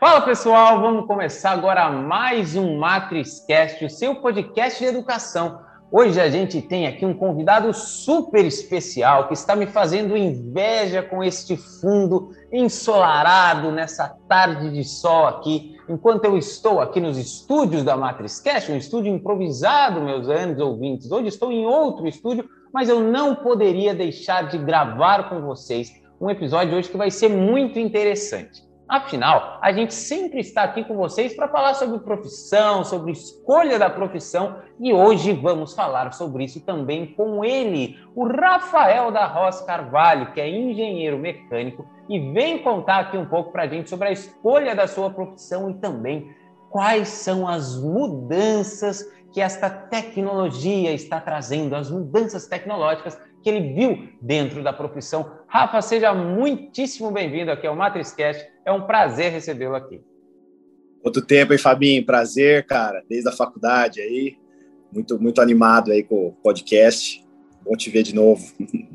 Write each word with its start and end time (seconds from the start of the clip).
Fala 0.00 0.20
pessoal, 0.20 0.80
vamos 0.80 1.08
começar 1.08 1.50
agora 1.50 1.90
mais 1.90 2.54
um 2.54 2.78
MatrizCast, 2.78 3.84
o 3.84 3.90
seu 3.90 4.14
podcast 4.14 4.78
de 4.78 4.88
educação. 4.88 5.58
Hoje 5.90 6.20
a 6.20 6.30
gente 6.30 6.62
tem 6.62 6.86
aqui 6.86 7.04
um 7.04 7.12
convidado 7.12 7.74
super 7.74 8.44
especial 8.44 9.26
que 9.26 9.34
está 9.34 9.56
me 9.56 9.66
fazendo 9.66 10.16
inveja 10.16 11.02
com 11.02 11.24
este 11.24 11.56
fundo 11.56 12.30
ensolarado 12.52 13.72
nessa 13.72 14.16
tarde 14.28 14.70
de 14.70 14.84
sol 14.84 15.26
aqui, 15.26 15.76
enquanto 15.88 16.26
eu 16.26 16.38
estou 16.38 16.80
aqui 16.80 17.00
nos 17.00 17.18
estúdios 17.18 17.82
da 17.82 17.96
MatrizCast, 17.96 18.70
um 18.70 18.76
estúdio 18.76 19.12
improvisado, 19.12 20.00
meus 20.00 20.28
anos 20.28 20.60
ouvintes. 20.60 21.10
Hoje 21.10 21.26
estou 21.26 21.50
em 21.50 21.66
outro 21.66 22.06
estúdio, 22.06 22.48
mas 22.72 22.88
eu 22.88 23.00
não 23.00 23.34
poderia 23.34 23.92
deixar 23.92 24.46
de 24.46 24.58
gravar 24.58 25.28
com 25.28 25.40
vocês 25.40 25.92
um 26.20 26.30
episódio 26.30 26.78
hoje 26.78 26.88
que 26.88 26.96
vai 26.96 27.10
ser 27.10 27.30
muito 27.30 27.80
interessante. 27.80 28.67
Afinal, 28.88 29.58
a 29.60 29.70
gente 29.70 29.92
sempre 29.92 30.40
está 30.40 30.62
aqui 30.62 30.82
com 30.82 30.96
vocês 30.96 31.36
para 31.36 31.46
falar 31.46 31.74
sobre 31.74 31.98
profissão, 31.98 32.82
sobre 32.82 33.12
escolha 33.12 33.78
da 33.78 33.90
profissão 33.90 34.62
e 34.80 34.94
hoje 34.94 35.34
vamos 35.34 35.74
falar 35.74 36.10
sobre 36.14 36.44
isso 36.44 36.64
também 36.64 37.12
com 37.12 37.44
ele, 37.44 37.98
o 38.14 38.26
Rafael 38.26 39.12
da 39.12 39.26
Rosa 39.26 39.66
Carvalho, 39.66 40.32
que 40.32 40.40
é 40.40 40.48
engenheiro 40.48 41.18
mecânico 41.18 41.86
e 42.08 42.18
vem 42.32 42.62
contar 42.62 43.00
aqui 43.00 43.18
um 43.18 43.26
pouco 43.26 43.52
para 43.52 43.64
a 43.64 43.68
gente 43.68 43.90
sobre 43.90 44.08
a 44.08 44.12
escolha 44.12 44.74
da 44.74 44.86
sua 44.86 45.10
profissão 45.10 45.70
e 45.70 45.74
também 45.74 46.34
quais 46.70 47.08
são 47.08 47.46
as 47.46 47.78
mudanças 47.78 49.04
que 49.34 49.42
esta 49.42 49.68
tecnologia 49.68 50.94
está 50.94 51.20
trazendo, 51.20 51.76
as 51.76 51.90
mudanças 51.90 52.46
tecnológicas 52.46 53.20
que 53.42 53.48
ele 53.48 53.72
viu 53.72 54.08
dentro 54.20 54.62
da 54.62 54.72
profissão. 54.72 55.38
Rafa, 55.46 55.80
seja 55.80 56.12
muitíssimo 56.14 57.10
bem-vindo 57.10 57.50
aqui 57.50 57.66
ao 57.66 57.76
MatrizCast. 57.76 58.46
É 58.64 58.72
um 58.72 58.82
prazer 58.82 59.32
recebê-lo 59.32 59.74
aqui. 59.74 60.00
Quanto 61.02 61.24
tempo, 61.24 61.52
hein, 61.52 61.58
Fabinho? 61.58 62.04
Prazer, 62.04 62.66
cara, 62.66 63.02
desde 63.08 63.28
a 63.28 63.32
faculdade 63.32 64.00
aí. 64.00 64.36
Muito, 64.92 65.20
muito 65.20 65.40
animado 65.40 65.92
aí 65.92 66.02
com 66.02 66.28
o 66.28 66.32
podcast. 66.32 67.24
Bom 67.64 67.76
te 67.76 67.90
ver 67.90 68.02
de 68.02 68.14
novo. 68.14 68.42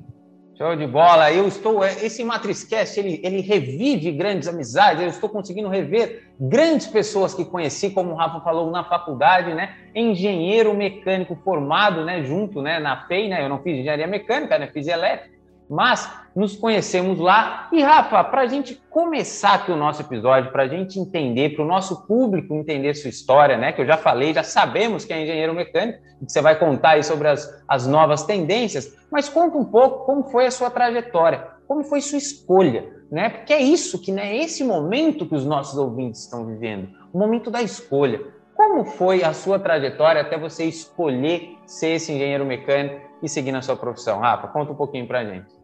Show 0.64 0.78
de 0.78 0.88
bola. 0.88 1.30
Eu 1.30 1.46
estou. 1.46 1.84
É, 1.84 1.92
esse 2.06 2.24
Matrizcast 2.24 2.98
ele, 2.98 3.20
ele 3.22 3.42
revive 3.42 4.14
grandes 4.14 4.48
amizades. 4.48 5.02
Eu 5.02 5.10
estou 5.10 5.30
conseguindo 5.30 5.68
rever 5.68 6.24
grandes 6.40 6.88
pessoas 6.88 7.34
que 7.34 7.44
conheci, 7.44 7.90
como 7.90 8.12
o 8.12 8.16
Rafa 8.16 8.40
falou 8.40 8.72
na 8.72 8.82
faculdade, 8.86 9.54
né? 9.54 9.76
Engenheiro 9.94 10.74
mecânico 10.74 11.38
formado, 11.44 12.06
né? 12.06 12.24
Junto, 12.24 12.62
né? 12.62 12.80
Na 12.80 13.06
FEI, 13.08 13.28
né? 13.28 13.44
Eu 13.44 13.50
não 13.50 13.62
fiz 13.62 13.78
engenharia 13.78 14.08
mecânica, 14.08 14.58
né? 14.58 14.68
Fiz 14.68 14.88
elétrica 14.88 15.33
mas 15.74 16.10
nos 16.36 16.56
conhecemos 16.56 17.20
lá. 17.20 17.68
E, 17.72 17.82
Rafa, 17.82 18.24
para 18.24 18.42
a 18.42 18.48
gente 18.48 18.82
começar 18.90 19.56
aqui 19.56 19.72
o 19.72 19.76
nosso 19.76 20.02
episódio, 20.02 20.52
para 20.52 20.64
a 20.64 20.68
gente 20.68 21.00
entender, 21.00 21.56
para 21.56 21.64
o 21.64 21.68
nosso 21.68 22.06
público 22.08 22.54
entender 22.54 22.94
sua 22.96 23.10
história, 23.10 23.58
né? 23.58 23.72
Que 23.72 23.82
eu 23.82 23.86
já 23.86 23.98
falei, 23.98 24.34
já 24.34 24.44
sabemos 24.44 25.06
que 25.06 25.14
é 25.14 25.22
engenheiro 25.22 25.54
mecânico, 25.54 26.00
que 26.20 26.32
você 26.32 26.42
vai 26.42 26.58
contar 26.58 26.92
aí 26.92 27.04
sobre 27.04 27.28
as, 27.28 27.64
as 27.68 27.88
novas 27.88 28.24
tendências, 28.24 28.96
mas 29.12 29.30
conta 29.30 29.58
um 29.58 29.66
pouco 29.66 30.06
como 30.06 30.24
foi 30.24 30.46
a 30.46 30.52
sua 30.52 30.70
trajetória, 30.70 31.48
como 31.68 31.84
foi 31.84 32.02
sua 32.02 32.18
escolha, 32.18 32.86
né? 33.12 33.30
Porque 33.30 33.54
é 33.54 33.62
isso 33.62 34.02
que, 34.02 34.12
né, 34.12 34.36
esse 34.38 34.64
momento 34.64 35.26
que 35.26 35.36
os 35.36 35.46
nossos 35.46 35.78
ouvintes 35.78 36.22
estão 36.22 36.46
vivendo, 36.46 36.90
o 37.14 37.18
momento 37.18 37.52
da 37.52 37.62
escolha. 37.62 38.22
Como 38.56 38.86
foi 38.86 39.24
a 39.24 39.34
sua 39.34 39.58
trajetória 39.58 40.22
até 40.22 40.38
você 40.38 40.66
escolher 40.66 41.58
ser 41.66 41.96
esse 41.96 42.12
engenheiro 42.12 42.46
mecânico 42.46 43.02
e 43.22 43.28
seguir 43.28 43.52
na 43.52 43.64
sua 43.64 43.76
profissão? 43.76 44.20
Rafa, 44.20 44.48
conta 44.48 44.72
um 44.72 44.76
pouquinho 44.76 45.08
para 45.08 45.20
a 45.20 45.26
gente. 45.26 45.63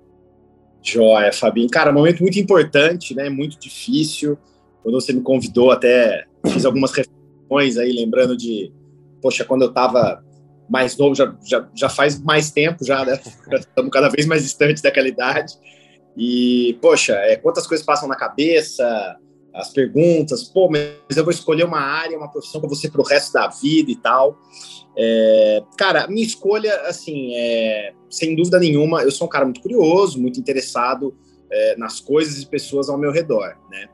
Joia, 0.81 1.31
Fabinho. 1.31 1.69
Cara, 1.69 1.91
um 1.91 1.95
momento 1.95 2.21
muito 2.21 2.39
importante, 2.39 3.15
né? 3.15 3.29
Muito 3.29 3.59
difícil. 3.59 4.37
Quando 4.81 4.99
você 4.99 5.13
me 5.13 5.21
convidou, 5.21 5.71
até 5.71 6.25
fiz 6.47 6.65
algumas 6.65 6.91
reflexões 6.91 7.77
aí, 7.77 7.91
lembrando 7.91 8.35
de, 8.35 8.71
poxa, 9.21 9.43
quando 9.43 9.63
eu 9.63 9.69
estava 9.69 10.23
mais 10.69 10.95
novo, 10.97 11.15
já, 11.15 11.35
já, 11.45 11.67
já 11.75 11.89
faz 11.89 12.21
mais 12.21 12.51
tempo 12.51 12.85
já, 12.85 13.03
né? 13.03 13.19
Estamos 13.51 13.91
cada 13.91 14.09
vez 14.09 14.25
mais 14.25 14.43
distantes 14.43 14.81
daquela 14.81 15.07
idade. 15.07 15.53
E, 16.15 16.77
poxa, 16.81 17.13
é, 17.13 17.35
quantas 17.35 17.67
coisas 17.67 17.85
passam 17.85 18.07
na 18.07 18.15
cabeça, 18.15 19.17
as 19.53 19.69
perguntas, 19.69 20.43
pô, 20.43 20.69
mas 20.69 21.15
eu 21.15 21.23
vou 21.23 21.31
escolher 21.31 21.63
uma 21.63 21.79
área, 21.79 22.17
uma 22.17 22.31
profissão 22.31 22.61
para 22.61 22.69
você 22.69 22.89
para 22.89 23.01
o 23.01 23.03
resto 23.03 23.33
da 23.33 23.47
vida 23.47 23.91
e 23.91 23.95
tal. 23.95 24.39
É, 24.95 25.63
cara, 25.77 26.07
minha 26.07 26.25
escolha, 26.25 26.73
assim, 26.81 27.33
é, 27.35 27.93
sem 28.09 28.35
dúvida 28.35 28.59
nenhuma, 28.59 29.03
eu 29.03 29.11
sou 29.11 29.27
um 29.27 29.29
cara 29.29 29.45
muito 29.45 29.61
curioso, 29.61 30.21
muito 30.21 30.39
interessado 30.39 31.15
é, 31.51 31.75
nas 31.77 31.99
coisas 31.99 32.41
e 32.41 32.45
pessoas 32.45 32.89
ao 32.89 32.97
meu 32.97 33.11
redor, 33.11 33.57
né? 33.69 33.87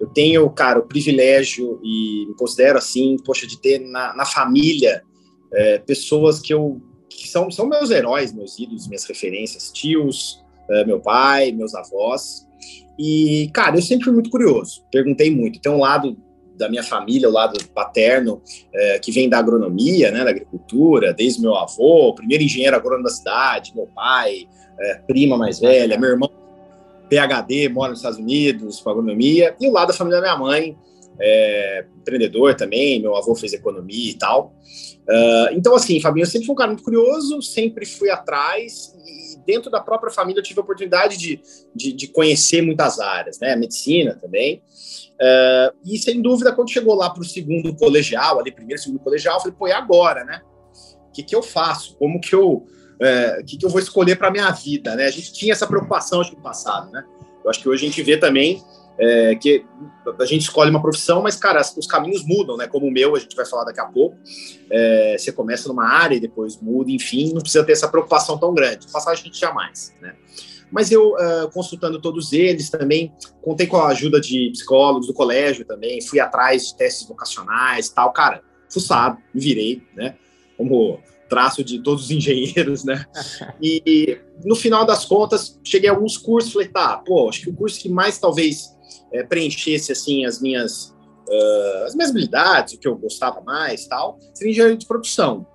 Eu 0.00 0.08
tenho, 0.08 0.48
cara, 0.50 0.80
o 0.80 0.86
privilégio 0.86 1.78
e 1.82 2.26
me 2.26 2.34
considero 2.34 2.78
assim, 2.78 3.16
poxa, 3.24 3.46
de 3.46 3.60
ter 3.60 3.78
na, 3.78 4.14
na 4.16 4.24
família 4.24 5.04
é, 5.52 5.78
pessoas 5.78 6.40
que 6.40 6.52
eu 6.52 6.80
que 7.08 7.28
são, 7.28 7.50
são 7.50 7.66
meus 7.66 7.90
heróis, 7.90 8.32
meus 8.32 8.58
ídolos, 8.58 8.88
minhas 8.88 9.04
referências, 9.04 9.70
tios, 9.70 10.42
é, 10.68 10.84
meu 10.84 10.98
pai, 10.98 11.52
meus 11.52 11.74
avós. 11.74 12.46
E, 12.98 13.50
cara, 13.52 13.76
eu 13.76 13.82
sempre 13.82 14.04
fui 14.04 14.12
muito 14.12 14.30
curioso, 14.30 14.84
perguntei 14.90 15.30
muito. 15.30 15.60
Tem 15.60 15.72
um 15.72 15.80
lado 15.80 16.16
da 16.56 16.68
minha 16.68 16.82
família, 16.82 17.28
o 17.28 17.32
lado 17.32 17.58
paterno, 17.74 18.40
é, 18.72 18.98
que 18.98 19.10
vem 19.10 19.28
da 19.28 19.38
agronomia, 19.38 20.10
né, 20.10 20.22
da 20.22 20.30
agricultura, 20.30 21.12
desde 21.12 21.40
meu 21.40 21.54
avô, 21.56 22.14
primeiro 22.14 22.44
engenheiro 22.44 22.76
agrônomo 22.76 23.04
da 23.04 23.10
cidade, 23.10 23.72
meu 23.74 23.86
pai, 23.86 24.46
é, 24.78 24.94
prima 25.06 25.36
mais 25.36 25.58
velha, 25.58 25.98
meu 25.98 26.10
irmão 26.10 26.30
PhD, 27.08 27.68
mora 27.68 27.90
nos 27.90 27.98
Estados 27.98 28.18
Unidos, 28.18 28.80
com 28.80 28.90
agronomia, 28.90 29.54
e 29.60 29.68
o 29.68 29.72
lado 29.72 29.88
da 29.88 29.94
família 29.94 30.20
da 30.20 30.26
minha 30.26 30.38
mãe, 30.38 30.76
é, 31.20 31.84
empreendedor 31.98 32.54
também, 32.54 33.00
meu 33.00 33.16
avô 33.16 33.34
fez 33.34 33.52
economia 33.52 34.10
e 34.10 34.14
tal. 34.14 34.54
Uh, 35.02 35.52
então, 35.52 35.74
assim, 35.74 36.00
Fabinho, 36.00 36.24
eu 36.24 36.30
sempre 36.30 36.46
fui 36.46 36.54
um 36.54 36.56
cara 36.56 36.70
muito 36.70 36.84
curioso, 36.84 37.42
sempre 37.42 37.84
fui 37.84 38.08
atrás, 38.08 38.94
dentro 39.46 39.70
da 39.70 39.80
própria 39.80 40.12
família 40.12 40.40
eu 40.40 40.44
tive 40.44 40.60
a 40.60 40.62
oportunidade 40.62 41.16
de, 41.16 41.40
de, 41.74 41.92
de 41.92 42.08
conhecer 42.08 42.62
muitas 42.62 42.98
áreas, 42.98 43.38
né? 43.38 43.54
Medicina 43.56 44.18
também. 44.20 44.62
Uh, 45.14 45.76
e 45.84 45.98
sem 45.98 46.20
dúvida, 46.20 46.52
quando 46.52 46.70
chegou 46.70 46.94
lá 46.94 47.10
para 47.10 47.22
o 47.22 47.24
segundo 47.24 47.74
colegial, 47.76 48.40
ali, 48.40 48.50
primeiro, 48.50 48.80
segundo 48.80 49.00
colegial, 49.00 49.36
eu 49.36 49.40
falei, 49.40 49.56
pô, 49.56 49.68
e 49.68 49.72
agora, 49.72 50.24
né? 50.24 50.42
O 51.08 51.12
que, 51.12 51.22
que 51.22 51.34
eu 51.34 51.42
faço? 51.42 51.96
Como 51.96 52.20
que 52.20 52.34
eu. 52.34 52.66
É, 53.00 53.42
que, 53.42 53.56
que 53.56 53.66
eu 53.66 53.70
vou 53.70 53.80
escolher 53.80 54.16
para 54.16 54.30
minha 54.30 54.50
vida, 54.50 54.94
né? 54.94 55.06
A 55.06 55.10
gente 55.10 55.32
tinha 55.32 55.52
essa 55.52 55.66
preocupação, 55.66 56.20
acho 56.20 56.34
no 56.34 56.42
passado, 56.42 56.90
né? 56.90 57.04
Eu 57.44 57.50
acho 57.50 57.60
que 57.60 57.68
hoje 57.68 57.84
a 57.84 57.88
gente 57.88 58.02
vê 58.02 58.16
também 58.16 58.62
é, 58.98 59.34
que 59.34 59.64
a 60.18 60.24
gente 60.24 60.42
escolhe 60.42 60.70
uma 60.70 60.82
profissão, 60.82 61.22
mas, 61.22 61.36
cara, 61.36 61.60
os 61.60 61.86
caminhos 61.86 62.24
mudam, 62.24 62.56
né? 62.56 62.66
Como 62.66 62.86
o 62.86 62.90
meu, 62.90 63.16
a 63.16 63.18
gente 63.18 63.34
vai 63.34 63.46
falar 63.46 63.64
daqui 63.64 63.80
a 63.80 63.86
pouco. 63.86 64.16
É, 64.70 65.16
você 65.18 65.32
começa 65.32 65.68
numa 65.68 65.86
área 65.88 66.14
e 66.14 66.20
depois 66.20 66.60
muda, 66.60 66.90
enfim, 66.90 67.32
não 67.32 67.40
precisa 67.40 67.64
ter 67.64 67.72
essa 67.72 67.88
preocupação 67.88 68.38
tão 68.38 68.54
grande. 68.54 68.86
No 68.86 68.92
passado 68.92 69.14
a 69.14 69.16
gente 69.16 69.30
tinha 69.30 69.52
mais, 69.52 69.94
né? 70.00 70.14
Mas 70.70 70.90
eu, 70.90 71.12
uh, 71.12 71.50
consultando 71.52 72.00
todos 72.00 72.32
eles 72.32 72.70
também, 72.70 73.12
contei 73.42 73.66
com 73.66 73.76
a 73.76 73.88
ajuda 73.88 74.18
de 74.18 74.50
psicólogos 74.52 75.06
do 75.06 75.12
colégio 75.12 75.66
também, 75.66 76.00
fui 76.00 76.18
atrás 76.18 76.68
de 76.68 76.76
testes 76.76 77.06
vocacionais 77.06 77.90
tal. 77.90 78.10
Cara, 78.12 78.42
fuçado, 78.70 79.18
me 79.34 79.40
virei, 79.40 79.82
né? 79.94 80.16
Como 80.56 80.98
traço 81.28 81.62
de 81.62 81.78
todos 81.78 82.04
os 82.04 82.10
engenheiros, 82.10 82.84
né? 82.84 83.04
E 83.60 84.18
no 84.44 84.56
final 84.56 84.84
das 84.84 85.04
contas, 85.04 85.60
cheguei 85.62 85.88
a 85.88 85.92
alguns 85.92 86.16
cursos, 86.16 86.52
falei, 86.52 86.68
tá, 86.68 86.96
pô, 86.98 87.28
acho 87.28 87.42
que 87.42 87.50
o 87.50 87.54
curso 87.54 87.80
que 87.80 87.88
mais 87.88 88.18
talvez 88.18 88.71
é, 89.12 89.22
preenchesse, 89.22 89.92
assim, 89.92 90.24
as 90.24 90.40
minhas, 90.40 90.94
uh, 91.28 91.84
as 91.86 91.94
minhas 91.94 92.10
habilidades, 92.10 92.74
o 92.74 92.78
que 92.78 92.88
eu 92.88 92.96
gostava 92.96 93.40
mais 93.40 93.86
tal, 93.86 94.18
seria 94.34 94.50
engenharia 94.50 94.76
de 94.76 94.86
produção 94.86 95.46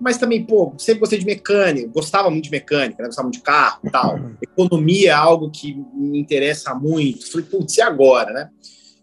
mas 0.00 0.18
também, 0.18 0.44
pô, 0.44 0.74
sempre 0.76 1.00
gostei 1.00 1.18
de 1.18 1.24
mecânica, 1.24 1.88
gostava 1.88 2.30
muito 2.30 2.44
de 2.44 2.50
mecânica, 2.50 3.02
né? 3.02 3.06
gostava 3.06 3.26
muito 3.26 3.38
de 3.38 3.42
carro 3.42 3.80
e 3.84 3.90
tal. 3.90 4.16
Uhum. 4.16 4.36
Economia 4.42 5.10
é 5.10 5.12
algo 5.12 5.50
que 5.50 5.74
me 5.94 6.18
interessa 6.18 6.74
muito. 6.74 7.30
Falei, 7.30 7.46
putz, 7.46 7.76
e 7.76 7.80
agora, 7.80 8.32
né? 8.32 8.50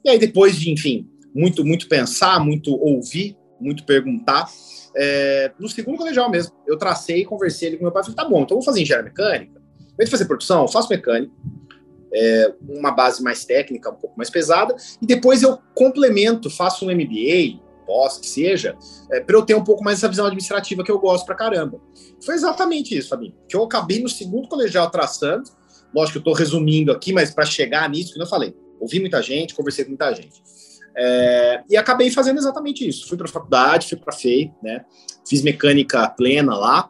E 0.03 0.09
aí, 0.09 0.19
depois 0.19 0.55
de, 0.55 0.71
enfim, 0.71 1.07
muito, 1.33 1.65
muito 1.65 1.87
pensar, 1.87 2.39
muito 2.43 2.71
ouvir, 2.73 3.37
muito 3.59 3.85
perguntar, 3.85 4.47
é, 4.95 5.51
no 5.59 5.69
segundo 5.69 5.97
colegial 5.97 6.29
mesmo, 6.29 6.53
eu 6.67 6.77
tracei 6.77 7.21
e 7.21 7.25
conversei 7.25 7.69
ali 7.69 7.77
com 7.77 7.83
meu 7.83 7.91
pai. 7.91 8.03
Falei, 8.03 8.15
tá 8.15 8.25
bom, 8.25 8.43
então 8.43 8.57
vou 8.57 8.63
fazer 8.63 8.81
engenharia 8.81 9.09
mecânica. 9.09 9.61
Em 9.79 9.95
vez 9.95 10.09
de 10.09 10.11
fazer 10.11 10.25
produção, 10.25 10.67
faço 10.67 10.89
mecânica. 10.89 11.31
É, 12.13 12.53
uma 12.67 12.91
base 12.91 13.23
mais 13.23 13.45
técnica, 13.45 13.89
um 13.89 13.95
pouco 13.95 14.17
mais 14.17 14.29
pesada, 14.29 14.75
e 15.01 15.05
depois 15.05 15.41
eu 15.41 15.57
complemento, 15.73 16.49
faço 16.49 16.85
um 16.85 16.91
MBA, 16.93 17.61
pós, 17.85 18.17
que 18.17 18.27
seja, 18.27 18.77
é, 19.11 19.21
para 19.21 19.35
eu 19.35 19.43
ter 19.43 19.55
um 19.55 19.63
pouco 19.63 19.83
mais 19.83 19.97
essa 19.97 20.09
visão 20.09 20.25
administrativa 20.25 20.83
que 20.83 20.91
eu 20.91 20.99
gosto 20.99 21.25
pra 21.25 21.35
caramba. 21.35 21.79
Foi 22.23 22.35
exatamente 22.35 22.97
isso, 22.97 23.09
Fabinho, 23.09 23.33
que 23.47 23.55
eu 23.55 23.63
acabei 23.63 24.01
no 24.01 24.09
segundo 24.09 24.47
colegial 24.47 24.89
traçando, 24.89 25.49
lógico 25.93 26.13
que 26.13 26.17
eu 26.17 26.31
estou 26.31 26.33
resumindo 26.33 26.91
aqui, 26.91 27.13
mas 27.13 27.31
para 27.31 27.45
chegar 27.45 27.89
nisso, 27.89 28.13
como 28.13 28.23
eu 28.23 28.29
falei, 28.29 28.55
ouvi 28.79 28.99
muita 28.99 29.21
gente, 29.21 29.55
conversei 29.55 29.85
com 29.85 29.91
muita 29.91 30.13
gente. 30.13 30.41
É, 30.95 31.63
e 31.69 31.77
acabei 31.77 32.09
fazendo 32.11 32.37
exatamente 32.37 32.87
isso. 32.87 33.07
Fui 33.07 33.17
para 33.17 33.27
a 33.27 33.31
faculdade, 33.31 33.87
fui 33.87 33.97
para 33.97 34.13
a 34.13 34.17
FEI, 34.17 34.51
né? 34.61 34.83
Fiz 35.27 35.41
mecânica 35.41 36.09
plena 36.09 36.57
lá. 36.57 36.89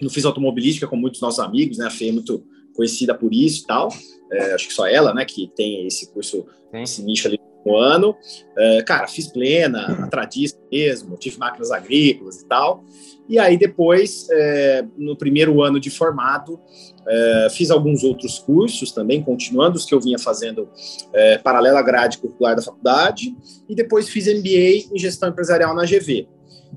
Não 0.00 0.10
fiz 0.10 0.24
automobilística 0.24 0.86
com 0.86 0.96
muitos 0.96 1.20
nossos 1.20 1.40
amigos, 1.40 1.78
né? 1.78 1.86
A 1.86 1.90
FEI 1.90 2.10
é 2.10 2.12
muito 2.12 2.46
conhecida 2.74 3.14
por 3.14 3.32
isso 3.32 3.62
e 3.62 3.66
tal. 3.66 3.88
É, 4.32 4.54
acho 4.54 4.68
que 4.68 4.74
só 4.74 4.86
ela, 4.86 5.14
né? 5.14 5.24
Que 5.24 5.50
tem 5.54 5.86
esse 5.86 6.12
curso, 6.12 6.46
Sim. 6.70 6.82
esse 6.82 7.02
nicho 7.02 7.28
ali 7.28 7.38
um 7.66 7.76
ano. 7.76 8.16
É, 8.56 8.82
cara, 8.82 9.06
fiz 9.06 9.26
plena, 9.26 10.04
atradista 10.04 10.60
mesmo, 10.70 11.16
tive 11.16 11.38
máquinas 11.38 11.70
agrícolas 11.70 12.40
e 12.40 12.46
tal. 12.46 12.84
E 13.28 13.38
aí 13.38 13.56
depois, 13.56 14.28
é, 14.30 14.84
no 14.98 15.16
primeiro 15.16 15.62
ano 15.62 15.80
de 15.80 15.90
formado, 15.90 16.60
é, 17.08 17.48
fiz 17.50 17.70
alguns 17.70 18.04
outros 18.04 18.38
cursos 18.38 18.92
também, 18.92 19.22
continuando 19.22 19.76
os 19.76 19.86
que 19.86 19.94
eu 19.94 20.00
vinha 20.00 20.18
fazendo 20.18 20.68
é, 21.12 21.38
paralela 21.38 21.78
à 21.78 21.82
grade 21.82 22.18
curricular 22.18 22.54
da 22.54 22.62
faculdade, 22.62 23.34
e 23.68 23.74
depois 23.74 24.08
fiz 24.08 24.26
MBA 24.26 24.92
em 24.94 24.98
gestão 24.98 25.30
empresarial 25.30 25.74
na 25.74 25.84
GV, 25.84 26.28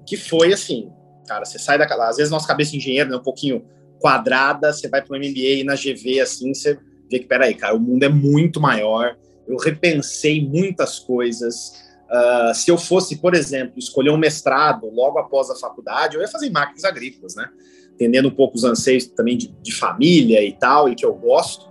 que 0.05 0.15
foi 0.15 0.53
assim, 0.53 0.89
cara, 1.27 1.43
você 1.43 1.59
sai 1.59 1.77
daquela, 1.77 2.07
às 2.07 2.15
vezes 2.15 2.31
nossa 2.31 2.47
cabeça 2.47 2.71
de 2.71 2.77
engenheiro 2.77 3.13
é 3.13 3.17
um 3.17 3.23
pouquinho 3.23 3.65
quadrada, 3.99 4.71
você 4.71 4.87
vai 4.87 5.01
para 5.01 5.15
o 5.15 5.19
MBA 5.19 5.59
e 5.59 5.63
na 5.63 5.75
GV, 5.75 6.19
assim, 6.21 6.53
você 6.53 6.77
vê 7.09 7.19
que, 7.19 7.25
peraí, 7.25 7.55
cara, 7.55 7.75
o 7.75 7.79
mundo 7.79 8.03
é 8.03 8.09
muito 8.09 8.59
maior, 8.59 9.17
eu 9.47 9.57
repensei 9.57 10.45
muitas 10.45 10.99
coisas, 10.99 11.87
Uh, 12.07 12.55
se 12.55 12.71
eu 12.71 12.77
fosse, 12.77 13.17
por 13.17 13.35
exemplo, 13.35 13.77
escolher 13.77 14.11
um 14.11 14.17
mestrado 14.17 14.89
logo 14.89 15.19
após 15.19 15.49
a 15.49 15.55
faculdade, 15.55 16.15
eu 16.15 16.21
ia 16.21 16.27
fazer 16.27 16.49
máquinas 16.49 16.85
agrícolas, 16.85 17.35
né? 17.35 17.49
Entendendo 17.93 18.29
um 18.29 18.31
pouco 18.31 18.55
os 18.55 18.63
anseios 18.63 19.07
também 19.07 19.37
de, 19.37 19.49
de, 19.61 19.73
família 19.73 20.41
e 20.41 20.53
tal, 20.53 20.87
e 20.87 20.95
que 20.95 21.05
eu 21.05 21.13
gosto. 21.13 21.69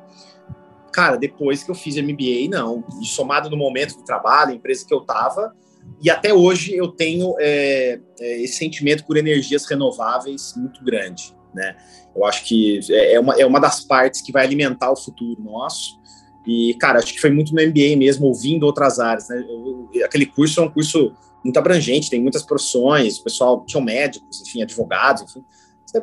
Cara, 0.93 1.17
depois 1.17 1.65
que 1.65 1.71
eu 1.71 1.75
fiz 1.75 1.97
MBA, 1.97 2.51
não. 2.51 2.85
E 3.01 3.07
somado 3.07 3.49
no 3.49 3.57
momento 3.57 3.97
do 3.97 4.05
trabalho, 4.05 4.53
empresa 4.53 4.87
que 4.87 4.93
eu 4.93 4.99
estava, 4.99 5.55
e 6.03 6.11
até 6.11 6.35
hoje 6.35 6.77
eu 6.77 6.89
tenho 6.89 7.35
é, 7.39 7.99
é, 8.21 8.43
esse 8.43 8.59
sentimento 8.59 9.07
por 9.07 9.17
energias 9.17 9.65
renováveis 9.65 10.53
muito 10.55 10.85
grande, 10.85 11.35
né? 11.55 11.77
Eu 12.17 12.25
acho 12.25 12.45
que 12.45 12.81
é, 12.91 13.15
é 13.15 13.21
uma, 13.21 13.35
é 13.35 13.47
uma 13.47 13.61
das 13.61 13.85
partes 13.85 14.21
que 14.21 14.33
vai 14.33 14.45
alimentar 14.45 14.91
o 14.91 14.97
futuro 14.97 15.41
nosso. 15.43 16.01
E, 16.47 16.75
cara, 16.75 16.99
acho 16.99 17.13
que 17.13 17.21
foi 17.21 17.31
muito 17.31 17.55
no 17.55 17.61
MBA 17.61 17.97
mesmo, 17.97 18.27
ouvindo 18.27 18.65
outras 18.65 18.99
áreas, 18.99 19.29
né? 19.29 19.45
Eu, 19.49 19.91
aquele 20.05 20.27
curso 20.27 20.61
é 20.61 20.63
um 20.63 20.71
curso 20.71 21.13
muito 21.45 21.59
abrangente, 21.59 22.11
tem 22.11 22.21
muitas 22.21 22.43
profissões, 22.43 23.19
o 23.19 23.25
pessoal 23.25 23.65
tinha 23.67 23.83
médicos, 23.83 24.43
enfim, 24.43 24.63
advogados, 24.63 25.23
enfim. 25.23 25.45
Você, 25.85 26.03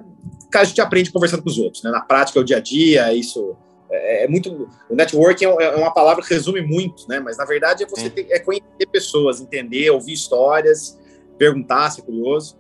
cara, 0.52 0.64
a 0.64 0.68
gente 0.68 0.82
aprende 0.82 1.12
conversando 1.12 1.44
com 1.44 1.50
os 1.50 1.58
outros, 1.58 1.84
né? 1.84 1.92
Na 1.92 2.02
prática, 2.02 2.40
é 2.40 2.42
o 2.42 2.46
dia 2.46 2.58
a 2.58 2.60
dia, 2.60 3.14
isso 3.14 3.56
é, 3.90 4.26
é 4.26 4.28
muito. 4.28 4.70
O 4.90 4.96
networking 4.96 5.46
é, 5.46 5.64
é 5.64 5.76
uma 5.76 5.94
palavra 5.94 6.24
que 6.24 6.34
resume 6.34 6.62
muito, 6.62 7.08
né? 7.08 7.20
Mas 7.20 7.38
na 7.38 7.46
verdade 7.46 7.84
é 7.84 7.88
você 7.88 8.10
ter, 8.10 8.28
é 8.30 8.40
conhecer 8.40 8.88
pessoas, 8.92 9.40
entender, 9.40 9.90
ouvir 9.92 10.14
histórias, 10.14 11.00
perguntar, 11.38 11.92
ser 11.92 12.02
curioso. 12.02 12.58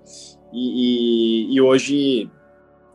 E, 0.53 1.49
e, 1.51 1.55
e 1.55 1.61
hoje 1.61 2.29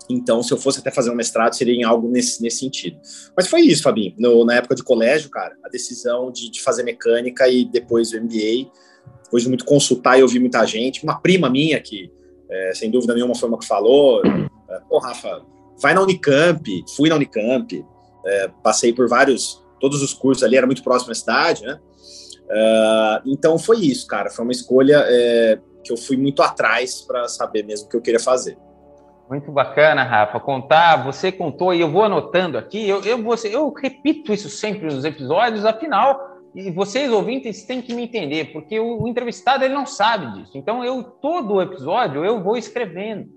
então, 0.08 0.42
se 0.42 0.52
eu 0.52 0.56
fosse 0.56 0.80
até 0.80 0.90
fazer 0.90 1.10
um 1.10 1.14
mestrado, 1.14 1.54
seria 1.54 1.74
em 1.74 1.84
algo 1.84 2.08
nesse, 2.08 2.42
nesse 2.42 2.60
sentido. 2.60 2.98
Mas 3.36 3.46
foi 3.46 3.60
isso, 3.60 3.82
Fabinho. 3.82 4.14
No, 4.18 4.44
na 4.44 4.54
época 4.54 4.74
de 4.74 4.82
colégio, 4.82 5.28
cara, 5.30 5.54
a 5.62 5.68
decisão 5.68 6.32
de, 6.32 6.50
de 6.50 6.62
fazer 6.62 6.82
mecânica 6.82 7.46
e 7.48 7.64
depois 7.64 8.12
o 8.12 8.20
MBA, 8.20 8.70
depois 9.24 9.42
de 9.42 9.48
muito 9.48 9.64
consultar 9.64 10.18
e 10.18 10.22
ouvir 10.22 10.38
muita 10.38 10.64
gente. 10.64 11.02
Uma 11.02 11.20
prima 11.20 11.50
minha, 11.50 11.78
que 11.80 12.10
é, 12.50 12.72
sem 12.74 12.90
dúvida 12.90 13.14
nenhuma 13.14 13.34
foi 13.34 13.48
uma 13.48 13.58
que 13.58 13.66
falou: 13.66 14.22
é, 14.24 14.80
Pô, 14.88 14.98
Rafa, 14.98 15.42
vai 15.80 15.92
na 15.92 16.02
Unicamp. 16.02 16.84
Fui 16.96 17.10
na 17.10 17.16
Unicamp, 17.16 17.84
é, 18.24 18.48
passei 18.62 18.92
por 18.92 19.08
vários, 19.08 19.62
todos 19.78 20.02
os 20.02 20.14
cursos 20.14 20.42
ali, 20.42 20.56
era 20.56 20.66
muito 20.66 20.82
próximo 20.82 21.12
à 21.12 21.14
cidade, 21.14 21.62
né? 21.62 21.78
Uh, 22.48 23.30
então 23.30 23.58
foi 23.58 23.80
isso, 23.80 24.06
cara. 24.06 24.30
Foi 24.30 24.42
uma 24.42 24.52
escolha 24.52 25.04
é, 25.06 25.58
que 25.84 25.92
eu 25.92 25.98
fui 25.98 26.16
muito 26.16 26.40
atrás 26.42 27.02
para 27.02 27.28
saber 27.28 27.62
mesmo 27.62 27.86
o 27.86 27.90
que 27.90 27.96
eu 27.96 28.00
queria 28.00 28.20
fazer. 28.20 28.56
Muito 29.28 29.52
bacana, 29.52 30.02
Rafa. 30.04 30.40
Contar, 30.40 31.04
você 31.04 31.30
contou 31.30 31.74
e 31.74 31.80
eu 31.80 31.90
vou 31.90 32.02
anotando 32.02 32.56
aqui. 32.56 32.88
Eu, 32.88 33.02
eu, 33.02 33.22
você, 33.22 33.54
eu 33.54 33.70
repito 33.72 34.32
isso 34.32 34.48
sempre 34.48 34.86
nos 34.86 35.04
episódios, 35.04 35.66
afinal, 35.66 36.38
e 36.54 36.70
vocês 36.70 37.12
ouvintes 37.12 37.64
têm 37.64 37.82
que 37.82 37.94
me 37.94 38.04
entender, 38.04 38.52
porque 38.52 38.80
o, 38.80 39.02
o 39.02 39.08
entrevistado 39.08 39.64
ele 39.64 39.74
não 39.74 39.84
sabe 39.84 40.32
disso. 40.32 40.56
Então, 40.56 40.82
eu 40.82 41.02
todo 41.02 41.60
episódio 41.60 42.24
eu 42.24 42.42
vou 42.42 42.56
escrevendo. 42.56 43.28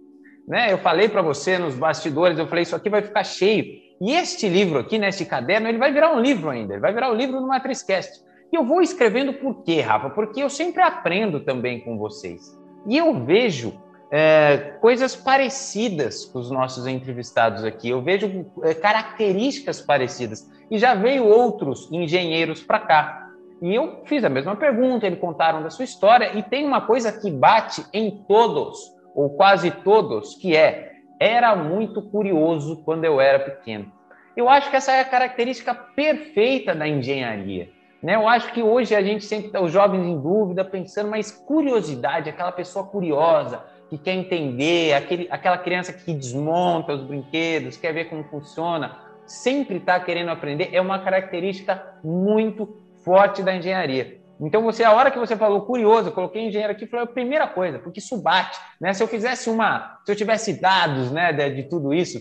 Né? 0.48 0.72
Eu 0.72 0.78
falei 0.78 1.10
para 1.10 1.22
você 1.22 1.58
nos 1.58 1.76
bastidores, 1.76 2.40
eu 2.40 2.48
falei, 2.48 2.64
isso 2.64 2.76
aqui 2.76 2.90
vai 2.90 3.02
ficar 3.02 3.26
cheio. 3.26 3.66
E 4.00 4.14
este 4.14 4.48
livro 4.48 4.80
aqui, 4.80 4.98
neste 4.98 5.26
caderno, 5.26 5.68
ele 5.68 5.78
vai 5.78 5.92
virar 5.92 6.16
um 6.16 6.22
livro 6.22 6.50
ainda, 6.50 6.74
ele 6.74 6.82
vai 6.82 6.94
virar 6.94 7.10
o 7.10 7.14
um 7.14 7.18
livro 7.18 7.40
do 7.40 7.48
Matrizcast. 7.48 8.24
E 8.52 8.56
eu 8.56 8.66
vou 8.66 8.82
escrevendo 8.82 9.34
por 9.34 9.64
quê, 9.64 9.82
Rafa? 9.82 10.10
Porque 10.10 10.42
eu 10.42 10.50
sempre 10.50 10.82
aprendo 10.82 11.42
também 11.42 11.82
com 11.82 11.98
vocês. 11.98 12.58
E 12.88 12.98
eu 12.98 13.26
vejo 13.26 13.74
é, 14.12 14.74
coisas 14.82 15.16
parecidas 15.16 16.26
com 16.26 16.40
os 16.40 16.52
nossos 16.52 16.86
entrevistados 16.86 17.64
aqui. 17.64 17.90
Eu 17.90 18.02
vejo 18.02 18.46
é, 18.62 18.74
características 18.74 19.82
parecidas. 19.82 20.46
E 20.70 20.78
já 20.78 20.94
veio 20.94 21.26
outros 21.26 21.90
engenheiros 21.92 22.62
para 22.62 22.80
cá. 22.80 23.28
E 23.62 23.74
eu 23.74 24.02
fiz 24.06 24.24
a 24.26 24.30
mesma 24.30 24.56
pergunta, 24.56 25.06
eles 25.06 25.20
contaram 25.20 25.64
da 25.64 25.70
sua 25.70 25.86
história, 25.86 26.38
e 26.38 26.44
tem 26.44 26.66
uma 26.66 26.82
coisa 26.82 27.12
que 27.12 27.30
bate 27.30 27.86
em 27.94 28.24
todos, 28.28 28.92
ou 29.16 29.30
quase 29.32 29.70
todos, 29.70 30.36
que 30.36 30.58
é: 30.58 30.94
era 31.20 31.56
muito 31.56 32.02
curioso 32.02 32.82
quando 32.84 33.06
eu 33.06 33.22
era 33.22 33.40
pequeno. 33.40 33.92
Eu 34.36 34.50
acho 34.50 34.70
que 34.70 34.76
essa 34.76 34.94
é 34.94 35.02
a 35.02 35.06
característica 35.06 35.74
perfeita 35.74 36.74
da 36.74 36.88
engenharia. 36.88 37.70
Né? 38.02 38.16
Eu 38.16 38.28
acho 38.28 38.52
que 38.52 38.64
hoje 38.64 38.96
a 38.96 39.02
gente 39.02 39.24
sempre 39.24 39.48
está, 39.48 39.62
os 39.62 39.72
jovens 39.72 40.06
em 40.06 40.20
dúvida, 40.20 40.66
pensando, 40.66 41.12
mas 41.12 41.32
curiosidade, 41.32 42.30
aquela 42.30 42.52
pessoa 42.52 42.88
curiosa, 42.88 43.64
que 43.92 43.98
quer 43.98 44.14
entender, 44.14 44.94
aquele, 44.94 45.28
aquela 45.30 45.58
criança 45.58 45.92
que 45.92 46.14
desmonta 46.14 46.94
os 46.94 47.04
brinquedos, 47.04 47.76
quer 47.76 47.94
ver 47.94 48.06
como 48.06 48.24
funciona, 48.24 48.98
sempre 49.26 49.80
está 49.80 50.00
querendo 50.00 50.32
aprender, 50.32 50.70
é 50.72 50.80
uma 50.80 51.00
característica 51.00 52.00
muito 52.02 52.74
forte 53.04 53.44
da 53.44 53.54
engenharia. 53.54 54.22
Então, 54.40 54.62
você, 54.64 54.86
a 54.86 54.94
hora 54.94 55.12
que 55.12 55.20
você 55.20 55.36
falou 55.36 55.66
curioso, 55.66 56.08
eu 56.08 56.14
coloquei 56.14 56.48
engenheiro 56.48 56.72
aqui, 56.72 56.88
foi 56.88 57.00
a 57.00 57.06
primeira 57.06 57.48
coisa, 57.48 57.80
porque 57.80 58.00
isso 58.00 58.16
bate. 58.24 58.58
Né? 58.80 58.94
Se 58.94 59.04
eu 59.04 59.10
fizesse 59.10 59.50
uma, 59.50 60.00
se 60.06 60.12
eu 60.14 60.16
tivesse 60.16 60.62
dados 60.62 61.12
né, 61.12 61.34
de, 61.34 61.56
de 61.56 61.64
tudo 61.64 61.94
isso, 61.94 62.18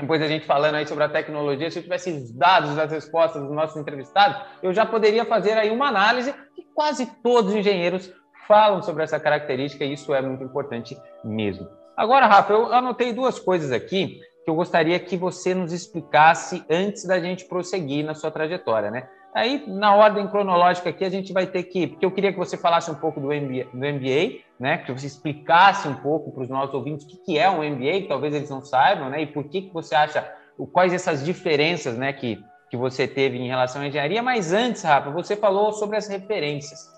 depois 0.00 0.22
a 0.22 0.26
gente 0.26 0.46
falando 0.46 0.76
aí 0.76 0.86
sobre 0.86 1.04
a 1.04 1.08
tecnologia, 1.08 1.70
se 1.70 1.80
eu 1.80 1.82
tivesse 1.82 2.34
dados 2.34 2.74
das 2.74 2.90
respostas 2.90 3.42
dos 3.42 3.52
nossos 3.52 3.76
entrevistados, 3.76 4.38
eu 4.62 4.72
já 4.72 4.86
poderia 4.86 5.26
fazer 5.26 5.52
aí 5.52 5.70
uma 5.70 5.88
análise 5.88 6.32
que 6.56 6.62
quase 6.74 7.06
todos 7.22 7.50
os 7.50 7.56
engenheiros 7.56 8.10
falam 8.46 8.82
sobre 8.82 9.02
essa 9.02 9.18
característica 9.18 9.84
e 9.84 9.92
isso 9.92 10.14
é 10.14 10.20
muito 10.20 10.44
importante 10.44 10.96
mesmo. 11.22 11.68
Agora, 11.96 12.26
Rafa, 12.26 12.52
eu 12.52 12.72
anotei 12.72 13.12
duas 13.12 13.38
coisas 13.38 13.72
aqui 13.72 14.20
que 14.44 14.50
eu 14.50 14.54
gostaria 14.54 14.98
que 14.98 15.16
você 15.16 15.54
nos 15.54 15.72
explicasse 15.72 16.64
antes 16.68 17.06
da 17.06 17.18
gente 17.18 17.46
prosseguir 17.46 18.04
na 18.04 18.14
sua 18.14 18.30
trajetória, 18.30 18.90
né? 18.90 19.08
Aí, 19.34 19.64
na 19.66 19.94
ordem 19.94 20.28
cronológica 20.28 20.90
aqui, 20.90 21.04
a 21.04 21.10
gente 21.10 21.32
vai 21.32 21.46
ter 21.46 21.64
que, 21.64 21.88
porque 21.88 22.06
eu 22.06 22.10
queria 22.10 22.32
que 22.32 22.38
você 22.38 22.56
falasse 22.56 22.90
um 22.90 22.94
pouco 22.94 23.20
do 23.20 23.28
MBA, 23.28 23.64
do 23.72 23.78
MBA 23.78 24.44
né? 24.58 24.78
Que 24.78 24.92
você 24.92 25.06
explicasse 25.06 25.88
um 25.88 25.94
pouco 25.94 26.32
para 26.32 26.42
os 26.42 26.48
nossos 26.48 26.74
ouvintes 26.74 27.06
o 27.06 27.24
que 27.24 27.38
é 27.38 27.50
um 27.50 27.62
MBA, 27.62 28.02
que 28.02 28.08
talvez 28.08 28.34
eles 28.34 28.50
não 28.50 28.64
saibam, 28.64 29.10
né? 29.10 29.22
E 29.22 29.26
por 29.26 29.44
que, 29.44 29.62
que 29.62 29.72
você 29.72 29.94
acha, 29.94 30.26
quais 30.72 30.92
essas 30.92 31.24
diferenças, 31.24 31.96
né, 31.96 32.12
que, 32.12 32.38
que 32.70 32.76
você 32.76 33.06
teve 33.06 33.38
em 33.38 33.48
relação 33.48 33.82
à 33.82 33.88
engenharia. 33.88 34.22
Mas 34.22 34.52
antes, 34.52 34.82
Rafa, 34.82 35.10
você 35.10 35.36
falou 35.36 35.72
sobre 35.72 35.96
as 35.96 36.06
referências. 36.08 36.93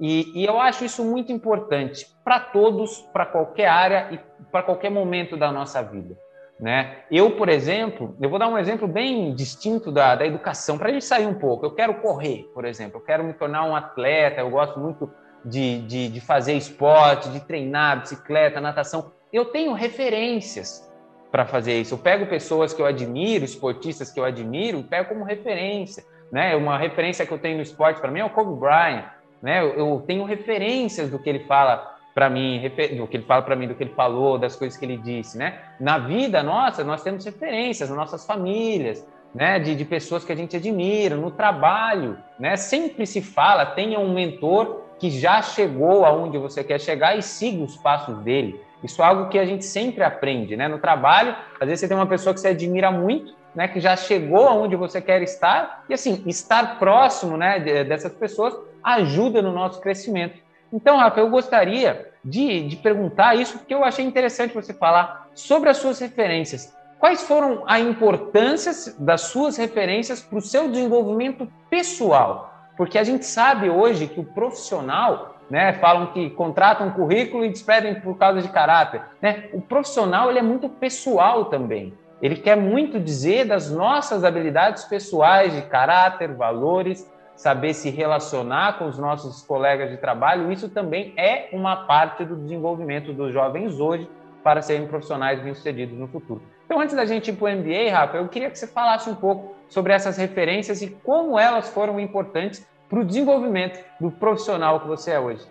E, 0.00 0.32
e 0.34 0.46
eu 0.46 0.58
acho 0.58 0.82
isso 0.82 1.04
muito 1.04 1.30
importante 1.30 2.06
para 2.24 2.40
todos, 2.40 3.02
para 3.12 3.26
qualquer 3.26 3.66
área 3.66 4.08
e 4.10 4.18
para 4.50 4.62
qualquer 4.62 4.90
momento 4.90 5.36
da 5.36 5.52
nossa 5.52 5.82
vida. 5.82 6.16
Né? 6.58 6.96
Eu, 7.10 7.32
por 7.32 7.50
exemplo, 7.50 8.16
eu 8.20 8.30
vou 8.30 8.38
dar 8.38 8.48
um 8.48 8.56
exemplo 8.56 8.88
bem 8.88 9.34
distinto 9.34 9.92
da, 9.92 10.14
da 10.14 10.26
educação, 10.26 10.78
para 10.78 10.88
a 10.88 10.92
gente 10.92 11.04
sair 11.04 11.26
um 11.26 11.34
pouco. 11.34 11.66
Eu 11.66 11.74
quero 11.74 11.94
correr, 12.00 12.50
por 12.54 12.64
exemplo, 12.64 12.98
eu 12.98 13.04
quero 13.04 13.22
me 13.22 13.34
tornar 13.34 13.64
um 13.64 13.76
atleta, 13.76 14.40
eu 14.40 14.50
gosto 14.50 14.80
muito 14.80 15.12
de, 15.44 15.82
de, 15.82 16.08
de 16.08 16.20
fazer 16.20 16.54
esporte, 16.54 17.28
de 17.30 17.40
treinar, 17.40 18.00
bicicleta, 18.00 18.60
natação. 18.60 19.12
Eu 19.30 19.46
tenho 19.46 19.72
referências 19.74 20.90
para 21.30 21.46
fazer 21.46 21.80
isso. 21.80 21.94
Eu 21.94 21.98
pego 21.98 22.26
pessoas 22.26 22.72
que 22.72 22.80
eu 22.80 22.86
admiro, 22.86 23.44
esportistas 23.44 24.10
que 24.10 24.18
eu 24.18 24.24
admiro, 24.24 24.82
pego 24.82 25.10
como 25.10 25.24
referência. 25.24 26.04
Né? 26.32 26.56
Uma 26.56 26.78
referência 26.78 27.24
que 27.26 27.32
eu 27.32 27.38
tenho 27.38 27.56
no 27.56 27.62
esporte 27.62 28.00
para 28.00 28.10
mim 28.10 28.20
é 28.20 28.24
o 28.24 28.30
Kobe 28.30 28.58
Bryant 28.58 29.19
né? 29.42 29.60
Eu, 29.62 29.74
eu 29.74 30.04
tenho 30.06 30.24
referências 30.24 31.10
do 31.10 31.18
que 31.18 31.28
ele 31.28 31.40
fala 31.40 31.96
para 32.14 32.28
mim, 32.28 32.60
do 32.96 33.06
que 33.06 33.16
ele 33.16 33.24
fala 33.24 33.42
para 33.42 33.56
mim, 33.56 33.68
do 33.68 33.74
que 33.74 33.82
ele 33.82 33.94
falou, 33.94 34.38
das 34.38 34.56
coisas 34.56 34.78
que 34.78 34.84
ele 34.84 34.96
disse, 34.96 35.38
né? 35.38 35.58
Na 35.78 35.98
vida 35.98 36.42
nossa, 36.42 36.82
nós 36.84 37.02
temos 37.02 37.24
referências 37.24 37.88
nas 37.88 37.96
nossas 37.96 38.26
famílias, 38.26 39.06
né? 39.34 39.58
De, 39.58 39.74
de 39.74 39.84
pessoas 39.84 40.24
que 40.24 40.32
a 40.32 40.36
gente 40.36 40.56
admira, 40.56 41.16
no 41.16 41.30
trabalho, 41.30 42.18
né? 42.38 42.56
Sempre 42.56 43.06
se 43.06 43.22
fala, 43.22 43.64
tenha 43.64 43.98
um 43.98 44.12
mentor 44.12 44.82
que 44.98 45.08
já 45.08 45.40
chegou 45.40 46.04
aonde 46.04 46.36
você 46.36 46.62
quer 46.62 46.80
chegar 46.80 47.16
e 47.16 47.22
siga 47.22 47.62
os 47.62 47.76
passos 47.76 48.18
dele. 48.18 48.60
Isso 48.82 49.02
é 49.02 49.04
algo 49.04 49.28
que 49.28 49.38
a 49.38 49.44
gente 49.44 49.64
sempre 49.64 50.02
aprende, 50.02 50.56
né? 50.56 50.68
No 50.68 50.78
trabalho, 50.78 51.34
às 51.60 51.66
vezes 51.66 51.80
você 51.80 51.88
tem 51.88 51.96
uma 51.96 52.06
pessoa 52.06 52.34
que 52.34 52.40
você 52.40 52.48
admira 52.48 52.90
muito, 52.90 53.34
né? 53.54 53.68
Que 53.68 53.80
já 53.80 53.96
chegou 53.96 54.46
aonde 54.46 54.76
você 54.76 55.00
quer 55.00 55.22
estar 55.22 55.84
e 55.88 55.94
assim 55.94 56.22
estar 56.26 56.78
próximo, 56.78 57.36
né? 57.36 57.60
Dessas 57.84 58.12
pessoas 58.12 58.54
ajuda 58.82 59.42
no 59.42 59.52
nosso 59.52 59.80
crescimento. 59.80 60.38
Então, 60.72 60.96
Rafa, 60.96 61.20
eu 61.20 61.30
gostaria 61.30 62.10
de, 62.24 62.68
de 62.68 62.76
perguntar 62.76 63.34
isso, 63.34 63.58
porque 63.58 63.74
eu 63.74 63.84
achei 63.84 64.04
interessante 64.04 64.54
você 64.54 64.72
falar 64.72 65.28
sobre 65.34 65.68
as 65.68 65.78
suas 65.78 65.98
referências. 65.98 66.74
Quais 66.98 67.22
foram 67.22 67.64
a 67.66 67.80
importância 67.80 68.94
das 68.98 69.22
suas 69.22 69.56
referências 69.56 70.20
para 70.20 70.38
o 70.38 70.42
seu 70.42 70.70
desenvolvimento 70.70 71.48
pessoal? 71.70 72.52
Porque 72.76 72.98
a 72.98 73.04
gente 73.04 73.24
sabe 73.24 73.70
hoje 73.70 74.06
que 74.06 74.20
o 74.20 74.24
profissional, 74.24 75.36
né, 75.48 75.72
falam 75.74 76.12
que 76.12 76.30
contratam 76.30 76.88
um 76.88 76.90
currículo 76.92 77.44
e 77.44 77.48
despedem 77.48 78.00
por 78.00 78.16
causa 78.18 78.42
de 78.42 78.48
caráter, 78.48 79.02
né? 79.20 79.48
O 79.52 79.60
profissional 79.60 80.30
ele 80.30 80.38
é 80.38 80.42
muito 80.42 80.68
pessoal 80.68 81.46
também. 81.46 81.94
Ele 82.20 82.36
quer 82.36 82.56
muito 82.56 83.00
dizer 83.00 83.46
das 83.46 83.70
nossas 83.70 84.22
habilidades 84.22 84.84
pessoais 84.84 85.54
de 85.54 85.62
caráter, 85.62 86.34
valores, 86.34 87.10
saber 87.40 87.72
se 87.72 87.88
relacionar 87.88 88.78
com 88.78 88.86
os 88.86 88.98
nossos 88.98 89.40
colegas 89.40 89.90
de 89.90 89.96
trabalho. 89.96 90.52
Isso 90.52 90.68
também 90.68 91.14
é 91.16 91.48
uma 91.54 91.86
parte 91.86 92.22
do 92.22 92.36
desenvolvimento 92.36 93.14
dos 93.14 93.32
jovens 93.32 93.80
hoje 93.80 94.06
para 94.44 94.60
serem 94.60 94.86
profissionais 94.86 95.40
bem-sucedidos 95.40 95.98
no 95.98 96.06
futuro. 96.06 96.42
Então, 96.66 96.78
antes 96.78 96.94
da 96.94 97.06
gente 97.06 97.30
ir 97.30 97.32
para 97.32 97.50
o 97.50 97.56
MBA, 97.56 97.90
Rafa, 97.90 98.18
eu 98.18 98.28
queria 98.28 98.50
que 98.50 98.58
você 98.58 98.66
falasse 98.66 99.08
um 99.08 99.14
pouco 99.14 99.56
sobre 99.70 99.94
essas 99.94 100.18
referências 100.18 100.82
e 100.82 100.88
como 100.88 101.38
elas 101.38 101.70
foram 101.70 101.98
importantes 101.98 102.66
para 102.90 103.00
o 103.00 103.04
desenvolvimento 103.06 103.82
do 103.98 104.10
profissional 104.10 104.78
que 104.78 104.86
você 104.86 105.12
é 105.12 105.18
hoje? 105.18 105.42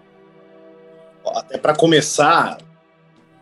Até 1.25 1.57
para 1.57 1.75
começar, 1.75 2.59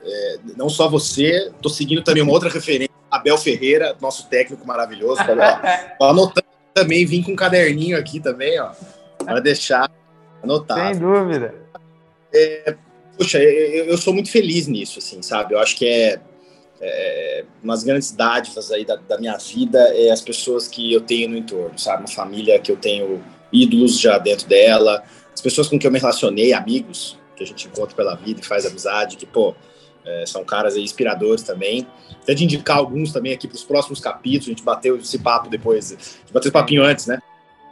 é, 0.02 0.38
não 0.56 0.70
só 0.70 0.88
você, 0.88 1.52
estou 1.54 1.70
seguindo 1.70 2.02
também 2.02 2.24
uma 2.24 2.32
outra 2.32 2.50
referência, 2.50 2.96
Abel 3.12 3.38
Ferreira, 3.38 3.94
nosso 4.00 4.30
técnico 4.30 4.66
maravilhoso. 4.66 5.20
Tô 6.00 6.06
anotando 6.06 6.47
também, 6.78 7.06
vim 7.06 7.24
com 7.24 7.32
um 7.32 7.36
caderninho 7.36 7.98
aqui 7.98 8.20
também, 8.20 8.60
ó, 8.60 8.72
para 9.24 9.40
deixar 9.42 9.90
anotado. 10.44 10.94
Sem 10.94 11.00
dúvida. 11.00 11.56
É, 12.34 12.76
poxa, 13.18 13.40
eu, 13.40 13.86
eu, 13.86 13.98
sou 13.98 14.14
muito 14.14 14.30
feliz 14.30 14.68
nisso, 14.68 15.00
assim, 15.00 15.22
sabe? 15.22 15.54
Eu 15.54 15.60
acho 15.60 15.76
que 15.76 15.88
é, 15.88 16.20
é 16.80 17.46
umas 17.64 17.84
grandes 17.84 18.12
dádivas 18.12 18.72
aí 18.72 18.86
da, 18.86 18.96
da 18.96 19.18
minha 19.18 19.38
vida 19.38 19.80
é 19.96 20.12
as 20.12 20.22
pessoas 20.22 20.68
que 20.68 20.94
eu 20.94 21.02
tenho 21.02 21.30
no 21.30 21.38
entorno, 21.38 21.78
sabe? 21.80 22.04
Uma 22.04 22.10
família 22.10 22.60
que 22.60 22.72
eu 22.72 22.78
tenho 22.78 23.24
ídolos 23.52 24.00
já 24.00 24.18
dentro 24.18 24.48
dela, 24.48 25.04
as 25.34 25.42
pessoas 25.42 25.68
com 25.68 25.80
quem 25.80 25.88
eu 25.88 25.92
me 25.92 26.00
relacionei, 26.00 26.54
amigos 26.54 27.18
que 27.36 27.44
a 27.44 27.48
gente 27.48 27.68
encontra 27.68 27.96
pela 27.96 28.16
vida 28.16 28.42
e 28.42 28.44
faz 28.44 28.66
amizade, 28.66 29.16
que, 29.16 29.26
pô, 29.26 29.56
é, 30.08 30.26
são 30.26 30.44
caras 30.44 30.76
aí 30.76 30.84
inspiradores 30.84 31.44
também. 31.44 31.86
Até 32.22 32.34
de 32.34 32.46
indicar 32.46 32.78
alguns 32.78 33.12
também 33.12 33.34
aqui 33.34 33.48
para 33.48 33.56
os 33.56 33.64
próximos 33.64 34.00
capítulos, 34.00 34.48
a 34.48 34.50
gente 34.50 34.64
bateu 34.64 34.98
esse 34.98 35.20
papo 35.20 35.50
depois, 35.50 35.92
a 35.92 35.96
gente 35.96 36.34
bateu 36.34 36.48
esse 36.48 36.52
papinho 36.52 36.84
antes, 36.84 37.08
né? 37.08 37.20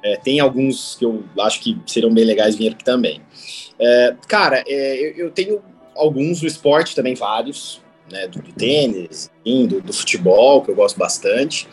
É, 0.03 0.17
tem 0.17 0.39
alguns 0.39 0.95
que 0.95 1.05
eu 1.05 1.23
acho 1.39 1.59
que 1.61 1.75
seriam 1.87 2.13
bem 2.13 2.25
legais 2.25 2.55
vir 2.55 2.73
aqui 2.73 2.83
também. 2.83 3.21
É, 3.79 4.15
cara, 4.27 4.63
é, 4.67 5.09
eu, 5.09 5.25
eu, 5.25 5.31
tenho 5.31 5.63
alguns 5.95 6.41
do 6.41 6.47
esporte 6.47 6.93
também, 6.93 7.15
vários 7.15 7.81
né, 8.11 8.27
do, 8.27 8.39
do 8.39 8.51
tênis, 8.53 9.31
do, 9.43 9.81
do, 9.81 9.91
futebol, 9.91 10.61
que 10.61 10.69
eu 10.69 10.75
gosto 10.75 10.99
bastante. 10.99 11.67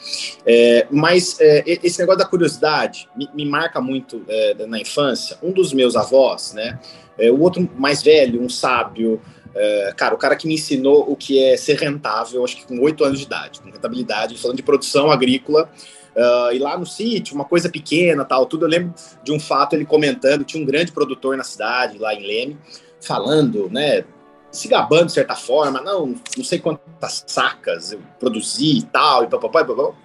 É, 0.46 0.86
mas 0.90 1.38
é, 1.40 1.62
esse 1.66 1.98
negócio 1.98 2.20
da 2.20 2.24
curiosidade 2.24 3.06
me, 3.14 3.28
me 3.34 3.44
marca 3.44 3.82
muito 3.82 4.24
na 4.66 4.80
infância. 4.80 5.36
Um 5.42 5.52
dos 5.52 5.74
meus 5.74 5.94
avós, 5.94 6.54
né, 6.54 6.80
o 7.18 7.40
outro 7.42 7.68
mais 7.76 8.02
velho, 8.02 8.42
um 8.42 8.48
sábio, 8.48 9.20
é, 9.54 9.92
cara, 9.96 10.14
o 10.14 10.18
cara 10.18 10.36
que 10.36 10.46
me 10.46 10.54
ensinou 10.54 11.10
o 11.10 11.16
que 11.16 11.42
é 11.42 11.56
ser 11.56 11.76
rentável, 11.76 12.44
acho 12.44 12.56
que 12.56 12.66
com 12.66 12.80
oito 12.80 13.04
anos 13.04 13.18
de 13.18 13.26
idade, 13.26 13.60
com 13.60 13.70
rentabilidade, 13.70 14.38
falando 14.38 14.56
de 14.56 14.62
produção 14.62 15.10
agrícola. 15.10 15.70
Uh, 16.14 16.52
e 16.52 16.58
lá 16.58 16.76
no 16.76 16.84
sítio, 16.84 17.34
uma 17.34 17.44
coisa 17.44 17.70
pequena, 17.70 18.24
tal, 18.24 18.44
tudo. 18.44 18.66
Eu 18.66 18.68
lembro 18.68 18.94
de 19.22 19.32
um 19.32 19.40
fato 19.40 19.74
ele 19.74 19.84
comentando, 19.84 20.44
tinha 20.44 20.62
um 20.62 20.66
grande 20.66 20.92
produtor 20.92 21.36
na 21.36 21.44
cidade, 21.44 21.98
lá 21.98 22.14
em 22.14 22.26
Leme, 22.26 22.58
falando, 23.00 23.70
né, 23.70 24.04
se 24.50 24.68
gabando 24.68 25.06
de 25.06 25.12
certa 25.12 25.34
forma, 25.34 25.80
não, 25.80 26.14
não 26.36 26.44
sei 26.44 26.58
quantas 26.58 27.24
sacas 27.26 27.92
eu 27.92 28.00
produzi 28.20 28.78
e 28.78 28.82
tal, 28.82 29.24
e 29.24 29.26
papapá, 29.26 29.64
papapá. 29.64 29.96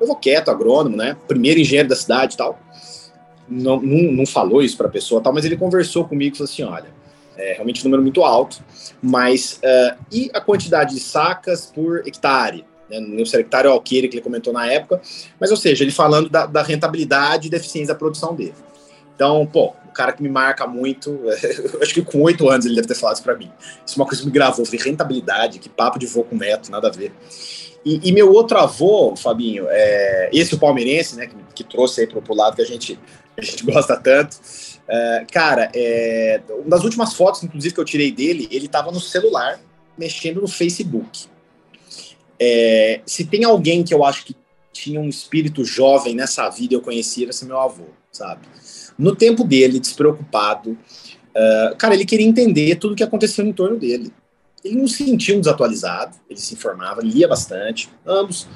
Eu 0.00 0.06
vou 0.06 0.16
quieto, 0.16 0.50
agrônomo, 0.50 0.96
né? 0.96 1.16
Primeiro 1.26 1.58
engenheiro 1.58 1.88
da 1.88 1.96
cidade 1.96 2.34
e 2.34 2.36
tal. 2.36 2.60
Não, 3.48 3.80
não, 3.80 4.12
não 4.12 4.26
falou 4.26 4.62
isso 4.62 4.76
para 4.76 4.86
a 4.86 4.90
pessoa 4.90 5.22
tal, 5.22 5.32
mas 5.32 5.44
ele 5.44 5.56
conversou 5.56 6.06
comigo 6.06 6.34
e 6.34 6.38
falou 6.38 6.50
assim: 6.50 6.62
olha, 6.62 6.94
é 7.36 7.54
realmente 7.54 7.80
um 7.80 7.84
número 7.84 8.02
muito 8.02 8.22
alto, 8.22 8.62
mas 9.02 9.60
uh, 9.62 9.96
e 10.10 10.30
a 10.32 10.40
quantidade 10.40 10.94
de 10.94 11.00
sacas 11.00 11.66
por 11.66 12.06
hectare? 12.06 12.64
Né? 12.88 13.00
Não 13.00 13.10
lembro 13.10 13.26
se 13.26 13.34
era 13.34 13.42
hectare 13.42 13.68
ou 13.68 13.74
alqueire 13.74 14.08
que 14.08 14.16
ele 14.16 14.22
comentou 14.22 14.52
na 14.52 14.66
época, 14.66 15.00
mas 15.40 15.50
ou 15.50 15.56
seja, 15.56 15.84
ele 15.84 15.92
falando 15.92 16.28
da, 16.28 16.46
da 16.46 16.62
rentabilidade 16.62 17.48
e 17.48 17.50
da 17.50 17.56
eficiência 17.56 17.92
da 17.92 17.98
produção 17.98 18.34
dele. 18.34 18.54
Então, 19.14 19.46
pô, 19.46 19.72
cara 19.96 20.12
que 20.12 20.22
me 20.22 20.28
marca 20.28 20.66
muito. 20.66 21.18
acho 21.80 21.94
que 21.94 22.02
com 22.02 22.20
oito 22.22 22.48
anos 22.48 22.66
ele 22.66 22.74
deve 22.74 22.86
ter 22.86 22.94
falado 22.94 23.16
isso 23.16 23.24
para 23.24 23.34
mim. 23.34 23.50
Isso 23.84 23.98
é 23.98 24.02
uma 24.02 24.06
coisa 24.06 24.20
que 24.20 24.26
me 24.26 24.32
gravou. 24.32 24.64
Falei, 24.64 24.80
rentabilidade, 24.80 25.58
que 25.58 25.68
papo 25.68 25.98
de 25.98 26.06
vô 26.06 26.22
com 26.22 26.36
neto, 26.36 26.70
nada 26.70 26.88
a 26.88 26.90
ver. 26.90 27.12
E, 27.84 28.08
e 28.08 28.12
meu 28.12 28.30
outro 28.32 28.58
avô, 28.58 29.16
Fabinho, 29.16 29.66
é, 29.68 30.28
esse 30.32 30.54
o 30.54 30.58
palmeirense, 30.58 31.16
né, 31.16 31.26
que, 31.26 31.36
que 31.54 31.64
trouxe 31.64 32.02
aí 32.02 32.06
pro, 32.06 32.20
pro 32.20 32.34
lado 32.34 32.56
que 32.56 32.62
a 32.62 32.66
gente, 32.66 32.98
a 33.36 33.42
gente 33.42 33.64
gosta 33.64 33.96
tanto. 33.96 34.36
É, 34.88 35.26
cara, 35.30 35.70
é, 35.74 36.40
uma 36.50 36.70
das 36.70 36.84
últimas 36.84 37.14
fotos, 37.14 37.42
inclusive, 37.42 37.74
que 37.74 37.80
eu 37.80 37.84
tirei 37.84 38.12
dele, 38.12 38.48
ele 38.50 38.68
tava 38.68 38.90
no 38.90 39.00
celular, 39.00 39.60
mexendo 39.98 40.40
no 40.40 40.48
Facebook. 40.48 41.26
É, 42.38 43.00
se 43.06 43.24
tem 43.24 43.44
alguém 43.44 43.82
que 43.82 43.94
eu 43.94 44.04
acho 44.04 44.24
que 44.24 44.36
tinha 44.72 45.00
um 45.00 45.08
espírito 45.08 45.64
jovem 45.64 46.14
nessa 46.14 46.48
vida, 46.50 46.74
eu 46.74 46.82
conhecia, 46.82 47.24
era 47.24 47.30
esse 47.30 47.44
meu 47.46 47.58
avô, 47.58 47.86
sabe? 48.12 48.42
no 48.98 49.14
tempo 49.14 49.44
dele, 49.44 49.78
despreocupado. 49.78 50.70
Uh, 50.70 51.76
cara, 51.76 51.94
ele 51.94 52.06
queria 52.06 52.26
entender 52.26 52.76
tudo 52.76 52.92
o 52.92 52.96
que 52.96 53.02
aconteceu 53.02 53.44
em 53.44 53.52
torno 53.52 53.78
dele. 53.78 54.12
Ele 54.64 54.76
não 54.76 54.88
se 54.88 55.04
sentia 55.04 55.36
um 55.36 55.40
desatualizado, 55.40 56.16
ele 56.28 56.40
se 56.40 56.54
informava, 56.54 57.00
lia 57.02 57.28
bastante, 57.28 57.88
ambos. 58.04 58.48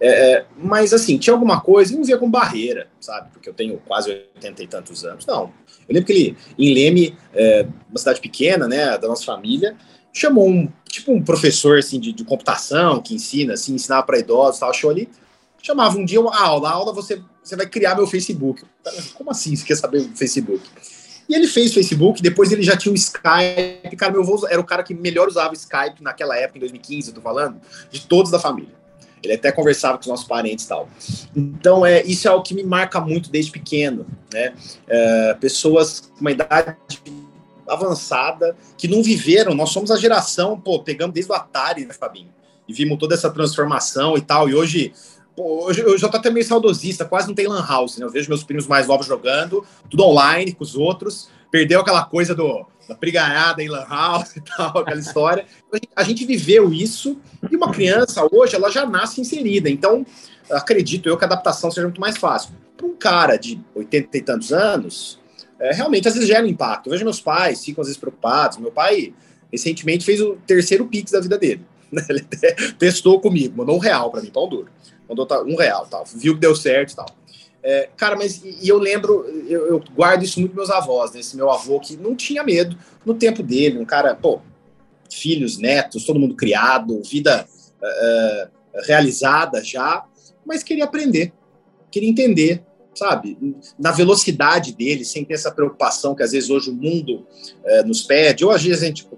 É, 0.00 0.44
mas, 0.58 0.92
assim, 0.92 1.16
tinha 1.16 1.32
alguma 1.32 1.60
coisa, 1.60 1.96
não 1.96 2.04
via 2.04 2.18
com 2.18 2.30
barreira, 2.30 2.88
sabe? 3.00 3.30
Porque 3.32 3.48
eu 3.48 3.54
tenho 3.54 3.80
quase 3.86 4.10
80 4.10 4.62
e 4.62 4.66
tantos 4.66 5.04
anos. 5.04 5.24
Não. 5.24 5.52
Eu 5.88 5.94
lembro 5.94 6.06
que 6.06 6.12
ele, 6.12 6.36
em 6.58 6.74
Leme, 6.74 7.16
é, 7.34 7.66
uma 7.88 7.98
cidade 7.98 8.20
pequena, 8.20 8.66
né, 8.66 8.96
da 8.98 9.08
nossa 9.08 9.24
família, 9.24 9.76
chamou 10.12 10.48
um, 10.48 10.68
tipo, 10.88 11.12
um 11.12 11.22
professor, 11.22 11.78
assim, 11.78 11.98
de, 12.00 12.12
de 12.12 12.24
computação, 12.24 13.02
que 13.02 13.14
ensina, 13.14 13.54
assim, 13.54 13.74
ensinava 13.74 14.04
para 14.04 14.18
idosos 14.18 14.60
tal, 14.60 14.70
achou 14.70 14.90
ali, 14.90 15.08
chamava 15.62 15.96
um 15.96 16.04
dia 16.04 16.20
a 16.20 16.42
aula, 16.42 16.70
aula 16.70 16.92
você 16.92 17.20
você 17.44 17.56
vai 17.56 17.66
criar 17.66 17.94
meu 17.94 18.06
Facebook. 18.06 18.64
Como 19.12 19.30
assim 19.30 19.54
você 19.54 19.66
quer 19.66 19.76
saber 19.76 19.98
o 19.98 20.16
Facebook? 20.16 20.62
E 21.28 21.34
ele 21.34 21.46
fez 21.46 21.72
Facebook, 21.74 22.22
depois 22.22 22.50
ele 22.50 22.62
já 22.62 22.76
tinha 22.76 22.92
o 22.92 22.94
Skype. 22.94 23.96
Cara, 23.96 24.12
meu 24.12 24.22
avô 24.22 24.46
era 24.48 24.60
o 24.60 24.64
cara 24.64 24.82
que 24.82 24.94
melhor 24.94 25.28
usava 25.28 25.52
Skype 25.52 26.02
naquela 26.02 26.36
época, 26.36 26.58
em 26.58 26.60
2015, 26.60 27.08
eu 27.08 27.14
tô 27.14 27.20
falando, 27.20 27.60
de 27.90 28.00
todos 28.06 28.30
da 28.30 28.38
família. 28.38 28.74
Ele 29.26 29.34
até 29.34 29.50
conversava 29.50 29.96
com 29.96 30.02
os 30.02 30.06
nossos 30.06 30.26
parentes 30.26 30.64
e 30.64 30.68
tal. 30.68 30.88
Então, 31.34 31.84
é, 31.84 32.02
isso 32.02 32.28
é 32.28 32.30
o 32.30 32.42
que 32.42 32.54
me 32.54 32.62
marca 32.62 33.00
muito 33.00 33.30
desde 33.30 33.50
pequeno, 33.50 34.06
né? 34.32 34.54
É, 34.86 35.34
pessoas 35.40 36.00
com 36.00 36.20
uma 36.20 36.30
idade 36.30 36.76
avançada 37.68 38.56
que 38.76 38.86
não 38.86 39.02
viveram. 39.02 39.54
Nós 39.54 39.70
somos 39.70 39.90
a 39.90 39.96
geração, 39.96 40.60
pô, 40.60 40.80
pegamos 40.80 41.14
desde 41.14 41.32
o 41.32 41.34
Atari, 41.34 41.86
né, 41.86 41.94
Fabinho? 41.94 42.32
E 42.68 42.72
vimos 42.72 42.98
toda 42.98 43.14
essa 43.14 43.30
transformação 43.30 44.16
e 44.16 44.20
tal. 44.20 44.48
E 44.48 44.54
hoje 44.54 44.92
Pô, 45.36 45.64
hoje 45.66 45.80
eu 45.80 45.98
já 45.98 46.08
tô 46.08 46.16
até 46.16 46.30
meio 46.30 46.46
saudosista, 46.46 47.04
quase 47.04 47.26
não 47.26 47.34
tem 47.34 47.48
lan 47.48 47.64
house, 47.66 47.98
né? 47.98 48.06
Eu 48.06 48.10
vejo 48.10 48.28
meus 48.28 48.44
primos 48.44 48.68
mais 48.68 48.86
novos 48.86 49.06
jogando, 49.06 49.64
tudo 49.90 50.04
online 50.04 50.52
com 50.52 50.62
os 50.62 50.76
outros, 50.76 51.28
perdeu 51.54 51.78
aquela 51.78 52.04
coisa 52.04 52.34
do, 52.34 52.66
da 52.88 52.96
brigalhada 52.96 53.62
em 53.62 53.68
lan 53.68 53.86
house 53.88 54.34
e 54.34 54.40
tal, 54.40 54.76
aquela 54.76 54.98
história. 54.98 55.46
A 55.94 56.02
gente 56.02 56.26
viveu 56.26 56.72
isso 56.72 57.16
e 57.48 57.54
uma 57.54 57.70
criança 57.70 58.26
hoje, 58.28 58.56
ela 58.56 58.72
já 58.72 58.84
nasce 58.84 59.20
inserida, 59.20 59.70
então 59.70 60.04
acredito 60.50 61.08
eu 61.08 61.16
que 61.16 61.22
a 61.22 61.28
adaptação 61.28 61.70
seja 61.70 61.86
muito 61.86 62.00
mais 62.00 62.16
fácil. 62.16 62.50
Para 62.76 62.86
um 62.86 62.96
cara 62.96 63.36
de 63.36 63.60
80 63.72 64.18
e 64.18 64.22
tantos 64.22 64.52
anos, 64.52 65.20
é, 65.60 65.72
realmente 65.72 66.08
às 66.08 66.14
vezes 66.14 66.28
gera 66.28 66.44
um 66.44 66.48
impacto. 66.48 66.88
Eu 66.88 66.90
vejo 66.90 67.04
meus 67.04 67.20
pais, 67.20 67.64
ficam 67.64 67.82
às 67.82 67.86
vezes 67.86 68.00
preocupados. 68.00 68.58
Meu 68.58 68.72
pai 68.72 69.14
recentemente 69.52 70.04
fez 70.04 70.20
o 70.20 70.34
terceiro 70.44 70.86
Pix 70.86 71.12
da 71.12 71.20
vida 71.20 71.38
dele. 71.38 71.64
Ele 72.10 72.26
testou 72.80 73.20
comigo, 73.20 73.58
mandou 73.58 73.76
um 73.76 73.80
real 73.80 74.10
para 74.10 74.20
mim, 74.20 74.30
pão 74.30 74.48
duro 74.48 74.66
mandou 75.08 75.26
um 75.46 75.56
real, 75.56 75.86
tal, 75.86 76.04
viu 76.04 76.34
que 76.34 76.40
deu 76.40 76.54
certo 76.54 76.92
e 76.92 76.96
tal. 76.96 77.06
É, 77.66 77.88
cara, 77.96 78.14
mas 78.14 78.42
e 78.44 78.68
eu 78.68 78.78
lembro, 78.78 79.24
eu, 79.48 79.66
eu, 79.68 79.84
guardo 79.96 80.22
isso 80.22 80.38
muito 80.38 80.54
meus 80.54 80.68
avós, 80.68 81.12
né? 81.12 81.20
Esse 81.20 81.34
meu 81.34 81.50
avô 81.50 81.80
que 81.80 81.96
não 81.96 82.14
tinha 82.14 82.44
medo 82.44 82.76
no 83.06 83.14
tempo 83.14 83.42
dele, 83.42 83.78
um 83.78 83.86
cara, 83.86 84.14
pô, 84.14 84.42
filhos, 85.10 85.56
netos, 85.56 86.04
todo 86.04 86.20
mundo 86.20 86.34
criado, 86.34 87.02
vida 87.02 87.46
uh, 87.80 88.50
realizada 88.86 89.64
já, 89.64 90.04
mas 90.44 90.62
queria 90.62 90.84
aprender, 90.84 91.32
queria 91.90 92.10
entender, 92.10 92.62
sabe? 92.94 93.38
Na 93.78 93.92
velocidade 93.92 94.74
dele, 94.74 95.02
sem 95.02 95.24
ter 95.24 95.32
essa 95.32 95.50
preocupação 95.50 96.14
que 96.14 96.22
às 96.22 96.32
vezes 96.32 96.50
hoje 96.50 96.68
o 96.68 96.74
mundo 96.74 97.26
uh, 97.64 97.86
nos 97.86 98.02
pede, 98.02 98.44
ou 98.44 98.50
às 98.50 98.62
vezes 98.62 98.82
a 98.82 98.86
gente 98.86 99.08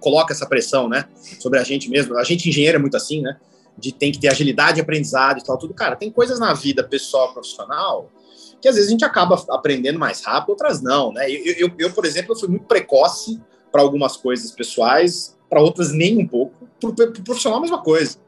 coloca 0.00 0.32
essa 0.32 0.46
pressão, 0.46 0.88
né, 0.88 1.04
sobre 1.38 1.58
a 1.58 1.62
gente 1.62 1.90
mesmo. 1.90 2.16
A 2.16 2.24
gente 2.24 2.48
engenheiro 2.48 2.78
é 2.78 2.80
muito 2.80 2.96
assim, 2.96 3.20
né? 3.20 3.36
De 3.80 3.92
tem 3.92 4.12
que 4.12 4.20
ter 4.20 4.28
agilidade 4.28 4.76
de 4.76 4.80
aprendizado 4.80 5.38
e 5.38 5.44
tal, 5.44 5.58
tudo. 5.58 5.74
Cara, 5.74 5.96
tem 5.96 6.10
coisas 6.10 6.38
na 6.38 6.52
vida 6.52 6.84
pessoal 6.84 7.32
profissional 7.32 8.10
que 8.60 8.68
às 8.68 8.74
vezes 8.74 8.88
a 8.88 8.92
gente 8.92 9.04
acaba 9.04 9.42
aprendendo 9.48 9.98
mais 9.98 10.22
rápido, 10.22 10.50
outras 10.50 10.82
não, 10.82 11.12
né? 11.12 11.30
Eu, 11.30 11.54
eu, 11.54 11.72
eu 11.78 11.92
por 11.92 12.04
exemplo, 12.04 12.34
eu 12.34 12.38
fui 12.38 12.48
muito 12.48 12.66
precoce 12.66 13.40
para 13.72 13.80
algumas 13.80 14.16
coisas 14.16 14.50
pessoais, 14.50 15.36
para 15.48 15.60
outras 15.60 15.92
nem 15.92 16.18
um 16.18 16.26
pouco. 16.26 16.68
Para 16.78 16.90
o 16.90 17.24
profissional, 17.24 17.58
a 17.58 17.62
mesma 17.62 17.82
coisa. 17.82 18.18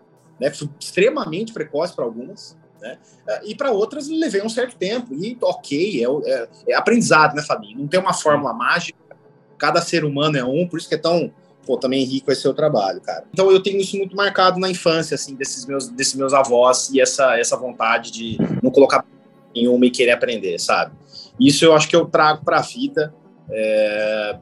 Né? 0.40 0.50
Fui 0.50 0.68
extremamente 0.80 1.52
precoce 1.52 1.94
para 1.94 2.04
algumas. 2.04 2.56
Né? 2.80 2.98
E 3.44 3.54
para 3.54 3.70
outras 3.70 4.08
levei 4.08 4.42
um 4.42 4.48
certo 4.48 4.76
tempo. 4.76 5.14
E 5.14 5.36
ok, 5.40 6.04
é, 6.04 6.30
é, 6.30 6.48
é, 6.68 6.74
aprendizado, 6.74 7.34
né, 7.34 7.42
Fabinho? 7.42 7.78
Não 7.78 7.88
tem 7.88 8.00
uma 8.00 8.14
fórmula 8.14 8.52
mágica. 8.52 8.98
Cada 9.58 9.80
ser 9.80 10.04
humano 10.04 10.36
é 10.36 10.44
um, 10.44 10.66
por 10.66 10.78
isso 10.78 10.88
que 10.88 10.94
é 10.94 10.98
tão 10.98 11.32
pô, 11.66 11.76
também 11.76 12.04
rico 12.04 12.30
esse 12.30 12.42
seu 12.42 12.54
trabalho, 12.54 13.00
cara. 13.00 13.24
Então 13.32 13.50
eu 13.50 13.62
tenho 13.62 13.80
isso 13.80 13.96
muito 13.96 14.16
marcado 14.16 14.58
na 14.58 14.70
infância, 14.70 15.14
assim, 15.14 15.34
desses 15.34 15.64
meus, 15.66 15.88
desses 15.88 16.14
meus 16.14 16.32
avós 16.32 16.90
e 16.90 17.00
essa, 17.00 17.38
essa 17.38 17.56
vontade 17.56 18.10
de 18.10 18.38
não 18.62 18.70
colocar 18.70 19.04
nenhuma 19.54 19.86
e 19.86 19.90
querer 19.90 20.12
aprender, 20.12 20.58
sabe? 20.58 20.92
Isso 21.38 21.64
eu 21.64 21.74
acho 21.74 21.88
que 21.88 21.96
eu 21.96 22.06
trago 22.06 22.44
para 22.44 22.58
a 22.58 22.62
vida. 22.62 23.14
É, 23.50 24.38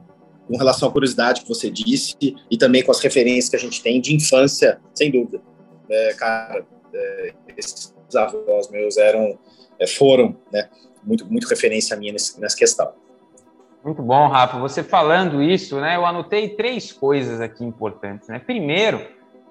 com 0.51 0.57
relação 0.57 0.89
à 0.89 0.91
curiosidade 0.91 1.41
que 1.41 1.47
você 1.47 1.69
disse 1.69 2.15
e 2.49 2.57
também 2.57 2.83
com 2.83 2.91
as 2.91 2.99
referências 2.99 3.49
que 3.49 3.55
a 3.55 3.59
gente 3.59 3.81
tem 3.81 4.01
de 4.01 4.13
infância, 4.13 4.81
sem 4.93 5.09
dúvida. 5.09 5.41
É, 5.89 6.13
cara, 6.13 6.65
é, 6.93 7.33
esses 7.57 7.93
avós 8.13 8.69
meus 8.69 8.97
eram, 8.97 9.39
é, 9.79 9.87
foram, 9.87 10.37
né, 10.51 10.69
muito, 11.03 11.25
muito 11.31 11.47
referência 11.47 11.95
minha 11.95 12.11
nesse, 12.11 12.39
nessa 12.39 12.57
questão. 12.57 12.91
Muito 13.83 14.01
bom, 14.01 14.27
Rafa. 14.27 14.59
Você 14.59 14.83
falando 14.83 15.41
isso, 15.41 15.79
né, 15.79 15.95
eu 15.95 16.05
anotei 16.05 16.49
três 16.49 16.91
coisas 16.91 17.41
aqui 17.41 17.65
importantes. 17.65 18.27
Né? 18.29 18.39
Primeiro, 18.39 19.01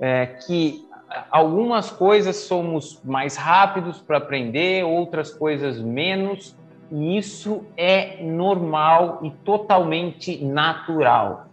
é, 0.01 0.27
que 0.27 0.89
algumas 1.31 1.91
coisas 1.91 2.37
somos 2.37 3.01
mais 3.05 3.37
rápidos 3.37 4.01
para 4.01 4.19
aprender, 4.19 4.85
outras 4.85 5.33
coisas 5.33 5.81
menos, 5.81 6.57
e 6.93 7.19
isso 7.19 7.65
é 7.77 8.23
normal 8.23 9.19
e 9.23 9.31
totalmente 9.31 10.45
natural. 10.45 11.47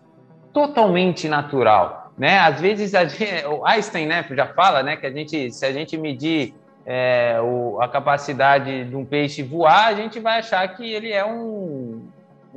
Totalmente 0.53 1.27
natural. 1.27 2.12
Né? 2.15 2.38
Às 2.39 2.62
vezes 2.62 2.91
gente, 2.91 3.46
o 3.48 3.65
Einstein 3.65 4.05
né, 4.05 4.25
já 4.29 4.48
fala 4.48 4.84
né, 4.84 4.96
que 4.96 5.05
a 5.05 5.12
gente, 5.12 5.51
se 5.51 5.65
a 5.65 5.72
gente 5.72 5.98
medir 5.98 6.53
é, 6.86 7.39
o, 7.41 7.81
a 7.81 7.88
capacidade 7.88 8.86
de 8.86 8.96
um 8.96 9.03
peixe 9.03 9.41
voar, 9.41 9.88
a 9.88 9.93
gente 9.93 10.19
vai 10.19 10.39
achar 10.39 10.67
que 10.75 10.91
ele 10.91 11.12
é 11.12 11.25
um 11.25 11.96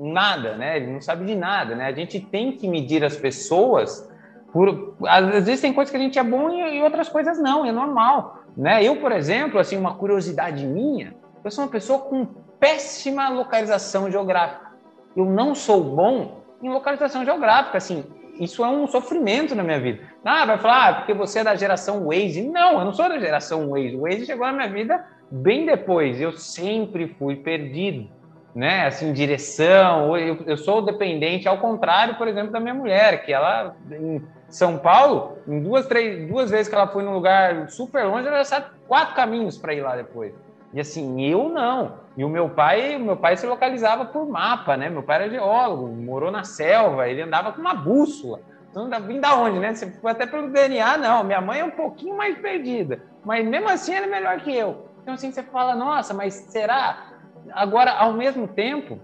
nada, 0.01 0.57
né? 0.57 0.79
Ele 0.79 0.93
não 0.93 1.01
sabe 1.01 1.25
de 1.27 1.35
nada, 1.35 1.75
né? 1.75 1.87
A 1.87 1.93
gente 1.93 2.21
tem 2.21 2.53
que 2.53 2.67
medir 2.67 3.05
as 3.05 3.17
pessoas 3.17 4.09
por, 4.53 4.97
às 5.07 5.45
vezes 5.45 5.61
tem 5.61 5.73
coisas 5.73 5.91
que 5.91 5.97
a 5.97 6.01
gente 6.01 6.19
é 6.19 6.25
bom 6.25 6.51
e, 6.51 6.83
outras 6.83 7.09
coisas 7.09 7.39
não, 7.39 7.65
é 7.65 7.71
normal, 7.71 8.43
né? 8.57 8.83
Eu, 8.83 8.97
por 8.97 9.13
exemplo, 9.13 9.61
assim, 9.61 9.77
uma 9.77 9.95
curiosidade 9.95 10.67
minha, 10.67 11.15
eu 11.45 11.51
sou 11.51 11.65
uma 11.65 11.71
pessoa 11.71 12.01
com 12.01 12.27
péssima 12.59 13.29
localização 13.29 14.11
geográfica. 14.11 14.71
Eu 15.17 15.25
não 15.25 15.55
sou 15.55 15.83
bom 15.83 16.43
em 16.63 16.69
localização 16.69 17.25
geográfica, 17.25 17.79
assim, 17.79 18.05
isso 18.39 18.65
é 18.65 18.69
um 18.69 18.87
sofrimento 18.87 19.55
na 19.55 19.63
minha 19.63 19.81
vida. 19.81 20.01
Ah, 20.25 20.45
vai 20.47 20.59
falar, 20.59 20.89
ah, 20.89 20.95
porque 20.95 21.15
você 21.15 21.41
é 21.41 21.45
da 21.45 21.55
geração 21.55 22.07
Waze. 22.07 22.43
Não, 22.43 22.79
eu 22.79 22.85
não 22.85 22.93
sou 22.93 23.09
da 23.09 23.19
geração 23.19 23.69
Waze. 23.71 23.97
O 23.97 24.03
Waze 24.03 24.27
chegou 24.27 24.47
na 24.47 24.53
minha 24.53 24.69
vida 24.69 25.05
bem 25.31 25.67
depois. 25.67 26.21
Eu 26.21 26.33
sempre 26.33 27.09
fui 27.19 27.37
perdido, 27.37 28.09
né? 28.55 28.87
Assim, 28.87 29.13
direção. 29.13 30.17
Eu, 30.17 30.39
eu 30.47 30.57
sou 30.57 30.83
dependente, 30.83 31.49
ao 31.49 31.59
contrário, 31.59 32.17
por 32.17 32.29
exemplo, 32.29 32.51
da 32.51 32.61
minha 32.61 32.75
mulher, 32.75 33.25
que 33.25 33.33
ela 33.33 33.75
em 33.91 34.23
São 34.49 34.79
Paulo, 34.79 35.39
em 35.47 35.63
duas, 35.63 35.87
três, 35.87 36.29
duas 36.29 36.51
vezes 36.51 36.69
que 36.69 36.75
ela 36.75 36.89
foi 36.89 37.03
num 37.03 37.15
lugar 37.15 37.69
super 37.71 38.05
longe, 38.05 38.27
ela 38.27 38.39
já 38.39 38.45
sabe 38.45 38.67
quatro 38.87 39.15
caminhos 39.15 39.57
para 39.57 39.75
ir 39.75 39.81
lá 39.81 39.97
depois. 39.97 40.35
E 40.73 40.81
assim, 40.81 41.21
eu 41.23 41.49
não. 41.49 41.95
E 42.17 42.25
o 42.25 42.29
meu 42.29 42.49
pai, 42.49 42.97
meu 42.99 43.17
pai 43.17 43.37
se 43.37 43.47
localizava 43.47 44.05
por 44.05 44.29
mapa, 44.29 44.77
né? 44.77 44.89
Meu 44.89 45.03
pai 45.03 45.23
era 45.23 45.31
geólogo, 45.31 45.89
morou 45.89 46.31
na 46.31 46.45
selva, 46.45 47.09
ele 47.09 47.23
andava 47.23 47.53
com 47.53 47.61
uma 47.61 47.75
bússola. 47.75 48.41
Então, 48.71 48.89
vim 49.03 49.21
da 49.21 49.35
onde, 49.35 49.59
né? 49.59 49.75
Você 49.75 49.93
até 50.05 50.27
pelo 50.27 50.49
DNA, 50.49 50.97
não. 50.97 51.25
Minha 51.25 51.41
mãe 51.41 51.61
é 51.61 51.65
um 51.65 51.71
pouquinho 51.71 52.17
mais 52.17 52.39
perdida, 52.39 53.03
mas 53.25 53.45
mesmo 53.45 53.69
assim 53.69 53.95
ela 53.95 54.07
é 54.07 54.09
melhor 54.09 54.41
que 54.41 54.57
eu. 54.57 54.87
Então, 55.03 55.15
assim, 55.15 55.33
você 55.33 55.43
fala, 55.43 55.75
nossa, 55.75 56.15
mas 56.15 56.35
será? 56.35 57.10
Agora, 57.53 57.93
ao 57.93 58.13
mesmo 58.13 58.47
tempo, 58.47 58.99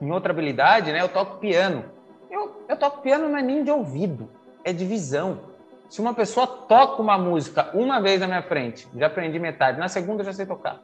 em 0.00 0.10
outra 0.10 0.32
habilidade, 0.32 0.92
né? 0.92 1.00
Eu 1.00 1.08
toco 1.08 1.38
piano. 1.38 1.84
Eu, 2.30 2.64
eu 2.68 2.76
toco 2.76 3.00
piano 3.00 3.28
não 3.28 3.38
é 3.38 3.42
nem 3.42 3.62
de 3.62 3.70
ouvido, 3.70 4.28
é 4.64 4.72
de 4.72 4.84
visão. 4.84 5.38
Se 5.88 6.00
uma 6.00 6.14
pessoa 6.14 6.46
toca 6.46 7.00
uma 7.00 7.16
música 7.16 7.70
uma 7.74 8.00
vez 8.00 8.20
na 8.20 8.26
minha 8.26 8.42
frente, 8.42 8.88
já 8.96 9.06
aprendi 9.06 9.38
metade, 9.38 9.78
na 9.78 9.88
segunda 9.88 10.24
já 10.24 10.32
sei 10.32 10.46
tocar. 10.46 10.80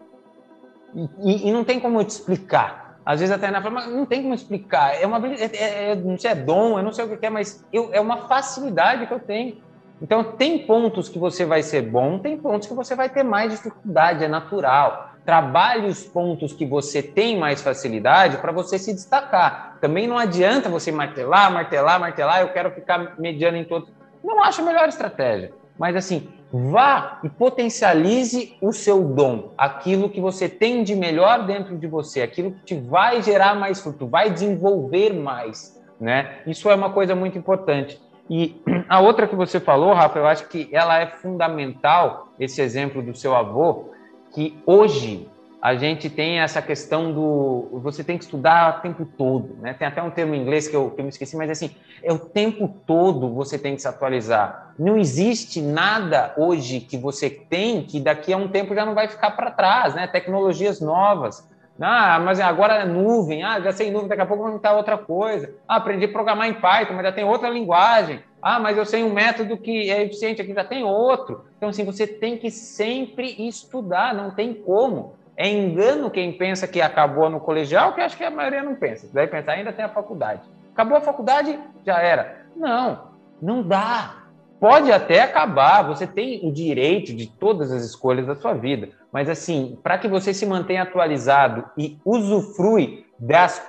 E, 0.94 1.08
e, 1.18 1.48
e 1.48 1.52
não 1.52 1.64
tem 1.64 1.80
como 1.80 2.00
eu 2.00 2.04
te 2.04 2.10
explicar. 2.10 3.00
Às 3.04 3.20
vezes 3.20 3.34
até 3.34 3.50
na 3.50 3.62
forma, 3.62 3.86
não 3.86 4.06
tem 4.06 4.22
como 4.22 4.34
explicar. 4.34 4.94
É 5.00 5.06
uma 5.06 5.18
é, 5.26 5.44
é, 5.44 5.90
é, 5.90 5.94
não 5.96 6.18
sei, 6.18 6.30
é 6.30 6.34
dom, 6.34 6.78
eu 6.78 6.82
não 6.82 6.92
sei 6.92 7.04
o 7.04 7.16
que 7.16 7.26
é, 7.26 7.30
mas 7.30 7.64
eu, 7.72 7.90
é 7.92 8.00
uma 8.00 8.28
facilidade 8.28 9.06
que 9.06 9.12
eu 9.12 9.20
tenho. 9.20 9.56
Então 10.02 10.22
tem 10.22 10.66
pontos 10.66 11.08
que 11.08 11.18
você 11.18 11.44
vai 11.44 11.62
ser 11.62 11.82
bom, 11.82 12.18
tem 12.18 12.36
pontos 12.38 12.68
que 12.68 12.74
você 12.74 12.94
vai 12.94 13.08
ter 13.08 13.22
mais 13.22 13.52
dificuldade, 13.52 14.24
é 14.24 14.28
natural. 14.28 15.10
Trabalhe 15.24 15.86
os 15.86 16.04
pontos 16.04 16.52
que 16.52 16.66
você 16.66 17.02
tem 17.02 17.38
mais 17.38 17.62
facilidade 17.62 18.38
para 18.38 18.52
você 18.52 18.78
se 18.78 18.92
destacar. 18.92 19.78
Também 19.80 20.06
não 20.06 20.18
adianta 20.18 20.68
você 20.68 20.90
martelar, 20.90 21.52
martelar, 21.52 22.00
martelar, 22.00 22.40
eu 22.40 22.48
quero 22.48 22.70
ficar 22.70 23.18
mediano 23.18 23.56
em 23.56 23.64
todos 23.64 23.88
não 24.22 24.42
acho 24.42 24.62
a 24.62 24.64
melhor 24.64 24.88
estratégia. 24.88 25.52
Mas 25.78 25.96
assim, 25.96 26.28
vá 26.52 27.20
e 27.24 27.28
potencialize 27.28 28.56
o 28.60 28.72
seu 28.72 29.02
dom, 29.02 29.52
aquilo 29.56 30.10
que 30.10 30.20
você 30.20 30.48
tem 30.48 30.82
de 30.82 30.94
melhor 30.94 31.46
dentro 31.46 31.76
de 31.76 31.86
você, 31.86 32.20
aquilo 32.22 32.52
que 32.52 32.64
te 32.64 32.74
vai 32.74 33.22
gerar 33.22 33.54
mais 33.54 33.80
fruto, 33.80 34.06
vai 34.06 34.30
desenvolver 34.30 35.12
mais, 35.12 35.80
né? 35.98 36.38
Isso 36.46 36.68
é 36.68 36.74
uma 36.74 36.90
coisa 36.90 37.14
muito 37.14 37.38
importante. 37.38 38.00
E 38.28 38.60
a 38.88 39.00
outra 39.00 39.26
que 39.26 39.34
você 39.34 39.58
falou, 39.58 39.94
Rafa, 39.94 40.18
eu 40.18 40.26
acho 40.26 40.48
que 40.48 40.68
ela 40.72 40.98
é 40.98 41.06
fundamental, 41.06 42.28
esse 42.38 42.60
exemplo 42.60 43.02
do 43.02 43.16
seu 43.16 43.34
avô, 43.34 43.90
que 44.32 44.58
hoje 44.66 45.28
a 45.62 45.74
gente 45.74 46.08
tem 46.08 46.40
essa 46.40 46.62
questão 46.62 47.12
do 47.12 47.68
você 47.82 48.02
tem 48.02 48.16
que 48.16 48.24
estudar 48.24 48.78
o 48.78 48.80
tempo 48.80 49.04
todo, 49.04 49.56
né? 49.60 49.74
Tem 49.74 49.86
até 49.86 50.02
um 50.02 50.10
termo 50.10 50.34
em 50.34 50.40
inglês 50.40 50.66
que 50.66 50.74
eu, 50.74 50.90
que 50.90 51.00
eu 51.00 51.04
me 51.04 51.10
esqueci, 51.10 51.36
mas 51.36 51.50
assim, 51.50 51.70
é 52.02 52.10
o 52.12 52.18
tempo 52.18 52.66
todo 52.86 53.34
você 53.34 53.58
tem 53.58 53.74
que 53.74 53.82
se 53.82 53.88
atualizar. 53.88 54.74
Não 54.78 54.96
existe 54.96 55.60
nada 55.60 56.32
hoje 56.38 56.80
que 56.80 56.96
você 56.96 57.28
tem 57.28 57.82
que 57.82 58.00
daqui 58.00 58.32
a 58.32 58.38
um 58.38 58.48
tempo 58.48 58.74
já 58.74 58.86
não 58.86 58.94
vai 58.94 59.08
ficar 59.08 59.32
para 59.32 59.50
trás, 59.50 59.94
né? 59.94 60.06
Tecnologias 60.06 60.80
novas. 60.80 61.46
Ah, 61.78 62.18
mas 62.18 62.40
agora 62.40 62.74
é 62.74 62.84
nuvem. 62.86 63.42
Ah, 63.42 63.60
já 63.60 63.72
sei 63.72 63.90
nuvem, 63.90 64.08
daqui 64.08 64.22
a 64.22 64.26
pouco 64.26 64.42
vai 64.42 64.56
estar 64.56 64.72
outra 64.72 64.96
coisa. 64.96 65.54
Ah, 65.68 65.76
aprendi 65.76 66.06
a 66.06 66.12
programar 66.12 66.48
em 66.48 66.54
Python, 66.54 66.94
mas 66.94 67.04
já 67.04 67.12
tem 67.12 67.24
outra 67.24 67.48
linguagem. 67.48 68.20
Ah, 68.42 68.58
mas 68.58 68.76
eu 68.76 68.86
sei 68.86 69.04
um 69.04 69.12
método 69.12 69.56
que 69.56 69.90
é 69.90 70.02
eficiente 70.02 70.40
aqui, 70.40 70.54
já 70.54 70.64
tem 70.64 70.82
outro. 70.82 71.44
Então, 71.56 71.68
assim, 71.68 71.84
você 71.84 72.06
tem 72.06 72.38
que 72.38 72.50
sempre 72.50 73.46
estudar, 73.46 74.14
não 74.14 74.30
tem 74.30 74.54
como. 74.54 75.14
É 75.36 75.48
engano 75.48 76.10
quem 76.10 76.32
pensa 76.32 76.66
que 76.66 76.80
acabou 76.80 77.30
no 77.30 77.40
colegial, 77.40 77.94
que 77.94 78.00
acho 78.00 78.16
que 78.16 78.24
a 78.24 78.30
maioria 78.30 78.62
não 78.62 78.74
pensa. 78.74 79.08
Deve 79.12 79.28
pensar, 79.28 79.52
ainda 79.52 79.72
tem 79.72 79.84
a 79.84 79.88
faculdade. 79.88 80.42
Acabou 80.72 80.96
a 80.96 81.00
faculdade, 81.00 81.58
já 81.84 82.00
era. 82.00 82.46
Não, 82.56 83.08
não 83.40 83.62
dá. 83.62 84.20
Pode 84.60 84.92
até 84.92 85.22
acabar, 85.22 85.82
você 85.82 86.06
tem 86.06 86.46
o 86.46 86.52
direito 86.52 87.14
de 87.14 87.26
todas 87.26 87.72
as 87.72 87.82
escolhas 87.82 88.26
da 88.26 88.34
sua 88.34 88.52
vida, 88.52 88.90
mas 89.10 89.30
assim, 89.30 89.78
para 89.82 89.96
que 89.96 90.06
você 90.06 90.34
se 90.34 90.44
mantenha 90.44 90.82
atualizado 90.82 91.64
e 91.78 91.98
usufrui 92.04 93.06
das 93.18 93.66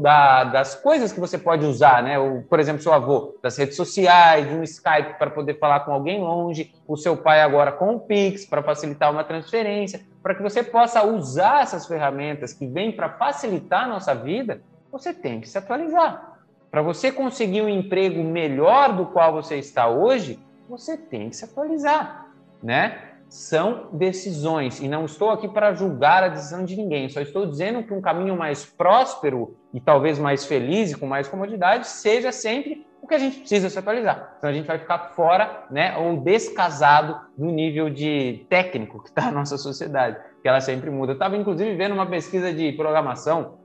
da, 0.00 0.44
das 0.44 0.74
coisas 0.74 1.12
que 1.12 1.20
você 1.20 1.36
pode 1.36 1.66
usar, 1.66 2.02
né? 2.02 2.18
O, 2.18 2.42
por 2.42 2.58
exemplo, 2.58 2.82
seu 2.82 2.94
avô, 2.94 3.36
das 3.42 3.56
redes 3.58 3.76
sociais, 3.76 4.50
um 4.50 4.62
Skype 4.62 5.18
para 5.18 5.30
poder 5.30 5.58
falar 5.58 5.80
com 5.80 5.92
alguém 5.92 6.20
longe, 6.20 6.72
o 6.88 6.96
seu 6.96 7.16
pai 7.16 7.42
agora 7.42 7.70
com 7.70 7.96
o 7.96 8.00
Pix 8.00 8.46
para 8.46 8.62
facilitar 8.62 9.10
uma 9.12 9.22
transferência, 9.22 10.00
para 10.22 10.34
que 10.34 10.42
você 10.42 10.62
possa 10.62 11.04
usar 11.04 11.62
essas 11.62 11.86
ferramentas 11.86 12.54
que 12.54 12.66
vêm 12.66 12.90
para 12.90 13.10
facilitar 13.10 13.84
a 13.84 13.88
nossa 13.88 14.14
vida, 14.14 14.62
você 14.90 15.12
tem 15.12 15.40
que 15.40 15.48
se 15.48 15.58
atualizar. 15.58 16.38
Para 16.70 16.80
você 16.80 17.12
conseguir 17.12 17.62
um 17.62 17.68
emprego 17.68 18.22
melhor 18.22 18.94
do 18.94 19.06
qual 19.06 19.32
você 19.32 19.56
está 19.56 19.88
hoje, 19.88 20.38
você 20.68 20.96
tem 20.96 21.28
que 21.28 21.36
se 21.36 21.44
atualizar, 21.44 22.28
né? 22.62 23.09
São 23.30 23.88
decisões. 23.92 24.80
E 24.80 24.88
não 24.88 25.04
estou 25.04 25.30
aqui 25.30 25.48
para 25.48 25.72
julgar 25.72 26.24
a 26.24 26.28
decisão 26.28 26.64
de 26.64 26.76
ninguém, 26.76 27.08
só 27.08 27.20
estou 27.20 27.46
dizendo 27.46 27.84
que 27.84 27.94
um 27.94 28.00
caminho 28.00 28.36
mais 28.36 28.66
próspero 28.66 29.56
e 29.72 29.80
talvez 29.80 30.18
mais 30.18 30.44
feliz 30.44 30.90
e 30.90 30.96
com 30.96 31.06
mais 31.06 31.28
comodidade 31.28 31.86
seja 31.86 32.32
sempre 32.32 32.84
o 33.00 33.06
que 33.06 33.14
a 33.14 33.18
gente 33.18 33.38
precisa 33.38 33.70
se 33.70 33.78
atualizar. 33.78 34.34
Então 34.36 34.50
a 34.50 34.52
gente 34.52 34.66
vai 34.66 34.78
ficar 34.78 35.12
fora, 35.14 35.64
né, 35.70 35.96
ou 35.96 36.20
descasado 36.20 37.18
do 37.38 37.46
nível 37.46 37.88
de 37.88 38.44
técnico 38.50 39.00
que 39.00 39.08
está 39.08 39.26
na 39.26 39.32
nossa 39.32 39.56
sociedade, 39.56 40.18
que 40.42 40.48
ela 40.48 40.60
sempre 40.60 40.90
muda. 40.90 41.12
Eu 41.12 41.14
estava 41.14 41.36
inclusive 41.36 41.74
vendo 41.76 41.92
uma 41.92 42.06
pesquisa 42.06 42.52
de 42.52 42.72
programação, 42.72 43.58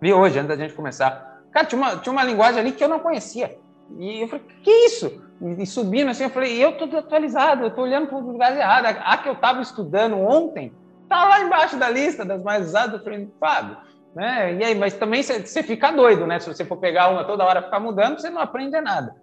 vi 0.00 0.12
hoje, 0.12 0.38
antes 0.38 0.48
da 0.48 0.56
gente 0.56 0.72
começar. 0.72 1.42
Cara, 1.50 1.66
tinha 1.66 1.82
uma, 1.82 1.96
tinha 1.96 2.12
uma 2.12 2.22
linguagem 2.22 2.60
ali 2.60 2.70
que 2.70 2.82
eu 2.82 2.88
não 2.88 3.00
conhecia. 3.00 3.58
E 3.98 4.22
eu 4.22 4.28
falei, 4.28 4.44
que 4.62 4.70
isso? 4.70 5.29
E 5.40 5.66
subindo 5.66 6.10
assim, 6.10 6.24
eu 6.24 6.30
falei, 6.30 6.62
eu 6.62 6.76
tô 6.76 6.84
atualizado, 6.96 7.64
eu 7.64 7.74
tô 7.74 7.82
olhando 7.82 8.08
para 8.08 8.18
o 8.18 8.20
lugar 8.20 8.54
errado. 8.56 8.86
A 8.86 9.16
que 9.16 9.28
eu 9.28 9.32
estava 9.32 9.62
estudando 9.62 10.18
ontem, 10.18 10.72
tá 11.08 11.24
lá 11.24 11.40
embaixo 11.40 11.78
da 11.78 11.88
lista 11.88 12.24
das 12.24 12.42
mais 12.42 12.66
usadas. 12.66 12.98
Eu 12.98 13.04
falei, 13.04 13.28
Fábio, 13.40 13.76
né? 14.14 14.54
E 14.54 14.64
aí, 14.64 14.74
mas 14.74 14.94
também 14.94 15.22
você 15.22 15.62
fica 15.62 15.90
doido, 15.90 16.26
né? 16.26 16.38
Se 16.38 16.52
você 16.52 16.64
for 16.64 16.76
pegar 16.76 17.08
uma 17.08 17.24
toda 17.24 17.44
hora 17.44 17.62
ficar 17.62 17.80
mudando, 17.80 18.20
você 18.20 18.28
não 18.28 18.40
aprende 18.40 18.78
nada. 18.80 19.14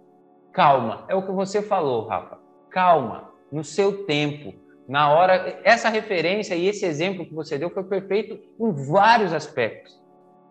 Calma, 0.52 1.04
é 1.08 1.14
o 1.14 1.22
que 1.22 1.30
você 1.30 1.62
falou, 1.62 2.06
Rafa. 2.08 2.38
Calma, 2.68 3.30
no 3.52 3.62
seu 3.62 4.04
tempo. 4.04 4.54
Na 4.88 5.12
hora, 5.12 5.60
essa 5.62 5.88
referência 5.88 6.54
e 6.54 6.66
esse 6.66 6.84
exemplo 6.84 7.26
que 7.26 7.34
você 7.34 7.58
deu 7.58 7.70
foi 7.70 7.84
perfeito 7.84 8.40
em 8.58 8.72
vários 8.90 9.32
aspectos. 9.32 10.00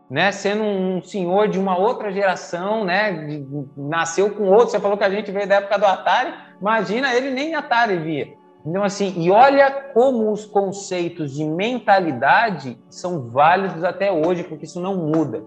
Né, 0.10 0.32
sendo 0.32 0.64
um 0.64 1.04
senhor 1.04 1.50
de 1.50 1.60
uma 1.60 1.78
outra 1.78 2.14
geração, 2.14 2.86
né, 2.86 3.44
nasceu 3.76 4.34
com 4.34 4.46
outro. 4.46 4.70
Você 4.70 4.80
falou 4.80 4.98
que 4.98 5.04
a 5.04 5.10
gente 5.10 5.30
veio 5.32 5.48
da 5.48 5.56
época 5.56 5.78
do 5.78 5.86
Atari. 5.86 6.34
Imagina, 6.62 7.14
ele 7.14 7.30
nem 7.32 7.56
Atari 7.56 7.98
via. 7.98 8.38
Então, 8.66 8.84
assim, 8.84 9.14
e 9.18 9.32
olha 9.32 9.72
como 9.94 10.32
os 10.32 10.46
conceitos 10.46 11.34
de 11.34 11.46
mentalidade 11.46 12.78
são 12.90 13.30
válidos 13.30 13.84
até 13.84 14.12
hoje, 14.12 14.44
porque 14.44 14.66
isso 14.66 14.82
não 14.82 14.96
muda. 14.96 15.44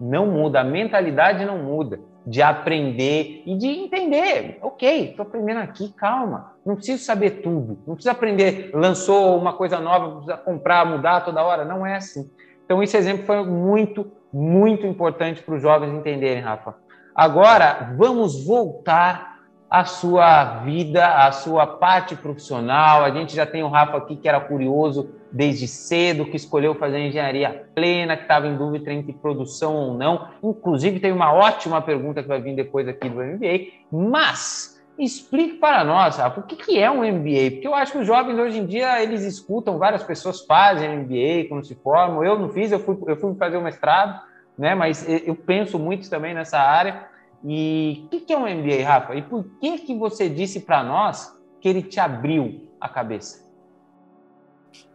Não 0.00 0.26
muda, 0.26 0.60
a 0.60 0.64
mentalidade 0.64 1.44
não 1.44 1.58
muda. 1.58 2.00
De 2.24 2.40
aprender 2.40 3.42
e 3.46 3.56
de 3.56 3.66
entender. 3.66 4.58
Ok, 4.62 5.10
estou 5.10 5.24
aprendendo 5.24 5.58
aqui, 5.58 5.92
calma. 5.92 6.52
Não 6.64 6.76
preciso 6.76 7.04
saber 7.04 7.42
tudo. 7.42 7.78
Não 7.86 7.94
precisa 7.94 8.12
aprender, 8.12 8.70
lançou 8.72 9.36
uma 9.36 9.52
coisa 9.52 9.80
nova, 9.80 10.16
precisa 10.16 10.36
comprar, 10.36 10.86
mudar 10.86 11.22
toda 11.22 11.42
hora. 11.42 11.64
Não 11.64 11.84
é 11.84 11.96
assim. 11.96 12.30
Então, 12.72 12.82
esse 12.82 12.96
exemplo 12.96 13.26
foi 13.26 13.44
muito, 13.44 14.10
muito 14.32 14.86
importante 14.86 15.42
para 15.42 15.56
os 15.56 15.60
jovens 15.60 15.92
entenderem, 15.92 16.42
Rafa. 16.42 16.74
Agora, 17.14 17.94
vamos 17.98 18.46
voltar 18.46 19.40
a 19.68 19.84
sua 19.84 20.60
vida, 20.60 21.06
a 21.06 21.30
sua 21.32 21.66
parte 21.66 22.16
profissional. 22.16 23.04
A 23.04 23.10
gente 23.10 23.36
já 23.36 23.44
tem 23.44 23.62
o 23.62 23.68
Rafa 23.68 23.98
aqui 23.98 24.16
que 24.16 24.26
era 24.26 24.40
curioso 24.40 25.10
desde 25.30 25.68
cedo, 25.68 26.24
que 26.24 26.36
escolheu 26.36 26.74
fazer 26.74 26.98
engenharia 27.00 27.66
plena, 27.74 28.16
que 28.16 28.22
estava 28.22 28.46
em 28.46 28.56
dúvida 28.56 28.90
entre 28.90 29.12
produção 29.12 29.74
ou 29.74 29.94
não. 29.94 30.28
Inclusive, 30.42 30.98
tem 30.98 31.12
uma 31.12 31.30
ótima 31.30 31.82
pergunta 31.82 32.22
que 32.22 32.28
vai 32.28 32.40
vir 32.40 32.56
depois 32.56 32.88
aqui 32.88 33.06
do 33.06 33.22
MBA. 33.22 33.66
Mas 33.92 34.71
explique 34.98 35.54
para 35.54 35.84
nós, 35.84 36.16
Rafa, 36.16 36.40
o 36.40 36.42
que 36.42 36.78
é 36.78 36.90
um 36.90 36.98
MBA? 36.98 37.50
Porque 37.52 37.66
eu 37.66 37.74
acho 37.74 37.92
que 37.92 37.98
os 37.98 38.06
jovens 38.06 38.38
hoje 38.38 38.58
em 38.58 38.66
dia 38.66 39.02
eles 39.02 39.22
escutam, 39.22 39.78
várias 39.78 40.02
pessoas 40.02 40.44
fazem 40.44 40.98
MBA 40.98 41.48
quando 41.48 41.66
se 41.66 41.74
formam. 41.74 42.24
Eu 42.24 42.38
não 42.38 42.50
fiz, 42.50 42.70
eu 42.70 42.80
fui, 42.80 42.96
eu 43.06 43.16
fui 43.16 43.34
fazer 43.34 43.56
o 43.56 43.62
mestrado, 43.62 44.20
né? 44.56 44.74
Mas 44.74 45.06
eu 45.08 45.34
penso 45.34 45.78
muito 45.78 46.08
também 46.08 46.34
nessa 46.34 46.58
área. 46.58 47.06
E 47.44 48.04
o 48.06 48.08
que, 48.08 48.20
que 48.20 48.32
é 48.32 48.38
um 48.38 48.42
MBA, 48.42 48.84
Rafa? 48.84 49.14
E 49.14 49.22
por 49.22 49.44
que, 49.60 49.78
que 49.78 49.94
você 49.96 50.28
disse 50.28 50.60
para 50.60 50.84
nós 50.84 51.32
que 51.60 51.68
ele 51.68 51.82
te 51.82 51.98
abriu 51.98 52.68
a 52.80 52.88
cabeça? 52.88 53.42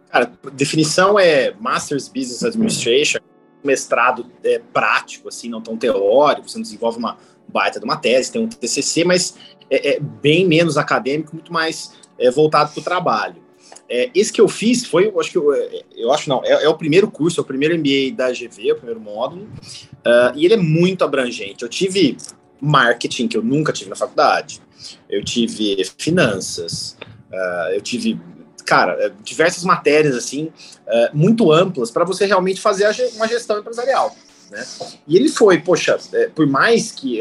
Cara, 0.09 0.31
definição 0.53 1.19
é 1.19 1.53
Master's 1.59 2.07
Business 2.07 2.43
Administration, 2.43 3.19
mestrado 3.63 4.25
é, 4.43 4.59
prático, 4.71 5.27
assim, 5.27 5.49
não 5.49 5.61
tão 5.61 5.75
teórico, 5.75 6.47
você 6.47 6.57
não 6.57 6.63
desenvolve 6.63 6.97
uma 6.97 7.17
baita 7.47 7.79
de 7.79 7.85
uma 7.85 7.97
tese, 7.97 8.31
tem 8.31 8.41
um 8.41 8.47
TCC, 8.47 9.03
mas 9.03 9.37
é, 9.69 9.95
é 9.95 9.99
bem 9.99 10.47
menos 10.47 10.77
acadêmico, 10.77 11.33
muito 11.33 11.51
mais 11.51 11.93
é, 12.19 12.31
voltado 12.31 12.71
para 12.71 12.81
o 12.81 12.83
trabalho. 12.83 13.47
É, 13.89 14.09
esse 14.13 14.33
que 14.33 14.41
eu 14.41 14.47
fiz 14.47 14.85
foi, 14.85 15.07
eu 15.07 15.19
acho 15.19 15.31
que 15.31 15.37
eu, 15.37 15.53
é, 15.53 15.81
eu 15.95 16.11
acho 16.11 16.27
não, 16.27 16.43
é, 16.43 16.65
é, 16.65 16.69
o 16.69 16.75
primeiro 16.75 17.09
curso, 17.09 17.39
é 17.39 17.43
o 17.43 17.45
primeiro 17.45 17.77
MBA 17.77 18.15
da 18.15 18.31
GV, 18.31 18.69
é 18.69 18.73
o 18.73 18.75
primeiro 18.75 18.99
módulo, 18.99 19.43
uh, 19.43 20.35
e 20.35 20.45
ele 20.45 20.55
é 20.55 20.57
muito 20.57 21.03
abrangente. 21.03 21.63
Eu 21.63 21.69
tive 21.69 22.17
marketing, 22.59 23.27
que 23.27 23.37
eu 23.37 23.43
nunca 23.43 23.71
tive 23.71 23.89
na 23.89 23.95
faculdade, 23.95 24.61
eu 25.09 25.23
tive 25.23 25.85
finanças, 25.97 26.97
uh, 27.31 27.71
eu 27.73 27.81
tive, 27.81 28.19
cara, 28.65 29.15
diversas 29.23 29.63
matérias, 29.63 30.15
assim, 30.15 30.51
uh, 30.85 31.09
muito 31.13 31.51
amplas 31.51 31.89
para 31.89 32.03
você 32.03 32.25
realmente 32.25 32.59
fazer 32.59 32.87
uma 33.15 33.27
gestão 33.27 33.59
empresarial. 33.59 34.13
Né? 34.51 34.65
E 35.07 35.15
ele 35.15 35.29
foi, 35.29 35.59
poxa, 35.59 35.97
por 36.33 36.47
mais 36.47 36.91
que, 36.91 37.19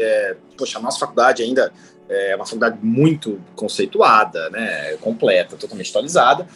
poxa, 0.57 0.79
a 0.79 0.81
nossa 0.81 0.97
faculdade 0.97 1.43
ainda 1.43 1.73
é 2.09 2.35
uma 2.35 2.45
faculdade 2.45 2.79
muito 2.81 3.41
conceituada, 3.55 4.49
né, 4.49 4.95
completa, 4.97 5.57
totalmente 5.57 5.89
atualizada, 5.89 6.47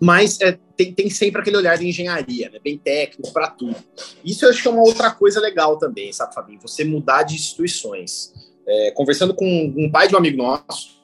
mas 0.00 0.40
é, 0.40 0.58
tem, 0.76 0.92
tem, 0.92 1.10
sempre 1.10 1.40
aquele 1.40 1.56
olhar 1.56 1.76
de 1.78 1.88
engenharia, 1.88 2.50
né, 2.50 2.58
bem 2.62 2.78
técnico 2.78 3.32
para 3.32 3.48
tudo. 3.50 3.76
Isso 4.24 4.44
eu 4.44 4.50
acho 4.50 4.62
que 4.62 4.68
é 4.68 4.70
uma 4.70 4.82
outra 4.82 5.10
coisa 5.10 5.40
legal 5.40 5.78
também, 5.78 6.12
sabe, 6.12 6.34
Fabinho? 6.34 6.60
Você 6.62 6.84
mudar 6.84 7.22
de 7.22 7.34
instituições. 7.34 8.32
É, 8.68 8.90
conversando 8.90 9.32
com 9.32 9.46
um 9.76 9.90
pai 9.90 10.08
de 10.08 10.14
um 10.14 10.18
amigo 10.18 10.38
nosso, 10.38 10.96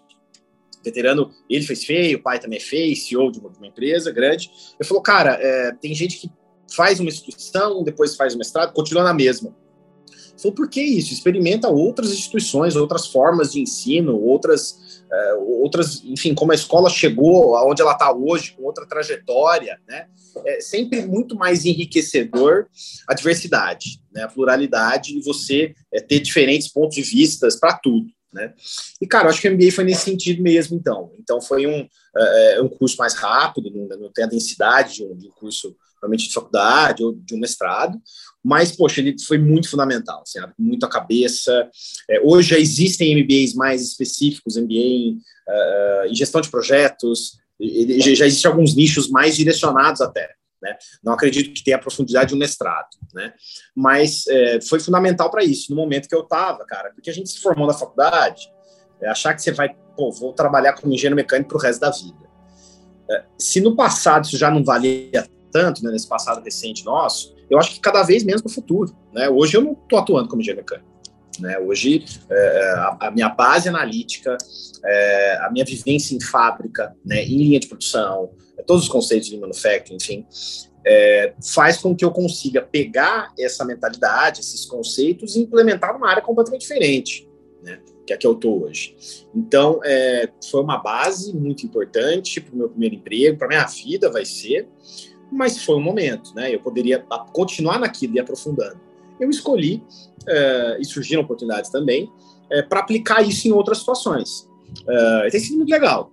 veterano, 0.84 1.30
ele 1.48 1.64
fez 1.64 1.84
feio, 1.84 2.18
o 2.18 2.22
pai 2.22 2.38
também 2.38 2.58
fez, 2.60 3.06
CEO 3.06 3.30
de 3.30 3.38
uma, 3.38 3.50
de 3.50 3.58
uma 3.58 3.68
empresa 3.68 4.10
grande. 4.10 4.50
Ele 4.78 4.88
falou, 4.88 5.02
cara, 5.02 5.38
é, 5.40 5.72
tem 5.80 5.94
gente 5.94 6.16
que 6.18 6.30
faz 6.74 7.00
uma 7.00 7.08
instituição, 7.08 7.84
depois 7.84 8.16
faz 8.16 8.34
o 8.34 8.38
mestrado, 8.38 8.72
continua 8.72 9.04
na 9.04 9.14
mesma. 9.14 9.54
Falou, 10.40 10.54
por 10.54 10.68
que 10.68 10.80
isso? 10.80 11.12
Experimenta 11.12 11.68
outras 11.68 12.10
instituições, 12.10 12.74
outras 12.74 13.06
formas 13.06 13.52
de 13.52 13.60
ensino, 13.60 14.16
outras, 14.16 15.02
uh, 15.10 15.62
outras, 15.62 16.02
enfim, 16.04 16.34
como 16.34 16.52
a 16.52 16.54
escola 16.54 16.88
chegou 16.88 17.54
aonde 17.56 17.82
ela 17.82 17.92
está 17.92 18.12
hoje, 18.12 18.52
com 18.52 18.64
outra 18.64 18.86
trajetória, 18.86 19.78
né? 19.86 20.06
É 20.46 20.60
sempre 20.60 21.04
muito 21.04 21.36
mais 21.36 21.66
enriquecedor 21.66 22.66
a 23.06 23.14
diversidade, 23.14 24.00
né? 24.12 24.22
a 24.22 24.28
pluralidade 24.28 25.16
e 25.16 25.22
você 25.22 25.74
é, 25.92 26.00
ter 26.00 26.20
diferentes 26.20 26.68
pontos 26.68 26.96
de 26.96 27.02
vistas 27.02 27.56
para 27.56 27.74
tudo. 27.74 28.06
Né? 28.32 28.54
E, 29.00 29.06
cara, 29.06 29.28
acho 29.28 29.40
que 29.40 29.48
o 29.48 29.52
MBA 29.52 29.70
foi 29.72 29.84
nesse 29.84 30.04
sentido 30.04 30.42
mesmo, 30.42 30.74
então. 30.74 31.12
Então, 31.18 31.40
foi 31.40 31.66
um, 31.66 31.82
uh, 31.82 32.64
um 32.64 32.68
curso 32.68 32.96
mais 32.96 33.14
rápido, 33.14 33.70
não, 33.70 33.86
não 33.98 34.10
tem 34.10 34.24
a 34.24 34.28
densidade 34.28 34.94
de 34.94 35.04
um, 35.04 35.14
de 35.14 35.28
um 35.28 35.32
curso 35.32 35.76
realmente 36.00 36.28
de 36.28 36.34
faculdade 36.34 37.04
ou 37.04 37.14
de 37.14 37.34
um 37.34 37.38
mestrado, 37.38 38.00
mas, 38.44 38.72
poxa, 38.72 39.00
ele 39.00 39.16
foi 39.26 39.38
muito 39.38 39.70
fundamental, 39.70 40.22
assim, 40.22 40.38
muito 40.58 40.84
a 40.84 40.88
cabeça. 40.88 41.68
É, 42.10 42.20
hoje 42.20 42.50
já 42.50 42.58
existem 42.58 43.14
MBAs 43.22 43.54
mais 43.54 43.82
específicos, 43.82 44.56
MBA 44.56 44.74
em, 44.74 45.18
uh, 45.48 46.06
em 46.08 46.14
gestão 46.14 46.40
de 46.40 46.50
projetos, 46.50 47.40
ele, 47.60 48.00
já 48.00 48.26
existem 48.26 48.50
alguns 48.50 48.74
nichos 48.74 49.08
mais 49.08 49.36
direcionados 49.36 50.00
até. 50.00 50.34
Né? 50.60 50.76
Não 51.02 51.12
acredito 51.12 51.52
que 51.52 51.62
tenha 51.62 51.76
a 51.76 51.80
profundidade 51.80 52.30
de 52.30 52.34
um 52.34 52.38
mestrado, 52.38 52.88
né? 53.12 53.34
Mas 53.74 54.26
é, 54.28 54.60
foi 54.60 54.78
fundamental 54.78 55.28
para 55.28 55.42
isso, 55.42 55.74
no 55.74 55.76
momento 55.76 56.08
que 56.08 56.14
eu 56.14 56.20
estava, 56.20 56.64
cara, 56.64 56.92
porque 56.94 57.10
a 57.10 57.12
gente 57.12 57.30
se 57.30 57.40
formou 57.40 57.66
na 57.66 57.74
faculdade, 57.74 58.48
é, 59.00 59.08
achar 59.08 59.34
que 59.34 59.42
você 59.42 59.50
vai, 59.50 59.74
pô, 59.96 60.12
vou 60.12 60.32
trabalhar 60.32 60.74
como 60.74 60.92
engenheiro 60.92 61.16
mecânico 61.16 61.48
para 61.48 61.58
o 61.58 61.60
resto 61.60 61.80
da 61.80 61.90
vida. 61.90 62.30
É, 63.10 63.24
se 63.36 63.60
no 63.60 63.74
passado 63.74 64.24
isso 64.24 64.36
já 64.36 64.52
não 64.52 64.62
valia 64.62 65.28
tanto, 65.50 65.82
né, 65.82 65.90
nesse 65.90 66.08
passado 66.08 66.42
recente 66.42 66.84
nosso, 66.84 67.34
eu 67.52 67.58
acho 67.58 67.74
que 67.74 67.80
cada 67.80 68.02
vez 68.02 68.24
menos 68.24 68.42
no 68.42 68.48
futuro. 68.48 68.96
Né? 69.12 69.28
Hoje 69.28 69.56
eu 69.56 69.60
não 69.60 69.72
estou 69.72 69.98
atuando 69.98 70.26
como 70.26 70.40
engenheiro 70.40 70.62
mecânico. 70.62 70.88
Né? 71.38 71.58
Hoje 71.58 72.04
é, 72.30 72.72
a, 72.76 72.96
a, 73.00 73.10
minha 73.10 73.28
base 73.28 73.68
analítica, 73.68 74.38
é, 74.82 75.38
a 75.42 75.50
minha 75.50 75.64
vivência 75.64 76.14
em 76.14 76.20
fábrica, 76.20 76.96
né, 77.04 77.22
em 77.22 77.36
linha 77.36 77.60
de 77.60 77.66
produção, 77.66 78.30
é, 78.56 78.62
todos 78.62 78.84
os 78.84 78.88
conceitos 78.88 79.28
de 79.28 79.36
manufacturing, 79.36 79.96
enfim, 79.96 80.26
é, 80.84 81.34
faz 81.42 81.76
com 81.76 81.94
que 81.94 82.04
eu 82.04 82.10
consiga 82.10 82.62
pegar 82.62 83.32
essa 83.38 83.64
mentalidade, 83.64 84.40
esses 84.40 84.64
conceitos 84.64 85.36
e 85.36 85.40
implementar 85.40 85.92
numa 85.92 86.08
área 86.08 86.22
completamente 86.22 86.62
diferente, 86.62 87.28
né, 87.62 87.80
que 88.06 88.12
é 88.12 88.16
a 88.16 88.18
que 88.18 88.26
eu 88.26 88.32
estou 88.32 88.64
hoje. 88.64 88.96
Então, 89.34 89.80
é, 89.84 90.28
foi 90.50 90.60
uma 90.62 90.78
base 90.78 91.34
muito 91.34 91.64
importante 91.66 92.40
para 92.40 92.54
o 92.54 92.56
meu 92.56 92.68
primeiro 92.68 92.94
emprego, 92.94 93.38
para 93.38 93.48
minha 93.48 93.64
vida 93.64 94.10
vai 94.10 94.24
ser, 94.24 94.68
mas 95.32 95.64
foi 95.64 95.76
um 95.76 95.80
momento, 95.80 96.34
né? 96.34 96.54
Eu 96.54 96.60
poderia 96.60 96.98
continuar 97.32 97.80
naquilo 97.80 98.14
e 98.14 98.20
aprofundando. 98.20 98.78
Eu 99.18 99.30
escolhi, 99.30 99.82
é, 100.28 100.76
e 100.80 100.84
surgiram 100.84 101.22
oportunidades 101.22 101.70
também, 101.70 102.10
é, 102.50 102.62
para 102.62 102.80
aplicar 102.80 103.22
isso 103.26 103.48
em 103.48 103.52
outras 103.52 103.78
situações. 103.78 104.48
É, 104.86 105.28
tem 105.30 105.40
sido 105.40 105.56
muito 105.56 105.70
legal. 105.70 106.12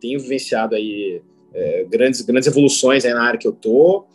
Tenho 0.00 0.20
vivenciado 0.20 0.74
aí 0.74 1.22
grandes, 1.88 2.20
grandes 2.20 2.46
evoluções 2.46 3.04
aí 3.04 3.12
na 3.12 3.22
área 3.22 3.38
que 3.38 3.48
eu 3.48 3.52
estou, 3.52 4.06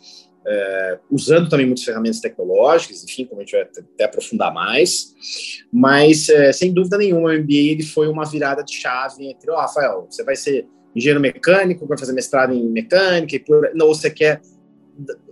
usando 1.10 1.48
também 1.48 1.66
muitas 1.66 1.84
ferramentas 1.84 2.20
tecnológicas, 2.20 3.04
enfim, 3.04 3.26
como 3.26 3.40
a 3.40 3.44
gente 3.44 3.52
vai 3.52 3.62
até 3.62 4.04
aprofundar 4.04 4.52
mais. 4.52 5.14
Mas, 5.70 6.28
sem 6.54 6.72
dúvida 6.72 6.96
nenhuma, 6.96 7.30
o 7.30 7.32
MBA 7.32 7.72
ele 7.72 7.82
foi 7.82 8.08
uma 8.08 8.24
virada 8.24 8.62
de 8.62 8.72
chave 8.74 9.26
entre, 9.26 9.50
ó, 9.50 9.56
oh, 9.56 9.60
Rafael, 9.60 10.06
você 10.08 10.24
vai 10.24 10.36
ser 10.36 10.66
engenheiro 10.94 11.20
mecânico, 11.20 11.86
vai 11.86 11.98
fazer 11.98 12.12
mestrado 12.12 12.52
em 12.52 12.68
mecânica, 12.68 13.38
por, 13.44 13.70
não, 13.74 13.88
você 13.88 14.10
quer 14.10 14.40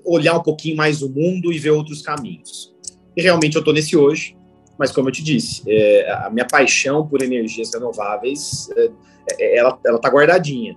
olhar 0.04 0.36
um 0.36 0.42
pouquinho 0.42 0.76
mais 0.76 1.02
o 1.02 1.08
mundo 1.08 1.52
e 1.52 1.58
ver 1.58 1.70
outros 1.70 2.02
caminhos. 2.02 2.74
E 3.16 3.22
realmente 3.22 3.54
eu 3.54 3.60
estou 3.60 3.72
nesse 3.72 3.96
hoje, 3.96 4.36
mas 4.78 4.90
como 4.90 5.08
eu 5.08 5.12
te 5.12 5.22
disse, 5.22 5.62
é, 5.68 6.10
a 6.10 6.30
minha 6.30 6.46
paixão 6.46 7.06
por 7.06 7.22
energias 7.22 7.72
renováveis, 7.72 8.68
é, 8.76 8.90
é, 9.38 9.58
ela 9.58 9.78
está 9.94 10.08
guardadinha. 10.08 10.76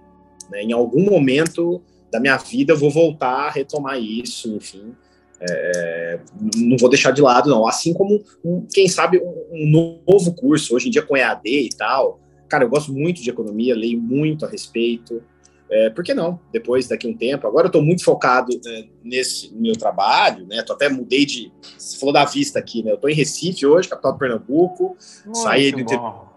Né? 0.52 0.64
Em 0.64 0.72
algum 0.74 1.04
momento 1.04 1.82
da 2.12 2.20
minha 2.20 2.38
vida 2.38 2.74
eu 2.74 2.78
vou 2.78 2.92
voltar 2.92 3.48
a 3.48 3.50
retomar 3.50 4.00
isso, 4.00 4.54
enfim. 4.56 4.94
É, 5.42 6.20
não 6.56 6.78
vou 6.78 6.90
deixar 6.90 7.12
de 7.12 7.22
lado, 7.22 7.50
não. 7.50 7.68
Assim 7.68 7.94
como, 7.94 8.24
um, 8.44 8.66
quem 8.72 8.88
sabe, 8.88 9.18
um, 9.20 9.46
um 9.52 10.02
novo 10.08 10.34
curso, 10.34 10.76
hoje 10.76 10.88
em 10.88 10.92
dia 10.92 11.02
com 11.02 11.18
EAD 11.18 11.42
e 11.46 11.70
tal, 11.70 12.20
Cara, 12.48 12.64
eu 12.64 12.70
gosto 12.70 12.94
muito 12.94 13.22
de 13.22 13.30
economia, 13.30 13.76
leio 13.76 14.00
muito 14.00 14.46
a 14.46 14.50
respeito. 14.50 15.22
É, 15.70 15.90
por 15.90 16.04
que 16.04 16.14
não? 16.14 16.40
Depois, 16.52 16.88
daqui 16.88 17.08
a 17.08 17.10
um 17.10 17.18
tempo. 17.18 17.48
Agora 17.48 17.66
eu 17.66 17.70
estou 17.70 17.82
muito 17.82 18.04
focado 18.04 18.52
é, 18.66 18.86
nesse 19.04 19.54
meu 19.54 19.74
trabalho, 19.74 20.46
né? 20.48 20.62
Tô 20.62 20.74
até 20.74 20.90
mudei 20.90 21.26
de. 21.26 21.52
Você 21.78 21.98
falou 21.98 22.14
da 22.14 22.24
vista 22.24 22.60
aqui, 22.60 22.84
né? 22.84 22.92
Eu 22.92 22.96
estou 22.96 23.10
em 23.10 23.16
Recife 23.16 23.66
hoje, 23.66 23.90
capital 23.90 24.14
do 24.14 24.20
Pernambuco. 24.20 24.96
saí 25.34 25.72
do, 25.72 25.80
interior, 25.80 26.30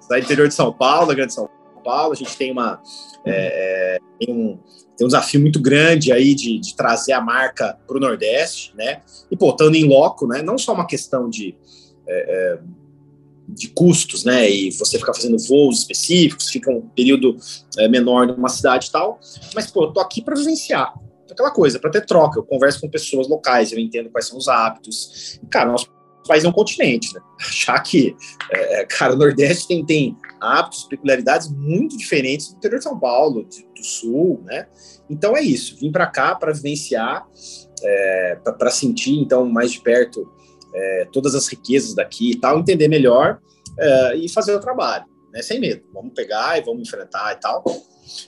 saí 0.00 0.20
do 0.20 0.24
interior 0.24 0.48
de 0.48 0.54
São 0.54 0.72
Paulo, 0.72 1.06
da 1.06 1.14
Grande 1.14 1.32
São 1.32 1.48
Paulo, 1.84 2.12
a 2.12 2.16
gente 2.16 2.36
tem 2.36 2.50
uma 2.50 2.82
é, 3.24 3.96
é, 3.96 3.98
tem 4.18 4.34
um, 4.34 4.58
tem 4.96 5.04
um 5.04 5.08
desafio 5.08 5.40
muito 5.40 5.60
grande 5.60 6.10
aí 6.10 6.34
de, 6.34 6.58
de 6.58 6.74
trazer 6.74 7.12
a 7.12 7.20
marca 7.20 7.78
para 7.86 7.96
o 7.96 8.00
Nordeste, 8.00 8.74
né? 8.76 9.02
E 9.30 9.36
pô, 9.36 9.50
estando 9.50 9.76
em 9.76 9.84
loco, 9.84 10.26
né? 10.26 10.42
Não 10.42 10.58
só 10.58 10.74
uma 10.74 10.86
questão 10.86 11.30
de 11.30 11.56
é, 12.08 12.54
é, 12.54 12.58
de 13.48 13.68
custos, 13.68 14.24
né? 14.24 14.50
E 14.50 14.70
você 14.72 14.98
ficar 14.98 15.14
fazendo 15.14 15.38
voos 15.38 15.80
específicos, 15.80 16.48
fica 16.48 16.70
um 16.70 16.82
período 16.82 17.36
é, 17.78 17.88
menor 17.88 18.26
numa 18.26 18.48
cidade 18.48 18.88
e 18.88 18.90
tal, 18.90 19.20
mas 19.54 19.70
pô, 19.70 19.84
eu 19.84 19.92
tô 19.92 20.00
aqui 20.00 20.22
para 20.22 20.34
vivenciar 20.34 20.94
aquela 21.36 21.50
coisa, 21.50 21.78
para 21.78 21.90
ter 21.90 22.04
troca. 22.04 22.38
Eu 22.38 22.44
converso 22.44 22.80
com 22.80 22.88
pessoas 22.88 23.28
locais, 23.28 23.72
eu 23.72 23.78
entendo 23.78 24.10
quais 24.10 24.26
são 24.26 24.38
os 24.38 24.48
hábitos. 24.48 25.38
Cara, 25.50 25.70
nosso 25.70 25.88
país 26.26 26.44
é 26.44 26.48
um 26.48 26.52
continente, 26.52 27.14
né? 27.14 27.20
Já 27.52 27.78
que, 27.78 28.16
é, 28.50 28.80
é, 28.80 28.86
cara, 28.86 29.14
o 29.14 29.16
Nordeste 29.16 29.68
tem, 29.68 29.84
tem 29.84 30.16
hábitos, 30.40 30.84
peculiaridades 30.84 31.48
muito 31.48 31.96
diferentes 31.96 32.48
do 32.48 32.56
interior 32.56 32.78
de 32.78 32.84
São 32.84 32.98
Paulo, 32.98 33.44
de, 33.44 33.62
do 33.74 33.84
Sul, 33.84 34.42
né? 34.44 34.66
Então 35.08 35.36
é 35.36 35.42
isso, 35.42 35.76
vim 35.78 35.92
para 35.92 36.06
cá 36.06 36.34
para 36.34 36.52
vivenciar, 36.52 37.26
é, 37.82 38.38
para 38.42 38.70
sentir, 38.70 39.20
então, 39.20 39.46
mais 39.48 39.72
de 39.72 39.80
perto 39.80 40.28
é, 40.76 41.08
todas 41.10 41.34
as 41.34 41.48
riquezas 41.48 41.94
daqui 41.94 42.32
e 42.32 42.36
tal, 42.36 42.58
entender 42.58 42.88
melhor 42.88 43.38
é, 43.78 44.16
e 44.16 44.28
fazer 44.28 44.54
o 44.54 44.60
trabalho, 44.60 45.06
né? 45.32 45.40
Sem 45.40 45.58
medo. 45.58 45.82
Vamos 45.92 46.12
pegar 46.14 46.58
e 46.58 46.62
vamos 46.62 46.86
enfrentar 46.86 47.32
e 47.32 47.36
tal. 47.36 47.64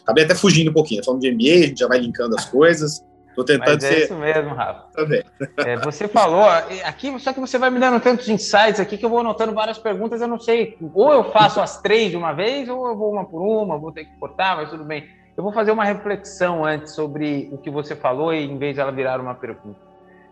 Acabei 0.03 0.25
até 0.25 0.35
fugindo 0.35 0.71
um 0.71 0.75
pouquinho, 0.75 1.05
falando 1.05 1.21
de 1.21 1.31
MBA, 1.31 1.65
a 1.65 1.67
gente 1.69 1.81
já 1.81 1.87
vai 1.87 1.99
linkando 1.99 2.35
as 2.35 2.47
coisas. 2.47 3.05
Tô 3.37 3.45
tentando 3.45 3.75
Mas 3.75 3.85
é 3.85 3.93
ser... 3.93 4.05
isso 4.05 4.15
mesmo, 4.17 4.53
Rafa. 4.53 4.89
Também. 4.93 5.23
É, 5.59 5.77
você 5.77 6.09
falou, 6.09 6.43
aqui, 6.85 7.17
só 7.21 7.33
que 7.33 7.39
você 7.39 7.57
vai 7.57 7.71
me 7.71 7.79
dando 7.79 8.01
tantos 8.01 8.29
insights 8.29 8.81
aqui 8.81 8.99
que 8.99 9.05
eu 9.05 9.09
vou 9.09 9.21
anotando 9.21 9.53
várias 9.53 9.79
perguntas, 9.79 10.21
eu 10.21 10.27
não 10.27 10.41
sei, 10.41 10.77
ou 10.93 11.13
eu 11.13 11.31
faço 11.31 11.61
as 11.61 11.81
três 11.81 12.11
de 12.11 12.17
uma 12.17 12.33
vez, 12.33 12.69
ou 12.69 12.89
eu 12.89 12.97
vou 12.97 13.13
uma 13.13 13.25
por 13.25 13.41
uma, 13.41 13.79
vou 13.79 13.93
ter 13.93 14.07
que 14.07 14.19
cortar, 14.19 14.57
mas 14.57 14.71
tudo 14.71 14.83
bem. 14.83 15.07
Eu 15.37 15.45
vou 15.45 15.53
fazer 15.53 15.71
uma 15.71 15.85
reflexão 15.85 16.65
antes 16.65 16.95
sobre 16.95 17.49
o 17.53 17.59
que 17.59 17.71
você 17.71 17.95
falou, 17.95 18.35
e 18.35 18.43
em 18.43 18.59
vez 18.59 18.75
de 18.75 18.81
ela 18.81 18.91
virar 18.91 19.21
uma 19.21 19.37
pergunta. 19.37 19.88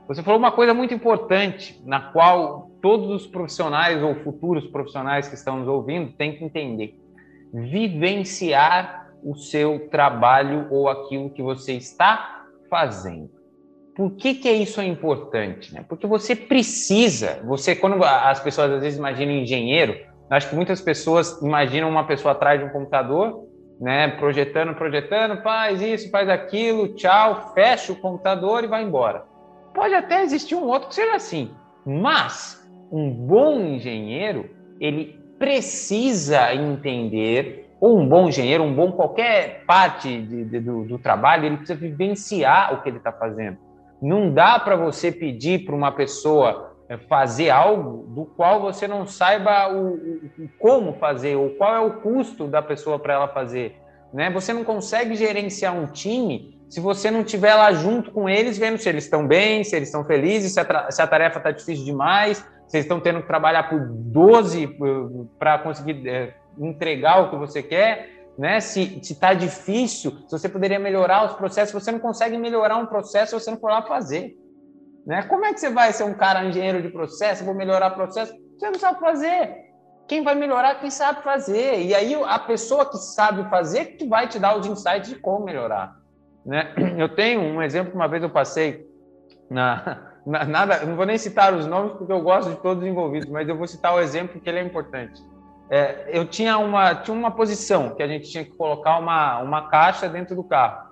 Você 0.08 0.22
falou 0.22 0.38
uma 0.38 0.52
coisa 0.52 0.72
muito 0.72 0.94
importante, 0.94 1.82
na 1.84 2.00
qual 2.00 2.70
todos 2.80 3.10
os 3.10 3.26
profissionais 3.26 4.02
ou 4.02 4.14
futuros 4.16 4.66
profissionais 4.68 5.28
que 5.28 5.34
estão 5.34 5.58
nos 5.58 5.68
ouvindo 5.68 6.12
têm 6.12 6.36
que 6.36 6.44
entender. 6.44 6.94
Vivenciar 7.52 9.08
o 9.24 9.34
seu 9.34 9.88
trabalho 9.88 10.68
ou 10.70 10.88
aquilo 10.88 11.30
que 11.30 11.42
você 11.42 11.72
está 11.72 12.44
fazendo. 12.70 13.30
Por 13.96 14.12
que, 14.12 14.34
que 14.34 14.50
isso 14.50 14.80
é 14.80 14.84
importante? 14.84 15.74
Né? 15.74 15.84
Porque 15.88 16.06
você 16.06 16.36
precisa, 16.36 17.40
você 17.44 17.74
quando 17.74 18.04
as 18.04 18.38
pessoas 18.38 18.70
às 18.70 18.80
vezes 18.80 18.98
imaginam 18.98 19.32
engenheiro, 19.32 19.96
acho 20.30 20.48
que 20.48 20.54
muitas 20.54 20.80
pessoas 20.80 21.40
imaginam 21.42 21.88
uma 21.88 22.06
pessoa 22.06 22.32
atrás 22.32 22.60
de 22.60 22.66
um 22.66 22.68
computador, 22.68 23.44
né, 23.80 24.08
projetando, 24.08 24.74
projetando, 24.74 25.42
faz 25.42 25.82
isso, 25.82 26.10
faz 26.10 26.28
aquilo, 26.28 26.94
tchau, 26.94 27.52
fecha 27.54 27.92
o 27.92 27.96
computador 27.96 28.62
e 28.62 28.68
vai 28.68 28.82
embora. 28.82 29.24
Pode 29.76 29.92
até 29.92 30.22
existir 30.22 30.54
um 30.54 30.64
outro 30.64 30.88
que 30.88 30.94
seja 30.94 31.14
assim, 31.14 31.50
mas 31.84 32.66
um 32.90 33.10
bom 33.10 33.60
engenheiro, 33.60 34.48
ele 34.80 35.20
precisa 35.38 36.54
entender, 36.54 37.70
ou 37.78 37.98
um 37.98 38.08
bom 38.08 38.28
engenheiro, 38.28 38.64
um 38.64 38.74
bom 38.74 38.90
qualquer 38.92 39.64
parte 39.66 40.22
de, 40.22 40.46
de, 40.46 40.60
do, 40.60 40.84
do 40.84 40.98
trabalho, 40.98 41.44
ele 41.44 41.58
precisa 41.58 41.78
vivenciar 41.78 42.72
o 42.72 42.80
que 42.80 42.88
ele 42.88 42.96
está 42.96 43.12
fazendo. 43.12 43.58
Não 44.00 44.32
dá 44.32 44.58
para 44.58 44.76
você 44.76 45.12
pedir 45.12 45.66
para 45.66 45.74
uma 45.74 45.92
pessoa 45.92 46.74
é, 46.88 46.96
fazer 46.96 47.50
algo 47.50 48.06
do 48.14 48.24
qual 48.24 48.62
você 48.62 48.88
não 48.88 49.06
saiba 49.06 49.70
o, 49.74 49.92
o, 49.94 50.48
como 50.58 50.94
fazer, 50.94 51.36
ou 51.36 51.50
qual 51.50 51.74
é 51.74 51.80
o 51.80 52.00
custo 52.00 52.46
da 52.46 52.62
pessoa 52.62 52.98
para 52.98 53.12
ela 53.12 53.28
fazer. 53.28 53.76
Né? 54.16 54.30
Você 54.30 54.50
não 54.50 54.64
consegue 54.64 55.14
gerenciar 55.14 55.76
um 55.76 55.86
time 55.86 56.58
se 56.70 56.80
você 56.80 57.10
não 57.10 57.20
estiver 57.20 57.54
lá 57.54 57.70
junto 57.74 58.10
com 58.10 58.26
eles, 58.26 58.56
vendo 58.56 58.78
se 58.78 58.88
eles 58.88 59.04
estão 59.04 59.26
bem, 59.26 59.62
se 59.62 59.76
eles 59.76 59.88
estão 59.88 60.06
felizes, 60.06 60.54
se 60.54 60.58
a, 60.58 60.90
se 60.90 61.02
a 61.02 61.06
tarefa 61.06 61.36
está 61.36 61.50
difícil 61.50 61.84
demais, 61.84 62.38
se 62.66 62.78
eles 62.78 62.86
estão 62.86 62.98
tendo 62.98 63.20
que 63.20 63.26
trabalhar 63.26 63.68
por 63.68 63.78
12 63.78 64.64
eh, 64.64 64.68
para 65.38 65.58
conseguir 65.58 66.08
é, 66.08 66.34
entregar 66.58 67.24
o 67.24 67.30
que 67.30 67.36
você 67.36 67.62
quer, 67.62 68.08
né? 68.38 68.58
Se 68.58 68.98
está 69.02 69.34
difícil, 69.34 70.10
se 70.26 70.30
você 70.30 70.48
poderia 70.48 70.78
melhorar 70.78 71.26
os 71.26 71.34
processos, 71.34 71.74
você 71.74 71.92
não 71.92 71.98
consegue 71.98 72.38
melhorar 72.38 72.78
um 72.78 72.86
processo 72.86 73.38
se 73.38 73.44
você 73.44 73.50
não 73.50 73.58
for 73.58 73.70
lá 73.70 73.82
fazer. 73.82 74.34
Né? 75.06 75.24
Como 75.24 75.44
é 75.44 75.52
que 75.52 75.60
você 75.60 75.68
vai 75.68 75.92
ser 75.92 76.04
um 76.04 76.14
cara 76.14 76.42
engenheiro 76.42 76.80
de 76.80 76.88
processo, 76.88 77.44
vou 77.44 77.54
melhorar 77.54 77.90
processo? 77.90 78.32
Você 78.58 78.70
não 78.70 78.78
sabe 78.78 78.98
fazer. 78.98 79.65
Quem 80.08 80.22
vai 80.22 80.34
melhorar 80.34 80.76
quem 80.76 80.90
sabe 80.90 81.22
fazer. 81.22 81.82
E 81.82 81.94
aí 81.94 82.14
a 82.14 82.38
pessoa 82.38 82.88
que 82.88 82.96
sabe 82.96 83.48
fazer 83.50 83.96
que 83.96 84.06
vai 84.06 84.28
te 84.28 84.38
dar 84.38 84.56
os 84.56 84.66
insights 84.66 85.10
de 85.10 85.16
como 85.16 85.44
melhorar. 85.44 85.96
Né? 86.44 86.72
Eu 86.96 87.08
tenho 87.08 87.40
um 87.40 87.60
exemplo 87.60 87.90
que 87.90 87.96
uma 87.96 88.08
vez 88.08 88.22
eu 88.22 88.30
passei 88.30 88.88
na, 89.50 90.12
na, 90.24 90.44
nada, 90.44 90.86
não 90.86 90.94
vou 90.96 91.04
nem 91.04 91.18
citar 91.18 91.52
os 91.52 91.66
nomes 91.66 91.92
porque 91.94 92.12
eu 92.12 92.20
gosto 92.20 92.50
de 92.50 92.56
todos 92.56 92.82
os 92.82 92.88
envolvidos, 92.88 93.28
mas 93.28 93.48
eu 93.48 93.56
vou 93.56 93.66
citar 93.66 93.94
o 93.94 94.00
exemplo 94.00 94.40
que 94.40 94.48
ele 94.48 94.60
é 94.60 94.62
importante. 94.62 95.20
É, 95.68 96.08
eu 96.12 96.24
tinha 96.24 96.56
uma, 96.58 96.94
tinha 96.94 97.16
uma 97.16 97.32
posição 97.32 97.96
que 97.96 98.02
a 98.02 98.06
gente 98.06 98.30
tinha 98.30 98.44
que 98.44 98.52
colocar 98.52 98.98
uma, 98.98 99.38
uma 99.40 99.68
caixa 99.68 100.08
dentro 100.08 100.36
do 100.36 100.44
carro. 100.44 100.90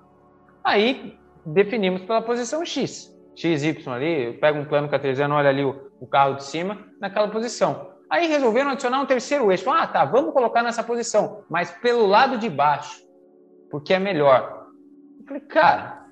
Aí 0.61 1.17
definimos 1.45 2.01
pela 2.01 2.21
posição 2.21 2.65
X, 2.65 3.15
X, 3.35 3.63
Y 3.63 3.93
ali, 3.93 4.25
eu 4.25 4.33
pego 4.39 4.59
um 4.59 4.65
plano 4.65 4.89
cartesiano, 4.89 5.35
olha 5.35 5.49
ali 5.49 5.63
o, 5.63 5.89
o 5.99 6.07
carro 6.07 6.35
de 6.35 6.43
cima, 6.43 6.77
naquela 6.99 7.29
posição. 7.29 7.94
Aí 8.09 8.27
resolveram 8.27 8.71
adicionar 8.71 9.01
um 9.01 9.05
terceiro 9.05 9.51
eixo. 9.51 9.69
Ah, 9.69 9.87
tá, 9.87 10.05
vamos 10.05 10.33
colocar 10.33 10.61
nessa 10.61 10.83
posição, 10.83 11.43
mas 11.49 11.71
pelo 11.71 12.05
lado 12.05 12.37
de 12.37 12.49
baixo, 12.49 13.03
porque 13.69 13.93
é 13.93 13.99
melhor. 13.99 14.67
Falei, 15.27 15.41
cara, 15.41 16.05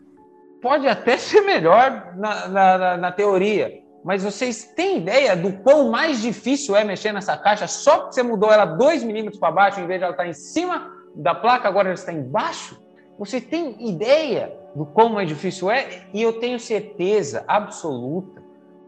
pode 0.62 0.88
até 0.88 1.18
ser 1.18 1.42
melhor 1.42 2.14
na, 2.16 2.48
na, 2.48 2.98
na, 2.98 3.12
teoria, 3.12 3.82
mas 4.04 4.24
vocês 4.24 4.66
têm 4.76 4.98
ideia 4.98 5.36
do 5.36 5.54
quão 5.60 5.90
mais 5.90 6.22
difícil 6.22 6.76
é 6.76 6.84
mexer 6.84 7.12
nessa 7.12 7.38
caixa 7.38 7.68
só 7.68 8.00
porque 8.00 8.16
você 8.16 8.24
mudou 8.24 8.52
ela 8.52 8.66
2 8.66 9.04
milímetros 9.04 9.40
para 9.40 9.52
baixo, 9.52 9.80
em 9.80 9.88
vez 9.88 10.00
de 10.00 10.06
ela 10.06 10.14
estar 10.14 10.24
tá 10.24 10.30
em 10.30 10.34
cima 10.34 10.92
da 11.16 11.36
placa, 11.36 11.68
agora 11.68 11.90
ela 11.90 11.96
está 11.96 12.12
embaixo? 12.12 12.82
Você 13.20 13.40
tem 13.40 13.88
ideia 13.88 14.58
do 14.76 14.86
quão 14.86 15.10
mais 15.10 15.30
difícil 15.30 15.70
é? 15.70 16.08
E 16.12 16.22
eu 16.22 16.40
tenho 16.40 16.60
certeza 16.60 17.46
absoluta 17.48 18.42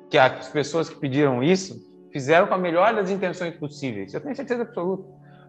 que 0.10 0.18
as 0.18 0.50
pessoas 0.50 0.90
que 0.90 0.96
pediram 0.96 1.44
isso 1.44 1.80
fizeram 2.16 2.48
com 2.48 2.54
a 2.54 2.58
melhor 2.58 2.96
das 2.96 3.10
intenções 3.10 3.54
possíveis. 3.58 4.14
Eu 4.14 4.22
tenho 4.22 4.34
certeza 4.34 4.62
absoluta. 4.62 5.04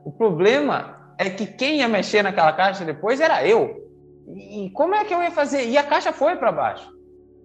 O 0.04 0.10
problema 0.10 1.14
é 1.16 1.30
que 1.30 1.46
quem 1.46 1.78
ia 1.78 1.86
mexer 1.86 2.24
naquela 2.24 2.52
caixa 2.52 2.84
depois 2.84 3.20
era 3.20 3.46
eu. 3.46 3.88
E 4.34 4.68
como 4.70 4.92
é 4.92 5.04
que 5.04 5.14
eu 5.14 5.22
ia 5.22 5.30
fazer? 5.30 5.68
E 5.68 5.78
a 5.78 5.84
caixa 5.84 6.12
foi 6.12 6.34
para 6.34 6.50
baixo. 6.50 6.92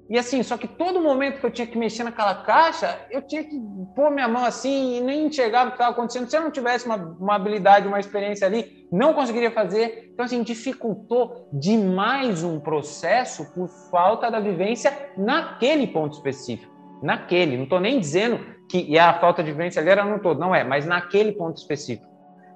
E 0.10 0.18
assim, 0.18 0.42
só 0.42 0.58
que 0.58 0.68
todo 0.68 1.00
momento 1.00 1.40
que 1.40 1.46
eu 1.46 1.52
tinha 1.52 1.68
que 1.68 1.78
mexer 1.78 2.04
naquela 2.04 2.34
caixa, 2.34 3.00
eu 3.12 3.22
tinha 3.22 3.44
que 3.44 3.56
pôr 3.96 4.10
minha 4.10 4.28
mão 4.28 4.44
assim 4.44 4.98
e 4.98 5.02
nem 5.02 5.28
enxergava 5.28 5.66
o 5.66 5.72
que 5.74 5.76
estava 5.76 5.92
acontecendo. 5.92 6.28
Se 6.28 6.36
eu 6.36 6.42
não 6.42 6.50
tivesse 6.50 6.88
uma, 6.88 6.96
uma 6.96 7.36
habilidade, 7.36 7.88
uma 7.88 8.00
experiência 8.00 8.48
ali, 8.48 8.88
não 8.92 9.14
conseguiria 9.14 9.52
fazer. 9.52 10.10
Então, 10.12 10.26
assim, 10.26 10.42
dificultou 10.42 11.48
demais 11.54 12.44
um 12.44 12.60
processo 12.60 13.54
por 13.54 13.68
falta 13.92 14.32
da 14.32 14.40
vivência 14.40 15.12
naquele 15.16 15.86
ponto 15.86 16.16
específico. 16.16 16.72
Naquele. 17.02 17.58
Não 17.58 17.64
estou 17.64 17.80
nem 17.80 18.00
dizendo 18.00 18.40
que 18.70 18.98
a 18.98 19.14
falta 19.20 19.44
de 19.44 19.52
vivência 19.52 19.82
ali 19.82 19.90
era 19.90 20.06
no 20.06 20.20
todo, 20.20 20.40
não 20.40 20.56
é, 20.56 20.64
mas 20.64 20.86
naquele 20.86 21.34
ponto 21.34 21.58
específico. 21.58 22.08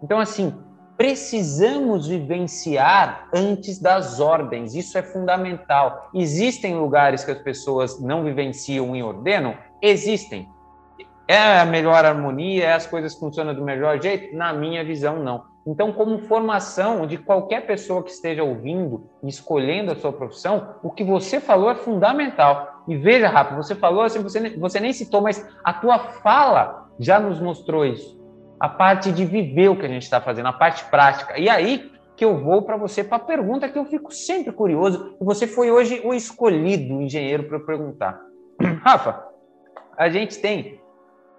Então, 0.01 0.19
assim, 0.19 0.53
precisamos 0.97 2.07
vivenciar 2.07 3.27
antes 3.33 3.79
das 3.79 4.19
ordens. 4.19 4.75
Isso 4.75 4.97
é 4.97 5.03
fundamental. 5.03 6.09
Existem 6.13 6.75
lugares 6.75 7.23
que 7.23 7.31
as 7.31 7.39
pessoas 7.39 7.99
não 7.99 8.23
vivenciam 8.23 8.95
e 8.95 9.03
ordenam? 9.03 9.57
Existem. 9.81 10.47
É 11.27 11.59
a 11.59 11.65
melhor 11.65 12.05
harmonia? 12.05 12.65
É 12.65 12.73
as 12.73 12.85
coisas 12.85 13.15
funcionam 13.15 13.53
do 13.53 13.63
melhor 13.63 14.01
jeito? 14.01 14.35
Na 14.35 14.53
minha 14.53 14.83
visão, 14.83 15.21
não. 15.21 15.54
Então, 15.65 15.91
como 15.91 16.19
formação 16.19 17.07
de 17.07 17.17
qualquer 17.17 17.65
pessoa 17.65 18.03
que 18.03 18.11
esteja 18.11 18.43
ouvindo 18.43 19.09
e 19.23 19.27
escolhendo 19.27 19.91
a 19.91 19.95
sua 19.95 20.13
profissão, 20.13 20.75
o 20.83 20.91
que 20.91 21.03
você 21.03 21.39
falou 21.39 21.71
é 21.71 21.75
fundamental. 21.75 22.83
E 22.87 22.95
veja, 22.95 23.29
Rafa, 23.29 23.55
você 23.55 23.73
falou 23.73 24.03
assim, 24.03 24.21
você, 24.21 24.57
você 24.57 24.79
nem 24.79 24.93
citou, 24.93 25.21
mas 25.21 25.43
a 25.63 25.73
tua 25.73 25.97
fala 25.97 26.89
já 26.99 27.19
nos 27.19 27.41
mostrou 27.41 27.85
isso 27.85 28.15
a 28.59 28.69
parte 28.69 29.11
de 29.11 29.25
viver 29.25 29.69
o 29.69 29.75
que 29.75 29.85
a 29.85 29.89
gente 29.89 30.03
está 30.03 30.21
fazendo, 30.21 30.47
a 30.47 30.53
parte 30.53 30.85
prática. 30.85 31.37
E 31.37 31.49
aí 31.49 31.91
que 32.15 32.23
eu 32.23 32.37
vou 32.37 32.61
para 32.61 32.77
você 32.77 33.03
para 33.03 33.17
a 33.17 33.19
pergunta 33.19 33.67
que 33.67 33.77
eu 33.77 33.85
fico 33.85 34.13
sempre 34.13 34.51
curioso. 34.53 35.15
Você 35.19 35.45
foi 35.45 35.69
hoje 35.69 36.01
o 36.03 36.13
escolhido 36.13 37.01
engenheiro 37.01 37.43
para 37.43 37.59
perguntar. 37.59 38.19
Rafa, 38.81 39.21
a 39.97 40.07
gente 40.09 40.39
tem 40.39 40.79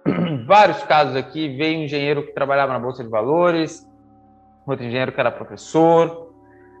vários 0.45 0.83
casos 0.83 1.15
aqui. 1.15 1.55
Veio 1.57 1.79
um 1.79 1.83
engenheiro 1.83 2.25
que 2.25 2.33
trabalhava 2.33 2.73
na 2.73 2.79
Bolsa 2.79 3.03
de 3.03 3.09
Valores, 3.09 3.86
outro 4.71 4.85
engenheiro 4.85 5.11
que 5.11 5.19
era 5.19 5.31
professor, 5.31 6.31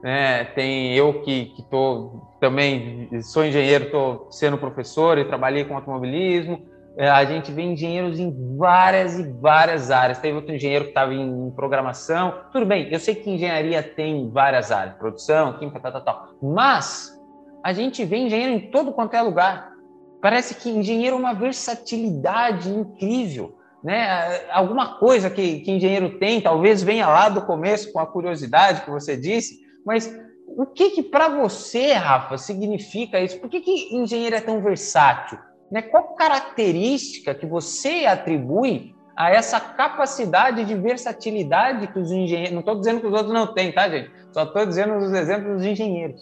né? 0.03 0.45
tem 0.45 0.93
eu 0.93 1.21
que 1.21 1.53
estou 1.57 2.35
também 2.39 3.09
sou 3.21 3.45
engenheiro, 3.45 3.85
estou 3.85 4.27
sendo 4.31 4.57
professor 4.57 5.17
e 5.17 5.25
trabalhei 5.25 5.65
com 5.65 5.75
automobilismo 5.75 6.61
é, 6.97 7.07
a 7.07 7.23
gente 7.23 7.51
vê 7.51 7.61
engenheiros 7.61 8.19
em 8.19 8.57
várias 8.57 9.19
e 9.19 9.23
várias 9.23 9.91
áreas. 9.91 10.17
Teve 10.17 10.35
outro 10.35 10.53
engenheiro 10.53 10.85
que 10.85 10.89
estava 10.89 11.13
em 11.13 11.51
programação. 11.51 12.33
Tudo 12.51 12.65
bem, 12.65 12.91
eu 12.91 12.99
sei 12.99 13.13
que 13.13 13.29
engenharia 13.29 13.83
tem 13.83 14.31
várias 14.31 14.71
áreas, 14.71 14.95
produção, 14.95 15.59
química, 15.59 15.79
tal, 15.79 15.91
tal, 15.91 16.01
tal. 16.01 16.29
Mas 16.41 17.15
a 17.63 17.71
gente 17.71 18.03
vê 18.03 18.17
engenheiro 18.17 18.51
em 18.51 18.71
todo 18.71 18.91
quanto 18.91 19.13
é 19.13 19.21
lugar. 19.21 19.71
Parece 20.19 20.55
que 20.55 20.71
engenheiro 20.71 21.15
é 21.15 21.19
uma 21.19 21.33
versatilidade 21.33 22.67
incrível. 22.67 23.55
Né? 23.87 24.41
Alguma 24.51 24.99
coisa 24.99 25.29
que, 25.29 25.61
que 25.61 25.71
engenheiro 25.71 26.19
tem, 26.19 26.41
talvez 26.41 26.83
venha 26.83 27.07
lá 27.07 27.29
do 27.29 27.43
começo 27.43 27.89
com 27.93 27.99
a 27.99 28.05
curiosidade 28.05 28.81
que 28.81 28.91
você 28.91 29.15
disse, 29.15 29.61
mas 29.85 30.13
o 30.45 30.65
que 30.65 30.89
que 30.89 31.03
para 31.03 31.29
você, 31.29 31.93
Rafa, 31.93 32.37
significa 32.37 33.17
isso? 33.17 33.39
Por 33.39 33.49
que, 33.49 33.61
que 33.61 33.95
engenheiro 33.95 34.35
é 34.35 34.41
tão 34.41 34.61
versátil? 34.61 35.39
Né? 35.71 35.81
Qual 35.83 36.15
característica 36.15 37.33
que 37.33 37.45
você 37.45 38.05
atribui 38.05 38.93
a 39.15 39.31
essa 39.31 39.57
capacidade 39.57 40.65
de 40.65 40.75
versatilidade 40.75 41.87
que 41.87 41.97
os 41.97 42.11
engenheiros. 42.11 42.51
Não 42.51 42.59
estou 42.59 42.75
dizendo 42.75 42.99
que 42.99 43.07
os 43.07 43.13
outros 43.13 43.33
não 43.33 43.53
têm, 43.53 43.71
tá, 43.71 43.87
gente? 43.87 44.11
Só 44.33 44.43
estou 44.43 44.65
dizendo 44.65 44.97
os 44.97 45.13
exemplos 45.13 45.55
dos 45.55 45.65
engenheiros. 45.65 46.21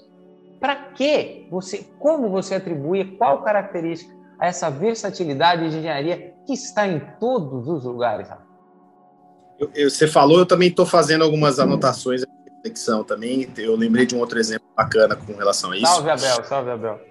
Para 0.59 0.75
que 0.75 1.47
você, 1.49 1.83
como 1.97 2.29
você 2.29 2.55
atribui, 2.55 3.17
qual 3.17 3.41
característica 3.41 4.14
a 4.39 4.47
essa 4.47 4.69
versatilidade 4.69 5.69
de 5.69 5.77
engenharia 5.77 6.33
que 6.45 6.53
está 6.53 6.87
em 6.87 6.99
todos 7.19 7.67
os 7.67 7.83
lugares? 7.83 8.27
Eu, 9.59 9.71
eu, 9.73 9.89
você 9.89 10.07
falou, 10.07 10.39
eu 10.39 10.45
também 10.45 10.69
estou 10.69 10.85
fazendo 10.85 11.23
algumas 11.23 11.59
anotações 11.59 12.23
reflexão 12.65 13.03
também. 13.03 13.47
Eu 13.57 13.75
lembrei 13.75 14.05
de 14.05 14.15
um 14.15 14.19
outro 14.19 14.39
exemplo 14.39 14.67
bacana 14.75 15.15
com 15.15 15.33
relação 15.33 15.71
a 15.71 15.77
isso. 15.77 15.85
Salve, 15.85 16.09
Abel, 16.09 16.43
salve, 16.43 16.71
Abel. 16.71 17.01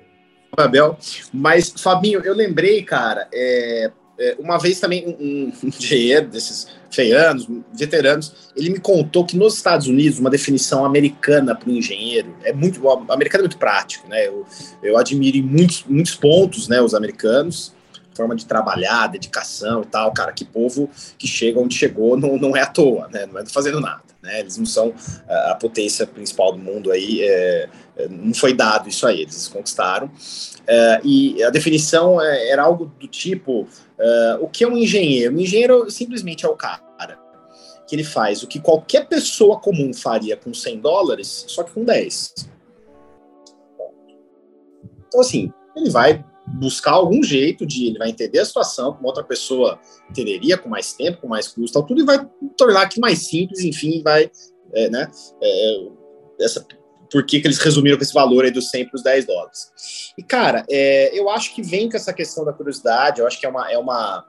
Abel. 0.57 0.99
Mas, 1.33 1.71
Fabinho, 1.71 2.21
eu 2.21 2.35
lembrei, 2.35 2.83
cara, 2.83 3.29
é, 3.33 3.91
uma 4.39 4.59
vez 4.59 4.79
também 4.79 5.07
um, 5.09 5.53
um 5.63 5.69
engenheiro 5.69 6.29
desses 6.29 6.69
feianos, 6.91 7.49
veteranos, 7.73 8.33
ele 8.57 8.71
me 8.71 8.79
contou 8.79 9.25
que 9.25 9.37
nos 9.37 9.57
Estados 9.57 9.89
Unidos, 9.89 10.19
uma 10.19 10.31
definição 10.31 10.85
americana 10.85 11.55
para 11.55 11.69
o 11.69 11.73
engenheiro 11.73 12.35
é 12.43 12.53
muito. 12.53 12.81
O 12.83 13.13
americano 13.13 13.43
é 13.43 13.47
muito 13.47 13.59
prático, 13.59 14.09
né? 14.09 14.27
Eu, 14.27 14.47
eu 14.83 14.97
admiro 14.97 15.37
em 15.37 15.43
muitos, 15.43 15.85
muitos 15.89 16.15
pontos 16.15 16.69
né, 16.69 16.81
os 16.81 16.95
americanos, 16.95 17.75
forma 18.15 18.35
de 18.35 18.47
trabalhar, 18.47 19.07
dedicação 19.09 19.83
e 19.83 19.87
tal. 19.87 20.13
Cara, 20.13 20.33
que 20.33 20.45
povo 20.45 20.89
que 21.19 21.27
chega 21.27 21.59
onde 21.59 21.75
chegou 21.75 22.17
não, 22.17 22.37
não 22.37 22.57
é 22.57 22.63
à 22.63 22.67
toa, 22.67 23.09
né? 23.09 23.27
Não 23.27 23.41
é 23.41 23.47
fazendo 23.47 23.81
nada. 23.81 24.03
Né? 24.23 24.41
Eles 24.41 24.57
não 24.57 24.67
são 24.67 24.95
a 25.29 25.55
potência 25.55 26.07
principal 26.07 26.53
do 26.53 26.59
mundo 26.59 26.91
aí, 26.91 27.23
é, 27.23 27.69
é, 27.97 28.09
não 28.09 28.33
foi 28.33 28.55
dado 28.55 28.89
isso 28.89 29.07
a 29.07 29.13
eles, 29.13 29.35
eles 29.35 29.49
conquistaram. 29.49 30.11
É, 30.67 31.01
e 31.05 31.43
a 31.43 31.51
definição 31.51 32.21
é, 32.21 32.49
era 32.49 32.63
algo 32.63 32.87
do 32.99 33.07
tipo: 33.07 33.69
é, 33.99 34.39
o 34.41 34.49
que 34.49 34.65
é 34.65 34.69
um 34.69 34.79
engenheiro? 34.79 35.35
Um 35.35 35.41
engenheiro 35.41 35.91
simplesmente 35.91 36.47
é 36.47 36.49
o 36.49 36.57
cara 36.57 36.85
que 37.87 37.95
ele 37.95 38.05
faz 38.05 38.43
o 38.43 38.47
que 38.47 38.61
qualquer 38.61 39.07
pessoa 39.07 39.61
comum 39.61 39.93
faria 39.93 40.37
com 40.37 40.53
100 40.53 40.81
dólares, 40.81 41.45
só 41.49 41.63
que 41.63 41.73
com 41.73 41.85
10. 41.85 42.33
Então, 45.07 45.21
assim, 45.21 45.53
ele 45.77 45.91
vai 45.91 46.25
buscar 46.47 46.93
algum 46.93 47.23
jeito 47.23 47.67
de 47.67 47.87
ele 47.87 47.99
vai 47.99 48.11
entender 48.11 48.39
a 48.39 48.45
situação 48.45 48.93
como 48.93 49.07
outra 49.07 49.25
pessoa 49.25 49.79
entenderia 50.11 50.59
com 50.59 50.69
mais 50.69 50.93
tempo, 50.93 51.23
com 51.23 51.29
mais 51.29 51.49
custo, 51.49 51.83
tudo 51.83 52.01
e 52.01 52.05
vai 52.05 52.25
tornar 52.57 52.83
aqui 52.83 53.01
mais 53.01 53.27
simples, 53.27 53.65
enfim, 53.65 54.03
vai, 54.03 54.31
é, 54.73 54.91
né, 54.91 55.11
é, 55.43 55.89
essa, 56.41 56.67
por 57.11 57.25
que, 57.25 57.41
que 57.41 57.47
eles 57.47 57.59
resumiram 57.59 57.97
com 57.97 58.03
esse 58.03 58.13
valor 58.13 58.45
aí 58.45 58.51
dos 58.51 58.71
100 58.71 58.89
para 58.89 58.97
os 58.97 59.03
10 59.03 59.27
dólares. 59.27 60.13
E, 60.19 60.23
cara, 60.23 60.65
é, 60.69 61.19
eu 61.19 61.31
acho 61.31 61.55
que 61.55 61.63
vem 61.63 61.89
com 61.89 61.97
essa 61.97 62.13
questão 62.13 62.45
da 62.45 62.53
curiosidade, 62.53 63.21
eu 63.21 63.27
acho 63.27 63.39
que 63.39 63.47
é 63.47 63.49
uma, 63.49 63.71
é 63.71 63.79
uma 63.79 64.27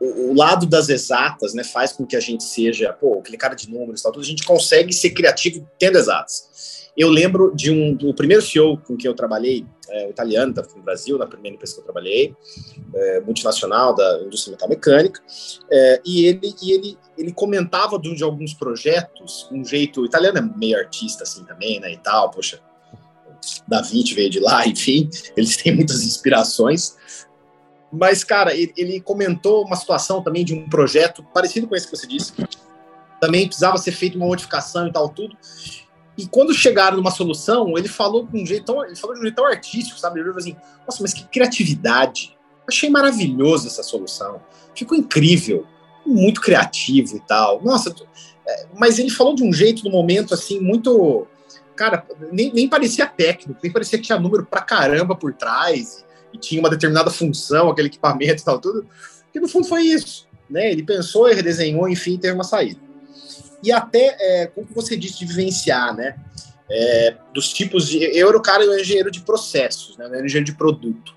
o, 0.00 0.30
o, 0.30 0.34
lado 0.34 0.66
das 0.66 0.88
exatas, 0.88 1.54
né, 1.54 1.64
faz 1.64 1.92
com 1.92 2.04
que 2.04 2.16
a 2.16 2.20
gente 2.20 2.44
seja, 2.44 2.92
pô, 2.92 3.20
aquele 3.20 3.36
cara 3.36 3.54
de 3.54 3.70
números 3.70 4.00
e 4.00 4.02
tal, 4.02 4.12
tudo, 4.12 4.22
a 4.22 4.26
gente 4.26 4.44
consegue 4.44 4.92
ser 4.92 5.10
criativo 5.10 5.66
tendo 5.78 5.96
exatas. 5.96 6.90
Eu 6.96 7.08
lembro 7.08 7.52
de 7.54 7.70
um 7.70 7.94
do 7.94 8.14
primeiro 8.14 8.42
CEO 8.42 8.78
com 8.78 8.96
que 8.96 9.06
eu 9.06 9.14
trabalhei, 9.14 9.66
é, 9.90 10.06
o 10.06 10.10
italiano, 10.10 10.52
da 10.52 10.62
no 10.74 10.82
Brasil, 10.82 11.18
na 11.18 11.26
primeira 11.26 11.54
empresa 11.54 11.74
que 11.74 11.80
eu 11.80 11.84
trabalhei, 11.84 12.34
é, 12.94 13.20
multinacional 13.20 13.94
da 13.94 14.22
indústria 14.22 14.52
metalmecânica, 14.52 15.20
é, 15.70 16.00
e 16.04 16.26
ele 16.26 16.54
e 16.62 16.72
ele 16.72 16.98
ele 17.16 17.32
comentava 17.32 17.98
de, 17.98 18.14
de 18.14 18.24
alguns 18.24 18.54
projetos, 18.54 19.48
um 19.52 19.64
jeito 19.64 20.02
o 20.02 20.04
italiano 20.04 20.38
é 20.38 20.58
meio 20.58 20.76
artista 20.76 21.22
assim 21.22 21.44
também, 21.44 21.78
né, 21.80 21.92
e 21.92 21.96
tal, 21.98 22.30
poxa, 22.30 22.60
Da 23.68 23.82
Vinci 23.82 24.14
veio 24.14 24.30
de 24.30 24.40
lá, 24.40 24.66
enfim, 24.68 25.08
eles 25.36 25.56
têm 25.56 25.74
muitas 25.74 26.02
inspirações. 26.02 26.96
Mas, 27.92 28.24
cara, 28.24 28.52
ele, 28.52 28.72
ele 28.76 29.00
comentou 29.00 29.64
uma 29.64 29.76
situação 29.76 30.20
também 30.20 30.44
de 30.44 30.52
um 30.52 30.68
projeto 30.68 31.22
parecido 31.32 31.68
com 31.68 31.76
esse 31.76 31.88
que 31.88 31.96
você 31.96 32.08
disse, 32.08 32.32
também 33.20 33.46
precisava 33.46 33.78
ser 33.78 33.92
feita 33.92 34.16
uma 34.16 34.26
modificação 34.26 34.86
e 34.88 34.92
tal, 34.92 35.08
tudo. 35.08 35.36
E 36.16 36.26
quando 36.26 36.54
chegaram 36.54 36.96
numa 36.96 37.10
solução, 37.10 37.76
ele 37.76 37.88
falou 37.88 38.26
com 38.26 38.40
um 38.40 38.46
jeito 38.46 38.66
tão, 38.66 38.84
ele 38.84 38.94
falou 38.94 39.14
de 39.14 39.20
um 39.20 39.24
jeito 39.24 39.34
tão 39.34 39.46
artístico, 39.46 39.98
sabe? 39.98 40.20
Ele 40.20 40.28
falou 40.28 40.40
assim: 40.40 40.56
"Nossa, 40.86 41.02
mas 41.02 41.12
que 41.12 41.24
criatividade! 41.24 42.36
Achei 42.66 42.88
maravilhoso 42.88 43.66
essa 43.66 43.82
solução. 43.82 44.40
Ficou 44.74 44.96
incrível, 44.96 45.66
muito 46.06 46.40
criativo 46.40 47.16
e 47.16 47.20
tal. 47.20 47.62
Nossa, 47.62 47.94
é, 48.46 48.66
mas 48.78 48.98
ele 48.98 49.10
falou 49.10 49.34
de 49.34 49.42
um 49.42 49.52
jeito 49.52 49.84
no 49.84 49.90
momento 49.90 50.32
assim 50.32 50.60
muito, 50.60 51.26
cara, 51.76 52.06
nem, 52.32 52.52
nem 52.52 52.68
parecia 52.68 53.06
técnico, 53.06 53.60
nem 53.62 53.72
parecia 53.72 53.98
que 53.98 54.04
tinha 54.04 54.18
número 54.18 54.46
pra 54.46 54.62
caramba 54.62 55.14
por 55.14 55.34
trás 55.34 56.04
e, 56.32 56.36
e 56.36 56.38
tinha 56.38 56.60
uma 56.60 56.70
determinada 56.70 57.10
função 57.10 57.68
aquele 57.68 57.88
equipamento 57.88 58.40
e 58.40 58.44
tal 58.44 58.58
tudo. 58.58 58.86
Que 59.32 59.40
no 59.40 59.48
fundo 59.48 59.66
foi 59.66 59.82
isso, 59.82 60.28
né? 60.48 60.70
Ele 60.70 60.84
pensou 60.84 61.28
e 61.28 61.34
redesenhou, 61.34 61.88
enfim, 61.88 62.16
teve 62.16 62.34
uma 62.34 62.44
saída 62.44 62.93
e 63.64 63.72
até, 63.72 64.14
é, 64.20 64.46
como 64.48 64.68
você 64.74 64.94
disse, 64.94 65.18
de 65.20 65.24
vivenciar, 65.24 65.96
né? 65.96 66.14
É, 66.70 67.16
dos 67.32 67.50
tipos 67.50 67.88
de. 67.88 67.98
Eu 67.98 68.28
era 68.28 68.36
o 68.36 68.42
cara, 68.42 68.62
eu 68.62 68.72
era 68.72 68.80
engenheiro 68.80 69.10
de 69.10 69.22
processos, 69.22 69.96
né? 69.96 70.04
Eu 70.04 70.14
era 70.14 70.24
engenheiro 70.24 70.44
de 70.44 70.54
produto. 70.54 71.16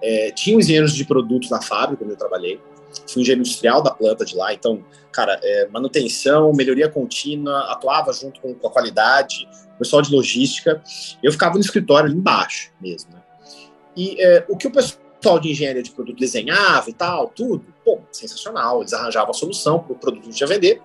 É, 0.00 0.30
tinha 0.30 0.56
engenheiros 0.56 0.94
de 0.94 1.04
produto 1.04 1.50
na 1.50 1.60
fábrica 1.60 2.04
onde 2.04 2.12
eu 2.12 2.18
trabalhei. 2.18 2.60
Fui 3.08 3.22
engenheiro 3.22 3.40
industrial 3.40 3.82
da 3.82 3.90
planta 3.90 4.24
de 4.24 4.36
lá, 4.36 4.52
então, 4.52 4.84
cara, 5.10 5.40
é, 5.42 5.66
manutenção, 5.68 6.52
melhoria 6.52 6.88
contínua, 6.88 7.72
atuava 7.72 8.12
junto 8.12 8.40
com, 8.40 8.54
com, 8.54 8.66
a 8.68 8.70
qualidade, 8.70 9.48
pessoal 9.78 10.02
de 10.02 10.14
logística. 10.14 10.80
Eu 11.22 11.32
ficava 11.32 11.54
no 11.54 11.60
escritório 11.60 12.10
ali 12.10 12.16
embaixo 12.16 12.70
mesmo, 12.80 13.12
né? 13.12 13.22
E 13.96 14.20
é, 14.22 14.44
o 14.48 14.56
que 14.56 14.68
o 14.68 14.70
pessoal 14.70 15.40
de 15.40 15.50
engenharia 15.50 15.82
de 15.82 15.90
produto 15.90 16.18
desenhava 16.18 16.88
e 16.88 16.92
tal, 16.92 17.28
tudo, 17.28 17.64
pô, 17.84 18.00
sensacional. 18.12 18.80
Eles 18.80 18.92
arranjavam 18.92 19.30
a 19.30 19.34
solução 19.34 19.80
para 19.80 19.92
o 19.92 19.98
produto 19.98 20.28
que 20.28 20.40
ia 20.40 20.46
vender 20.46 20.80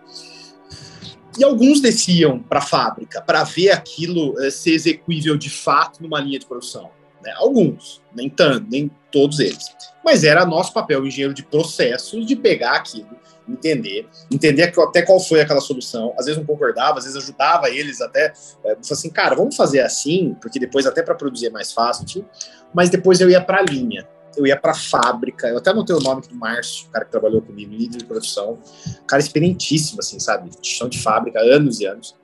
e 1.38 1.44
alguns 1.44 1.82
desciam 1.82 2.40
para 2.40 2.60
a 2.60 2.62
fábrica 2.62 3.22
para 3.22 3.44
ver 3.44 3.72
aquilo 3.72 4.40
eh, 4.42 4.50
ser 4.50 4.72
execuível 4.72 5.38
de 5.38 5.50
fato 5.50 6.02
numa 6.02 6.20
linha 6.20 6.40
de 6.40 6.46
produção. 6.46 6.90
Né? 7.24 7.34
Alguns, 7.36 8.02
nem 8.16 8.30
tanto, 8.30 8.68
nem 8.70 8.90
todos 9.12 9.40
eles. 9.40 9.76
Mas 10.04 10.24
era 10.24 10.46
nosso 10.46 10.74
papel, 10.74 11.06
engenheiro 11.06 11.34
de 11.34 11.44
processos, 11.44 12.26
de 12.26 12.36
pegar 12.36 12.74
aquilo, 12.74 13.10
entender, 13.48 14.08
entender 14.32 14.74
até 14.78 15.02
qual 15.02 15.20
foi 15.20 15.42
aquela 15.42 15.62
solução. 15.62 16.14
Às 16.18 16.26
vezes 16.26 16.38
não 16.40 16.46
concordava, 16.46 16.98
às 17.00 17.06
vezes 17.06 17.22
ajudava 17.22 17.70
eles 17.70 18.02
até. 18.02 18.34
É, 18.64 18.78
assim, 18.90 19.10
cara, 19.10 19.36
vamos 19.36 19.56
fazer 19.56 19.82
assim, 19.82 20.36
porque 20.42 20.60
depois 20.60 20.86
até 20.86 21.04
para 21.04 21.16
produzir 21.16 21.48
é 21.48 21.50
mais 21.50 21.72
fácil. 21.72 22.26
Mas 22.74 22.90
depois 22.90 23.20
eu 23.20 23.30
ia 23.30 23.42
para 23.42 23.60
a 23.60 23.64
linha 23.64 24.08
eu 24.38 24.46
ia 24.46 24.56
para 24.56 24.72
a 24.72 24.76
fábrica, 24.76 25.48
eu 25.48 25.58
até 25.58 25.72
anotei 25.72 25.96
o 25.96 26.00
nome 26.00 26.22
do 26.22 26.36
Márcio, 26.36 26.88
o 26.88 26.92
cara 26.92 27.06
que 27.06 27.12
trabalhou 27.12 27.42
comigo, 27.42 27.74
líder 27.74 27.98
de 27.98 28.06
produção, 28.06 28.60
cara 29.08 29.22
experientíssimo, 29.22 30.00
assim, 30.00 30.20
sabe? 30.20 30.50
Chão 30.62 30.88
de 30.88 31.02
fábrica, 31.02 31.40
anos 31.40 31.80
e 31.80 31.86
anos. 31.86 32.16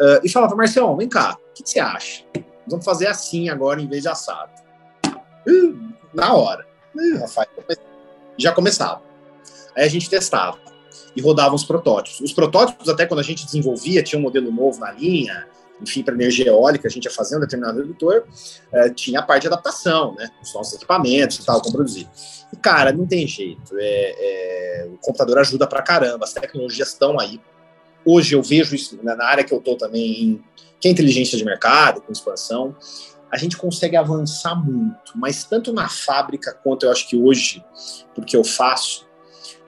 Uh, 0.00 0.20
e 0.24 0.28
falava, 0.28 0.56
Marcião, 0.56 0.96
vem 0.96 1.08
cá, 1.08 1.38
o 1.38 1.54
que, 1.54 1.62
que, 1.62 1.70
você 1.70 1.78
acha? 1.78 2.24
Vamos 2.66 2.84
fazer 2.84 3.06
assim 3.06 3.48
agora 3.48 3.80
em 3.80 3.86
vez 3.86 4.02
de 4.02 4.08
assado. 4.08 4.50
Uh, 5.46 5.94
na 6.12 6.34
hora. 6.34 6.66
Uh, 6.94 7.20
Rafael, 7.20 7.48
já 8.36 8.52
começava. 8.52 9.02
Aí 9.76 9.84
a 9.84 9.88
gente 9.88 10.10
testava 10.10 10.58
e 11.14 11.20
rodava 11.20 11.54
os 11.54 11.64
protótipos. 11.64 12.20
Os 12.20 12.32
protótipos, 12.32 12.88
até 12.88 13.06
quando 13.06 13.20
a 13.20 13.24
gente 13.24 13.44
desenvolvia, 13.44 14.02
tinha 14.02 14.18
um 14.18 14.22
modelo 14.22 14.50
novo 14.50 14.80
na 14.80 14.90
linha, 14.90 15.46
enfim, 15.80 16.02
para 16.02 16.14
energia 16.14 16.48
eólica, 16.48 16.88
a 16.88 16.90
gente 16.90 17.04
ia 17.04 17.10
fazer 17.10 17.36
um 17.36 17.40
determinado 17.40 17.78
redutor, 17.78 18.24
é, 18.72 18.90
tinha 18.90 19.20
a 19.20 19.22
parte 19.22 19.42
de 19.42 19.48
adaptação, 19.48 20.14
né? 20.14 20.30
Os 20.42 20.54
nossos 20.54 20.74
equipamentos 20.74 21.38
e 21.38 21.44
tal, 21.44 21.60
como 21.60 21.74
produzir. 21.74 22.08
E, 22.52 22.56
cara, 22.56 22.92
não 22.92 23.06
tem 23.06 23.26
jeito. 23.26 23.76
É, 23.78 24.14
é, 24.18 24.88
o 24.92 24.98
computador 24.98 25.38
ajuda 25.38 25.66
para 25.66 25.82
caramba, 25.82 26.24
as 26.24 26.32
tecnologias 26.32 26.88
estão 26.88 27.18
aí. 27.18 27.40
Hoje 28.04 28.34
eu 28.34 28.42
vejo 28.42 28.74
isso 28.74 28.98
na 29.02 29.24
área 29.24 29.42
que 29.42 29.52
eu 29.52 29.58
estou 29.58 29.76
também, 29.76 30.42
que 30.78 30.88
é 30.88 30.90
inteligência 30.90 31.38
de 31.38 31.44
mercado, 31.44 32.02
com 32.02 32.12
expansão. 32.12 32.76
A 33.30 33.38
gente 33.38 33.56
consegue 33.56 33.96
avançar 33.96 34.54
muito, 34.54 35.12
mas 35.16 35.44
tanto 35.44 35.72
na 35.72 35.88
fábrica 35.88 36.52
quanto 36.52 36.86
eu 36.86 36.92
acho 36.92 37.08
que 37.08 37.16
hoje, 37.16 37.64
porque 38.14 38.36
eu 38.36 38.44
faço, 38.44 39.08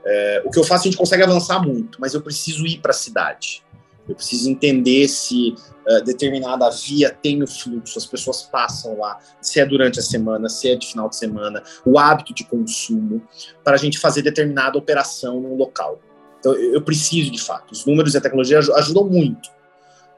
é, 0.04 0.42
o 0.44 0.50
que 0.50 0.58
eu 0.58 0.62
faço 0.62 0.82
a 0.82 0.90
gente 0.90 0.96
consegue 0.96 1.24
avançar 1.24 1.60
muito, 1.60 2.00
mas 2.00 2.14
eu 2.14 2.20
preciso 2.20 2.64
ir 2.64 2.78
para 2.78 2.92
a 2.92 2.94
cidade 2.94 3.64
Eu 4.08 4.14
preciso 4.14 4.48
entender 4.48 5.08
se 5.08 5.56
uh, 5.88 6.04
determinada 6.04 6.68
via 6.70 7.10
tem 7.10 7.42
o 7.42 7.46
fluxo, 7.46 7.98
as 7.98 8.06
pessoas 8.06 8.42
passam 8.42 8.98
lá, 8.98 9.18
se 9.40 9.60
é 9.60 9.66
durante 9.66 9.98
a 9.98 10.02
semana, 10.02 10.48
se 10.48 10.68
é 10.68 10.74
de 10.74 10.86
final 10.86 11.08
de 11.08 11.16
semana, 11.16 11.62
o 11.84 11.98
hábito 11.98 12.34
de 12.34 12.44
consumo, 12.44 13.22
para 13.64 13.74
a 13.74 13.78
gente 13.78 13.98
fazer 13.98 14.22
determinada 14.22 14.78
operação 14.78 15.40
no 15.40 15.54
local. 15.54 16.00
Então, 16.38 16.54
eu 16.54 16.82
preciso 16.82 17.30
de 17.30 17.42
fato. 17.42 17.72
Os 17.72 17.84
números 17.84 18.14
e 18.14 18.18
a 18.18 18.20
tecnologia 18.20 18.58
ajudam 18.58 19.04
muito, 19.04 19.50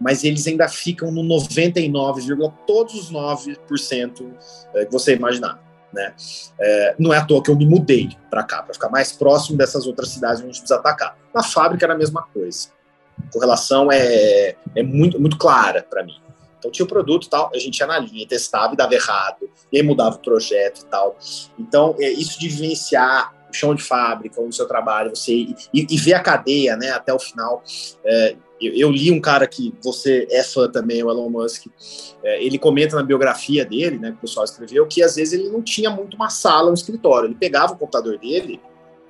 mas 0.01 0.25
eles 0.25 0.47
ainda 0.47 0.69
ficam 0.69 1.11
no 1.11 1.23
99, 1.23 2.23
todos 2.66 2.95
os 2.95 3.12
9% 3.12 4.33
eh, 4.75 4.85
que 4.85 4.93
você 4.93 5.14
imaginar. 5.14 5.66
Né? 5.93 6.14
É, 6.61 6.95
não 6.99 7.14
é 7.14 7.16
à 7.16 7.25
toa 7.25 7.43
que 7.43 7.51
eu 7.51 7.57
me 7.57 7.66
mudei 7.66 8.11
para 8.31 8.45
cá, 8.45 8.62
para 8.62 8.75
ficar 8.75 8.91
mais 8.91 9.11
próximo 9.11 9.57
dessas 9.57 9.87
outras 9.87 10.11
cidades 10.11 10.41
onde 10.41 10.51
a 10.51 10.53
gente 10.53 10.61
precisa 10.61 10.79
atacar. 10.79 11.16
Na 11.35 11.43
fábrica 11.43 11.87
era 11.87 11.95
a 11.95 11.99
mesma 11.99 12.23
coisa. 12.23 12.69
Correlação 13.33 13.91
é, 13.91 14.57
é 14.75 14.83
muito, 14.83 15.21
muito 15.21 15.37
clara 15.37 15.87
para 15.89 16.05
mim. 16.05 16.16
Então 16.59 16.71
tinha 16.71 16.85
o 16.85 16.89
produto 16.89 17.29
tal, 17.29 17.51
a 17.55 17.59
gente 17.59 17.79
ia 17.79 17.87
na 17.87 17.99
linha, 17.99 18.27
testava 18.27 18.75
e 18.75 18.77
dava 18.77 18.95
errado, 18.95 19.49
e 19.73 19.79
aí 19.79 19.83
mudava 19.83 20.16
o 20.16 20.21
projeto 20.21 20.81
e 20.81 20.85
tal. 20.87 21.16
Então, 21.59 21.95
é, 21.99 22.11
isso 22.11 22.39
de 22.39 22.49
vivenciar 22.49 23.33
o 23.49 23.55
chão 23.55 23.75
de 23.75 23.83
fábrica, 23.83 24.41
o 24.41 24.53
seu 24.53 24.66
trabalho, 24.66 25.14
você 25.14 25.33
e, 25.33 25.57
e 25.73 25.97
ver 25.97 26.14
a 26.14 26.21
cadeia 26.21 26.77
né, 26.77 26.91
até 26.91 27.12
o 27.14 27.19
final. 27.19 27.62
É, 28.05 28.37
eu, 28.61 28.75
eu, 28.75 28.91
li 28.91 29.11
um 29.11 29.21
cara 29.21 29.47
que 29.47 29.73
você 29.83 30.27
é 30.31 30.43
fã 30.43 30.69
também, 30.69 31.03
o 31.03 31.11
Elon 31.11 31.31
Musk. 31.31 31.66
É, 32.23 32.43
ele 32.45 32.59
comenta 32.59 32.97
na 32.97 33.03
biografia 33.03 33.64
dele, 33.64 33.99
né, 33.99 34.11
que 34.11 34.19
o 34.19 34.21
pessoal 34.21 34.45
escreveu, 34.45 34.87
que 34.87 35.03
às 35.03 35.14
vezes 35.14 35.33
ele 35.33 35.49
não 35.49 35.62
tinha 35.62 35.91
muito 35.91 36.16
uma 36.16 36.29
sala, 36.29 36.71
um 36.71 36.75
escritório. 36.75 37.29
Ele 37.29 37.37
pegava 37.37 37.73
o 37.73 37.79
computador 37.79 38.19
dele, 38.19 38.61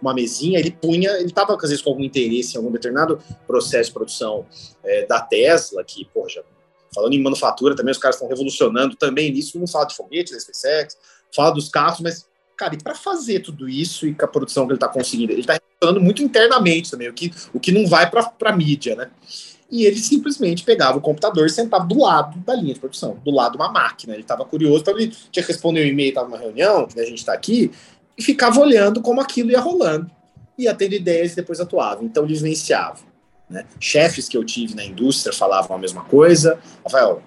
uma 0.01 0.15
mesinha, 0.15 0.59
ele 0.59 0.71
punha, 0.71 1.11
ele 1.13 1.27
estava 1.27 1.55
às 1.55 1.69
vezes 1.69 1.83
com 1.83 1.91
algum 1.91 2.05
interesse 2.05 2.55
em 2.55 2.59
algum 2.59 2.71
determinado 2.71 3.19
processo 3.47 3.91
de 3.91 3.95
produção 3.95 4.47
é, 4.85 5.07
da 5.07 5.21
Tesla, 5.21 5.85
que, 5.85 6.05
poxa, 6.13 6.43
falando 6.95 7.13
em 7.13 7.23
manufatura 7.23 7.77
também, 7.77 7.93
os 7.93 7.99
caras 7.99 8.17
estão 8.17 8.29
revolucionando 8.29 8.97
também 8.97 9.31
nisso, 9.31 9.59
não 9.59 9.67
fala 9.67 9.87
de 9.87 9.97
foguete, 9.97 10.33
da 10.33 10.41
SpaceX, 10.41 10.97
fala 11.35 11.51
dos 11.51 11.69
carros, 11.69 12.01
mas 12.01 12.29
Cara, 12.59 12.75
e 12.75 12.83
para 12.83 12.97
fazer 12.97 13.39
tudo 13.39 13.69
isso 13.69 14.05
e 14.05 14.13
com 14.13 14.25
a 14.25 14.29
produção 14.29 14.67
que 14.67 14.73
ele 14.73 14.79
está 14.79 14.89
conseguindo, 14.89 15.33
ele 15.33 15.43
está 15.43 15.57
falando 15.81 16.01
muito 16.01 16.25
internamente 16.25 16.91
também, 16.91 17.09
o 17.09 17.15
que, 17.15 17.33
o 17.55 17.61
que 17.61 17.71
não 17.71 17.87
vai 17.87 18.11
para 18.11 18.33
a 18.47 18.57
mídia, 18.57 18.97
né? 18.97 19.09
E 19.71 19.85
ele 19.85 19.97
simplesmente 19.97 20.65
pegava 20.65 20.99
o 20.99 21.01
computador 21.01 21.47
e 21.47 21.51
sentava 21.51 21.87
do 21.87 22.01
lado 22.01 22.37
da 22.41 22.57
linha 22.57 22.75
de 22.75 22.81
produção, 22.81 23.17
do 23.25 23.31
lado 23.31 23.53
de 23.53 23.59
uma 23.59 23.71
máquina. 23.71 24.13
Ele 24.13 24.23
estava 24.23 24.45
curioso, 24.45 24.83
ele 24.89 25.07
tinha 25.31 25.45
que 25.45 25.53
responder 25.53 25.85
um 25.85 25.87
e-mail, 25.87 26.09
estava 26.09 26.27
numa 26.27 26.39
reunião, 26.39 26.89
que 26.89 26.99
a 26.99 27.05
gente 27.05 27.19
está 27.19 27.33
aqui, 27.33 27.71
e 28.19 28.23
ficava 28.23 28.61
olhando 28.61 29.01
como 29.01 29.21
aquilo 29.21 29.51
ia 29.51 29.61
rolando. 29.61 30.11
Ia 30.59 30.75
tendo 30.75 30.95
ideias 30.95 31.33
e 31.33 31.37
depois 31.37 31.61
atuava. 31.61 32.05
Então 32.05 32.27
vivenciava. 32.27 32.99
Né? 33.49 33.65
Chefes 33.79 34.29
que 34.29 34.37
eu 34.37 34.45
tive 34.45 34.75
na 34.75 34.85
indústria 34.85 35.33
falavam 35.33 35.77
a 35.77 35.79
mesma 35.79 36.05
coisa. 36.05 36.59
Rafael, 36.85 37.23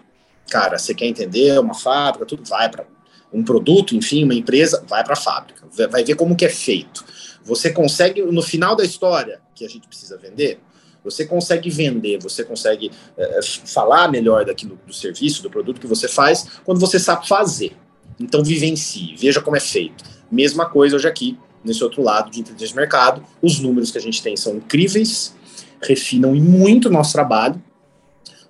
cara, 0.49 0.77
você 0.77 0.93
quer 0.93 1.05
entender 1.05 1.57
uma 1.59 1.73
fábrica, 1.73 2.25
tudo 2.25 2.43
vai 2.47 2.69
para 2.69 2.85
um 3.33 3.43
produto, 3.43 3.95
enfim, 3.95 4.25
uma 4.25 4.35
empresa, 4.35 4.83
vai 4.85 5.03
para 5.05 5.13
a 5.13 5.15
fábrica, 5.15 5.65
vai 5.89 6.03
ver 6.03 6.15
como 6.15 6.35
que 6.35 6.43
é 6.43 6.49
feito. 6.49 7.05
Você 7.43 7.71
consegue, 7.71 8.21
no 8.21 8.41
final 8.41 8.75
da 8.75 8.83
história 8.83 9.39
que 9.55 9.63
a 9.63 9.69
gente 9.69 9.87
precisa 9.87 10.17
vender, 10.17 10.59
você 11.03 11.25
consegue 11.25 11.69
vender, 11.69 12.19
você 12.21 12.43
consegue 12.43 12.91
é, 13.17 13.39
falar 13.41 14.09
melhor 14.09 14.45
daquilo 14.45 14.77
do 14.85 14.93
serviço, 14.93 15.41
do 15.41 15.49
produto 15.49 15.79
que 15.79 15.87
você 15.87 16.07
faz, 16.09 16.45
quando 16.65 16.79
você 16.79 16.99
sabe 16.99 17.27
fazer. 17.27 17.75
Então, 18.19 18.43
vivencie, 18.43 19.15
veja 19.15 19.41
como 19.41 19.55
é 19.55 19.59
feito. 19.59 20.03
Mesma 20.31 20.65
coisa 20.65 20.95
hoje 20.95 21.07
aqui, 21.07 21.37
nesse 21.63 21.83
outro 21.83 22.01
lado 22.01 22.31
de 22.31 22.39
inteligência 22.39 22.73
de 22.73 22.79
mercado. 22.79 23.23
Os 23.41 23.59
números 23.59 23.91
que 23.91 23.97
a 23.97 24.01
gente 24.01 24.21
tem 24.23 24.35
são 24.35 24.55
incríveis, 24.55 25.35
refinam 25.81 26.33
muito 26.35 26.87
o 26.87 26.91
nosso 26.91 27.11
trabalho. 27.11 27.61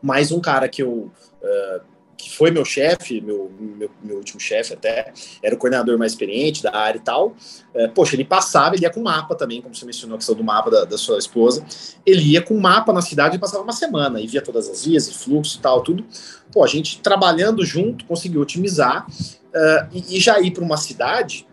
Mais 0.02 0.32
um 0.32 0.40
cara 0.40 0.68
que 0.68 0.84
eu 0.84 1.12
uh, 1.42 1.92
que 2.22 2.32
foi 2.32 2.52
meu 2.52 2.64
chefe, 2.64 3.20
meu, 3.20 3.52
meu, 3.60 3.90
meu, 4.04 4.18
último 4.18 4.40
chefe 4.40 4.74
até, 4.74 5.12
era 5.42 5.56
o 5.56 5.58
coordenador 5.58 5.98
mais 5.98 6.12
experiente 6.12 6.62
da 6.62 6.76
área 6.76 7.00
e 7.00 7.02
tal. 7.02 7.36
É, 7.74 7.88
poxa, 7.88 8.16
ele 8.16 8.24
passava, 8.24 8.76
ele 8.76 8.84
ia 8.84 8.92
com 8.92 9.02
mapa 9.02 9.34
também, 9.34 9.60
como 9.60 9.74
você 9.74 9.86
mencionou 9.86 10.16
a 10.16 10.18
questão 10.20 10.36
do 10.36 10.44
mapa 10.44 10.70
da, 10.70 10.86
da 10.86 10.98
sua 10.98 11.18
esposa. 11.18 11.66
Ele 12.06 12.22
ia 12.34 12.42
com 12.42 12.58
mapa 12.60 12.94
na 12.94 13.02
cidade 13.02 13.38
e 13.38 13.40
passava 13.40 13.64
uma 13.64 13.74
semana, 13.74 14.22
e 14.22 14.28
via 14.28 14.42
todas 14.42 14.70
as 14.70 14.86
vias 14.86 15.08
e 15.08 15.14
fluxo 15.14 15.58
e 15.58 15.62
tal, 15.62 15.82
tudo. 15.82 16.06
Pô, 16.52 16.64
a 16.64 16.68
gente 16.68 17.02
trabalhando 17.02 17.66
junto 17.66 18.06
conseguiu 18.06 18.42
otimizar 18.42 19.08
uh, 19.08 19.88
e, 19.92 20.18
e 20.18 20.20
já 20.20 20.40
ir 20.40 20.52
para 20.52 20.64
uma 20.64 20.78
cidade 20.78 21.48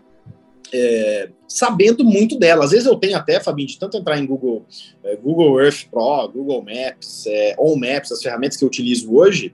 é, 0.73 1.29
sabendo 1.47 2.03
muito 2.03 2.37
dela. 2.37 2.63
Às 2.63 2.71
vezes 2.71 2.85
eu 2.85 2.95
tenho 2.95 3.17
até, 3.17 3.39
Fabinho, 3.39 3.67
de 3.67 3.79
tanto 3.79 3.97
entrar 3.97 4.17
em 4.17 4.25
Google, 4.25 4.65
é, 5.03 5.15
Google 5.15 5.59
Earth 5.61 5.89
Pro, 5.89 6.27
Google 6.27 6.63
Maps, 6.63 7.25
é, 7.27 7.55
On 7.59 7.75
Maps, 7.75 8.11
as 8.11 8.21
ferramentas 8.21 8.57
que 8.57 8.63
eu 8.63 8.67
utilizo 8.67 9.13
hoje, 9.13 9.53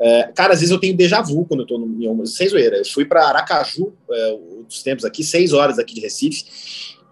é, 0.00 0.24
cara, 0.34 0.52
às 0.52 0.60
vezes 0.60 0.72
eu 0.72 0.80
tenho 0.80 0.96
déjà 0.96 1.22
vu 1.22 1.44
quando 1.44 1.60
eu 1.60 1.66
tô 1.66 1.78
no, 1.78 1.86
em 1.86 2.26
sem 2.26 2.48
zoeira. 2.48 2.76
Eu 2.76 2.84
fui 2.84 3.04
para 3.04 3.26
Aracaju, 3.26 3.92
é, 4.10 4.38
dos 4.66 4.82
tempos 4.82 5.04
aqui, 5.04 5.22
seis 5.22 5.52
horas 5.52 5.78
aqui 5.78 5.94
de 5.94 6.00
Recife, 6.00 6.44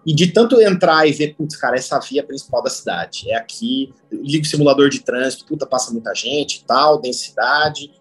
e 0.05 0.15
de 0.15 0.27
tanto 0.27 0.59
entrar 0.59 1.07
e 1.07 1.11
ver, 1.11 1.35
putz, 1.35 1.55
cara, 1.55 1.75
essa 1.75 1.99
via 1.99 2.23
principal 2.23 2.63
da 2.63 2.69
cidade, 2.69 3.29
é 3.29 3.35
aqui, 3.35 3.93
ligo 4.11 4.43
o 4.43 4.47
simulador 4.47 4.89
de 4.89 4.99
trânsito, 4.99 5.45
puta, 5.45 5.65
passa 5.65 5.91
muita 5.91 6.13
gente 6.15 6.65
tal, 6.65 6.99
densidade, 6.99 7.91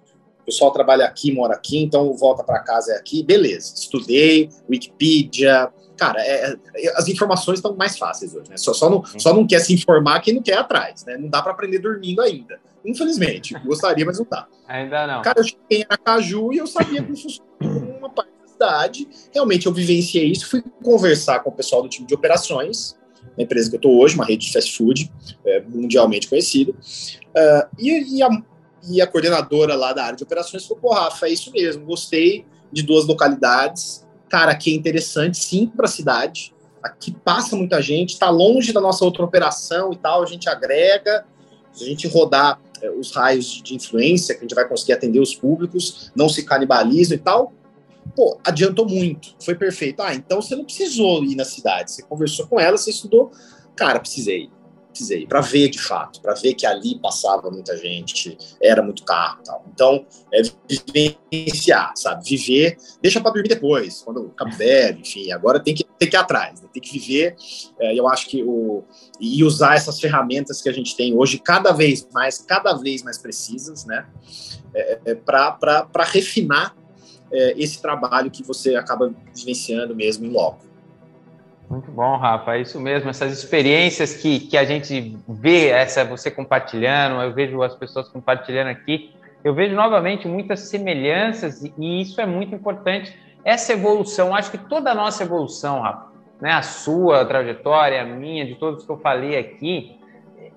pessoal 0.50 0.72
trabalha 0.72 1.04
aqui, 1.04 1.32
mora 1.32 1.54
aqui, 1.54 1.78
então 1.78 2.12
volta 2.14 2.42
para 2.42 2.58
casa 2.60 2.92
é 2.92 2.96
aqui, 2.96 3.22
beleza. 3.22 3.72
Estudei, 3.74 4.50
Wikipedia, 4.68 5.70
cara, 5.96 6.20
é, 6.20 6.56
é, 6.76 6.92
as 6.96 7.08
informações 7.08 7.58
estão 7.58 7.76
mais 7.76 7.96
fáceis 7.96 8.34
hoje, 8.34 8.50
né? 8.50 8.56
Só, 8.56 8.74
só, 8.74 8.90
não, 8.90 8.98
uhum. 8.98 9.20
só 9.20 9.32
não 9.32 9.46
quer 9.46 9.60
se 9.60 9.72
informar 9.72 10.20
quem 10.20 10.34
não 10.34 10.42
quer 10.42 10.58
atrás, 10.58 11.04
né? 11.04 11.16
Não 11.16 11.28
dá 11.28 11.40
para 11.40 11.52
aprender 11.52 11.78
dormindo 11.78 12.20
ainda. 12.20 12.58
Infelizmente, 12.84 13.54
gostaria, 13.64 14.04
mas 14.04 14.18
não 14.18 14.26
dá. 14.28 14.46
Ainda 14.66 15.06
não. 15.06 15.22
Cara, 15.22 15.38
eu 15.38 15.44
cheguei 15.44 15.82
em 15.82 15.84
Aracaju 15.88 16.52
e 16.52 16.58
eu 16.58 16.66
sabia 16.66 17.02
como 17.02 17.14
funcionava 17.16 17.98
uma 17.98 18.10
parte 18.10 18.32
da 18.42 18.48
cidade. 18.48 19.08
Realmente 19.32 19.66
eu 19.66 19.72
vivenciei 19.72 20.32
isso, 20.32 20.48
fui 20.48 20.64
conversar 20.82 21.40
com 21.40 21.50
o 21.50 21.52
pessoal 21.52 21.82
do 21.82 21.88
time 21.88 22.06
de 22.06 22.14
operações, 22.14 22.98
na 23.36 23.44
empresa 23.44 23.68
que 23.68 23.76
eu 23.76 23.78
estou 23.78 24.00
hoje, 24.00 24.14
uma 24.14 24.24
rede 24.24 24.46
de 24.46 24.52
fast 24.52 24.76
food 24.76 25.12
é, 25.44 25.60
mundialmente 25.60 26.28
conhecida. 26.28 26.72
Uh, 26.72 27.68
e, 27.78 28.16
e 28.16 28.22
a, 28.22 28.28
e 28.88 29.00
a 29.00 29.06
coordenadora 29.06 29.74
lá 29.74 29.92
da 29.92 30.04
área 30.04 30.16
de 30.16 30.22
operações 30.22 30.64
falou: 30.64 30.80
pô, 30.80 30.92
Rafa, 30.92 31.26
é 31.26 31.30
isso 31.30 31.50
mesmo, 31.52 31.84
gostei 31.84 32.46
de 32.72 32.82
duas 32.82 33.06
localidades. 33.06 34.06
Cara, 34.28 34.52
aqui 34.52 34.72
é 34.72 34.76
interessante, 34.76 35.38
sim, 35.38 35.66
para 35.66 35.86
a 35.86 35.88
cidade. 35.88 36.54
Aqui 36.82 37.12
passa 37.24 37.56
muita 37.56 37.82
gente, 37.82 38.10
está 38.10 38.30
longe 38.30 38.72
da 38.72 38.80
nossa 38.80 39.04
outra 39.04 39.24
operação 39.24 39.92
e 39.92 39.96
tal, 39.96 40.22
a 40.22 40.26
gente 40.26 40.48
agrega. 40.48 41.26
Se 41.72 41.84
a 41.84 41.86
gente 41.86 42.08
rodar 42.08 42.60
é, 42.80 42.90
os 42.90 43.12
raios 43.12 43.62
de 43.62 43.74
influência, 43.74 44.34
que 44.34 44.40
a 44.40 44.42
gente 44.42 44.54
vai 44.54 44.66
conseguir 44.66 44.94
atender 44.94 45.20
os 45.20 45.34
públicos, 45.34 46.10
não 46.14 46.28
se 46.28 46.44
canibalizam 46.44 47.16
e 47.16 47.20
tal, 47.20 47.52
pô, 48.16 48.40
adiantou 48.44 48.88
muito, 48.88 49.34
foi 49.40 49.54
perfeito. 49.54 50.00
Ah, 50.00 50.14
então 50.14 50.40
você 50.40 50.56
não 50.56 50.64
precisou 50.64 51.22
ir 51.24 51.34
na 51.34 51.44
cidade, 51.44 51.92
você 51.92 52.02
conversou 52.02 52.46
com 52.46 52.58
ela, 52.58 52.78
você 52.78 52.90
estudou. 52.90 53.30
Cara, 53.76 54.00
precisei 54.00 54.50
precisei, 54.90 55.26
para 55.26 55.40
ver 55.40 55.68
de 55.68 55.80
fato, 55.80 56.20
para 56.20 56.34
ver 56.34 56.54
que 56.54 56.66
ali 56.66 56.98
passava 57.00 57.50
muita 57.50 57.76
gente, 57.76 58.36
era 58.62 58.82
muito 58.82 59.04
carro 59.04 59.40
tal. 59.44 59.64
Então, 59.72 60.06
é 60.32 60.42
vivenciar, 60.68 61.92
sabe? 61.96 62.24
Viver, 62.28 62.76
deixa 63.00 63.20
para 63.20 63.32
dormir 63.32 63.48
depois, 63.48 64.02
quando 64.02 64.28
ficar 64.28 64.50
velho, 64.56 65.00
enfim, 65.00 65.32
agora 65.32 65.60
tem 65.60 65.74
que, 65.74 65.84
tem 65.98 66.08
que 66.08 66.16
ir 66.16 66.18
atrás, 66.18 66.60
né? 66.60 66.68
tem 66.72 66.82
que 66.82 66.98
viver. 66.98 67.36
É, 67.78 67.98
eu 67.98 68.08
acho 68.08 68.28
que 68.28 68.42
o. 68.42 68.84
E 69.20 69.44
usar 69.44 69.76
essas 69.76 70.00
ferramentas 70.00 70.62
que 70.62 70.68
a 70.68 70.72
gente 70.72 70.96
tem 70.96 71.16
hoje, 71.16 71.38
cada 71.38 71.72
vez 71.72 72.06
mais, 72.12 72.38
cada 72.38 72.72
vez 72.74 73.02
mais 73.02 73.18
precisas, 73.18 73.84
né? 73.84 74.06
É, 74.74 75.00
é, 75.06 75.14
para 75.14 76.04
refinar 76.04 76.76
é, 77.32 77.54
esse 77.56 77.80
trabalho 77.80 78.30
que 78.30 78.42
você 78.42 78.76
acaba 78.76 79.12
vivenciando 79.34 79.94
mesmo 79.94 80.26
em 80.26 80.30
loco. 80.30 80.69
Muito 81.70 81.88
bom, 81.92 82.16
Rafa, 82.16 82.56
é 82.56 82.62
isso 82.62 82.80
mesmo. 82.80 83.08
Essas 83.08 83.32
experiências 83.32 84.16
que, 84.16 84.40
que 84.40 84.58
a 84.58 84.64
gente 84.64 85.16
vê, 85.28 85.68
essa 85.68 86.04
você 86.04 86.28
compartilhando, 86.28 87.22
eu 87.22 87.32
vejo 87.32 87.62
as 87.62 87.76
pessoas 87.76 88.08
compartilhando 88.08 88.66
aqui, 88.66 89.14
eu 89.44 89.54
vejo 89.54 89.76
novamente 89.76 90.26
muitas 90.26 90.68
semelhanças 90.68 91.62
e 91.62 92.02
isso 92.02 92.20
é 92.20 92.26
muito 92.26 92.52
importante. 92.56 93.16
Essa 93.44 93.72
evolução, 93.72 94.34
acho 94.34 94.50
que 94.50 94.58
toda 94.58 94.90
a 94.90 94.94
nossa 94.94 95.22
evolução, 95.22 95.80
Rafa, 95.80 96.10
né, 96.40 96.50
a 96.50 96.62
sua 96.62 97.24
trajetória, 97.24 98.02
a 98.02 98.04
minha, 98.04 98.44
de 98.44 98.56
todos 98.56 98.84
que 98.84 98.90
eu 98.90 98.98
falei 98.98 99.38
aqui, 99.38 99.96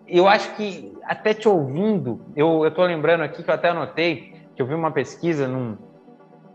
eu 0.08 0.28
acho 0.28 0.56
que 0.56 0.92
até 1.04 1.34
te 1.34 1.48
ouvindo, 1.48 2.22
eu 2.36 2.66
estou 2.66 2.86
lembrando 2.86 3.22
aqui 3.22 3.44
que 3.44 3.50
eu 3.50 3.54
até 3.54 3.70
anotei 3.70 4.34
que 4.56 4.62
eu 4.62 4.66
vi 4.66 4.74
uma 4.74 4.92
pesquisa 4.92 5.48
num, 5.48 5.78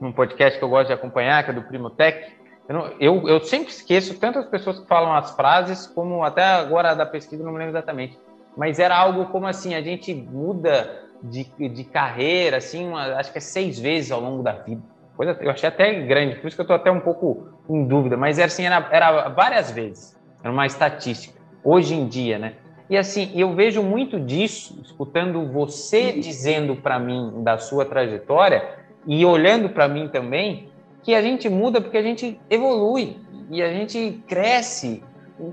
num 0.00 0.12
podcast 0.12 0.58
que 0.58 0.64
eu 0.64 0.68
gosto 0.68 0.88
de 0.88 0.92
acompanhar, 0.92 1.44
que 1.44 1.50
é 1.50 1.52
do 1.52 1.62
Primo 1.62 1.90
Tech, 1.90 2.37
eu, 2.68 2.74
não, 2.74 2.86
eu, 3.00 3.28
eu, 3.28 3.40
sempre 3.40 3.70
esqueço 3.70 4.18
tantas 4.18 4.44
pessoas 4.46 4.78
que 4.78 4.86
falam 4.86 5.14
as 5.14 5.34
frases, 5.34 5.86
como 5.86 6.22
até 6.22 6.44
agora 6.44 6.94
da 6.94 7.06
pesquisa, 7.06 7.42
não 7.42 7.52
me 7.52 7.58
lembro 7.58 7.72
exatamente. 7.72 8.18
Mas 8.56 8.78
era 8.78 8.96
algo 8.96 9.26
como 9.26 9.46
assim: 9.46 9.74
a 9.74 9.80
gente 9.80 10.12
muda 10.14 11.08
de, 11.22 11.44
de 11.68 11.84
carreira, 11.84 12.58
assim, 12.58 12.88
uma, 12.88 13.16
acho 13.16 13.32
que 13.32 13.38
é 13.38 13.40
seis 13.40 13.78
vezes 13.78 14.12
ao 14.12 14.20
longo 14.20 14.42
da 14.42 14.52
vida. 14.52 14.82
Coisa, 15.16 15.36
eu 15.40 15.50
achei 15.50 15.68
até 15.68 15.92
grande, 16.02 16.36
por 16.36 16.46
isso 16.46 16.56
que 16.56 16.60
eu 16.60 16.64
estou 16.64 16.76
até 16.76 16.90
um 16.90 17.00
pouco 17.00 17.48
em 17.68 17.86
dúvida. 17.86 18.16
Mas 18.16 18.38
era 18.38 18.46
assim, 18.46 18.64
era, 18.64 18.86
era 18.90 19.28
várias 19.30 19.70
vezes. 19.70 20.16
Era 20.42 20.52
uma 20.52 20.66
estatística. 20.66 21.36
Hoje 21.64 21.94
em 21.94 22.06
dia, 22.06 22.38
né? 22.38 22.54
E 22.88 22.96
assim, 22.96 23.32
eu 23.34 23.54
vejo 23.54 23.82
muito 23.82 24.18
disso, 24.18 24.80
escutando 24.82 25.46
você 25.52 26.12
dizendo 26.12 26.76
para 26.76 26.98
mim 26.98 27.42
da 27.42 27.58
sua 27.58 27.84
trajetória 27.84 28.76
e 29.06 29.24
olhando 29.24 29.68
para 29.68 29.88
mim 29.88 30.08
também, 30.08 30.70
que 31.08 31.14
a 31.14 31.22
gente 31.22 31.48
muda 31.48 31.80
porque 31.80 31.96
a 31.96 32.02
gente 32.02 32.38
evolui 32.50 33.16
e 33.50 33.62
a 33.62 33.72
gente 33.72 34.22
cresce 34.28 35.02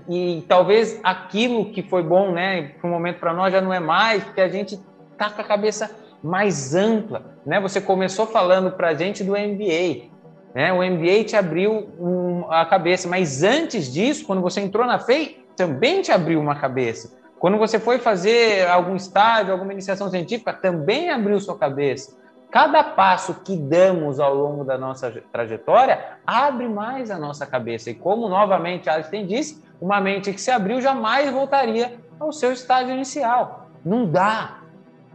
e, 0.09 0.39
e 0.39 0.41
talvez 0.41 0.99
aquilo 1.01 1.71
que 1.71 1.81
foi 1.81 2.03
bom, 2.03 2.33
né, 2.33 2.73
para 2.77 2.89
um 2.89 2.91
momento 2.91 3.21
para 3.21 3.33
nós 3.33 3.53
já 3.53 3.61
não 3.61 3.71
é 3.71 3.79
mais, 3.79 4.21
porque 4.21 4.41
a 4.41 4.49
gente 4.49 4.77
tá 5.17 5.29
com 5.29 5.39
a 5.39 5.45
cabeça 5.45 5.95
mais 6.21 6.75
ampla, 6.75 7.39
né? 7.45 7.61
Você 7.61 7.79
começou 7.79 8.27
falando 8.27 8.69
para 8.71 8.89
a 8.89 8.93
gente 8.95 9.23
do 9.23 9.31
MBA, 9.31 10.09
né? 10.53 10.73
O 10.73 10.83
MBA 10.83 11.23
te 11.23 11.37
abriu 11.37 11.89
um, 11.97 12.51
a 12.51 12.65
cabeça, 12.65 13.07
mas 13.07 13.41
antes 13.41 13.93
disso, 13.93 14.25
quando 14.25 14.41
você 14.41 14.59
entrou 14.59 14.85
na 14.85 14.99
FEI, 14.99 15.39
também 15.55 16.01
te 16.01 16.11
abriu 16.11 16.41
uma 16.41 16.55
cabeça. 16.55 17.17
Quando 17.39 17.57
você 17.57 17.79
foi 17.79 17.97
fazer 17.97 18.67
algum 18.67 18.97
estágio, 18.97 19.53
alguma 19.53 19.71
iniciação 19.71 20.09
científica, 20.09 20.51
também 20.51 21.11
abriu 21.11 21.39
sua 21.39 21.57
cabeça. 21.57 22.24
Cada 22.55 22.81
passo 22.85 23.41
que 23.43 23.57
damos 23.57 24.17
ao 24.17 24.33
longo 24.33 24.63
da 24.63 24.77
nossa 24.77 25.11
trajetória 25.29 26.19
abre 26.25 26.69
mais 26.69 27.11
a 27.11 27.19
nossa 27.19 27.45
cabeça. 27.45 27.89
E 27.89 27.93
como 27.93 28.29
novamente 28.29 28.89
Einstein 28.89 29.27
disse, 29.27 29.61
uma 29.81 29.99
mente 29.99 30.31
que 30.31 30.39
se 30.39 30.49
abriu 30.49 30.79
jamais 30.79 31.29
voltaria 31.29 31.97
ao 32.17 32.31
seu 32.31 32.53
estágio 32.53 32.93
inicial. 32.93 33.67
Não 33.83 34.09
dá. 34.09 34.59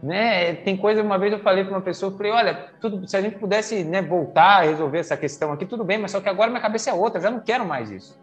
Né? 0.03 0.53
Tem 0.53 0.77
coisa, 0.77 1.01
uma 1.01 1.17
vez 1.17 1.33
eu 1.33 1.39
falei 1.39 1.63
para 1.63 1.73
uma 1.73 1.81
pessoa, 1.81 2.15
falei, 2.15 2.31
olha, 2.31 2.67
tudo, 2.79 3.07
se 3.07 3.17
a 3.17 3.21
gente 3.21 3.39
pudesse 3.39 3.83
né, 3.85 4.03
voltar 4.03 4.65
resolver 4.65 4.99
essa 4.99 5.17
questão 5.17 5.51
aqui, 5.51 5.65
tudo 5.65 5.83
bem, 5.83 5.97
mas 5.97 6.11
só 6.11 6.21
que 6.21 6.29
agora 6.29 6.51
minha 6.51 6.61
cabeça 6.61 6.91
é 6.91 6.93
outra, 6.93 7.19
já 7.19 7.31
não 7.31 7.39
quero 7.39 7.65
mais 7.65 7.89
isso. 7.89 8.21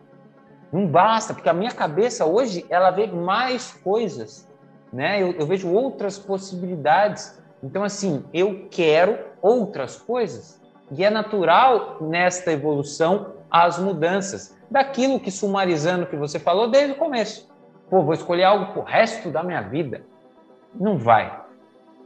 Não 0.73 0.87
basta, 0.87 1.35
porque 1.35 1.49
a 1.49 1.53
minha 1.53 1.73
cabeça 1.73 2.25
hoje, 2.25 2.65
ela 2.71 2.93
vê 2.93 3.09
mais 3.09 3.73
coisas, 3.83 4.49
né? 4.93 5.21
Eu, 5.21 5.33
eu 5.33 5.45
vejo 5.45 5.69
outras 5.69 6.17
possibilidades. 6.21 7.38
Então, 7.63 7.83
assim, 7.83 8.25
eu 8.33 8.69
quero 8.71 9.19
outras 9.43 9.97
coisas. 9.97 10.61
E 10.91 11.05
é 11.05 11.11
natural 11.11 11.99
nesta 12.01 12.53
evolução 12.53 13.35
as 13.51 13.79
mudanças. 13.79 14.57
Daquilo 14.71 15.21
que 15.21 15.31
sumarizando 15.31 16.07
que 16.07 16.17
você 16.17 16.39
falou 16.39 16.71
desde 16.71 16.93
o 16.93 16.97
começo. 16.97 17.49
Pô, 17.91 18.03
vou 18.03 18.15
escolher 18.15 18.45
algo 18.45 18.73
pro 18.73 18.83
resto 18.83 19.31
da 19.31 19.43
minha 19.43 19.63
vida. 19.63 20.03
Não 20.75 20.99
vai. 20.99 21.41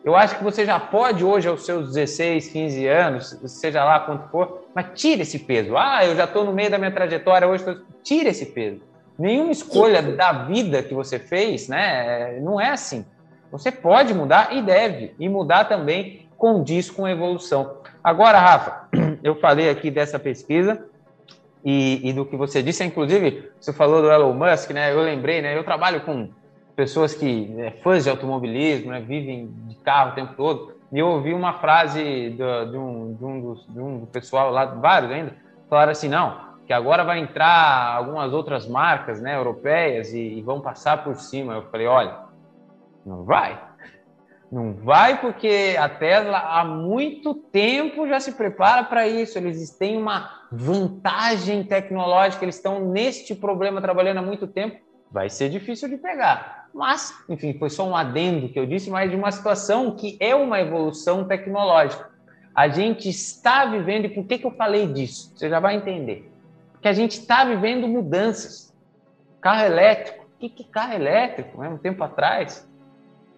Eu 0.04 0.16
acho 0.16 0.36
que 0.36 0.42
você 0.42 0.64
já 0.64 0.80
pode 0.80 1.24
hoje, 1.24 1.48
aos 1.48 1.64
seus 1.64 1.92
16, 1.94 2.48
15 2.48 2.86
anos, 2.88 3.38
seja 3.46 3.84
lá 3.84 4.00
quanto 4.00 4.28
for, 4.30 4.66
mas 4.74 4.86
tira 4.94 5.22
esse 5.22 5.38
peso. 5.38 5.76
Ah, 5.76 6.04
eu 6.04 6.16
já 6.16 6.24
estou 6.24 6.44
no 6.44 6.52
meio 6.52 6.70
da 6.70 6.78
minha 6.78 6.90
trajetória 6.90 7.46
hoje, 7.46 7.64
tô... 7.64 7.76
tira 8.02 8.30
esse 8.30 8.46
peso. 8.46 8.80
Nenhuma 9.16 9.52
escolha 9.52 10.02
da 10.02 10.32
vida 10.32 10.82
que 10.82 10.92
você 10.92 11.18
fez, 11.18 11.68
né? 11.68 12.40
Não 12.40 12.60
é 12.60 12.70
assim. 12.70 13.04
Você 13.52 13.70
pode 13.70 14.14
mudar 14.14 14.56
e 14.56 14.62
deve, 14.62 15.14
e 15.18 15.28
mudar 15.28 15.66
também 15.66 16.26
condiz 16.38 16.90
com 16.90 17.06
evolução. 17.06 17.76
Agora, 18.02 18.40
Rafa, 18.40 18.88
eu 19.22 19.36
falei 19.36 19.68
aqui 19.68 19.90
dessa 19.90 20.18
pesquisa 20.18 20.84
e, 21.62 22.00
e 22.08 22.12
do 22.14 22.24
que 22.24 22.34
você 22.34 22.62
disse, 22.62 22.82
inclusive, 22.82 23.50
você 23.60 23.72
falou 23.72 24.00
do 24.00 24.10
Elon 24.10 24.32
Musk, 24.32 24.70
né? 24.70 24.90
Eu 24.92 25.02
lembrei, 25.02 25.42
né? 25.42 25.56
Eu 25.56 25.62
trabalho 25.62 26.00
com 26.00 26.30
pessoas 26.74 27.14
que 27.14 27.46
né, 27.48 27.72
fãs 27.82 28.04
de 28.04 28.10
automobilismo, 28.10 28.90
né, 28.90 29.00
vivem 29.00 29.50
de 29.68 29.74
carro 29.76 30.12
o 30.12 30.14
tempo 30.14 30.32
todo. 30.34 30.74
E 30.90 30.98
eu 30.98 31.06
ouvi 31.08 31.34
uma 31.34 31.52
frase 31.54 32.30
do, 32.30 32.70
de, 32.70 32.76
um, 32.76 33.14
de, 33.14 33.24
um 33.24 33.40
dos, 33.40 33.66
de 33.68 33.78
um 33.78 33.98
do 34.00 34.06
pessoal 34.06 34.50
lá, 34.50 34.64
vários 34.64 35.12
ainda, 35.12 35.34
falaram 35.68 35.92
assim, 35.92 36.08
não, 36.08 36.38
que 36.66 36.72
agora 36.72 37.04
vai 37.04 37.18
entrar 37.18 37.96
algumas 37.96 38.32
outras 38.32 38.66
marcas 38.66 39.20
né, 39.20 39.36
europeias 39.36 40.12
e, 40.12 40.38
e 40.38 40.42
vão 40.42 40.60
passar 40.60 41.04
por 41.04 41.14
cima. 41.16 41.54
Eu 41.54 41.62
falei, 41.70 41.86
olha, 41.86 42.16
não 43.04 43.24
vai. 43.24 43.60
Não 44.50 44.74
vai 44.74 45.18
porque 45.18 45.76
a 45.78 45.88
Tesla 45.88 46.38
há 46.38 46.62
muito 46.62 47.32
tempo 47.34 48.06
já 48.06 48.20
se 48.20 48.32
prepara 48.32 48.84
para 48.84 49.08
isso. 49.08 49.38
Eles 49.38 49.70
têm 49.70 49.96
uma 49.96 50.30
vantagem 50.52 51.64
tecnológica, 51.64 52.44
eles 52.44 52.56
estão 52.56 52.90
neste 52.90 53.34
problema 53.34 53.80
trabalhando 53.80 54.18
há 54.18 54.22
muito 54.22 54.46
tempo. 54.46 54.78
Vai 55.10 55.30
ser 55.30 55.48
difícil 55.48 55.88
de 55.88 55.96
pegar. 55.96 56.68
Mas, 56.74 57.14
enfim, 57.28 57.54
foi 57.58 57.70
só 57.70 57.88
um 57.88 57.96
adendo 57.96 58.48
que 58.48 58.58
eu 58.58 58.66
disse, 58.66 58.90
mas 58.90 59.10
de 59.10 59.16
uma 59.16 59.30
situação 59.30 59.94
que 59.96 60.16
é 60.20 60.34
uma 60.34 60.60
evolução 60.60 61.24
tecnológica. 61.24 62.10
A 62.54 62.68
gente 62.68 63.08
está 63.08 63.64
vivendo, 63.64 64.06
e 64.06 64.08
por 64.10 64.26
que, 64.26 64.38
que 64.38 64.46
eu 64.46 64.50
falei 64.50 64.86
disso? 64.86 65.32
Você 65.34 65.48
já 65.48 65.60
vai 65.60 65.76
entender. 65.76 66.30
Porque 66.72 66.88
a 66.88 66.92
gente 66.92 67.12
está 67.12 67.44
vivendo 67.44 67.88
mudanças. 67.88 68.74
Carro 69.40 69.64
elétrico. 69.64 70.24
O 70.24 70.38
que, 70.38 70.48
que 70.48 70.62
é 70.64 70.66
carro 70.66 70.92
elétrico? 70.92 71.60
Né? 71.60 71.68
Um 71.70 71.78
tempo 71.78 72.02
atrás. 72.04 72.68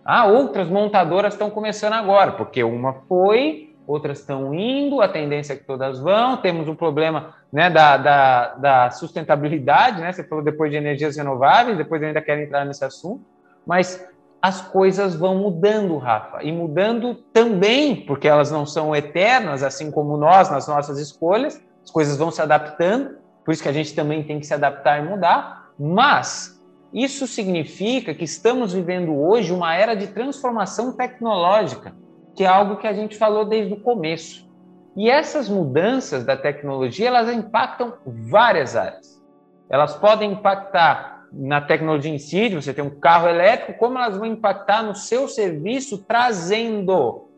Ah, 0.05 0.27
outras 0.27 0.69
montadoras 0.69 1.35
estão 1.35 1.51
começando 1.51 1.95
agora, 1.95 2.33
porque 2.33 2.63
uma 2.63 2.93
foi 3.09 3.75
outras 3.87 4.21
estão 4.21 4.55
indo, 4.55 5.01
a 5.01 5.09
tendência 5.09 5.53
é 5.53 5.57
que 5.57 5.65
todas 5.65 5.99
vão, 6.01 6.37
temos 6.39 6.69
um 6.69 6.75
problema 6.75 7.35
né, 7.53 7.69
da, 7.71 7.97
da, 7.97 8.55
da, 8.55 8.91
sustentabilidade, 8.91 10.01
né? 10.01 10.13
Você 10.13 10.25
falou 10.25 10.43
depois 10.43 10.71
de 10.71 10.77
energias 10.77 11.17
renováveis, 11.17 11.77
depois 11.77 12.03
ainda 12.03 12.21
quero 12.21 12.41
entrar 12.41 12.65
nesse 12.65 12.85
assunto, 12.85 13.25
mas 13.67 14.07
as 14.41 14.61
coisas 14.61 15.15
vão 15.15 15.37
mudando, 15.37 15.97
Rafa, 15.97 16.43
e 16.43 16.53
mudando 16.53 17.15
também, 17.15 17.97
porque 17.97 18.29
elas 18.29 18.51
não 18.51 18.67
são 18.67 18.95
eternas, 18.95 19.63
assim 19.63 19.91
como 19.91 20.17
nós 20.17 20.51
nas 20.51 20.69
nossas 20.69 20.99
escolhas, 20.99 21.63
as 21.83 21.91
coisas 21.91 22.17
vão 22.17 22.31
se 22.31 22.43
adaptando, 22.43 23.17
por 23.45 23.53
isso 23.53 23.63
que 23.63 23.69
a 23.69 23.73
gente 23.73 23.95
também 23.95 24.23
tem 24.23 24.41
que 24.41 24.47
se 24.47 24.55
adaptar 24.55 24.99
e 24.99 25.03
mudar, 25.03 25.71
mas 25.79 26.54
isso 26.95 27.27
significa 27.27 28.15
que 28.15 28.25
estamos 28.25 28.73
vivendo 28.73 29.15
hoje 29.15 29.53
uma 29.53 29.75
era 29.75 29.95
de 29.95 30.07
transformação 30.07 30.97
tecnológica 30.97 31.95
que 32.35 32.45
é 32.45 32.47
algo 32.47 32.77
que 32.77 32.87
a 32.87 32.93
gente 32.93 33.17
falou 33.17 33.45
desde 33.45 33.73
o 33.73 33.81
começo. 33.81 34.49
E 34.97 35.09
essas 35.09 35.49
mudanças 35.49 36.25
da 36.25 36.37
tecnologia, 36.37 37.09
elas 37.09 37.29
impactam 37.29 37.95
várias 38.07 38.77
áreas. 38.77 39.23
Elas 39.69 39.97
podem 39.97 40.33
impactar 40.33 41.27
na 41.33 41.61
tecnologia 41.61 42.13
em 42.13 42.19
si, 42.19 42.49
você 42.55 42.73
ter 42.73 42.83
um 42.83 43.01
carro 43.01 43.29
elétrico, 43.29 43.79
como 43.79 43.99
elas 43.99 44.17
vão 44.17 44.27
impactar 44.27 44.83
no 44.83 44.95
seu 44.95 45.27
serviço, 45.27 46.05
trazendo 46.05 47.29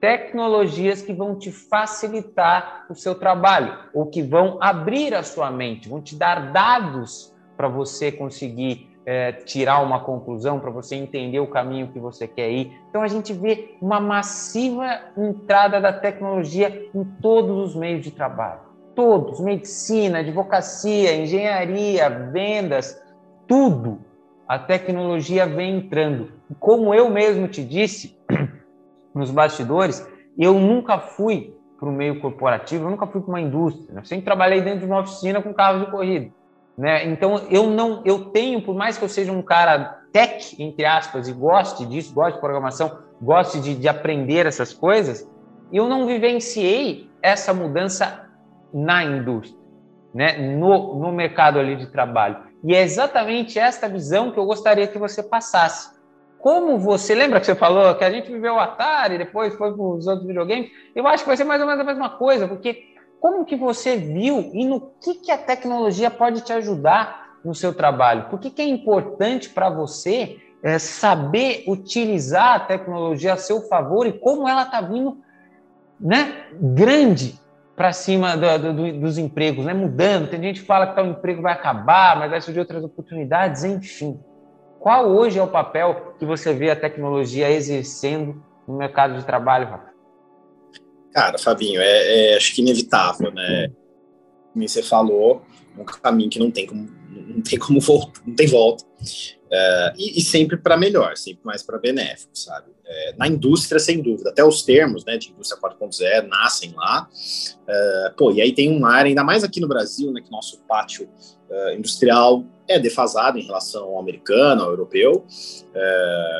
tecnologias 0.00 1.00
que 1.00 1.12
vão 1.12 1.36
te 1.36 1.50
facilitar 1.50 2.86
o 2.90 2.94
seu 2.94 3.14
trabalho, 3.14 3.76
ou 3.94 4.06
que 4.06 4.22
vão 4.22 4.58
abrir 4.60 5.14
a 5.14 5.22
sua 5.22 5.50
mente, 5.50 5.88
vão 5.88 6.00
te 6.00 6.14
dar 6.14 6.52
dados 6.52 7.34
para 7.56 7.68
você 7.68 8.12
conseguir 8.12 8.87
é, 9.10 9.32
tirar 9.32 9.80
uma 9.80 10.00
conclusão, 10.00 10.60
para 10.60 10.70
você 10.70 10.94
entender 10.94 11.40
o 11.40 11.46
caminho 11.46 11.88
que 11.88 11.98
você 11.98 12.28
quer 12.28 12.50
ir. 12.50 12.78
Então 12.90 13.00
a 13.00 13.08
gente 13.08 13.32
vê 13.32 13.74
uma 13.80 13.98
massiva 13.98 15.00
entrada 15.16 15.80
da 15.80 15.90
tecnologia 15.90 16.90
em 16.94 17.02
todos 17.22 17.70
os 17.70 17.74
meios 17.74 18.04
de 18.04 18.10
trabalho. 18.10 18.60
Todos, 18.94 19.40
medicina, 19.40 20.18
advocacia, 20.18 21.16
engenharia, 21.16 22.10
vendas, 22.10 23.02
tudo. 23.46 23.98
A 24.46 24.58
tecnologia 24.58 25.46
vem 25.46 25.78
entrando. 25.78 26.30
Como 26.60 26.92
eu 26.92 27.08
mesmo 27.08 27.48
te 27.48 27.64
disse 27.64 28.14
nos 29.14 29.30
bastidores, 29.30 30.06
eu 30.38 30.52
nunca 30.52 30.98
fui 30.98 31.56
para 31.80 31.88
o 31.88 31.92
meio 31.92 32.20
corporativo, 32.20 32.84
eu 32.84 32.90
nunca 32.90 33.06
fui 33.06 33.22
para 33.22 33.30
uma 33.30 33.40
indústria. 33.40 34.00
Eu 34.00 34.04
sempre 34.04 34.26
trabalhei 34.26 34.60
dentro 34.60 34.80
de 34.80 34.84
uma 34.84 35.00
oficina 35.00 35.40
com 35.40 35.54
carros 35.54 35.86
de 35.86 35.90
corrida. 35.90 36.30
Né? 36.78 37.06
Então 37.06 37.42
eu 37.50 37.68
não, 37.68 38.02
eu 38.04 38.26
tenho, 38.26 38.62
por 38.62 38.72
mais 38.72 38.96
que 38.96 39.04
eu 39.04 39.08
seja 39.08 39.32
um 39.32 39.42
cara 39.42 39.98
tech 40.12 40.54
entre 40.62 40.84
aspas 40.84 41.26
e 41.26 41.32
goste 41.32 41.84
disso, 41.84 42.14
goste 42.14 42.34
de 42.34 42.40
programação, 42.40 43.00
goste 43.20 43.58
de, 43.60 43.74
de 43.74 43.88
aprender 43.88 44.46
essas 44.46 44.72
coisas, 44.72 45.28
eu 45.72 45.88
não 45.88 46.06
vivenciei 46.06 47.10
essa 47.20 47.52
mudança 47.52 48.30
na 48.72 49.02
indústria, 49.02 49.58
né? 50.14 50.38
No, 50.56 51.00
no 51.00 51.10
mercado 51.10 51.58
ali 51.58 51.74
de 51.74 51.88
trabalho. 51.88 52.44
E 52.62 52.72
é 52.72 52.82
exatamente 52.82 53.58
esta 53.58 53.88
visão 53.88 54.30
que 54.30 54.38
eu 54.38 54.46
gostaria 54.46 54.86
que 54.86 54.98
você 54.98 55.20
passasse. 55.20 55.98
Como 56.38 56.78
você 56.78 57.12
lembra 57.12 57.40
que 57.40 57.46
você 57.46 57.56
falou 57.56 57.92
que 57.96 58.04
a 58.04 58.10
gente 58.10 58.30
viveu 58.30 58.54
o 58.54 58.60
Atari, 58.60 59.18
depois 59.18 59.52
foi 59.56 59.74
para 59.74 59.82
os 59.82 60.06
outros 60.06 60.26
videogames? 60.26 60.70
Eu 60.94 61.08
acho 61.08 61.24
que 61.24 61.28
vai 61.28 61.36
ser 61.36 61.44
mais 61.44 61.60
ou 61.60 61.66
menos 61.66 61.80
a 61.80 61.84
mesma 61.84 62.10
coisa, 62.10 62.46
porque 62.46 62.94
como 63.20 63.44
que 63.44 63.56
você 63.56 63.96
viu 63.96 64.50
e 64.52 64.64
no 64.64 64.92
que, 65.00 65.14
que 65.14 65.30
a 65.30 65.38
tecnologia 65.38 66.10
pode 66.10 66.42
te 66.42 66.52
ajudar 66.52 67.38
no 67.44 67.54
seu 67.54 67.74
trabalho? 67.74 68.28
Por 68.28 68.38
que, 68.38 68.50
que 68.50 68.62
é 68.62 68.66
importante 68.66 69.50
para 69.50 69.68
você 69.68 70.38
é, 70.62 70.78
saber 70.78 71.64
utilizar 71.66 72.56
a 72.56 72.60
tecnologia 72.60 73.34
a 73.34 73.36
seu 73.36 73.62
favor 73.62 74.06
e 74.06 74.12
como 74.12 74.48
ela 74.48 74.62
está 74.62 74.80
vindo 74.80 75.18
né, 76.00 76.46
grande 76.52 77.38
para 77.76 77.92
cima 77.92 78.36
do, 78.36 78.72
do, 78.72 79.00
dos 79.00 79.18
empregos, 79.18 79.64
né, 79.64 79.72
mudando. 79.72 80.28
Tem 80.28 80.42
gente 80.42 80.60
que 80.60 80.66
fala 80.66 80.88
que 80.88 80.96
tal 80.96 81.06
emprego 81.06 81.42
vai 81.42 81.52
acabar, 81.52 82.18
mas 82.18 82.30
vai 82.30 82.40
surgir 82.40 82.58
outras 82.58 82.82
oportunidades, 82.82 83.62
enfim. 83.62 84.18
Qual 84.80 85.06
hoje 85.06 85.38
é 85.38 85.42
o 85.42 85.48
papel 85.48 86.14
que 86.18 86.26
você 86.26 86.52
vê 86.52 86.70
a 86.70 86.76
tecnologia 86.76 87.50
exercendo 87.50 88.42
no 88.66 88.76
mercado 88.76 89.14
de 89.14 89.24
trabalho, 89.24 89.68
Rafa? 89.68 89.97
Cara, 91.18 91.36
Fabinho, 91.36 91.80
é, 91.80 92.34
é, 92.34 92.36
acho 92.36 92.54
que 92.54 92.62
inevitável, 92.62 93.32
né? 93.32 93.72
Como 94.52 94.68
você 94.68 94.84
falou, 94.84 95.42
é 95.76 95.80
um 95.80 95.84
caminho 95.84 96.30
que 96.30 96.38
não 96.38 96.48
tem 96.48 96.64
como, 96.64 96.88
não 97.10 97.42
tem 97.42 97.58
como 97.58 97.80
volta, 97.80 98.20
não 98.24 98.36
tem 98.36 98.46
volta. 98.46 98.84
Uh, 98.84 99.90
e, 99.98 100.20
e, 100.20 100.22
sempre 100.22 100.56
para 100.56 100.76
melhor, 100.76 101.16
sempre 101.16 101.40
mais 101.44 101.64
para 101.64 101.76
benéfico, 101.76 102.30
sabe? 102.34 102.70
É, 102.86 103.14
na 103.18 103.26
indústria, 103.26 103.80
sem 103.80 104.00
dúvida, 104.00 104.30
até 104.30 104.44
os 104.44 104.62
termos 104.62 105.04
né, 105.04 105.18
de 105.18 105.30
indústria 105.30 105.60
4.0 105.60 106.28
nascem 106.28 106.72
lá. 106.76 107.08
Uh, 107.10 108.14
pô, 108.16 108.30
e 108.30 108.40
aí 108.40 108.52
tem 108.52 108.70
um 108.70 108.86
área, 108.86 109.08
ainda 109.08 109.24
mais 109.24 109.42
aqui 109.42 109.58
no 109.58 109.66
Brasil, 109.66 110.12
né, 110.12 110.20
que 110.20 110.30
nosso 110.30 110.60
pátio 110.68 111.08
uh, 111.50 111.70
industrial 111.76 112.44
é 112.68 112.78
defasado 112.78 113.40
em 113.40 113.42
relação 113.42 113.86
ao 113.86 113.98
americano, 113.98 114.62
ao 114.62 114.70
europeu. 114.70 115.26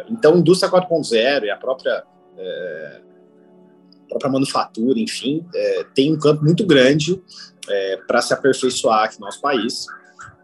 então, 0.09 0.37
indústria 0.37 0.71
4.0 0.71 1.47
e 1.47 1.51
a 1.51 1.57
própria, 1.57 2.05
própria 4.09 4.31
manufatura, 4.31 4.99
enfim, 4.99 5.45
tem 5.95 6.13
um 6.13 6.19
campo 6.19 6.45
muito 6.45 6.67
grande 6.67 7.21
para 8.07 8.23
se 8.23 8.33
aperfeiçoar 8.33 9.05
aqui 9.05 9.21
no 9.21 9.27
nosso 9.27 9.41
país. 9.41 9.87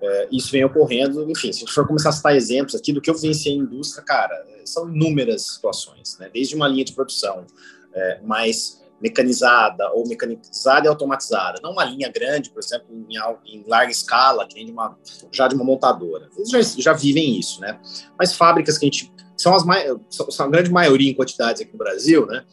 É, 0.02 0.28
isso 0.30 0.52
vem 0.52 0.64
ocorrendo, 0.64 1.30
enfim, 1.30 1.50
se 1.50 1.58
a 1.58 1.60
gente 1.60 1.72
for 1.72 1.86
começar 1.86 2.10
a 2.10 2.12
citar 2.12 2.36
exemplos 2.36 2.74
aqui 2.74 2.92
do 2.92 3.00
que 3.00 3.08
eu 3.08 3.14
vivenciei 3.14 3.54
em 3.54 3.60
indústria, 3.60 4.04
cara, 4.04 4.34
são 4.64 4.88
inúmeras 4.88 5.54
situações, 5.54 6.18
né? 6.18 6.28
Desde 6.32 6.54
uma 6.54 6.68
linha 6.68 6.84
de 6.84 6.92
produção 6.92 7.46
é, 7.94 8.20
mais 8.22 8.82
mecanizada 9.00 9.90
ou 9.92 10.06
mecanizada 10.06 10.86
e 10.86 10.88
automatizada, 10.88 11.58
não 11.62 11.72
uma 11.72 11.84
linha 11.84 12.10
grande, 12.10 12.50
por 12.50 12.62
exemplo, 12.62 12.86
em, 12.90 13.16
em 13.46 13.64
larga 13.66 13.90
escala, 13.90 14.46
que 14.46 14.54
nem 14.54 14.66
de 14.66 14.72
uma, 14.72 14.96
já 15.32 15.48
de 15.48 15.54
uma 15.54 15.64
montadora. 15.64 16.28
Eles 16.36 16.50
já, 16.50 16.60
já 16.60 16.92
vivem 16.92 17.38
isso, 17.38 17.60
né? 17.60 17.78
Mas 18.18 18.32
fábricas 18.34 18.76
que 18.76 18.84
a 18.84 18.88
gente 18.88 19.12
são 19.36 19.54
as 19.54 19.64
são 20.10 20.46
a 20.46 20.48
grande 20.48 20.70
maioria 20.70 21.10
em 21.10 21.14
quantidades 21.14 21.62
aqui 21.62 21.72
no 21.72 21.78
Brasil, 21.78 22.26
né? 22.26 22.44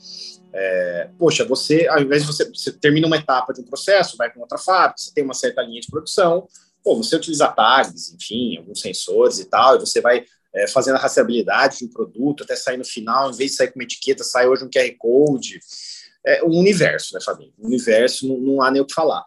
É, 0.54 1.10
poxa, 1.18 1.45
você, 1.45 1.88
ao 1.88 2.02
invés 2.02 2.24
de 2.24 2.28
você, 2.28 2.49
você 2.49 2.72
termina 2.72 3.08
uma 3.08 3.18
etapa 3.18 3.54
de 3.54 3.62
um 3.62 3.66
processo, 3.66 4.18
vai 4.18 4.30
para 4.30 4.41
outra 4.41 4.58
fábrica, 4.58 4.97
você 4.97 5.14
tem 5.14 5.24
uma 5.24 5.34
certa 5.34 5.62
linha 5.62 5.80
de 5.80 5.88
produção, 5.88 6.47
pô, 6.84 6.95
você 6.95 7.16
utiliza 7.16 7.47
tags, 7.47 8.14
enfim, 8.14 8.58
alguns 8.58 8.82
sensores 8.82 9.39
e 9.39 9.45
tal, 9.45 9.76
e 9.76 9.80
você 9.80 10.02
vai 10.02 10.26
é, 10.54 10.68
fazendo 10.68 10.95
a 10.95 10.99
rastreabilidade 10.99 11.80
de 11.80 11.86
um 11.86 11.89
produto 11.89 12.43
até 12.43 12.56
sair 12.56 12.78
no 12.78 12.86
final, 12.86 13.32
em 13.32 13.36
vez 13.36 13.52
de 13.52 13.58
sair 13.58 13.70
com 13.70 13.80
uma 13.80 13.84
etiqueta, 13.84 14.24
sai 14.24 14.47
hoje 14.47 14.66
um 14.66 14.70
QR 14.70 14.93
Code. 14.97 15.60
É 16.26 16.43
um 16.43 16.60
universo, 16.60 17.16
né, 17.16 17.22
Fabinho? 17.22 17.54
Um 17.58 17.68
universo, 17.68 18.28
não, 18.28 18.38
não 18.38 18.62
há 18.62 18.70
nem 18.70 18.82
o 18.82 18.86
que 18.86 18.93
falar. 18.93 19.26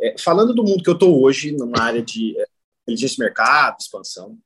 É, 0.00 0.16
falando 0.18 0.54
do 0.54 0.64
mundo 0.64 0.82
que 0.82 0.90
eu 0.90 0.94
estou 0.94 1.22
hoje, 1.22 1.52
numa 1.52 1.80
área 1.80 2.02
de 2.02 2.36
é, 2.38 2.46
inteligência 2.82 3.16
de 3.16 3.22
mercado, 3.22 3.76
expansão, 3.80 4.38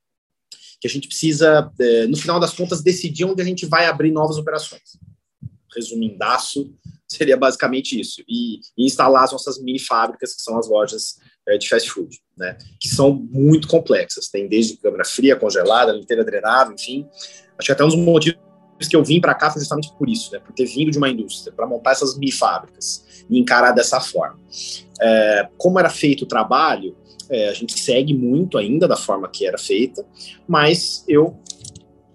que 0.81 0.87
a 0.87 0.91
gente 0.91 1.09
precisa, 1.09 1.73
é, 1.81 2.07
no 2.07 2.17
final 2.17 2.39
das 2.39 2.53
contas, 2.53 2.83
decidir 2.83 3.25
onde 3.25 3.41
a 3.41 3.45
gente 3.45 3.65
vai 3.65 3.87
abrir 3.87 4.11
novas 4.11 4.37
operações. 4.37 4.99
Resumindaço, 5.75 6.75
seria 7.09 7.37
basicamente 7.37 7.99
isso. 7.99 8.23
E, 8.29 8.61
e 8.77 8.85
instalar 8.85 9.25
as 9.25 9.33
nossas 9.33 9.63
mini 9.63 9.79
fábricas, 9.79 10.35
que 10.35 10.43
são 10.43 10.59
as 10.59 10.69
lojas 10.69 11.17
é, 11.49 11.57
de 11.57 11.69
fast 11.69 11.91
food, 11.91 12.21
né? 12.37 12.57
Que 12.81 12.89
são 12.89 13.15
muito 13.15 13.69
complexas. 13.69 14.29
Tem 14.29 14.49
desde 14.49 14.77
câmera 14.77 15.05
fria, 15.05 15.37
congelada, 15.37 15.93
liteira 15.93 16.25
drenável, 16.25 16.75
enfim. 16.75 17.07
Acho 17.59 17.67
que 17.67 17.73
até 17.73 17.85
um 17.85 17.89
dos 17.89 17.97
motivos 17.97 18.39
que 18.91 18.97
eu 18.97 19.03
vim 19.03 19.21
para 19.21 19.35
cá 19.35 19.51
foi 19.51 19.61
justamente 19.61 19.91
por 19.97 20.09
isso, 20.09 20.33
né? 20.33 20.39
Por 20.39 20.53
ter 20.53 20.67
vindo 20.67 20.91
de 20.91 20.99
uma 20.99 21.09
indústria, 21.09 21.53
para 21.55 21.67
montar 21.67 21.93
essas 21.93 22.19
mini 22.19 22.33
fábricas 22.33 23.25
e 23.31 23.39
encarar 23.39 23.73
dessa 23.73 24.01
forma. 24.01 24.39
É, 25.01 25.49
como 25.57 25.79
era 25.79 25.89
feito 25.89 26.23
o 26.23 26.27
trabalho, 26.27 26.97
é, 27.29 27.49
a 27.49 27.53
gente 27.53 27.79
segue 27.79 28.15
muito 28.15 28.59
ainda 28.59 28.87
da 28.87 28.97
forma 28.97 29.29
que 29.29 29.47
era 29.47 29.59
feita, 29.59 30.05
mas 30.47 31.05
eu 31.09 31.41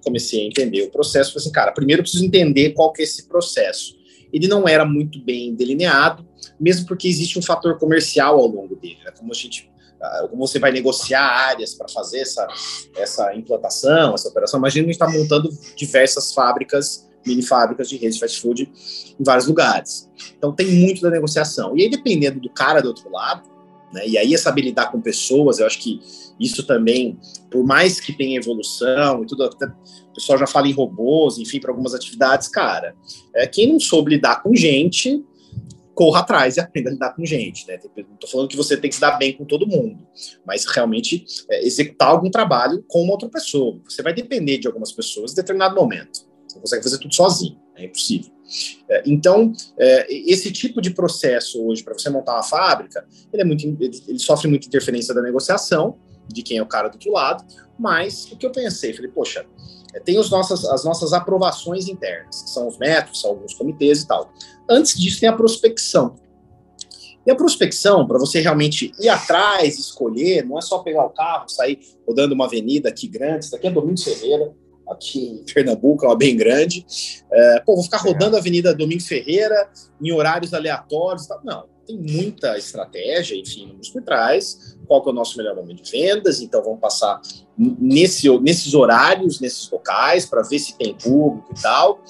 comecei 0.03 0.41
a 0.41 0.47
entender 0.47 0.83
o 0.83 0.91
processo. 0.91 1.33
Falei 1.33 1.43
assim, 1.43 1.51
cara, 1.51 1.71
primeiro 1.71 1.99
eu 1.99 2.03
preciso 2.03 2.25
entender 2.25 2.71
qual 2.71 2.91
que 2.91 3.01
é 3.01 3.05
esse 3.05 3.27
processo 3.27 4.01
ele 4.31 4.47
não 4.47 4.67
era 4.67 4.85
muito 4.85 5.19
bem 5.19 5.53
delineado, 5.53 6.25
mesmo 6.59 6.85
porque 6.87 7.07
existe 7.07 7.37
um 7.37 7.41
fator 7.41 7.77
comercial 7.77 8.39
ao 8.39 8.47
longo 8.47 8.75
dele, 8.75 8.97
né? 9.03 9.11
como 9.17 9.31
a 9.31 9.35
gente 9.35 9.69
ah, 10.01 10.27
como 10.29 10.47
você 10.47 10.57
vai 10.57 10.71
negociar 10.71 11.23
áreas 11.23 11.75
para 11.75 11.87
fazer 11.87 12.19
essa, 12.19 12.47
essa 12.97 13.35
implantação, 13.35 14.15
essa 14.15 14.29
operação. 14.29 14.59
Imagina 14.59 14.85
a 14.85 14.91
gente 14.91 14.99
está 14.99 15.07
montando 15.07 15.49
diversas 15.75 16.33
fábricas, 16.33 17.07
mini 17.23 17.43
fábricas 17.43 17.87
de 17.87 17.97
rede 17.97 18.15
de 18.15 18.19
fast 18.19 18.41
food 18.41 18.71
em 19.19 19.23
vários 19.23 19.45
lugares. 19.45 20.09
Então 20.35 20.53
tem 20.53 20.65
muito 20.65 21.01
da 21.01 21.11
negociação. 21.11 21.77
E 21.77 21.83
aí, 21.83 21.89
dependendo 21.89 22.39
do 22.39 22.49
cara 22.49 22.81
do 22.81 22.87
outro 22.87 23.11
lado, 23.11 23.47
né, 23.93 24.07
e 24.07 24.17
aí 24.17 24.33
é 24.33 24.37
saber 24.37 24.61
lidar 24.61 24.91
com 24.91 25.01
pessoas, 25.01 25.59
eu 25.59 25.65
acho 25.65 25.79
que 25.79 25.99
isso 26.39 26.65
também, 26.65 27.19
por 27.49 27.63
mais 27.63 27.99
que 27.99 28.13
tenha 28.13 28.37
evolução 28.37 29.23
e 29.23 29.27
tudo, 29.27 29.45
o 29.45 30.13
pessoal 30.13 30.39
já 30.39 30.47
fala 30.47 30.67
em 30.67 30.73
robôs, 30.73 31.37
enfim, 31.37 31.59
para 31.59 31.71
algumas 31.71 31.93
atividades, 31.93 32.47
cara, 32.47 32.95
é, 33.35 33.45
quem 33.47 33.71
não 33.71 33.79
soube 33.79 34.11
lidar 34.11 34.41
com 34.41 34.55
gente, 34.55 35.23
corra 35.93 36.21
atrás 36.21 36.57
e 36.57 36.59
aprenda 36.59 36.89
a 36.89 36.93
lidar 36.93 37.15
com 37.15 37.23
gente, 37.25 37.67
né? 37.67 37.79
Não 37.95 38.15
estou 38.15 38.29
falando 38.29 38.47
que 38.47 38.57
você 38.57 38.75
tem 38.75 38.89
que 38.89 38.95
se 38.95 39.01
dar 39.01 39.17
bem 39.17 39.33
com 39.33 39.45
todo 39.45 39.67
mundo, 39.67 40.07
mas 40.45 40.65
realmente 40.65 41.25
é, 41.49 41.65
executar 41.65 42.09
algum 42.09 42.29
trabalho 42.29 42.83
com 42.87 43.03
uma 43.03 43.11
outra 43.11 43.29
pessoa. 43.29 43.79
Você 43.87 44.01
vai 44.01 44.13
depender 44.13 44.57
de 44.57 44.67
algumas 44.67 44.91
pessoas 44.91 45.31
em 45.31 45.35
determinado 45.35 45.75
momento. 45.75 46.25
Você 46.47 46.55
não 46.55 46.61
consegue 46.61 46.83
fazer 46.83 46.97
tudo 46.97 47.13
sozinho, 47.13 47.59
é 47.75 47.85
impossível. 47.85 48.31
É, 48.89 49.03
então, 49.05 49.53
é, 49.77 50.07
esse 50.11 50.51
tipo 50.51 50.81
de 50.81 50.91
processo 50.91 51.65
hoje, 51.65 51.83
para 51.83 51.93
você 51.93 52.09
montar 52.09 52.33
uma 52.33 52.43
fábrica, 52.43 53.05
ele, 53.31 53.41
é 53.41 53.45
muito, 53.45 53.65
ele, 53.65 54.19
sofre 54.19 54.47
muita 54.47 54.67
interferência 54.67 55.13
da 55.13 55.21
negociação, 55.21 55.97
de 56.27 56.41
quem 56.43 56.57
é 56.57 56.61
o 56.61 56.67
cara 56.67 56.87
do 56.87 56.93
outro 56.93 57.11
lado, 57.11 57.43
mas 57.77 58.31
o 58.31 58.37
que 58.37 58.45
eu 58.45 58.51
pensei, 58.51 58.93
falei, 58.93 59.11
poxa, 59.11 59.45
é, 59.93 59.99
tem 59.99 60.17
os 60.17 60.29
nossas, 60.29 60.65
as 60.65 60.83
nossas 60.83 61.13
aprovações 61.13 61.87
internas, 61.87 62.43
que 62.43 62.49
são 62.49 62.67
os 62.67 62.77
métodos, 62.77 63.21
são 63.21 63.31
alguns 63.31 63.53
comitês 63.53 64.03
e 64.03 64.07
tal. 64.07 64.31
Antes 64.69 64.99
disso, 64.99 65.19
tem 65.19 65.29
a 65.29 65.33
prospecção. 65.33 66.15
E 67.25 67.29
a 67.29 67.35
prospecção, 67.35 68.07
para 68.07 68.17
você 68.17 68.39
realmente 68.39 68.91
ir 68.99 69.09
atrás, 69.09 69.77
escolher, 69.77 70.43
não 70.43 70.57
é 70.57 70.61
só 70.61 70.79
pegar 70.79 71.05
o 71.05 71.11
carro, 71.11 71.47
sair 71.47 71.79
rodando 72.07 72.33
uma 72.33 72.45
avenida 72.45 72.89
aqui 72.89 73.07
grande, 73.07 73.45
isso 73.45 73.55
aqui 73.55 73.67
é 73.67 73.71
Domingos 73.71 74.03
Ferreira, 74.03 74.51
aqui 74.91 75.41
em 75.41 75.53
Pernambuco, 75.53 76.05
é 76.05 76.09
uma 76.09 76.17
bem 76.17 76.35
grande. 76.35 76.85
É, 77.31 77.59
pô, 77.65 77.75
vou 77.75 77.83
ficar 77.83 77.97
rodando 77.97 78.35
a 78.35 78.39
Avenida 78.39 78.73
Domingos 78.73 79.07
Ferreira 79.07 79.69
em 80.01 80.11
horários 80.11 80.53
aleatórios. 80.53 81.27
Tal. 81.27 81.41
Não, 81.43 81.65
tem 81.85 81.97
muita 81.97 82.57
estratégia, 82.57 83.35
enfim, 83.35 83.67
números 83.67 83.89
por 83.89 84.01
trás, 84.01 84.77
qual 84.87 85.01
que 85.01 85.09
é 85.09 85.11
o 85.11 85.15
nosso 85.15 85.37
melhor 85.37 85.55
momento 85.55 85.81
de 85.81 85.91
vendas, 85.91 86.41
então 86.41 86.63
vamos 86.63 86.79
passar 86.79 87.21
nesse, 87.57 88.29
nesses 88.39 88.73
horários, 88.73 89.39
nesses 89.39 89.69
locais, 89.69 90.25
para 90.25 90.41
ver 90.41 90.59
se 90.59 90.77
tem 90.77 90.93
público 90.93 91.53
e 91.57 91.61
tal, 91.61 92.03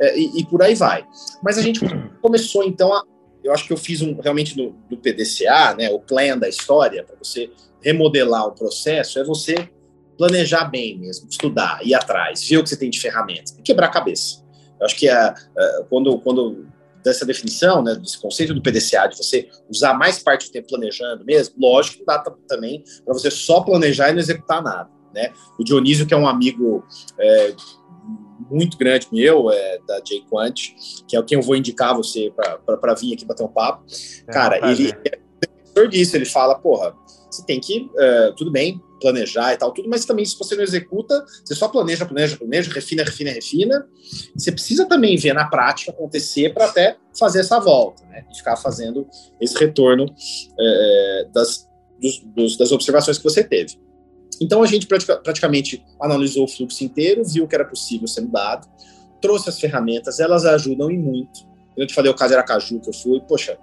é, 0.00 0.18
e, 0.18 0.40
e, 0.40 0.46
por 0.46 0.62
aí 0.62 0.74
vai. 0.74 1.06
Mas 1.42 1.58
a 1.58 1.62
gente 1.62 1.80
começou, 2.20 2.64
então, 2.64 2.92
a, 2.92 3.02
eu 3.42 3.52
acho 3.52 3.66
que 3.66 3.72
eu 3.72 3.76
fiz 3.76 4.02
um, 4.02 4.18
realmente 4.20 4.56
do, 4.56 4.74
do 4.88 4.96
PDCA, 4.96 5.74
né, 5.76 5.90
o 5.90 5.98
plan 5.98 6.38
da 6.38 6.48
história, 6.48 7.02
para 7.02 7.16
você 7.16 7.50
remodelar 7.80 8.46
o 8.46 8.52
processo, 8.52 9.18
é 9.18 9.24
você 9.24 9.68
planejar 10.16 10.64
bem 10.64 10.98
mesmo, 10.98 11.28
estudar, 11.28 11.80
ir 11.84 11.94
atrás, 11.94 12.46
ver 12.46 12.58
o 12.58 12.62
que 12.62 12.68
você 12.68 12.76
tem 12.76 12.90
de 12.90 13.00
ferramentas, 13.00 13.56
e 13.58 13.62
quebrar 13.62 13.86
a 13.86 13.90
cabeça. 13.90 14.44
Eu 14.78 14.86
acho 14.86 14.96
que 14.96 15.08
a, 15.08 15.28
a, 15.28 15.84
quando, 15.88 16.18
quando 16.20 16.66
dessa 17.04 17.26
definição, 17.26 17.82
né, 17.82 17.94
desse 17.94 18.18
conceito 18.18 18.54
do 18.54 18.62
PDCA, 18.62 19.06
de 19.06 19.16
você 19.16 19.48
usar 19.68 19.94
mais 19.94 20.18
parte 20.18 20.46
do 20.46 20.52
tempo 20.52 20.68
planejando 20.68 21.24
mesmo, 21.24 21.54
lógico 21.58 21.98
que 21.98 22.04
dá 22.04 22.18
também 22.48 22.82
para 23.04 23.12
você 23.12 23.30
só 23.30 23.60
planejar 23.60 24.10
e 24.10 24.12
não 24.12 24.20
executar 24.20 24.62
nada. 24.62 24.88
Né? 25.14 25.32
O 25.58 25.62
Dionísio, 25.62 26.06
que 26.06 26.14
é 26.14 26.16
um 26.16 26.26
amigo 26.26 26.82
é, 27.20 27.54
muito 28.50 28.76
grande 28.78 29.06
meu, 29.12 29.50
é, 29.50 29.78
da 29.86 30.00
J 30.00 30.24
Quant, 30.30 30.54
que 31.06 31.16
é 31.16 31.22
quem 31.22 31.36
eu 31.36 31.42
vou 31.42 31.54
indicar 31.54 31.94
você 31.94 32.32
para 32.34 32.94
vir 32.94 33.14
aqui 33.14 33.24
bater 33.24 33.44
um 33.44 33.48
papo. 33.48 33.84
É, 34.26 34.32
Cara, 34.32 34.70
ele 34.70 34.90
é 35.04 35.18
professor 35.74 35.88
disso, 35.88 36.16
ele 36.16 36.24
fala, 36.24 36.54
porra, 36.54 36.94
você 37.30 37.44
tem 37.44 37.60
que, 37.60 37.90
uh, 37.94 38.34
tudo 38.36 38.50
bem, 38.50 38.80
planejar 39.04 39.52
e 39.52 39.58
tal, 39.58 39.70
tudo, 39.70 39.86
mas 39.86 40.06
também 40.06 40.24
se 40.24 40.38
você 40.38 40.56
não 40.56 40.62
executa, 40.62 41.22
você 41.44 41.54
só 41.54 41.68
planeja, 41.68 42.06
planeja, 42.06 42.38
planeja, 42.38 42.72
refina, 42.72 43.04
refina, 43.04 43.30
refina, 43.30 43.86
você 44.34 44.50
precisa 44.50 44.86
também 44.86 45.14
ver 45.18 45.34
na 45.34 45.46
prática 45.46 45.90
acontecer 45.90 46.54
para 46.54 46.64
até 46.64 46.96
fazer 47.18 47.40
essa 47.40 47.60
volta, 47.60 48.02
né? 48.06 48.24
E 48.32 48.36
ficar 48.36 48.56
fazendo 48.56 49.06
esse 49.38 49.58
retorno 49.58 50.06
é, 50.58 51.28
das, 51.34 51.68
dos, 52.00 52.18
dos, 52.34 52.56
das 52.56 52.72
observações 52.72 53.18
que 53.18 53.24
você 53.24 53.44
teve. 53.44 53.78
Então 54.40 54.62
a 54.62 54.66
gente 54.66 54.86
pratica, 54.86 55.18
praticamente 55.18 55.84
analisou 56.00 56.44
o 56.44 56.48
fluxo 56.48 56.82
inteiro, 56.82 57.22
viu 57.26 57.46
que 57.46 57.54
era 57.54 57.64
possível 57.66 58.08
ser 58.08 58.22
mudado, 58.22 58.66
trouxe 59.20 59.50
as 59.50 59.60
ferramentas, 59.60 60.18
elas 60.18 60.46
ajudam 60.46 60.90
e 60.90 60.96
muito. 60.96 61.40
Eu 61.76 61.86
te 61.86 61.92
falei 61.92 62.10
o 62.10 62.14
caso 62.14 62.30
de 62.30 62.36
Aracaju 62.36 62.80
que 62.80 62.88
eu 62.88 62.94
fui, 62.94 63.20
poxa, 63.20 63.58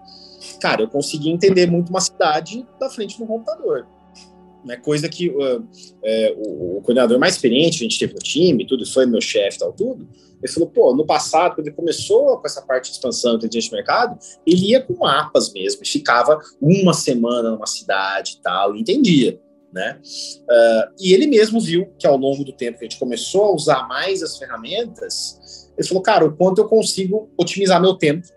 cara, 0.62 0.84
eu 0.84 0.88
consegui 0.88 1.32
entender 1.32 1.66
muito 1.66 1.90
uma 1.90 2.00
cidade 2.00 2.64
da 2.80 2.92
frente 2.92 3.18
do 3.18 3.26
computador 3.26 3.88
né, 4.66 4.78
coisa 4.78 5.10
que 5.10 5.30
uh, 5.30 5.68
é, 6.04 6.36
o, 6.38 6.78
o, 6.78 6.82
coordenador 6.82 7.20
mais 7.20 7.36
experiente, 7.36 7.78
a 7.78 7.84
gente 7.84 8.00
teve 8.00 8.14
no 8.14 8.20
time, 8.20 8.66
tudo, 8.66 8.86
foi 8.86 9.06
meu 9.06 9.22
chefe 9.22 9.60
tal, 9.60 9.74
tudo, 9.74 10.08
ele 10.42 10.52
falou, 10.52 10.70
pô, 10.70 10.96
no 10.96 11.06
passado, 11.06 11.56
quando 11.56 11.68
ele 11.68 11.76
começou 11.76 12.38
com 12.38 12.46
essa 12.46 12.62
parte 12.62 12.86
de 12.86 12.92
expansão 12.92 13.36
inteligente 13.36 13.70
de 13.70 13.76
mercado, 13.76 14.18
ele 14.46 14.72
ia 14.72 14.82
com 14.82 14.96
mapas 14.98 15.54
mesmo, 15.54 15.86
ficava 15.86 16.40
uma 16.60 16.94
semana 16.94 17.52
numa 17.52 17.68
cidade 17.68 18.38
e 18.40 18.42
tal, 18.42 18.76
e 18.76 18.82
entendia, 18.82 19.40
né? 19.72 20.00
Uh, 20.04 20.94
e 21.00 21.14
ele 21.14 21.28
mesmo 21.28 21.60
viu 21.60 21.94
que 21.98 22.08
ao 22.08 22.18
longo 22.18 22.44
do 22.44 22.52
tempo 22.52 22.80
que 22.80 22.86
a 22.86 22.90
gente 22.90 23.00
começou 23.00 23.46
a 23.46 23.56
usar 23.56 23.88
mais 23.88 24.24
as 24.24 24.38
ferramentas, 24.38 25.70
ele 25.78 25.88
falou, 25.88 26.02
cara, 26.02 26.26
o 26.26 26.36
quanto 26.36 26.60
eu 26.60 26.68
consigo 26.68 27.30
otimizar 27.38 27.80
meu 27.80 27.94
tempo, 27.94 28.28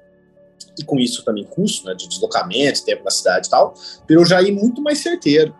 e 0.78 0.84
com 0.84 0.98
isso 0.98 1.24
também 1.24 1.44
custo, 1.44 1.86
né, 1.86 1.94
de 1.94 2.08
deslocamento, 2.08 2.84
tempo 2.84 3.04
na 3.04 3.10
cidade 3.10 3.46
e 3.46 3.50
tal, 3.50 3.74
para 4.06 4.16
eu 4.16 4.24
já 4.24 4.42
ir 4.42 4.52
muito 4.52 4.82
mais 4.82 4.98
certeiro 4.98 5.54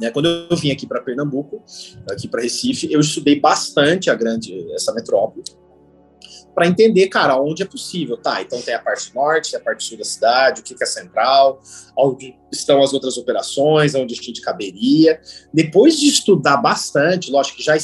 Né? 0.00 0.10
Quando 0.10 0.26
eu 0.26 0.56
vim 0.56 0.70
aqui 0.70 0.86
para 0.86 1.00
Pernambuco, 1.00 1.62
aqui 2.10 2.28
para 2.28 2.42
Recife, 2.42 2.92
eu 2.92 3.00
estudei 3.00 3.40
bastante 3.40 4.10
a 4.10 4.14
grande 4.14 4.72
essa 4.72 4.92
metrópole 4.92 5.42
para 6.56 6.66
entender, 6.66 7.08
cara, 7.08 7.38
onde 7.38 7.62
é 7.62 7.66
possível. 7.66 8.16
Tá, 8.16 8.40
então 8.40 8.60
tem 8.62 8.72
a 8.72 8.78
parte 8.78 9.14
norte, 9.14 9.54
a 9.54 9.60
parte 9.60 9.84
sul 9.84 9.98
da 9.98 10.04
cidade, 10.04 10.62
o 10.62 10.64
que, 10.64 10.74
que 10.74 10.82
é 10.82 10.86
central, 10.86 11.60
onde 11.94 12.34
estão 12.50 12.82
as 12.82 12.94
outras 12.94 13.18
operações, 13.18 13.94
onde 13.94 14.18
a 14.18 14.22
gente 14.22 14.40
caberia. 14.40 15.20
Depois 15.52 16.00
de 16.00 16.06
estudar 16.06 16.56
bastante, 16.56 17.30
lógico 17.30 17.58
que 17.58 17.62
já 17.62 17.76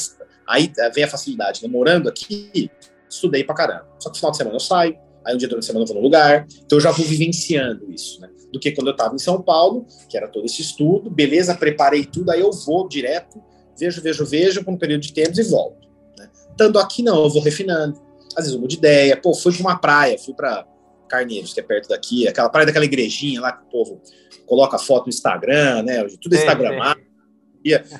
aí 0.47 0.73
vem 0.91 1.03
a 1.03 1.07
facilidade, 1.07 1.61
né? 1.61 1.69
Morando 1.69 2.09
aqui, 2.09 2.71
estudei 3.07 3.43
pra 3.43 3.53
caramba. 3.53 3.87
Só 3.99 4.09
que 4.09 4.15
no 4.15 4.19
final 4.19 4.31
de 4.31 4.37
semana 4.37 4.55
eu 4.55 4.59
saio, 4.59 4.97
aí 5.23 5.35
um 5.35 5.37
dia 5.37 5.47
durante 5.47 5.65
a 5.65 5.67
semana 5.67 5.83
eu 5.83 5.87
vou 5.87 5.97
no 5.97 6.01
lugar, 6.01 6.47
então 6.65 6.77
eu 6.77 6.81
já 6.81 6.89
vou 6.89 7.05
vivenciando 7.05 7.91
isso, 7.91 8.19
né? 8.21 8.29
Do 8.53 8.59
que 8.59 8.71
quando 8.71 8.87
eu 8.87 8.91
estava 8.91 9.15
em 9.15 9.19
São 9.19 9.41
Paulo, 9.41 9.85
que 10.07 10.15
era 10.15 10.27
todo 10.27 10.45
esse 10.45 10.61
estudo, 10.61 11.09
beleza, 11.09 11.55
preparei 11.55 12.05
tudo, 12.05 12.29
aí 12.29 12.39
eu 12.39 12.51
vou 12.51 12.87
direto, 12.87 13.41
vejo, 13.77 14.01
vejo, 14.01 14.25
vejo, 14.25 14.63
por 14.63 14.73
um 14.73 14.77
período 14.77 15.01
de 15.01 15.11
tempo 15.11 15.37
e 15.37 15.43
volto. 15.43 15.89
Né? 16.17 16.29
Estando 16.51 16.77
aqui, 16.77 17.01
não, 17.01 17.23
eu 17.23 17.29
vou 17.29 17.41
refinando 17.41 17.99
às 18.35 18.45
vezes 18.45 18.53
eu 18.53 18.59
mudo 18.59 18.69
de 18.69 18.77
ideia. 18.77 19.17
Pô, 19.17 19.33
fui 19.33 19.53
para 19.53 19.61
uma 19.61 19.77
praia, 19.77 20.17
fui 20.17 20.33
para 20.33 20.65
Carneiros, 21.07 21.53
que 21.53 21.59
é 21.59 21.63
perto 21.63 21.89
daqui, 21.89 22.27
aquela 22.27 22.49
praia 22.49 22.65
daquela 22.65 22.85
igrejinha 22.85 23.41
lá 23.41 23.51
que 23.51 23.63
o 23.63 23.69
povo 23.69 24.01
coloca 24.45 24.77
foto 24.77 25.05
no 25.05 25.09
Instagram, 25.09 25.83
né? 25.83 26.03
Tudo 26.21 26.35
é 26.35 26.39
Instagramado. 26.39 27.01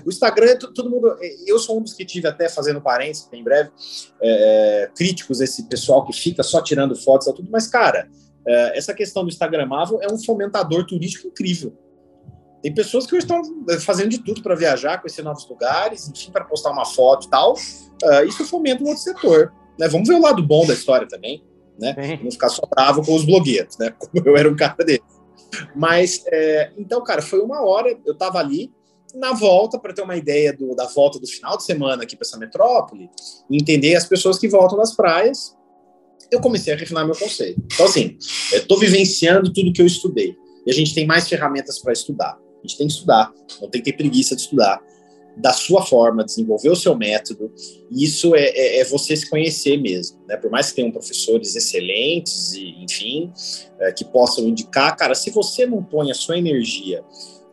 O 0.05 0.09
Instagram, 0.09 0.57
todo 0.57 0.89
mundo. 0.89 1.15
Eu 1.47 1.57
sou 1.57 1.77
um 1.77 1.81
dos 1.81 1.93
que 1.93 2.03
tive 2.03 2.27
até 2.27 2.49
fazendo 2.49 2.81
parênteses, 2.81 3.29
em 3.31 3.43
breve, 3.43 3.71
é, 4.21 4.91
críticos 4.95 5.39
esse 5.39 5.63
pessoal 5.69 6.05
que 6.05 6.11
fica 6.11 6.43
só 6.43 6.61
tirando 6.61 6.95
fotos 6.95 7.27
e 7.27 7.33
tudo, 7.33 7.49
mas, 7.49 7.67
cara, 7.67 8.09
é, 8.47 8.77
essa 8.77 8.93
questão 8.93 9.23
do 9.23 9.29
Instagramável 9.29 10.01
é 10.01 10.11
um 10.11 10.17
fomentador 10.21 10.85
turístico 10.85 11.27
incrível. 11.27 11.73
Tem 12.61 12.73
pessoas 12.73 13.05
que 13.05 13.15
estão 13.17 13.41
fazendo 13.81 14.09
de 14.09 14.19
tudo 14.19 14.41
para 14.41 14.55
viajar, 14.55 14.99
conhecer 14.99 15.21
novos 15.21 15.47
lugares, 15.49 16.07
enfim, 16.07 16.31
para 16.31 16.45
postar 16.45 16.71
uma 16.71 16.85
foto 16.85 17.27
e 17.27 17.29
tal. 17.29 17.53
Uh, 17.53 18.23
isso 18.25 18.45
fomenta 18.45 18.81
um 18.81 18.87
outro 18.87 19.03
setor. 19.03 19.53
Né? 19.77 19.87
Vamos 19.89 20.07
ver 20.07 20.15
o 20.15 20.21
lado 20.21 20.41
bom 20.41 20.65
da 20.65 20.73
história 20.73 21.05
também, 21.05 21.43
né? 21.77 22.19
Não 22.23 22.31
ficar 22.31 22.47
só 22.47 22.61
bravo 22.65 23.05
com 23.05 23.15
os 23.15 23.25
blogueiros, 23.25 23.77
né? 23.77 23.93
Como 23.99 24.29
eu 24.29 24.37
era 24.37 24.49
um 24.49 24.55
cara 24.55 24.77
dele. 24.77 25.03
Mas, 25.75 26.23
é, 26.27 26.71
então, 26.77 27.03
cara, 27.03 27.21
foi 27.21 27.41
uma 27.41 27.61
hora, 27.61 27.97
eu 28.05 28.15
tava 28.15 28.39
ali, 28.39 28.71
na 29.13 29.33
volta, 29.33 29.77
para 29.77 29.93
ter 29.93 30.01
uma 30.01 30.15
ideia 30.15 30.53
do, 30.53 30.73
da 30.73 30.87
volta 30.87 31.19
do 31.19 31.27
final 31.27 31.57
de 31.57 31.63
semana 31.63 32.03
aqui 32.03 32.15
para 32.15 32.25
essa 32.25 32.37
metrópole, 32.37 33.09
entender 33.51 33.95
as 33.95 34.05
pessoas 34.05 34.39
que 34.39 34.47
voltam 34.47 34.77
das 34.77 34.95
praias, 34.95 35.55
eu 36.33 36.41
comecei 36.41 36.73
a 36.73 36.77
refinar 36.77 37.05
meu 37.05 37.15
conceito. 37.15 37.61
Então, 37.73 37.85
assim, 37.85 38.17
estou 38.51 38.77
vivenciando 38.79 39.51
tudo 39.53 39.71
que 39.71 39.81
eu 39.81 39.85
estudei. 39.85 40.35
E 40.65 40.71
a 40.71 40.73
gente 40.73 40.93
tem 40.93 41.05
mais 41.05 41.27
ferramentas 41.27 41.79
para 41.79 41.93
estudar. 41.93 42.37
A 42.37 42.67
gente 42.67 42.77
tem 42.77 42.87
que 42.87 42.93
estudar, 42.93 43.31
não 43.61 43.69
tem 43.69 43.81
que 43.81 43.91
ter 43.91 43.97
preguiça 43.97 44.35
de 44.35 44.41
estudar 44.41 44.81
da 45.35 45.51
sua 45.51 45.83
forma, 45.83 46.23
desenvolver 46.23 46.69
o 46.69 46.75
seu 46.75 46.95
método. 46.95 47.51
Isso 47.91 48.35
é, 48.35 48.45
é, 48.49 48.79
é, 48.79 48.85
você 48.85 49.15
se 49.15 49.29
conhecer 49.29 49.77
mesmo, 49.77 50.19
né? 50.27 50.37
Por 50.37 50.49
mais 50.49 50.69
que 50.69 50.75
tenham 50.75 50.91
professores 50.91 51.55
excelentes 51.55 52.53
e, 52.53 52.83
enfim, 52.83 53.31
é, 53.79 53.91
que 53.91 54.05
possam 54.05 54.47
indicar, 54.47 54.95
cara, 54.95 55.15
se 55.15 55.31
você 55.31 55.65
não 55.65 55.83
põe 55.83 56.11
a 56.11 56.15
sua 56.15 56.37
energia 56.37 57.03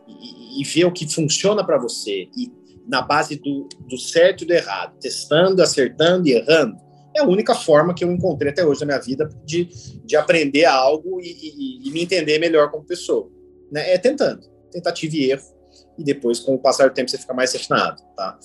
e, 0.07 0.61
e 0.61 0.63
vê 0.63 0.85
o 0.85 0.91
que 0.91 1.11
funciona 1.11 1.65
para 1.65 1.77
você 1.77 2.27
e 2.37 2.51
na 2.87 3.01
base 3.01 3.35
do, 3.35 3.67
do 3.87 3.97
certo 3.97 4.43
e 4.43 4.47
do 4.47 4.53
errado, 4.53 4.97
testando, 4.99 5.61
acertando 5.61 6.27
e 6.27 6.33
errando, 6.33 6.75
é 7.15 7.21
a 7.21 7.25
única 7.25 7.53
forma 7.53 7.93
que 7.93 8.03
eu 8.03 8.11
encontrei 8.11 8.51
até 8.51 8.65
hoje 8.65 8.81
na 8.81 8.87
minha 8.87 8.99
vida 8.99 9.29
de, 9.43 9.65
de 10.05 10.15
aprender 10.15 10.65
algo 10.65 11.19
e, 11.21 11.25
e, 11.25 11.87
e 11.87 11.91
me 11.91 12.03
entender 12.03 12.39
melhor 12.39 12.69
como 12.71 12.83
pessoa. 12.83 13.29
Né? 13.71 13.93
É 13.93 13.97
tentando, 13.97 14.41
tentativa 14.71 15.15
e 15.15 15.31
erro 15.31 15.61
e 15.97 16.03
depois, 16.03 16.39
com 16.39 16.55
o 16.55 16.59
passar 16.59 16.89
do 16.89 16.93
tempo, 16.93 17.09
você 17.09 17.17
fica 17.17 17.33
mais 17.33 17.53
refinado, 17.53 18.01
tá? 18.15 18.37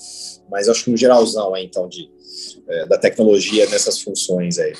Mas 0.50 0.68
acho 0.68 0.84
que 0.84 0.90
no 0.90 0.96
geralzão 0.96 1.54
aí, 1.54 1.64
então, 1.64 1.88
de, 1.88 2.10
é, 2.68 2.86
da 2.86 2.98
tecnologia 2.98 3.66
nessas 3.66 4.00
funções 4.02 4.58
aí. 4.58 4.74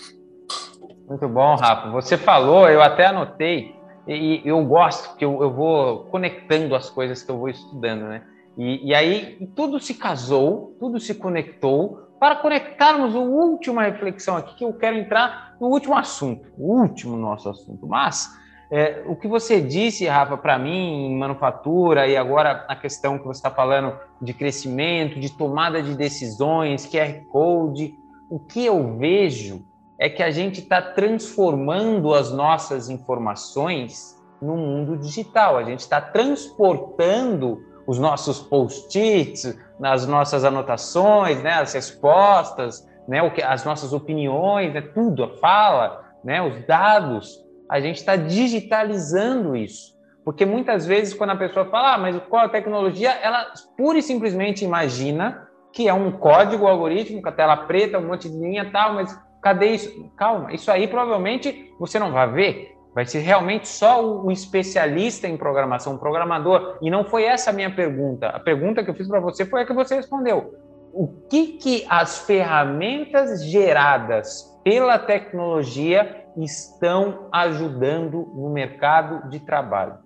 Muito 1.09 1.29
bom, 1.29 1.55
Rafa. 1.57 1.91
Você 1.91 2.19
falou, 2.19 2.69
eu 2.69 2.83
até 2.83 3.07
anotei, 3.07 3.75
e 4.07 4.43
eu 4.45 4.65
gosto 4.65 5.17
que 5.17 5.25
eu, 5.25 5.43
eu 5.43 5.53
vou 5.53 6.05
conectando 6.05 6.75
as 6.75 6.91
coisas 6.91 7.23
que 7.23 7.31
eu 7.31 7.39
vou 7.39 7.49
estudando, 7.49 8.03
né? 8.03 8.23
E, 8.57 8.89
e 8.89 8.95
aí 8.95 9.49
tudo 9.55 9.81
se 9.81 9.95
casou, 9.95 10.77
tudo 10.79 10.99
se 10.99 11.15
conectou 11.15 12.06
para 12.19 12.37
conectarmos 12.37 13.15
a 13.15 13.19
última 13.19 13.83
reflexão 13.83 14.37
aqui, 14.37 14.57
que 14.57 14.65
eu 14.65 14.73
quero 14.73 14.97
entrar 14.97 15.57
no 15.61 15.69
último 15.69 15.97
assunto, 15.97 16.49
o 16.59 16.81
último 16.81 17.17
nosso 17.17 17.49
assunto. 17.49 17.87
Mas 17.87 18.31
é, 18.71 19.05
o 19.07 19.15
que 19.15 19.29
você 19.29 19.61
disse, 19.61 20.07
Rafa, 20.07 20.37
para 20.37 20.59
mim, 20.59 21.07
em 21.07 21.17
manufatura, 21.17 22.09
e 22.09 22.17
agora 22.17 22.65
a 22.69 22.75
questão 22.75 23.19
que 23.19 23.25
você 23.25 23.39
está 23.39 23.51
falando 23.51 23.97
de 24.21 24.33
crescimento, 24.35 25.21
de 25.21 25.31
tomada 25.31 25.83
de 25.83 25.95
decisões, 25.95 26.87
QR 26.87 27.25
Code, 27.31 27.95
o 28.29 28.41
que 28.41 28.67
eu 28.67 28.97
vejo 28.97 29.65
é 29.99 30.09
que 30.09 30.23
a 30.23 30.31
gente 30.31 30.61
está 30.61 30.83
transformando 30.83 32.13
as 32.13 32.33
nossas 32.33 32.91
informações 32.91 34.21
no 34.43 34.57
mundo 34.57 34.97
digital. 34.97 35.57
A 35.57 35.63
gente 35.63 35.81
está 35.81 36.01
transportando 36.01 37.63
os 37.87 37.99
nossos 37.99 38.41
post-its, 38.41 39.57
nas 39.79 40.07
nossas 40.07 40.45
anotações, 40.45 41.43
né, 41.43 41.55
as 41.55 41.73
respostas, 41.73 42.87
né, 43.07 43.23
o 43.23 43.31
que, 43.31 43.43
as 43.43 43.65
nossas 43.65 43.93
opiniões, 43.93 44.73
né, 44.73 44.81
tudo, 44.81 45.25
a 45.25 45.37
fala, 45.39 46.05
né, 46.25 46.43
os 46.43 46.65
dados 46.67 47.45
a 47.69 47.81
gente 47.81 47.97
está 47.97 48.17
digitalizando 48.17 49.57
isso. 49.57 49.97
Porque 50.25 50.45
muitas 50.45 50.87
vezes, 50.87 51.15
quando 51.15 51.31
a 51.31 51.37
pessoa 51.37 51.67
fala, 51.67 51.95
ah, 51.95 51.99
mas 51.99 52.21
qual 52.29 52.47
a 52.47 52.49
tecnologia, 52.49 53.11
ela 53.11 53.47
pura 53.77 53.99
e 53.99 54.03
simplesmente 54.03 54.65
imagina 54.65 55.47
que 55.73 55.89
é 55.89 55.95
um 55.95 56.11
código 56.11 56.67
algoritmo 56.67 57.23
com 57.23 57.29
a 57.29 57.33
tela 57.33 57.57
preta, 57.57 57.99
um 57.99 58.09
monte 58.09 58.29
de 58.29 58.37
linha 58.37 58.71
tal, 58.73 58.95
mas 58.95 59.17
cadê 59.43 59.67
isso? 59.67 60.11
Calma, 60.17 60.53
isso 60.53 60.71
aí 60.71 60.89
provavelmente 60.89 61.71
você 61.79 61.99
não 61.99 62.11
vai 62.11 62.29
ver. 62.33 62.76
Vai 62.97 63.05
ser 63.05 63.19
realmente 63.19 63.69
só 63.69 64.03
o 64.03 64.33
especialista 64.33 65.29
em 65.29 65.37
programação, 65.37 65.97
o 65.97 65.99
programador. 65.99 66.79
E 66.81 66.89
não 66.91 67.05
foi 67.05 67.25
essa 67.25 67.51
a 67.51 67.53
minha 67.53 67.71
pergunta. 67.71 68.29
A 68.29 68.41
pergunta 68.41 68.83
que 68.83 68.89
eu 68.89 68.95
fiz 68.95 69.07
para 69.07 69.21
você 69.21 69.45
foi 69.45 69.61
a 69.61 69.67
que 69.67 69.75
você 69.75 69.97
respondeu. 69.97 70.55
O 70.95 71.07
que, 71.29 71.59
que 71.59 71.85
as 71.91 72.21
ferramentas 72.21 73.45
geradas 73.45 74.51
pela 74.65 74.99
tecnologia 74.99 76.25
estão 76.39 77.29
ajudando 77.31 78.33
no 78.35 78.49
mercado 78.49 79.29
de 79.29 79.41
trabalho. 79.41 79.99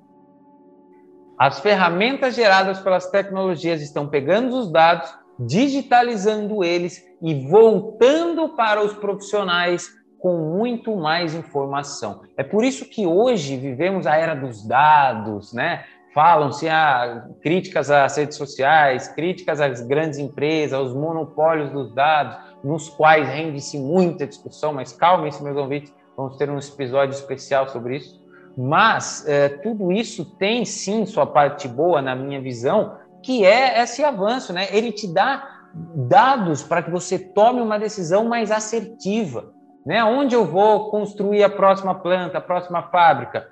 As 1.38 1.60
ferramentas 1.60 2.34
geradas 2.34 2.80
pelas 2.80 3.08
tecnologias 3.08 3.80
estão 3.80 4.08
pegando 4.08 4.58
os 4.58 4.70
dados, 4.70 5.08
digitalizando 5.38 6.64
eles 6.64 7.00
e 7.22 7.48
voltando 7.48 8.48
para 8.56 8.82
os 8.84 8.94
profissionais 8.94 9.88
com 10.20 10.36
muito 10.36 10.94
mais 10.94 11.34
informação. 11.34 12.22
É 12.36 12.44
por 12.44 12.62
isso 12.62 12.84
que 12.84 13.06
hoje 13.06 13.56
vivemos 13.56 14.06
a 14.06 14.16
era 14.16 14.34
dos 14.34 14.66
dados, 14.66 15.52
né? 15.52 15.84
Falam-se 16.14 16.68
a 16.68 17.28
críticas 17.40 17.90
às 17.90 18.16
redes 18.16 18.36
sociais, 18.36 19.08
críticas 19.08 19.60
às 19.60 19.80
grandes 19.80 20.18
empresas, 20.18 20.72
aos 20.72 20.92
monopólios 20.92 21.70
dos 21.70 21.94
dados, 21.94 22.36
nos 22.64 22.88
quais 22.88 23.28
rende-se 23.28 23.78
muita 23.78 24.26
discussão, 24.26 24.72
mas 24.72 24.92
calmem-se, 24.92 25.42
meus 25.42 25.56
ouvintes, 25.56 25.94
vamos 26.16 26.36
ter 26.36 26.50
um 26.50 26.58
episódio 26.58 27.14
especial 27.14 27.68
sobre 27.68 27.96
isso. 27.96 28.20
Mas 28.58 29.26
é, 29.26 29.48
tudo 29.48 29.92
isso 29.92 30.24
tem 30.36 30.64
sim 30.64 31.06
sua 31.06 31.26
parte 31.26 31.68
boa, 31.68 32.02
na 32.02 32.16
minha 32.16 32.40
visão, 32.40 32.98
que 33.22 33.44
é 33.44 33.80
esse 33.80 34.02
avanço, 34.02 34.52
né? 34.52 34.66
Ele 34.72 34.90
te 34.90 35.06
dá 35.06 35.60
dados 35.94 36.62
para 36.62 36.82
que 36.82 36.90
você 36.90 37.18
tome 37.18 37.60
uma 37.60 37.78
decisão 37.78 38.24
mais 38.24 38.50
assertiva, 38.50 39.52
né? 39.84 40.02
Onde 40.04 40.34
eu 40.34 40.44
vou 40.44 40.90
construir 40.90 41.42
a 41.42 41.50
próxima 41.50 41.94
planta, 41.94 42.38
a 42.38 42.40
próxima 42.40 42.82
fábrica? 42.82 43.48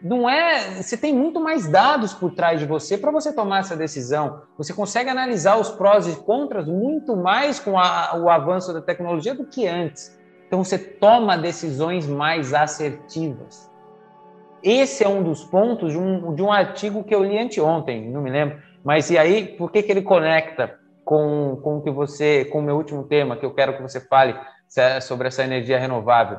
Não 0.00 0.28
é, 0.28 0.82
você 0.82 0.96
tem 0.96 1.14
muito 1.14 1.40
mais 1.40 1.68
dados 1.68 2.12
por 2.12 2.34
trás 2.34 2.58
de 2.58 2.66
você 2.66 2.98
para 2.98 3.12
você 3.12 3.32
tomar 3.32 3.60
essa 3.60 3.76
decisão. 3.76 4.42
Você 4.58 4.74
consegue 4.74 5.08
analisar 5.08 5.56
os 5.56 5.70
prós 5.70 6.08
e 6.08 6.16
contras 6.24 6.66
muito 6.66 7.16
mais 7.16 7.60
com 7.60 7.78
a, 7.78 8.16
o 8.16 8.28
avanço 8.28 8.72
da 8.72 8.82
tecnologia 8.82 9.32
do 9.32 9.46
que 9.46 9.66
antes. 9.68 10.18
Então 10.48 10.64
você 10.64 10.76
toma 10.76 11.38
decisões 11.38 12.06
mais 12.06 12.52
assertivas. 12.52 13.70
Esse 14.62 15.04
é 15.04 15.08
um 15.08 15.22
dos 15.22 15.44
pontos 15.44 15.92
de 15.92 15.98
um, 15.98 16.34
de 16.34 16.42
um 16.42 16.50
artigo 16.50 17.04
que 17.04 17.14
eu 17.14 17.22
li 17.22 17.38
anteontem, 17.38 18.10
não 18.10 18.22
me 18.22 18.30
lembro. 18.30 18.60
Mas 18.84 19.10
e 19.10 19.16
aí, 19.16 19.46
por 19.56 19.70
que, 19.70 19.82
que 19.82 19.92
ele 19.92 20.02
conecta 20.02 20.78
com, 21.04 21.60
com 21.62 21.78
o 21.78 21.82
que 21.82 21.90
você, 21.90 22.44
com 22.44 22.58
o 22.58 22.62
meu 22.62 22.76
último 22.76 23.04
tema, 23.04 23.36
que 23.36 23.46
eu 23.46 23.54
quero 23.54 23.76
que 23.76 23.82
você 23.82 24.00
fale 24.00 24.34
sobre 25.00 25.28
essa 25.28 25.44
energia 25.44 25.78
renovável? 25.78 26.38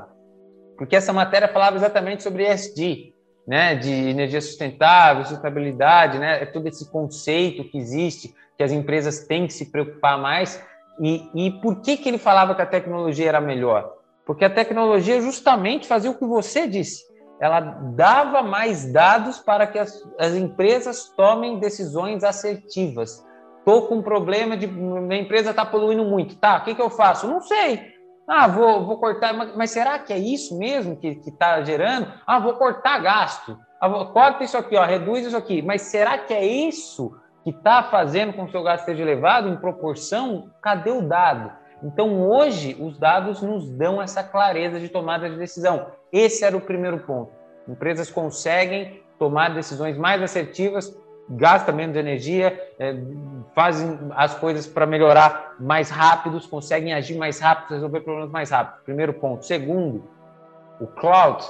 Porque 0.77 0.95
essa 0.95 1.13
matéria 1.13 1.47
falava 1.47 1.75
exatamente 1.75 2.23
sobre 2.23 2.43
ESG, 2.43 3.13
né, 3.47 3.75
de 3.75 3.91
energia 3.91 4.41
sustentável, 4.41 5.23
sustentabilidade, 5.23 6.17
né, 6.17 6.41
é 6.41 6.45
todo 6.45 6.67
esse 6.67 6.89
conceito 6.89 7.63
que 7.65 7.77
existe, 7.77 8.33
que 8.57 8.63
as 8.63 8.71
empresas 8.71 9.25
têm 9.25 9.47
que 9.47 9.53
se 9.53 9.71
preocupar 9.71 10.17
mais. 10.17 10.63
E, 10.99 11.29
e 11.35 11.51
por 11.61 11.81
que, 11.81 11.97
que 11.97 12.09
ele 12.09 12.17
falava 12.17 12.55
que 12.55 12.61
a 12.61 12.65
tecnologia 12.65 13.27
era 13.27 13.41
melhor? 13.41 13.93
Porque 14.25 14.45
a 14.45 14.49
tecnologia 14.49 15.21
justamente 15.21 15.87
fazia 15.87 16.11
o 16.11 16.17
que 16.17 16.25
você 16.25 16.67
disse. 16.67 17.03
ela 17.41 17.59
dava 17.59 18.41
mais 18.41 18.91
dados 18.91 19.39
para 19.39 19.67
que 19.67 19.77
as, 19.77 20.01
as 20.17 20.33
empresas 20.33 21.09
tomem 21.09 21.59
decisões 21.59 22.23
assertivas. 22.23 23.25
Estou 23.59 23.87
com 23.87 23.95
um 23.95 24.01
problema 24.01 24.55
de 24.55 24.67
minha 24.67 25.21
empresa 25.21 25.49
está 25.49 25.65
poluindo 25.65 26.05
muito, 26.05 26.37
tá? 26.37 26.57
O 26.57 26.63
que, 26.63 26.75
que 26.75 26.81
eu 26.81 26.89
faço? 26.89 27.27
Não 27.27 27.41
sei. 27.41 27.92
Ah, 28.27 28.47
vou, 28.47 28.85
vou 28.85 28.97
cortar, 28.97 29.33
mas, 29.33 29.71
será 29.71 29.99
que 29.99 30.13
é 30.13 30.17
isso 30.17 30.57
mesmo 30.57 30.95
que 30.95 31.07
está 31.07 31.61
gerando? 31.61 32.11
Ah, 32.25 32.39
vou 32.39 32.53
cortar 32.53 32.99
gasto. 32.99 33.57
Ah, 33.79 33.87
vou, 33.87 34.05
corta 34.07 34.43
isso 34.43 34.57
aqui, 34.57 34.77
ó, 34.77 34.85
reduz 34.85 35.25
isso 35.25 35.35
aqui. 35.35 35.61
Mas 35.61 35.83
será 35.83 36.17
que 36.17 36.33
é 36.33 36.45
isso 36.45 37.19
que 37.43 37.49
está 37.49 37.83
fazendo 37.83 38.33
com 38.33 38.43
que 38.43 38.49
o 38.49 38.51
seu 38.51 38.63
gasto 38.63 38.81
esteja 38.81 39.01
elevado 39.01 39.49
em 39.49 39.57
proporção? 39.57 40.49
Cadê 40.61 40.91
o 40.91 41.01
dado? 41.01 41.51
Então, 41.83 42.29
hoje, 42.29 42.77
os 42.79 42.97
dados 42.97 43.41
nos 43.41 43.69
dão 43.69 44.01
essa 44.01 44.23
clareza 44.23 44.79
de 44.79 44.87
tomada 44.87 45.29
de 45.29 45.35
decisão. 45.35 45.87
Esse 46.11 46.45
era 46.45 46.55
o 46.55 46.61
primeiro 46.61 46.99
ponto. 46.99 47.33
Empresas 47.67 48.09
conseguem 48.09 49.03
tomar 49.19 49.53
decisões 49.53 49.97
mais 49.97 50.21
assertivas, 50.21 50.95
gastam 51.29 51.75
menos 51.75 51.95
energia, 51.95 52.59
é, 52.79 52.95
fazem 53.55 53.97
as 54.15 54.33
coisas 54.35 54.67
para 54.67 54.85
melhorar 54.85 55.55
mais 55.59 55.89
rápidos, 55.89 56.45
conseguem 56.45 56.93
agir 56.93 57.17
mais 57.17 57.39
rápido, 57.39 57.73
resolver 57.73 58.01
problemas 58.01 58.31
mais 58.31 58.49
rápido. 58.51 58.83
Primeiro 58.83 59.13
ponto. 59.13 59.45
Segundo, 59.45 60.03
o 60.79 60.87
cloud. 60.87 61.43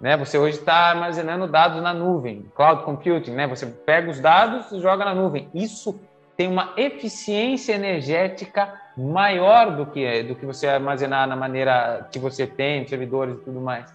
Né? 0.00 0.16
Você 0.16 0.38
hoje 0.38 0.58
está 0.58 0.90
armazenando 0.90 1.46
dados 1.46 1.82
na 1.82 1.92
nuvem, 1.92 2.50
cloud 2.54 2.84
computing. 2.84 3.32
Né? 3.32 3.46
Você 3.46 3.66
pega 3.66 4.10
os 4.10 4.20
dados 4.20 4.70
e 4.72 4.80
joga 4.80 5.04
na 5.04 5.14
nuvem. 5.14 5.48
Isso 5.52 6.00
tem 6.36 6.48
uma 6.48 6.72
eficiência 6.76 7.74
energética 7.74 8.72
maior 8.96 9.76
do 9.76 9.86
que, 9.86 10.22
do 10.22 10.34
que 10.34 10.46
você 10.46 10.66
armazenar 10.66 11.26
na 11.26 11.36
maneira 11.36 12.08
que 12.10 12.18
você 12.18 12.46
tem, 12.46 12.86
servidores 12.86 13.36
e 13.36 13.40
tudo 13.42 13.60
mais. 13.60 13.92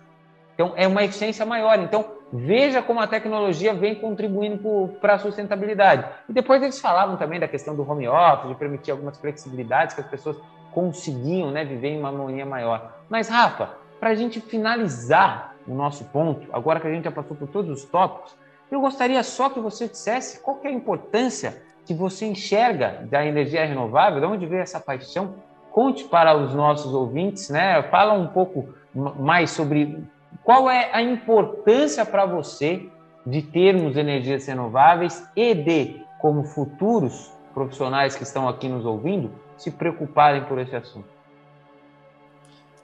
Então, 0.53 0.74
é 0.76 0.88
uma 0.88 1.03
eficiência 1.03 1.45
maior. 1.45 1.80
Então, 1.80 2.14
veja 2.32 2.82
como 2.82 3.00
a 3.00 3.08
tecnologia 3.08 3.74
vem 3.74 3.96
contribuindo 3.96 4.90
para 5.00 5.16
a 5.16 5.20
sustentabilidade. 5.20 6.06
E 6.28 6.34
depois 6.34 6.62
eles 6.62 6.80
falavam 6.80 7.18
também 7.18 7.40
da 7.40 7.48
questão 7.48 7.76
do 7.76 7.90
home 7.90 8.08
office, 8.08 8.50
de 8.50 8.56
permitir 8.56 8.92
algumas 8.92 9.18
flexibilidades 9.18 9.96
que 9.96 10.02
as 10.02 10.08
pessoas 10.08 10.38
conseguiam 10.74 11.52
né, 11.52 11.64
viver 11.64 11.90
em 11.90 12.00
uma 12.00 12.10
harmonia 12.10 12.46
maior. 12.46 12.94
Mas, 13.10 13.30
Rafa, 13.30 13.70
para 14.00 14.10
a 14.10 14.16
gente 14.16 14.42
finalizar 14.42 15.56
o 15.68 15.74
nosso 15.74 16.04
ponto, 16.06 16.48
agora 16.52 16.80
que 16.80 16.88
a 16.88 16.92
gente 16.92 17.06
já 17.06 17.12
passou 17.12 17.36
por 17.36 17.48
todos 17.48 17.72
os 17.72 17.86
tópicos, 17.86 18.36
eu 18.70 18.82
gostaria 18.82 19.24
só 19.24 19.50
que 19.50 19.60
você 19.60 19.88
dissesse 19.88 20.42
qual 20.42 20.60
é 20.64 20.68
a 20.68 20.72
importância 20.72 21.64
que 21.86 21.94
você 21.94 22.26
enxerga 22.26 23.08
da 23.10 23.26
energia 23.26 23.66
renovável, 23.66 24.20
de 24.20 24.26
onde 24.26 24.46
veio 24.46 24.62
essa 24.62 24.80
paixão? 24.80 25.36
Conte 25.72 26.04
para 26.06 26.36
os 26.36 26.54
nossos 26.54 26.94
ouvintes, 26.94 27.50
né? 27.50 27.84
Fala 27.84 28.14
um 28.14 28.28
pouco 28.28 28.70
mais 28.94 29.52
sobre 29.52 30.04
qual 30.46 30.70
é 30.70 30.91
a 30.93 31.02
importância 31.02 32.06
para 32.06 32.26
você 32.26 32.88
de 33.26 33.41
termos 33.41 33.98
energias 33.98 34.46
renováveis 34.46 35.24
e 35.36 35.56
de, 35.56 36.02
como 36.22 36.43
futuros 36.43 37.32
profissionais 37.52 38.16
que 38.16 38.22
estão 38.24 38.48
aqui 38.48 38.70
nos 38.70 38.86
ouvindo, 38.86 39.32
se 39.58 39.72
preocuparem 39.72 40.43
por 40.46 40.60
esse 40.60 40.76
assunto. 40.76 41.08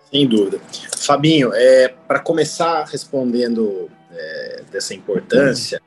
Sem 0.09 0.27
dúvida. 0.27 0.59
Fabinho, 0.97 1.51
é, 1.53 1.89
para 2.07 2.19
começar 2.19 2.83
respondendo 2.85 3.89
é, 4.11 4.63
dessa 4.71 4.95
importância, 4.95 5.79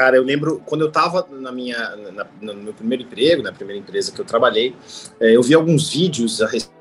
Cara, 0.00 0.16
eu 0.16 0.22
lembro 0.22 0.62
quando 0.64 0.80
eu 0.80 0.88
estava 0.88 1.26
na 1.30 1.52
minha, 1.52 1.76
na, 2.10 2.26
no 2.40 2.54
meu 2.54 2.72
primeiro 2.72 3.02
emprego, 3.02 3.42
na 3.42 3.52
primeira 3.52 3.78
empresa 3.78 4.10
que 4.10 4.18
eu 4.18 4.24
trabalhei, 4.24 4.74
é, 5.20 5.36
eu 5.36 5.42
vi 5.42 5.52
alguns 5.52 5.92
vídeos 5.92 6.40
a 6.40 6.46
respeito 6.46 6.79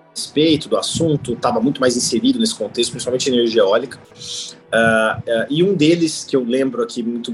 do 0.69 0.77
assunto, 0.77 1.33
estava 1.33 1.59
muito 1.59 1.79
mais 1.79 1.95
inserido 1.95 2.39
nesse 2.39 2.55
contexto, 2.55 2.91
principalmente 2.91 3.29
energia 3.29 3.61
eólica. 3.61 3.99
Uh, 3.99 5.19
uh, 5.19 5.45
e 5.49 5.63
um 5.63 5.73
deles 5.73 6.23
que 6.23 6.35
eu 6.35 6.43
lembro 6.43 6.83
aqui 6.83 7.01
muito, 7.01 7.31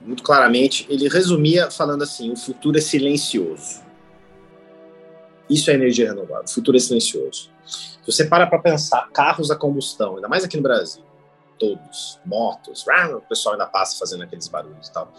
muito 0.00 0.22
claramente, 0.22 0.86
ele 0.88 1.08
resumia 1.08 1.70
falando 1.70 2.02
assim: 2.02 2.30
o 2.30 2.36
futuro 2.36 2.78
é 2.78 2.80
silencioso. 2.80 3.82
Isso 5.48 5.70
é 5.70 5.74
energia 5.74 6.08
renovável. 6.08 6.44
O 6.44 6.50
futuro 6.50 6.76
é 6.76 6.80
silencioso. 6.80 7.50
Se 7.64 7.98
você 8.06 8.24
para 8.24 8.46
para 8.46 8.58
pensar, 8.58 9.08
carros 9.12 9.50
a 9.50 9.56
combustão, 9.56 10.16
ainda 10.16 10.28
mais 10.28 10.44
aqui 10.44 10.56
no 10.56 10.62
Brasil, 10.62 11.02
todos, 11.58 12.20
motos, 12.24 12.84
o 12.86 13.20
pessoal 13.28 13.54
ainda 13.54 13.66
passa 13.66 13.98
fazendo 13.98 14.22
aqueles 14.22 14.48
barulhos 14.48 14.88
e 14.88 14.92
tal. 14.92 15.12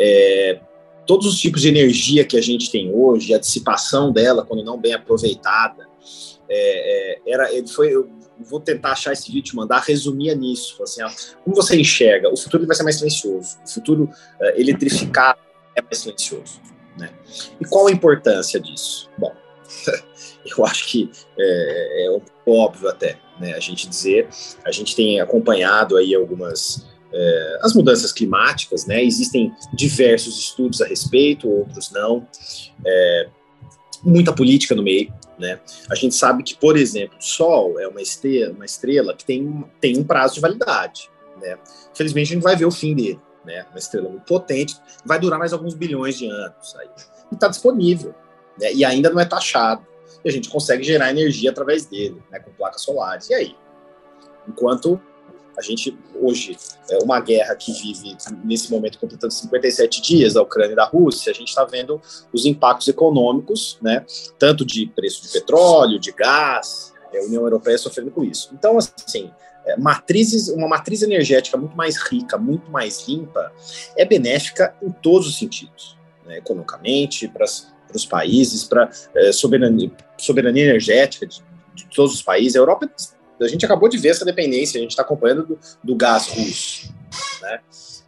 É, 0.00 0.60
todos 1.06 1.26
os 1.26 1.38
tipos 1.38 1.60
de 1.60 1.68
energia 1.68 2.24
que 2.24 2.36
a 2.36 2.40
gente 2.40 2.70
tem 2.70 2.92
hoje, 2.92 3.34
a 3.34 3.38
dissipação 3.38 4.12
dela, 4.12 4.44
quando 4.44 4.64
não 4.64 4.78
bem 4.78 4.94
aproveitada, 4.94 5.86
é, 6.48 7.14
é, 7.14 7.20
era, 7.26 7.52
ele 7.52 7.68
foi, 7.68 7.94
eu 7.94 8.10
vou 8.38 8.60
tentar 8.60 8.92
achar 8.92 9.12
esse 9.12 9.30
vídeo, 9.30 9.56
mandar, 9.56 9.80
resumia 9.80 10.34
nisso, 10.34 10.82
assim, 10.82 11.02
ó, 11.02 11.10
como 11.42 11.56
você 11.56 11.78
enxerga, 11.78 12.28
o 12.28 12.36
futuro 12.36 12.66
vai 12.66 12.76
ser 12.76 12.82
mais 12.82 12.96
silencioso, 12.96 13.58
o 13.64 13.70
futuro 13.70 14.04
uh, 14.04 14.60
eletrificado 14.60 15.38
é 15.74 15.82
mais 15.82 15.98
silencioso, 15.98 16.60
né? 16.98 17.10
E 17.60 17.64
qual 17.64 17.86
a 17.86 17.92
importância 17.92 18.60
disso? 18.60 19.10
Bom, 19.18 19.32
eu 20.56 20.64
acho 20.64 20.88
que 20.88 21.10
é, 21.38 22.06
é 22.06 22.10
um 22.10 22.20
óbvio 22.46 22.88
até, 22.88 23.18
né, 23.40 23.54
a 23.54 23.60
gente 23.60 23.88
dizer, 23.88 24.28
a 24.64 24.70
gente 24.70 24.94
tem 24.94 25.20
acompanhado 25.20 25.96
aí 25.96 26.14
algumas 26.14 26.86
é, 27.12 27.58
as 27.62 27.72
mudanças 27.74 28.12
climáticas, 28.12 28.86
né, 28.86 29.02
existem 29.02 29.52
diversos 29.72 30.38
estudos 30.38 30.82
a 30.82 30.86
respeito, 30.86 31.48
outros 31.48 31.90
não, 31.92 32.26
é, 32.84 33.28
muita 34.02 34.32
política 34.32 34.74
no 34.74 34.82
meio, 34.82 35.12
né, 35.38 35.60
a 35.90 35.94
gente 35.94 36.14
sabe 36.14 36.42
que, 36.42 36.54
por 36.56 36.76
exemplo, 36.76 37.18
o 37.18 37.22
Sol 37.22 37.78
é 37.80 37.88
uma 37.88 38.00
estrela, 38.00 38.52
uma 38.52 38.64
estrela 38.64 39.14
que 39.14 39.24
tem, 39.24 39.64
tem 39.80 39.98
um 39.98 40.04
prazo 40.04 40.34
de 40.34 40.40
validade, 40.40 41.10
né, 41.40 41.58
infelizmente 41.92 42.30
a 42.30 42.34
gente 42.34 42.42
vai 42.42 42.56
ver 42.56 42.66
o 42.66 42.70
fim 42.70 42.94
dele, 42.94 43.20
né, 43.44 43.66
uma 43.70 43.78
estrela 43.78 44.08
muito 44.08 44.24
potente, 44.24 44.76
vai 45.04 45.18
durar 45.18 45.38
mais 45.38 45.52
alguns 45.52 45.74
bilhões 45.74 46.16
de 46.16 46.28
anos 46.28 46.76
aí, 46.76 46.88
e 47.30 47.34
está 47.34 47.48
disponível, 47.48 48.14
né, 48.60 48.72
e 48.72 48.84
ainda 48.84 49.10
não 49.10 49.20
é 49.20 49.24
taxado, 49.24 49.86
e 50.24 50.28
a 50.28 50.32
gente 50.32 50.48
consegue 50.48 50.82
gerar 50.82 51.10
energia 51.10 51.50
através 51.50 51.84
dele, 51.84 52.22
né, 52.30 52.38
com 52.38 52.50
placas 52.52 52.82
solares. 52.82 53.28
E 53.28 53.34
aí? 53.34 53.56
Enquanto 54.48 55.00
a 55.56 55.62
gente, 55.62 55.96
hoje, 56.20 56.56
é 56.90 56.98
uma 56.98 57.20
guerra 57.20 57.54
que 57.54 57.72
vive 57.72 58.16
nesse 58.44 58.70
momento 58.70 58.98
completando 58.98 59.32
57 59.32 60.02
dias, 60.02 60.34
da 60.34 60.42
Ucrânia 60.42 60.72
e 60.72 60.76
da 60.76 60.84
Rússia, 60.84 61.30
a 61.30 61.34
gente 61.34 61.48
está 61.48 61.64
vendo 61.64 62.00
os 62.32 62.44
impactos 62.44 62.88
econômicos, 62.88 63.78
né, 63.80 64.04
tanto 64.38 64.64
de 64.64 64.86
preço 64.86 65.22
de 65.22 65.28
petróleo, 65.28 65.98
de 65.98 66.12
gás, 66.12 66.92
é, 67.12 67.18
a 67.20 67.24
União 67.24 67.42
Europeia 67.42 67.78
sofrendo 67.78 68.10
com 68.10 68.24
isso. 68.24 68.50
Então, 68.52 68.76
assim, 68.76 69.30
é, 69.64 69.76
matrizes, 69.76 70.48
uma 70.48 70.68
matriz 70.68 71.02
energética 71.02 71.56
muito 71.56 71.76
mais 71.76 71.96
rica, 71.96 72.36
muito 72.36 72.70
mais 72.70 73.06
limpa, 73.08 73.52
é 73.96 74.04
benéfica 74.04 74.74
em 74.82 74.90
todos 74.90 75.26
os 75.28 75.38
sentidos, 75.38 75.96
né, 76.26 76.38
economicamente, 76.38 77.28
para 77.28 77.44
os 77.44 78.04
países, 78.04 78.64
para 78.64 78.90
é, 79.14 79.32
soberania, 79.32 79.90
soberania 80.18 80.64
energética 80.64 81.26
de, 81.26 81.42
de, 81.74 81.86
todos 81.94 82.14
os 82.14 82.22
países. 82.22 82.56
A 82.56 82.58
Europa, 82.58 82.90
a 83.40 83.48
gente 83.48 83.64
acabou 83.64 83.88
de 83.88 83.98
ver 83.98 84.08
essa 84.10 84.24
dependência, 84.24 84.78
a 84.78 84.82
gente 84.82 84.90
está 84.90 85.02
acompanhando 85.02 85.46
do, 85.46 85.58
do, 85.82 85.96
gás 85.96 86.28
russo. 86.28 86.92
Né? 87.42 87.60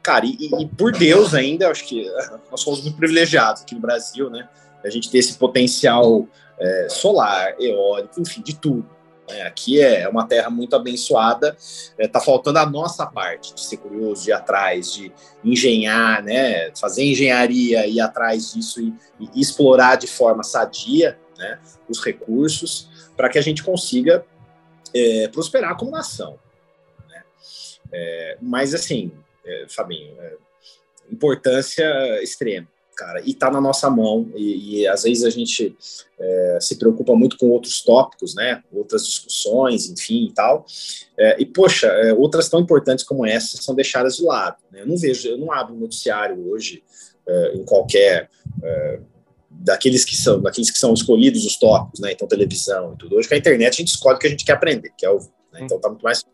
Cara, 0.02 0.24
e, 0.24 0.36
e, 0.60 0.66
por 0.68 0.92
Deus 0.92 1.34
ainda, 1.34 1.68
acho 1.68 1.84
que 1.84 2.08
nós 2.50 2.60
somos 2.60 2.82
muito 2.82 2.96
privilegiados 2.96 3.62
aqui 3.62 3.74
no 3.74 3.80
Brasil, 3.80 4.30
né? 4.30 4.48
A 4.84 4.90
gente 4.90 5.10
ter 5.10 5.18
esse 5.18 5.36
potencial 5.36 6.28
é, 6.60 6.88
solar, 6.88 7.56
eólico, 7.58 8.20
enfim, 8.20 8.40
de 8.40 8.56
tudo. 8.56 8.88
É, 9.28 9.42
aqui 9.42 9.80
é 9.80 10.08
uma 10.08 10.24
terra 10.24 10.48
muito 10.48 10.76
abençoada, 10.76 11.56
está 11.58 11.94
é, 11.98 12.06
tá 12.06 12.20
faltando 12.20 12.60
a 12.60 12.66
nossa 12.66 13.04
parte 13.04 13.52
de 13.52 13.60
ser 13.60 13.78
curioso, 13.78 14.22
de 14.22 14.30
ir 14.30 14.32
atrás, 14.32 14.92
de 14.92 15.12
engenhar, 15.44 16.22
né, 16.22 16.70
fazer 16.78 17.02
engenharia, 17.02 17.86
ir 17.88 18.00
atrás 18.00 18.52
disso 18.52 18.80
e, 18.80 18.94
e 19.34 19.40
explorar 19.40 19.96
de 19.96 20.06
forma 20.06 20.44
sadia 20.44 21.18
né, 21.36 21.58
os 21.88 22.04
recursos 22.04 22.88
para 23.16 23.28
que 23.28 23.38
a 23.38 23.42
gente 23.42 23.64
consiga 23.64 24.24
é, 24.94 25.28
prosperar 25.28 25.76
como 25.76 25.90
nação. 25.90 26.38
Né? 27.08 27.22
É, 27.92 28.38
mas, 28.40 28.74
assim, 28.74 29.12
é, 29.44 29.66
Fabinho, 29.68 30.20
é, 30.20 30.36
importância 31.10 32.22
extrema 32.22 32.68
cara, 32.96 33.20
e 33.24 33.34
tá 33.34 33.50
na 33.50 33.60
nossa 33.60 33.90
mão, 33.90 34.32
e, 34.34 34.80
e 34.80 34.88
às 34.88 35.02
vezes 35.02 35.22
a 35.22 35.28
gente 35.28 35.76
é, 36.18 36.58
se 36.62 36.78
preocupa 36.78 37.14
muito 37.14 37.36
com 37.36 37.50
outros 37.50 37.82
tópicos, 37.82 38.34
né, 38.34 38.62
outras 38.72 39.06
discussões, 39.06 39.90
enfim 39.90 40.28
e 40.30 40.32
tal, 40.32 40.64
é, 41.18 41.36
e 41.38 41.44
poxa, 41.44 41.92
outras 42.16 42.48
tão 42.48 42.58
importantes 42.58 43.04
como 43.04 43.26
essa 43.26 43.58
são 43.58 43.74
deixadas 43.74 44.16
de 44.16 44.24
lado, 44.24 44.56
né? 44.72 44.80
eu 44.80 44.86
não 44.86 44.96
vejo, 44.96 45.28
eu 45.28 45.36
não 45.36 45.52
abro 45.52 45.74
um 45.74 45.78
noticiário 45.78 46.50
hoje 46.50 46.82
em 47.54 47.64
qualquer 47.64 48.30
daqueles 49.58 50.04
que 50.04 50.16
são 50.16 50.40
daqueles 50.40 50.70
que 50.70 50.78
são 50.78 50.92
escolhidos 50.94 51.44
os 51.44 51.56
tópicos, 51.56 52.00
né, 52.00 52.12
então 52.12 52.28
televisão 52.28 52.94
e 52.94 52.98
tudo, 52.98 53.16
hoje 53.16 53.28
com 53.28 53.34
a 53.34 53.38
internet 53.38 53.74
a 53.74 53.76
gente 53.76 53.88
escolhe 53.88 54.16
o 54.16 54.18
que 54.18 54.26
a 54.26 54.30
gente 54.30 54.44
quer 54.44 54.52
aprender, 54.52 54.92
que 54.96 55.04
é 55.06 55.10
o, 55.10 55.18
né? 55.52 55.60
então 55.62 55.80
tá 55.80 55.88
muito 55.88 56.02
mais 56.02 56.24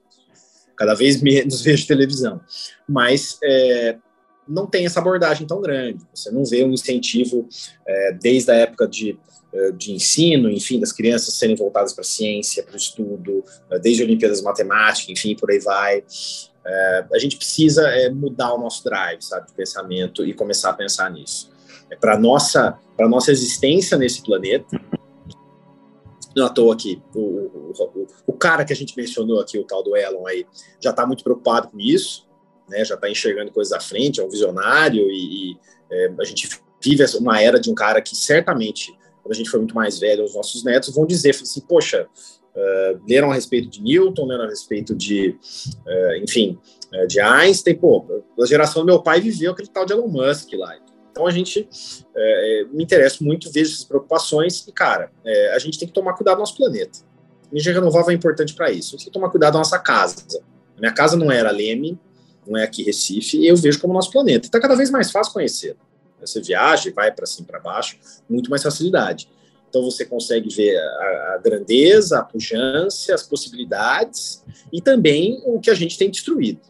cada 0.76 0.94
vez 0.94 1.20
menos 1.22 1.60
vejo 1.62 1.86
televisão, 1.86 2.40
mas 2.88 3.38
é, 3.42 3.96
não 4.46 4.66
tem 4.66 4.84
essa 4.84 5.00
abordagem 5.00 5.46
tão 5.46 5.60
grande. 5.60 6.04
Você 6.14 6.30
não 6.30 6.44
vê 6.44 6.64
um 6.64 6.72
incentivo 6.72 7.48
é, 7.86 8.12
desde 8.12 8.50
a 8.50 8.54
época 8.54 8.86
de, 8.88 9.18
é, 9.52 9.72
de 9.72 9.92
ensino, 9.92 10.50
enfim, 10.50 10.80
das 10.80 10.92
crianças 10.92 11.34
serem 11.34 11.56
voltadas 11.56 11.92
para 11.92 12.02
a 12.02 12.04
ciência, 12.04 12.62
para 12.62 12.74
o 12.74 12.76
estudo, 12.76 13.44
é, 13.70 13.78
desde 13.78 14.02
Olimpíadas 14.02 14.42
Matemáticas, 14.42 15.08
enfim, 15.08 15.36
por 15.36 15.50
aí 15.50 15.58
vai. 15.58 16.04
é, 16.66 17.04
a 17.12 17.18
gente 17.18 17.36
precisa 17.36 17.88
é, 17.88 18.10
mudar 18.10 18.52
o 18.54 18.58
nosso 18.58 18.82
drive, 18.84 19.22
sabe, 19.22 19.48
de 19.48 19.52
pensamento 19.52 20.24
e 20.24 20.34
começar 20.34 20.70
a 20.70 20.74
pensar 20.74 21.10
nisso. 21.10 21.51
É 21.92 21.96
para 21.96 22.18
nossa 22.18 22.78
para 22.96 23.08
nossa 23.08 23.30
existência 23.30 23.96
nesse 23.96 24.22
planeta. 24.22 24.80
Não 26.34 26.46
à 26.46 26.48
toa 26.48 26.76
o, 27.14 27.18
o, 27.18 28.06
o, 28.26 28.32
cara 28.32 28.64
que 28.64 28.72
a 28.72 28.76
gente 28.76 28.96
mencionou 28.96 29.40
aqui, 29.40 29.58
o 29.58 29.64
tal 29.64 29.82
do 29.82 29.94
Elon 29.94 30.26
aí, 30.26 30.46
já 30.80 30.90
está 30.90 31.06
muito 31.06 31.22
preocupado 31.22 31.68
com 31.68 31.78
isso, 31.78 32.26
né? 32.68 32.84
Já 32.84 32.94
está 32.94 33.10
enxergando 33.10 33.52
coisas 33.52 33.72
à 33.72 33.80
frente, 33.80 34.20
é 34.20 34.24
um 34.24 34.30
visionário 34.30 35.10
e, 35.10 35.52
e 35.52 35.58
é, 35.90 36.12
a 36.18 36.24
gente 36.24 36.48
vive 36.82 37.04
uma 37.18 37.40
era 37.40 37.60
de 37.60 37.70
um 37.70 37.74
cara 37.74 38.00
que 38.00 38.16
certamente, 38.16 38.96
quando 39.22 39.32
a 39.32 39.36
gente 39.36 39.50
for 39.50 39.58
muito 39.58 39.74
mais 39.74 39.98
velho, 39.98 40.24
os 40.24 40.34
nossos 40.34 40.64
netos 40.64 40.94
vão 40.94 41.06
dizer 41.06 41.30
assim, 41.30 41.60
poxa, 41.60 42.08
uh, 42.56 43.00
leram 43.06 43.30
a 43.30 43.34
respeito 43.34 43.68
de 43.68 43.82
Newton, 43.82 44.26
leram 44.26 44.44
a 44.44 44.48
respeito 44.48 44.94
de, 44.94 45.36
uh, 45.86 46.16
enfim, 46.22 46.58
uh, 46.94 47.06
de 47.06 47.20
Einstein, 47.20 47.76
pô, 47.76 48.24
a 48.40 48.46
geração 48.46 48.82
do 48.82 48.86
meu 48.86 49.02
pai 49.02 49.20
viveu 49.20 49.52
aquele 49.52 49.68
tal 49.68 49.84
de 49.84 49.92
Elon 49.92 50.08
Musk 50.08 50.52
lá. 50.54 50.76
Então 50.76 50.91
a 51.26 51.30
gente 51.30 51.68
me 52.72 52.84
interessa 52.84 53.18
muito, 53.22 53.50
vejo 53.50 53.72
essas 53.72 53.84
preocupações 53.84 54.66
e, 54.66 54.72
cara, 54.72 55.10
a 55.54 55.58
gente 55.58 55.78
tem 55.78 55.86
que 55.86 55.94
tomar 55.94 56.14
cuidado 56.14 56.36
do 56.36 56.40
nosso 56.40 56.56
planeta. 56.56 57.00
Energia 57.50 57.74
renovável 57.74 58.10
é 58.10 58.14
importante 58.14 58.54
para 58.54 58.70
isso. 58.70 58.94
A 58.94 58.98
gente 58.98 59.04
tem 59.04 59.12
que 59.12 59.18
tomar 59.18 59.30
cuidado 59.30 59.52
da 59.52 59.58
nossa 59.58 59.78
casa. 59.78 60.24
A 60.76 60.80
minha 60.80 60.92
casa 60.92 61.16
não 61.16 61.30
era 61.30 61.50
Leme, 61.50 61.98
não 62.46 62.56
é 62.56 62.64
aqui 62.64 62.82
Recife, 62.82 63.38
e 63.38 63.46
eu 63.46 63.56
vejo 63.56 63.78
como 63.78 63.92
nosso 63.92 64.10
planeta. 64.10 64.46
Está 64.46 64.58
cada 64.58 64.74
vez 64.74 64.90
mais 64.90 65.10
fácil 65.10 65.32
conhecer. 65.32 65.76
Você 66.20 66.40
viaja 66.40 66.88
e 66.88 66.92
vai 66.92 67.12
para 67.12 67.26
cima 67.26 67.46
para 67.46 67.58
baixo, 67.58 67.98
muito 68.28 68.48
mais 68.48 68.62
facilidade. 68.62 69.28
Então 69.68 69.82
você 69.82 70.04
consegue 70.04 70.54
ver 70.54 70.76
a, 70.76 71.34
a, 71.34 71.40
grandeza, 71.42 72.18
a 72.18 72.22
pujança, 72.22 73.14
as 73.14 73.22
possibilidades 73.22 74.44
e 74.72 74.80
também 74.80 75.42
o 75.44 75.60
que 75.60 75.70
a 75.70 75.74
gente 75.74 75.96
tem 75.96 76.10
destruído, 76.10 76.60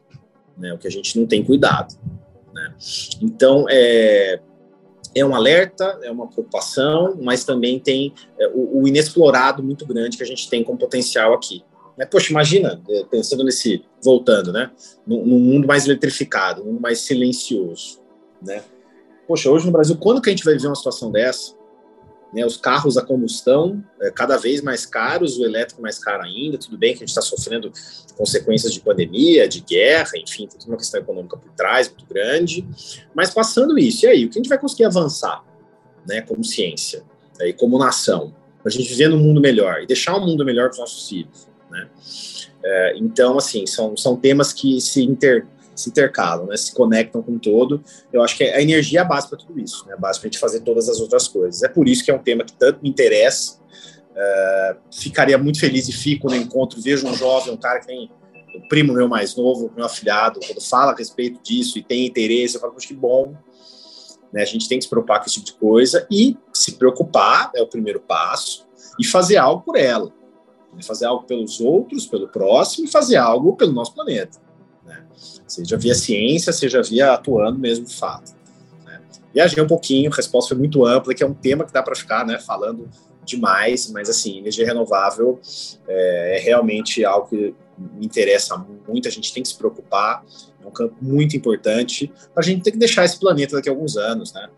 né? 0.57 0.73
o 0.73 0.79
que 0.79 0.87
a 0.87 0.91
gente 0.91 1.19
não 1.19 1.27
tem 1.27 1.45
cuidado. 1.45 1.95
Né? 2.53 2.75
Então, 3.21 3.67
é, 3.69 4.41
é 5.15 5.25
um 5.25 5.35
alerta, 5.35 5.99
é 6.03 6.11
uma 6.11 6.27
preocupação, 6.27 7.17
mas 7.21 7.45
também 7.45 7.79
tem 7.79 8.15
é, 8.39 8.49
o, 8.49 8.83
o, 8.83 8.89
inexplorado 8.89 9.63
muito 9.63 9.87
grande 9.87 10.17
que 10.17 10.23
a 10.23 10.27
gente 10.27 10.49
tem 10.49 10.65
como 10.65 10.79
potencial 10.79 11.35
aqui. 11.35 11.63
Né? 11.97 12.07
Poxa, 12.07 12.31
imagina, 12.31 12.81
é, 12.89 13.05
pensando 13.05 13.45
nesse, 13.45 13.85
voltando, 14.03 14.53
né? 14.53 14.71
Num, 15.07 15.39
mundo 15.39 15.67
mais 15.67 15.85
eletrificado, 15.85 16.63
num 16.63 16.73
mundo 16.73 16.81
mais 16.81 17.01
silencioso, 17.01 18.01
né? 18.41 18.63
Poxa, 19.27 19.51
hoje 19.51 19.67
no 19.67 19.73
Brasil, 19.73 19.97
quando 19.97 20.21
que 20.21 20.29
a 20.29 20.33
gente 20.33 20.45
vai 20.45 20.55
viver 20.55 20.67
uma 20.67 20.75
situação 20.75 21.11
dessa? 21.11 21.55
Né, 22.33 22.47
os 22.47 22.57
carros 22.57 22.97
a 22.97 23.03
combustão 23.03 23.85
é, 24.01 24.11
cada 24.11 24.39
vez 24.39 24.63
mais 24.63 24.87
caros, 24.87 25.37
o 25.39 25.45
elétrico 25.45 25.83
mais 25.83 25.99
caro 25.99 26.23
ainda. 26.23 26.57
Tudo 26.57 26.79
bem 26.79 26.93
que 26.93 26.99
a 26.99 27.01
gente 27.01 27.11
está 27.11 27.21
sofrendo 27.21 27.71
consequências 28.17 28.73
de 28.73 28.81
pandemia, 28.81 29.47
de 29.47 29.61
guerra, 29.61 30.13
enfim, 30.17 30.47
tem 30.47 30.67
uma 30.67 30.79
questão 30.79 31.01
econômica 31.01 31.37
por 31.37 31.51
trás 31.53 31.89
muito 31.89 32.07
grande. 32.07 32.67
Mas 33.15 33.31
passando 33.31 33.79
isso, 33.79 34.07
e 34.07 34.09
aí, 34.09 34.25
o 34.25 34.31
que 34.31 34.39
a 34.39 34.43
gente 34.43 34.49
vai 34.49 34.59
conseguir 34.59 34.85
avançar, 34.85 35.45
né, 36.07 36.23
como 36.23 36.43
ciência 36.43 37.05
né, 37.39 37.49
e 37.49 37.53
como 37.53 37.79
nação, 37.79 38.35
para 38.63 38.71
a 38.71 38.73
gente 38.73 38.89
viver 38.89 39.09
num 39.09 39.19
mundo 39.19 39.41
melhor 39.41 39.83
e 39.83 39.87
deixar 39.87 40.17
um 40.17 40.25
mundo 40.25 40.45
melhor 40.45 40.67
para 40.67 40.73
os 40.73 40.79
nossos 40.79 41.09
filhos, 41.09 41.49
né? 41.71 41.89
É, 42.65 42.95
então, 42.97 43.37
assim, 43.37 43.67
são, 43.67 43.97
são 43.97 44.17
temas 44.17 44.53
que 44.53 44.81
se 44.81 45.03
inter 45.03 45.47
se 45.75 45.89
intercalam, 45.89 46.47
né, 46.47 46.57
se 46.57 46.75
conectam 46.75 47.23
com 47.23 47.39
todo. 47.39 47.83
Eu 48.13 48.23
acho 48.23 48.37
que 48.37 48.45
a 48.45 48.61
energia 48.61 49.01
é 49.01 49.03
a 49.03 49.05
base 49.05 49.29
para 49.29 49.39
tudo 49.39 49.59
isso, 49.59 49.87
né, 49.87 49.95
a 49.95 49.97
base 49.97 50.19
para 50.19 50.29
a 50.29 50.31
gente 50.31 50.39
fazer 50.39 50.61
todas 50.61 50.89
as 50.89 51.01
outras 51.01 51.29
coisas. 51.29 51.63
É 51.63 51.69
por 51.69 51.89
isso 51.89 52.05
que 52.05 52.11
é 52.11 52.15
um 52.15 52.23
tema 52.23 52.45
que 52.45 52.53
tanto 52.53 52.81
me 52.83 52.89
interessa. 52.89 53.61
Uh, 54.13 54.79
ficaria 54.95 55.39
muito 55.39 55.59
feliz 55.59 55.89
e 55.89 55.93
fico 55.93 56.29
no 56.29 56.37
encontro, 56.37 56.81
vejo 56.83 57.07
um 57.07 57.15
jovem, 57.15 57.55
um 57.55 57.57
cara 57.57 57.81
que 57.81 57.87
tem 57.87 58.11
o 58.55 58.69
primo 58.69 58.93
meu 58.93 59.09
mais 59.09 59.35
novo, 59.35 59.73
meu 59.75 59.87
afilhado, 59.87 60.41
quando 60.47 60.61
fala 60.61 60.93
a 60.93 60.95
respeito 60.95 61.41
disso 61.43 61.79
e 61.79 61.83
tem 61.83 62.07
interesse, 62.07 62.57
eu 62.57 62.61
falo, 62.61 62.75
poxa, 62.75 62.89
que 62.89 62.95
bom. 62.95 63.35
Né, 64.33 64.43
a 64.43 64.47
gente 64.47 64.69
tem 64.69 64.79
que 64.79 64.85
se 64.85 64.91
preocupar 64.91 65.21
com 65.21 65.27
esse 65.27 65.35
tipo 65.35 65.47
de 65.47 65.55
coisa 65.55 66.07
e 66.11 66.37
se 66.53 66.73
preocupar 66.73 67.51
é 67.55 67.63
o 67.63 67.67
primeiro 67.67 68.01
passo 68.01 68.67
e 68.99 69.07
fazer 69.07 69.37
algo 69.37 69.63
por 69.63 69.77
ela. 69.77 70.13
Né, 70.73 70.83
fazer 70.83 71.05
algo 71.05 71.25
pelos 71.25 71.61
outros, 71.61 72.07
pelo 72.07 72.29
próximo 72.29 72.87
e 72.87 72.91
fazer 72.91 73.17
algo 73.17 73.57
pelo 73.57 73.73
nosso 73.73 73.95
planeta. 73.95 74.39
Seja 75.47 75.77
via 75.77 75.95
ciência, 75.95 76.53
seja 76.53 76.83
via 76.83 77.13
atuando 77.13 77.59
mesmo 77.59 77.87
de 77.87 77.95
fato. 77.95 78.33
Né? 78.85 79.01
Viajei 79.35 79.63
um 79.63 79.67
pouquinho, 79.67 80.11
a 80.13 80.17
resposta 80.17 80.49
foi 80.51 80.59
muito 80.59 80.85
ampla, 80.85 81.15
que 81.15 81.23
é 81.23 81.27
um 81.27 81.35
tema 81.35 81.65
que 81.65 81.73
dá 81.73 81.83
para 81.83 81.95
ficar 81.95 82.27
né, 82.27 82.39
falando 82.39 82.89
demais, 83.25 83.91
mas 83.91 84.09
assim, 84.09 84.39
energia 84.39 84.67
renovável 84.67 85.41
é, 85.87 86.37
é, 86.37 86.41
realmente 86.41 87.05
algo 87.05 87.29
que 87.29 87.55
me 87.79 88.05
interessa 88.05 88.57
muito, 88.57 89.09
a 89.09 89.11
gente 89.11 89.33
tem 89.33 89.43
que 89.43 89.49
se 89.49 89.57
preocupar, 89.57 90.25
é 90.63 90.67
um 90.67 90.71
campo 90.71 90.97
muito 91.01 91.37
importante, 91.37 92.13
a 92.37 92.43
gente 92.43 92.63
tem 92.63 92.73
que 92.73 92.79
deixar 92.79 93.05
esse 93.05 93.19
planeta 93.19 93.57
daqui 93.57 93.69
a 93.69 93.73
alguns 93.73 93.97
anos, 93.97 94.33
né? 94.33 94.49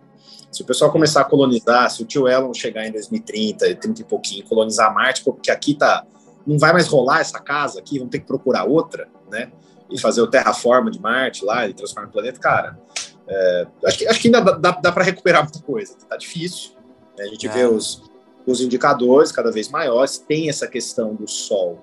Se 0.50 0.62
o 0.62 0.64
pessoal 0.64 0.92
começar 0.92 1.22
a 1.22 1.24
colonizar, 1.24 1.90
se 1.90 2.02
o 2.02 2.07
tio 2.07 2.28
Elon 2.28 2.55
chegar 2.55 2.86
em 2.86 2.92
2030, 2.92 3.74
30 3.74 4.00
e 4.00 4.05
pouquinho, 4.05 4.44
colonizar 4.44 4.92
Marte, 4.94 5.24
porque 5.24 5.50
aqui 5.50 5.74
tá, 5.74 6.07
não 6.46 6.59
vai 6.59 6.72
mais 6.72 6.86
rolar 6.86 7.20
essa 7.20 7.40
casa 7.40 7.80
aqui, 7.80 7.98
vamos 7.98 8.12
ter 8.12 8.20
que 8.20 8.26
procurar 8.26 8.64
outra, 8.64 9.09
né? 9.30 9.50
E 9.91 9.99
fazer 9.99 10.20
o 10.22 10.26
terraforma 10.26 10.91
de 10.91 11.01
Marte 11.01 11.45
lá 11.45 11.68
e 11.68 11.74
transformar 11.74 12.07
no 12.07 12.12
planeta, 12.12 12.41
cara, 12.41 12.78
é, 13.26 13.66
acho, 13.85 13.99
que, 13.99 14.07
acho 14.09 14.20
que 14.20 14.28
ainda 14.28 14.41
dá, 14.41 14.70
dá 14.72 14.93
para 14.93 15.05
recuperar 15.05 15.43
muita 15.43 15.61
coisa. 15.61 15.95
Tá 16.09 16.16
difícil. 16.16 16.72
Né? 17.16 17.24
A 17.24 17.28
gente 17.28 17.47
é. 17.47 17.51
vê 17.51 17.64
os, 17.64 18.03
os 18.47 18.61
indicadores 18.61 19.32
cada 19.32 19.51
vez 19.51 19.68
maiores. 19.68 20.18
Tem 20.18 20.49
essa 20.49 20.66
questão 20.66 21.14
do 21.14 21.28
Sol, 21.28 21.82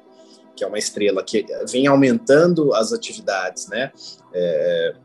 que 0.56 0.64
é 0.64 0.68
uma 0.68 0.78
estrela 0.78 1.24
que 1.24 1.46
vem 1.70 1.88
aumentando 1.88 2.74
as 2.74 2.94
atividades, 2.94 3.68
né? 3.68 3.92
É, 4.34 4.96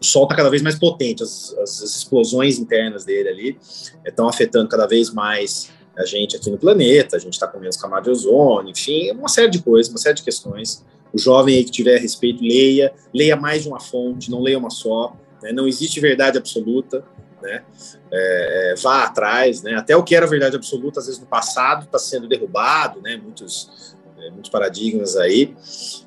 o 0.00 0.04
Sol 0.04 0.24
está 0.24 0.36
cada 0.36 0.50
vez 0.50 0.62
mais 0.62 0.78
potente, 0.78 1.22
as, 1.22 1.52
as, 1.58 1.80
explosões 1.80 2.58
internas 2.58 3.04
dele 3.04 3.28
ali 3.28 3.58
estão 4.04 4.26
é, 4.26 4.28
afetando 4.28 4.68
cada 4.68 4.86
vez 4.86 5.10
mais 5.10 5.70
a 5.96 6.04
gente 6.04 6.36
aqui 6.36 6.48
no 6.48 6.56
planeta, 6.56 7.16
a 7.16 7.18
gente 7.18 7.32
está 7.32 7.48
com 7.48 7.58
menos 7.58 7.76
camada 7.76 8.02
de 8.02 8.10
ozônio, 8.10 8.70
enfim, 8.70 9.10
uma 9.10 9.28
série 9.28 9.50
de 9.50 9.60
coisas, 9.60 9.90
uma 9.90 9.98
série 9.98 10.14
de 10.14 10.22
questões 10.22 10.84
o 11.18 11.20
jovem 11.20 11.56
aí 11.56 11.64
que 11.64 11.70
tiver 11.70 11.98
respeito, 11.98 12.42
leia, 12.42 12.92
leia 13.12 13.36
mais 13.36 13.64
de 13.64 13.68
uma 13.68 13.80
fonte, 13.80 14.30
não 14.30 14.40
leia 14.40 14.58
uma 14.58 14.70
só. 14.70 15.14
Né? 15.42 15.52
Não 15.52 15.66
existe 15.66 16.00
verdade 16.00 16.38
absoluta, 16.38 17.04
né? 17.42 17.64
É, 18.10 18.72
é, 18.72 18.74
vá 18.80 19.04
atrás, 19.04 19.62
né? 19.62 19.74
Até 19.74 19.96
o 19.96 20.02
que 20.02 20.14
era 20.14 20.26
verdade 20.26 20.56
absoluta, 20.56 21.00
às 21.00 21.06
vezes 21.06 21.20
no 21.20 21.26
passado, 21.26 21.84
está 21.84 21.98
sendo 21.98 22.26
derrubado, 22.26 23.00
né? 23.00 23.16
Muitos, 23.16 23.96
é, 24.18 24.30
muitos 24.30 24.50
paradigmas 24.50 25.16
aí. 25.16 25.54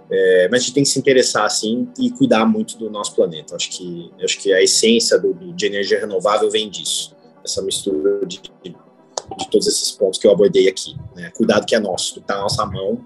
É, 0.10 0.50
mas 0.50 0.62
a 0.62 0.64
gente 0.66 0.74
tem 0.74 0.84
que 0.84 0.90
se 0.90 1.00
interessar 1.00 1.46
assim 1.46 1.88
e 2.00 2.12
cuidar 2.12 2.46
muito 2.46 2.78
do 2.78 2.90
nosso 2.90 3.16
planeta. 3.16 3.56
Acho 3.56 3.70
que 3.70 4.12
acho 4.24 4.40
que 4.40 4.54
a 4.54 4.62
essência 4.62 5.18
do, 5.18 5.34
de 5.34 5.66
energia 5.66 6.00
renovável 6.00 6.50
vem 6.50 6.70
disso, 6.70 7.16
essa 7.44 7.62
mistura 7.62 8.26
de, 8.26 8.42
de, 8.64 8.76
todos 9.50 9.68
esses 9.68 9.92
pontos 9.92 10.20
que 10.20 10.28
eu 10.28 10.32
abordei 10.32 10.68
aqui. 10.68 10.98
Né? 11.16 11.32
Cuidado 11.36 11.66
que 11.66 11.76
é 11.76 11.80
nosso, 11.80 12.20
está 12.20 12.36
na 12.36 12.42
nossa 12.42 12.66
mão 12.66 13.06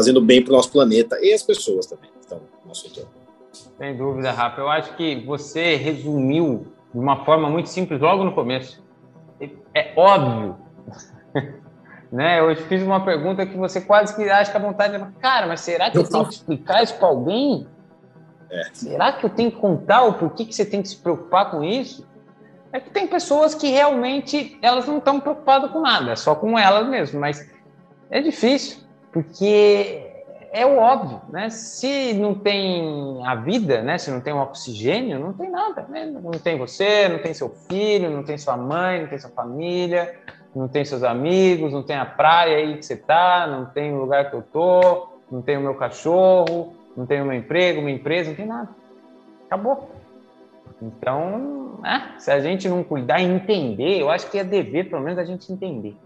fazendo 0.00 0.22
bem 0.22 0.42
para 0.42 0.54
o 0.54 0.56
nosso 0.56 0.72
planeta 0.72 1.18
e 1.20 1.30
as 1.30 1.42
pessoas 1.42 1.84
também 1.84 2.10
que 2.10 2.20
estão 2.20 2.38
no 2.38 2.68
nosso 2.68 2.86
entorno. 2.86 3.10
Sem 3.76 3.96
dúvida, 3.96 4.32
Rafa. 4.32 4.62
Eu 4.62 4.68
acho 4.70 4.96
que 4.96 5.22
você 5.26 5.76
resumiu 5.76 6.66
de 6.92 6.98
uma 6.98 7.22
forma 7.24 7.50
muito 7.50 7.68
simples 7.68 8.00
logo 8.00 8.24
no 8.24 8.32
começo. 8.32 8.82
É 9.74 9.92
óbvio. 9.94 10.56
né? 12.10 12.40
Eu 12.40 12.56
fiz 12.56 12.82
uma 12.82 13.04
pergunta 13.04 13.44
que 13.44 13.56
você 13.58 13.82
quase 13.82 14.16
que 14.16 14.28
acha 14.30 14.50
que 14.50 14.56
a 14.56 14.60
vontade 14.60 14.96
de 14.96 15.12
cara, 15.18 15.46
mas 15.46 15.60
será 15.60 15.90
que 15.90 15.98
eu, 15.98 16.02
eu 16.02 16.08
tenho 16.08 16.24
que 16.24 16.34
explicar 16.34 16.82
isso 16.82 16.96
para 16.96 17.08
alguém? 17.08 17.66
É. 18.50 18.62
Será 18.72 19.12
que 19.12 19.24
eu 19.26 19.30
tenho 19.30 19.52
que 19.52 19.58
contar 19.58 20.04
o 20.04 20.14
porquê 20.14 20.46
que 20.46 20.54
você 20.54 20.64
tem 20.64 20.80
que 20.80 20.88
se 20.88 20.96
preocupar 20.96 21.50
com 21.50 21.62
isso? 21.62 22.08
É 22.72 22.80
que 22.80 22.88
tem 22.88 23.06
pessoas 23.06 23.54
que 23.54 23.68
realmente 23.68 24.58
elas 24.62 24.86
não 24.86 24.96
estão 24.96 25.20
preocupadas 25.20 25.70
com 25.70 25.80
nada, 25.80 26.12
é 26.12 26.16
só 26.16 26.34
com 26.34 26.58
elas 26.58 26.88
mesmo, 26.88 27.20
mas 27.20 27.50
é 28.08 28.22
difícil 28.22 28.89
porque 29.12 30.10
é 30.52 30.66
o 30.66 30.78
óbvio, 30.78 31.20
né? 31.28 31.48
Se 31.48 32.12
não 32.14 32.34
tem 32.34 33.20
a 33.24 33.34
vida, 33.34 33.82
né? 33.82 33.98
Se 33.98 34.10
não 34.10 34.20
tem 34.20 34.32
o 34.32 34.38
oxigênio, 34.38 35.18
não 35.18 35.32
tem 35.32 35.50
nada, 35.50 35.86
né? 35.88 36.06
Não 36.06 36.32
tem 36.32 36.58
você, 36.58 37.08
não 37.08 37.18
tem 37.18 37.32
seu 37.32 37.48
filho, 37.48 38.10
não 38.10 38.22
tem 38.22 38.36
sua 38.36 38.56
mãe, 38.56 39.00
não 39.00 39.08
tem 39.08 39.18
sua 39.18 39.30
família, 39.30 40.18
não 40.54 40.66
tem 40.66 40.84
seus 40.84 41.02
amigos, 41.02 41.72
não 41.72 41.82
tem 41.82 41.96
a 41.96 42.04
praia 42.04 42.56
aí 42.56 42.76
que 42.76 42.84
você 42.84 42.96
tá, 42.96 43.46
não 43.46 43.66
tem 43.66 43.92
o 43.92 44.00
lugar 44.00 44.30
que 44.30 44.36
eu 44.36 44.42
tô, 44.42 45.08
não 45.30 45.40
tem 45.40 45.56
o 45.56 45.60
meu 45.60 45.74
cachorro, 45.74 46.74
não 46.96 47.06
tem 47.06 47.22
o 47.22 47.24
meu 47.24 47.34
emprego, 47.34 47.80
minha 47.80 47.96
empresa, 47.96 48.30
não 48.30 48.36
tem 48.36 48.46
nada. 48.46 48.68
Acabou. 49.46 49.90
Então, 50.82 51.78
né? 51.80 52.14
se 52.18 52.30
a 52.30 52.40
gente 52.40 52.68
não 52.68 52.82
cuidar 52.82 53.20
e 53.20 53.24
entender, 53.24 54.00
eu 54.00 54.10
acho 54.10 54.30
que 54.30 54.38
é 54.38 54.44
dever, 54.44 54.88
pelo 54.88 55.02
menos, 55.02 55.18
a 55.18 55.24
gente 55.24 55.52
entender. 55.52 55.96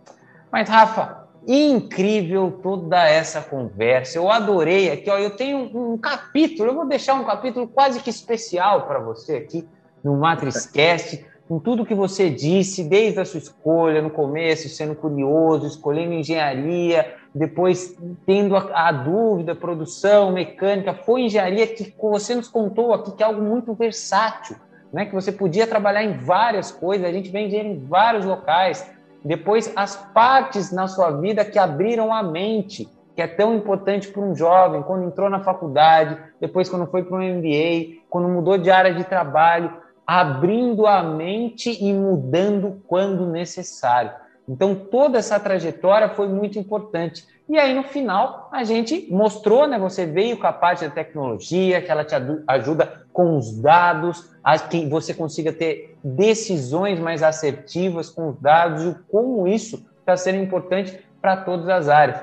Mas, 0.50 0.68
Rafa, 0.68 1.26
incrível 1.46 2.60
toda 2.62 3.08
essa 3.08 3.40
conversa. 3.42 4.18
Eu 4.18 4.30
adorei 4.30 4.90
aqui, 4.90 5.10
ó, 5.10 5.18
eu 5.18 5.30
tenho 5.30 5.58
um, 5.58 5.92
um 5.92 5.98
capítulo, 5.98 6.70
eu 6.70 6.74
vou 6.74 6.86
deixar 6.86 7.14
um 7.14 7.24
capítulo 7.24 7.68
quase 7.68 8.00
que 8.00 8.10
especial 8.10 8.86
para 8.86 8.98
você 8.98 9.36
aqui 9.36 9.66
no 10.02 10.16
MatrizCast, 10.16 11.24
com 11.48 11.58
tudo 11.58 11.84
que 11.84 11.94
você 11.94 12.30
disse, 12.30 12.84
desde 12.84 13.20
a 13.20 13.24
sua 13.24 13.38
escolha 13.38 14.00
no 14.00 14.10
começo, 14.10 14.68
sendo 14.68 14.94
curioso, 14.94 15.66
escolhendo 15.66 16.14
engenharia, 16.14 17.14
depois 17.34 17.94
tendo 18.24 18.56
a, 18.56 18.88
a 18.88 18.92
dúvida, 18.92 19.54
produção, 19.54 20.32
mecânica, 20.32 20.94
foi 20.94 21.22
engenharia 21.22 21.66
que 21.66 21.94
você 22.00 22.34
nos 22.34 22.48
contou 22.48 22.94
aqui 22.94 23.12
que 23.12 23.22
é 23.22 23.26
algo 23.26 23.42
muito 23.42 23.74
versátil, 23.74 24.56
né? 24.92 25.04
Que 25.04 25.14
você 25.14 25.30
podia 25.32 25.66
trabalhar 25.66 26.02
em 26.02 26.16
várias 26.16 26.70
coisas, 26.70 27.06
a 27.06 27.12
gente 27.12 27.30
vem 27.30 27.54
em 27.54 27.84
vários 27.84 28.24
locais. 28.24 28.90
Depois 29.24 29.72
as 29.74 29.96
partes 29.96 30.70
na 30.70 30.86
sua 30.86 31.10
vida 31.12 31.44
que 31.44 31.58
abriram 31.58 32.12
a 32.12 32.22
mente, 32.22 32.88
que 33.16 33.22
é 33.22 33.26
tão 33.26 33.54
importante 33.54 34.08
para 34.08 34.20
um 34.20 34.34
jovem, 34.34 34.82
quando 34.82 35.04
entrou 35.04 35.30
na 35.30 35.40
faculdade, 35.40 36.18
depois 36.40 36.68
quando 36.68 36.86
foi 36.86 37.04
para 37.04 37.16
um 37.16 37.22
MBA, 37.22 38.02
quando 38.10 38.28
mudou 38.28 38.58
de 38.58 38.70
área 38.70 38.92
de 38.92 39.04
trabalho, 39.04 39.72
abrindo 40.06 40.86
a 40.86 41.02
mente 41.02 41.70
e 41.82 41.92
mudando 41.92 42.82
quando 42.86 43.26
necessário. 43.26 44.12
Então, 44.46 44.74
toda 44.74 45.18
essa 45.18 45.40
trajetória 45.40 46.10
foi 46.10 46.28
muito 46.28 46.58
importante. 46.58 47.26
E 47.48 47.58
aí, 47.58 47.74
no 47.74 47.82
final, 47.82 48.50
a 48.52 48.62
gente 48.62 49.08
mostrou, 49.10 49.66
né? 49.66 49.78
Você 49.78 50.04
veio 50.04 50.38
com 50.38 50.46
a 50.46 50.52
parte 50.52 50.84
da 50.84 50.90
tecnologia, 50.90 51.80
que 51.80 51.90
ela 51.90 52.04
te 52.04 52.14
ajuda 52.46 53.03
com 53.14 53.38
os 53.38 53.56
dados, 53.56 54.28
a 54.42 54.58
que 54.58 54.86
você 54.86 55.14
consiga 55.14 55.52
ter 55.52 55.96
decisões 56.02 56.98
mais 56.98 57.22
assertivas 57.22 58.10
com 58.10 58.28
os 58.30 58.40
dados 58.40 58.84
e 58.84 58.94
como 59.08 59.46
isso 59.46 59.88
está 60.00 60.16
sendo 60.16 60.42
importante 60.42 60.98
para 61.22 61.36
todas 61.36 61.68
as 61.68 61.88
áreas. 61.88 62.20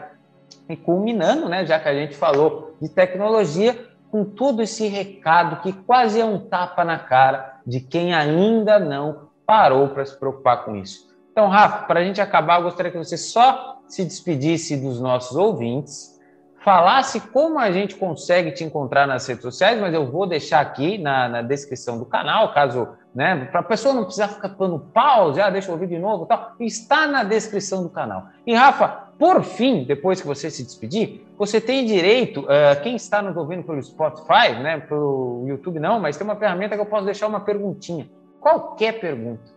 E 0.68 0.76
culminando, 0.76 1.48
né? 1.48 1.66
Já 1.66 1.80
que 1.80 1.88
a 1.88 1.94
gente 1.94 2.14
falou 2.14 2.76
de 2.82 2.89
tecnologia, 2.89 3.88
com 4.12 4.26
todo 4.26 4.62
esse 4.62 4.88
recado 4.88 5.62
que 5.62 5.72
quase 5.72 6.20
é 6.20 6.26
um 6.26 6.38
tapa 6.38 6.84
na 6.84 7.00
cara 7.00 7.62
de 7.66 7.80
quem 7.80 8.14
ainda 8.14 8.78
não 8.78 9.30
parou 9.46 9.88
para 9.88 10.06
se 10.06 10.20
preocupar 10.20 10.66
com 10.66 10.76
isso. 10.76 11.10
Então, 11.32 11.48
Rafa, 11.48 11.86
para 11.86 12.02
a 12.02 12.04
gente 12.04 12.20
acabar, 12.20 12.60
eu 12.60 12.64
gostaria 12.64 12.92
que 12.92 12.98
você 12.98 13.16
só 13.16 13.80
se 13.88 14.04
despedisse 14.04 14.76
dos 14.76 15.00
nossos 15.00 15.38
ouvintes, 15.38 16.20
falasse 16.64 17.20
como 17.20 17.59
a 17.59 17.72
gente 17.72 17.95
consegue 17.95 18.51
te 18.51 18.64
encontrar 18.64 19.07
nas 19.07 19.26
redes 19.28 19.41
sociais, 19.41 19.80
mas 19.80 19.93
eu 19.93 20.09
vou 20.09 20.28
deixar 20.28 20.62
aqui 20.62 20.97
na, 20.97 21.28
na 21.28 21.41
descrição 21.41 21.97
do 21.97 22.05
canal, 22.05 22.53
caso, 22.53 22.89
né, 23.14 23.45
para 23.51 23.62
a 23.62 23.64
pessoa 23.64 23.93
não 23.93 24.03
precisar 24.03 24.28
ficar 24.28 24.49
dando 24.49 24.80
pause, 24.80 25.41
ah, 25.41 25.49
deixa 25.49 25.70
eu 25.70 25.74
ouvir 25.74 25.88
de 25.88 25.97
novo, 25.97 26.26
tal, 26.26 26.53
está 26.59 27.07
na 27.07 27.24
descrição 27.24 27.82
do 27.82 27.89
canal. 27.89 28.28
E 28.45 28.53
Rafa, 28.53 28.88
por 29.18 29.43
fim, 29.43 29.84
depois 29.84 30.22
que 30.22 30.28
você 30.28 30.49
se 30.51 30.64
despedir, 30.64 31.26
você 31.38 31.59
tem 31.59 31.86
direito, 31.86 32.41
uh, 32.41 32.82
quem 32.84 32.95
está 32.95 33.22
nos 33.22 33.36
ouvindo 33.36 33.64
pelo 33.64 33.82
Spotify, 33.82 34.53
né, 34.62 34.80
pelo 34.82 35.43
YouTube 35.47 35.80
não, 35.80 35.99
mas 35.99 36.16
tem 36.16 36.26
uma 36.26 36.36
ferramenta 36.36 36.76
que 36.76 36.82
eu 36.82 36.86
posso 36.86 37.05
deixar 37.05 37.28
uma 37.28 37.39
perguntinha, 37.39 38.07
qualquer 38.39 38.99
pergunta, 38.99 39.51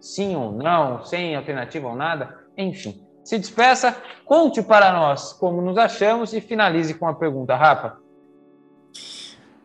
sim 0.00 0.34
ou 0.34 0.50
não, 0.50 1.04
sem 1.04 1.36
alternativa 1.36 1.86
ou 1.86 1.94
nada, 1.94 2.36
enfim. 2.58 3.00
Se 3.24 3.38
despeça, 3.38 3.96
conte 4.24 4.62
para 4.62 4.92
nós 4.92 5.32
como 5.32 5.60
nos 5.60 5.78
achamos 5.78 6.32
e 6.32 6.40
finalize 6.40 6.94
com 6.94 7.06
a 7.06 7.14
pergunta, 7.14 7.54
Rafa. 7.54 7.98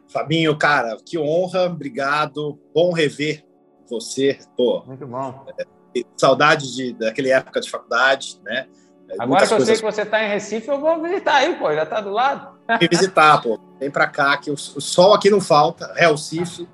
Fabinho, 0.07 0.57
cara, 0.57 0.97
que 1.05 1.17
honra, 1.17 1.65
obrigado. 1.65 2.59
Bom 2.73 2.93
rever 2.93 3.43
você. 3.89 4.39
Pô, 4.55 4.83
Muito 4.85 5.05
bom. 5.05 5.45
É, 5.57 6.01
saudade 6.15 6.75
de, 6.75 6.93
daquela 6.93 7.29
época 7.29 7.59
de 7.59 7.69
faculdade, 7.69 8.39
né? 8.43 8.67
É, 9.09 9.15
Agora 9.19 9.47
que 9.47 9.53
eu 9.53 9.61
sei 9.61 9.75
que 9.75 9.81
você 9.81 10.01
está 10.01 10.23
em 10.23 10.29
Recife, 10.29 10.67
eu 10.67 10.79
vou 10.79 11.01
visitar 11.01 11.35
aí, 11.35 11.55
pô, 11.55 11.73
já 11.73 11.83
está 11.83 12.01
do 12.01 12.09
lado. 12.09 12.57
Vem 12.79 12.89
visitar, 12.89 13.41
pô. 13.41 13.59
Vem 13.79 13.89
para 13.89 14.07
cá, 14.07 14.37
que 14.37 14.51
o, 14.51 14.53
o, 14.53 14.81
sol 14.81 15.13
aqui 15.13 15.29
não 15.29 15.39
falta, 15.39 15.93
Recife. 15.93 16.67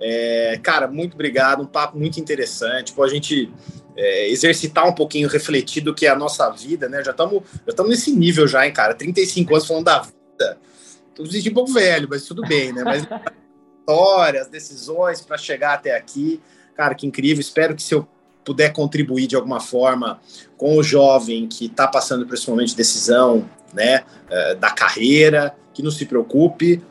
É, 0.00 0.58
cara, 0.62 0.86
muito 0.86 1.14
obrigado, 1.14 1.62
um 1.62 1.66
papo 1.66 1.98
muito 1.98 2.20
interessante. 2.20 2.92
Pô, 2.92 3.02
a 3.02 3.08
gente 3.08 3.52
é, 3.96 4.28
exercitar 4.30 4.86
um 4.86 4.94
pouquinho, 4.94 5.28
refletir 5.28 5.82
do 5.82 5.94
que 5.94 6.06
é 6.06 6.10
a 6.10 6.16
nossa 6.16 6.48
vida, 6.50 6.88
né? 6.88 7.02
Já 7.02 7.10
estamos 7.10 7.42
já 7.66 7.84
nesse 7.84 8.12
nível 8.12 8.46
já, 8.46 8.66
hein, 8.66 8.72
cara? 8.72 8.94
35 8.94 9.54
anos 9.54 9.66
falando 9.66 9.84
da 9.84 10.00
vida. 10.00 10.58
Tô 11.14 11.24
me 11.24 11.32
sentindo 11.32 11.50
um 11.50 11.54
pouco 11.54 11.72
velho, 11.72 12.06
mas 12.08 12.24
tudo 12.24 12.42
bem, 12.42 12.72
né? 12.72 12.84
Mas 12.84 13.06
histórias, 13.80 14.46
decisões 14.46 15.20
para 15.20 15.36
chegar 15.36 15.74
até 15.74 15.96
aqui. 15.96 16.40
Cara, 16.76 16.94
que 16.94 17.06
incrível. 17.06 17.40
Espero 17.40 17.74
que 17.74 17.82
se 17.82 17.94
eu 17.94 18.06
puder 18.44 18.72
contribuir 18.72 19.26
de 19.26 19.34
alguma 19.34 19.60
forma 19.60 20.20
com 20.56 20.76
o 20.76 20.82
jovem 20.82 21.46
que 21.48 21.66
está 21.66 21.88
passando 21.88 22.24
por 22.24 22.34
esse 22.34 22.48
momento 22.48 22.68
de 22.68 22.76
decisão, 22.76 23.48
né, 23.74 24.04
é, 24.30 24.54
da 24.54 24.70
carreira, 24.70 25.54
que 25.74 25.82
não 25.82 25.90
se 25.90 26.06
preocupe, 26.06 26.82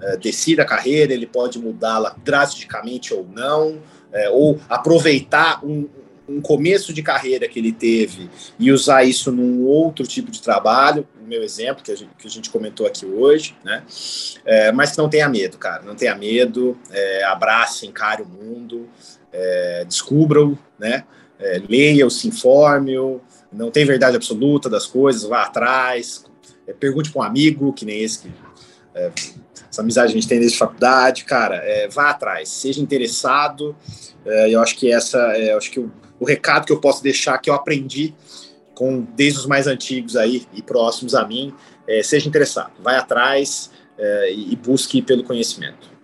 é, 0.00 0.16
decida 0.16 0.62
a 0.62 0.66
carreira, 0.66 1.12
ele 1.12 1.26
pode 1.26 1.58
mudá-la 1.58 2.16
drasticamente 2.24 3.12
ou 3.12 3.26
não, 3.26 3.80
é, 4.12 4.28
ou 4.30 4.58
aproveitar 4.68 5.64
um, 5.64 5.88
um 6.28 6.40
começo 6.40 6.92
de 6.92 7.02
carreira 7.02 7.48
que 7.48 7.58
ele 7.58 7.72
teve 7.72 8.28
e 8.58 8.70
usar 8.70 9.04
isso 9.04 9.32
num 9.32 9.64
outro 9.64 10.06
tipo 10.06 10.30
de 10.30 10.42
trabalho, 10.42 11.06
o 11.20 11.26
meu 11.26 11.42
exemplo, 11.42 11.82
que 11.82 11.90
a 11.90 11.96
gente, 11.96 12.10
que 12.18 12.26
a 12.26 12.30
gente 12.30 12.50
comentou 12.50 12.86
aqui 12.86 13.06
hoje, 13.06 13.56
né? 13.64 13.82
É, 14.44 14.70
mas 14.72 14.96
não 14.96 15.08
tenha 15.08 15.28
medo, 15.28 15.58
cara, 15.58 15.82
não 15.82 15.94
tenha 15.94 16.14
medo, 16.14 16.78
é, 16.90 17.24
abrace, 17.24 17.86
encare 17.86 18.22
o 18.22 18.26
mundo, 18.26 18.88
é, 19.32 19.84
descubra-o, 19.86 20.58
né? 20.78 21.04
É, 21.38 21.62
leia-o, 21.68 22.10
se 22.10 22.28
informe-o, 22.28 23.20
não 23.52 23.70
tem 23.70 23.84
verdade 23.84 24.16
absoluta 24.16 24.68
das 24.68 24.86
coisas, 24.86 25.22
vá 25.22 25.42
atrás, 25.42 26.24
é, 26.66 26.72
pergunte 26.72 27.10
para 27.10 27.22
um 27.22 27.24
amigo, 27.24 27.72
que 27.72 27.84
nem 27.84 28.02
esse 28.02 28.20
que 28.20 28.32
essa 29.70 29.82
amizade 29.82 30.10
a 30.10 30.14
gente 30.14 30.28
tem 30.28 30.38
desde 30.38 30.56
a 30.56 30.58
faculdade, 30.60 31.24
cara, 31.24 31.56
é, 31.56 31.88
vá 31.88 32.10
atrás, 32.10 32.48
seja 32.48 32.80
interessado. 32.80 33.74
É, 34.24 34.50
eu 34.54 34.60
acho 34.60 34.76
que 34.76 34.92
essa, 34.92 35.18
é, 35.36 35.52
acho 35.52 35.70
que 35.70 35.80
o, 35.80 35.90
o, 36.20 36.24
recado 36.24 36.66
que 36.66 36.72
eu 36.72 36.80
posso 36.80 37.02
deixar 37.02 37.38
que 37.38 37.48
eu 37.48 37.54
aprendi 37.54 38.14
com 38.74 39.06
desde 39.16 39.38
os 39.38 39.46
mais 39.46 39.66
antigos 39.66 40.16
aí 40.16 40.46
e 40.52 40.62
próximos 40.62 41.14
a 41.14 41.26
mim, 41.26 41.54
é, 41.86 42.02
seja 42.02 42.28
interessado, 42.28 42.72
vai 42.80 42.96
atrás 42.96 43.70
é, 43.98 44.32
e, 44.32 44.52
e 44.52 44.56
busque 44.56 45.02
pelo 45.02 45.24
conhecimento. 45.24 45.98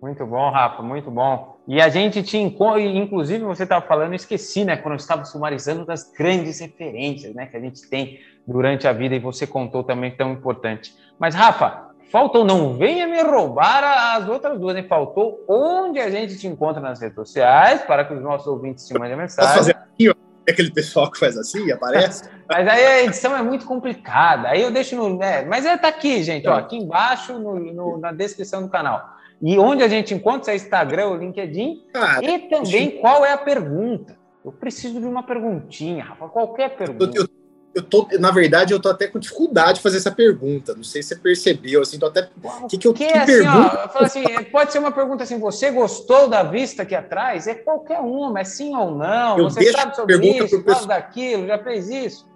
Muito 0.00 0.24
bom, 0.24 0.50
Rafa, 0.50 0.82
muito 0.82 1.10
bom. 1.10 1.60
E 1.68 1.80
a 1.80 1.90
gente 1.90 2.22
te 2.22 2.38
inclusive 2.38 3.44
você 3.44 3.64
estava 3.64 3.86
falando, 3.86 4.14
esqueci, 4.14 4.64
né, 4.64 4.76
quando 4.76 4.96
estava 4.96 5.24
sumarizando 5.26 5.84
das 5.84 6.10
grandes 6.10 6.58
referências, 6.58 7.34
né, 7.34 7.46
que 7.46 7.56
a 7.56 7.60
gente 7.60 7.86
tem 7.88 8.18
durante 8.46 8.88
a 8.88 8.92
vida 8.92 9.14
e 9.14 9.18
você 9.18 9.46
contou 9.46 9.84
também 9.84 10.10
tão 10.10 10.32
importante. 10.32 10.94
Mas 11.18 11.34
Rafa, 11.34 11.89
Faltou, 12.10 12.44
não 12.44 12.74
venha 12.74 13.06
me 13.06 13.22
roubar 13.22 14.16
as 14.16 14.28
outras 14.28 14.58
duas, 14.58 14.76
hein? 14.76 14.84
Faltou 14.88 15.44
onde 15.48 16.00
a 16.00 16.10
gente 16.10 16.36
te 16.36 16.46
encontra 16.48 16.82
nas 16.82 17.00
redes 17.00 17.14
sociais, 17.14 17.82
para 17.82 18.04
que 18.04 18.12
os 18.12 18.20
nossos 18.20 18.48
ouvintes 18.48 18.86
te 18.86 18.94
mandem 18.94 19.16
mensagem. 19.16 19.52
Posso 19.52 19.58
fazer 19.58 19.76
assim, 19.76 20.08
ó? 20.08 20.30
aquele 20.50 20.72
pessoal 20.72 21.08
que 21.10 21.18
faz 21.18 21.36
assim 21.36 21.66
e 21.66 21.72
aparece? 21.72 22.28
mas 22.48 22.66
aí 22.66 22.84
a 22.84 23.02
edição 23.04 23.36
é 23.36 23.42
muito 23.42 23.64
complicada. 23.64 24.48
Aí 24.48 24.60
eu 24.60 24.72
deixo 24.72 24.96
no. 24.96 25.16
Né? 25.16 25.44
Mas 25.44 25.64
é 25.64 25.76
tá 25.76 25.88
aqui, 25.88 26.22
gente, 26.22 26.48
ó, 26.48 26.54
aqui 26.54 26.76
embaixo 26.76 27.38
no, 27.38 27.58
no, 27.58 27.98
na 27.98 28.12
descrição 28.12 28.62
do 28.62 28.68
canal. 28.68 29.08
E 29.40 29.56
onde 29.58 29.82
a 29.82 29.88
gente 29.88 30.12
encontra 30.12 30.52
é 30.52 30.56
Instagram, 30.56 31.08
o 31.08 31.16
LinkedIn. 31.16 31.84
E 32.22 32.38
também 32.50 33.00
qual 33.00 33.24
é 33.24 33.32
a 33.32 33.38
pergunta. 33.38 34.18
Eu 34.44 34.52
preciso 34.52 35.00
de 35.00 35.06
uma 35.06 35.22
perguntinha, 35.22 36.04
Rafa, 36.04 36.28
qualquer 36.28 36.76
pergunta. 36.76 37.16
Eu, 37.16 37.22
eu 37.22 37.39
tô, 37.88 38.08
na 38.18 38.30
verdade, 38.30 38.72
eu 38.72 38.80
tô 38.80 38.88
até 38.88 39.06
com 39.06 39.18
dificuldade 39.18 39.74
de 39.74 39.82
fazer 39.82 39.98
essa 39.98 40.10
pergunta. 40.10 40.74
Não 40.74 40.82
sei 40.82 41.02
se 41.02 41.10
você 41.10 41.16
percebeu, 41.16 41.82
assim, 41.82 41.98
tô 41.98 42.06
até. 42.06 42.28
O 42.62 42.66
que, 42.66 42.78
que 42.78 42.88
eu 42.88 42.92
que, 42.92 43.06
que 43.06 43.16
assim, 43.16 43.26
pergunta? 43.26 43.90
Ó, 43.94 44.04
assim, 44.04 44.24
pode 44.50 44.72
ser 44.72 44.78
uma 44.78 44.90
pergunta 44.90 45.22
assim: 45.22 45.38
você 45.38 45.70
gostou 45.70 46.28
da 46.28 46.42
vista 46.42 46.82
aqui 46.82 46.94
atrás? 46.94 47.46
É 47.46 47.54
qualquer 47.54 48.00
uma, 48.00 48.40
é 48.40 48.44
sim 48.44 48.74
ou 48.74 48.94
não. 48.94 49.38
Eu 49.38 49.44
você 49.44 49.70
sabe 49.72 49.94
sobre 49.94 50.16
isso, 50.16 50.62
gosta 50.62 50.86
daquilo, 50.86 51.46
já 51.46 51.58
fez 51.58 51.88
isso? 51.88 52.28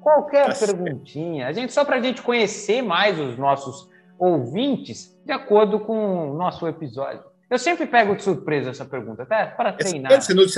Qualquer 0.00 0.52
tá 0.52 0.66
perguntinha. 0.66 1.46
A 1.46 1.52
gente, 1.52 1.72
só 1.72 1.84
para 1.84 1.96
a 1.96 2.00
gente 2.00 2.22
conhecer 2.22 2.82
mais 2.82 3.18
os 3.20 3.38
nossos 3.38 3.88
ouvintes, 4.18 5.16
de 5.24 5.32
acordo 5.32 5.78
com 5.78 6.32
o 6.32 6.36
nosso 6.36 6.66
episódio. 6.66 7.22
Eu 7.48 7.58
sempre 7.58 7.86
pego 7.86 8.16
de 8.16 8.22
surpresa 8.22 8.70
essa 8.70 8.84
pergunta, 8.84 9.22
até 9.22 9.46
para 9.46 9.72
treinar. 9.72 10.20
Você 10.20 10.34
não 10.34 10.48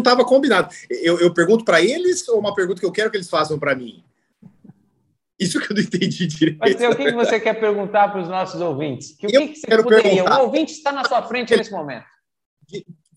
estava 0.00 0.24
combinado. 0.24 0.74
Eu, 0.90 1.18
eu 1.20 1.32
pergunto 1.32 1.64
para 1.64 1.80
eles 1.82 2.28
ou 2.28 2.38
uma 2.38 2.54
pergunta 2.54 2.80
que 2.80 2.86
eu 2.86 2.92
quero 2.92 3.10
que 3.10 3.16
eles 3.16 3.28
façam 3.28 3.58
para 3.58 3.74
mim? 3.74 4.02
Isso 5.38 5.60
que 5.60 5.72
eu 5.72 5.76
não 5.76 5.82
entendi 5.82 6.26
direito. 6.26 6.58
Mas 6.58 6.74
o 6.74 6.96
que 6.96 7.12
você 7.12 7.40
quer 7.40 7.58
perguntar 7.58 8.10
para 8.10 8.22
os 8.22 8.28
nossos 8.28 8.60
ouvintes? 8.60 9.12
Que, 9.16 9.26
o 9.26 9.30
que, 9.30 9.48
que 9.48 9.56
você 9.56 9.82
poderia? 9.82 10.02
Perguntar. 10.02 10.40
O 10.40 10.44
ouvinte 10.44 10.72
está 10.72 10.92
na 10.92 11.04
sua 11.04 11.22
frente 11.22 11.56
nesse 11.56 11.72
momento. 11.72 12.06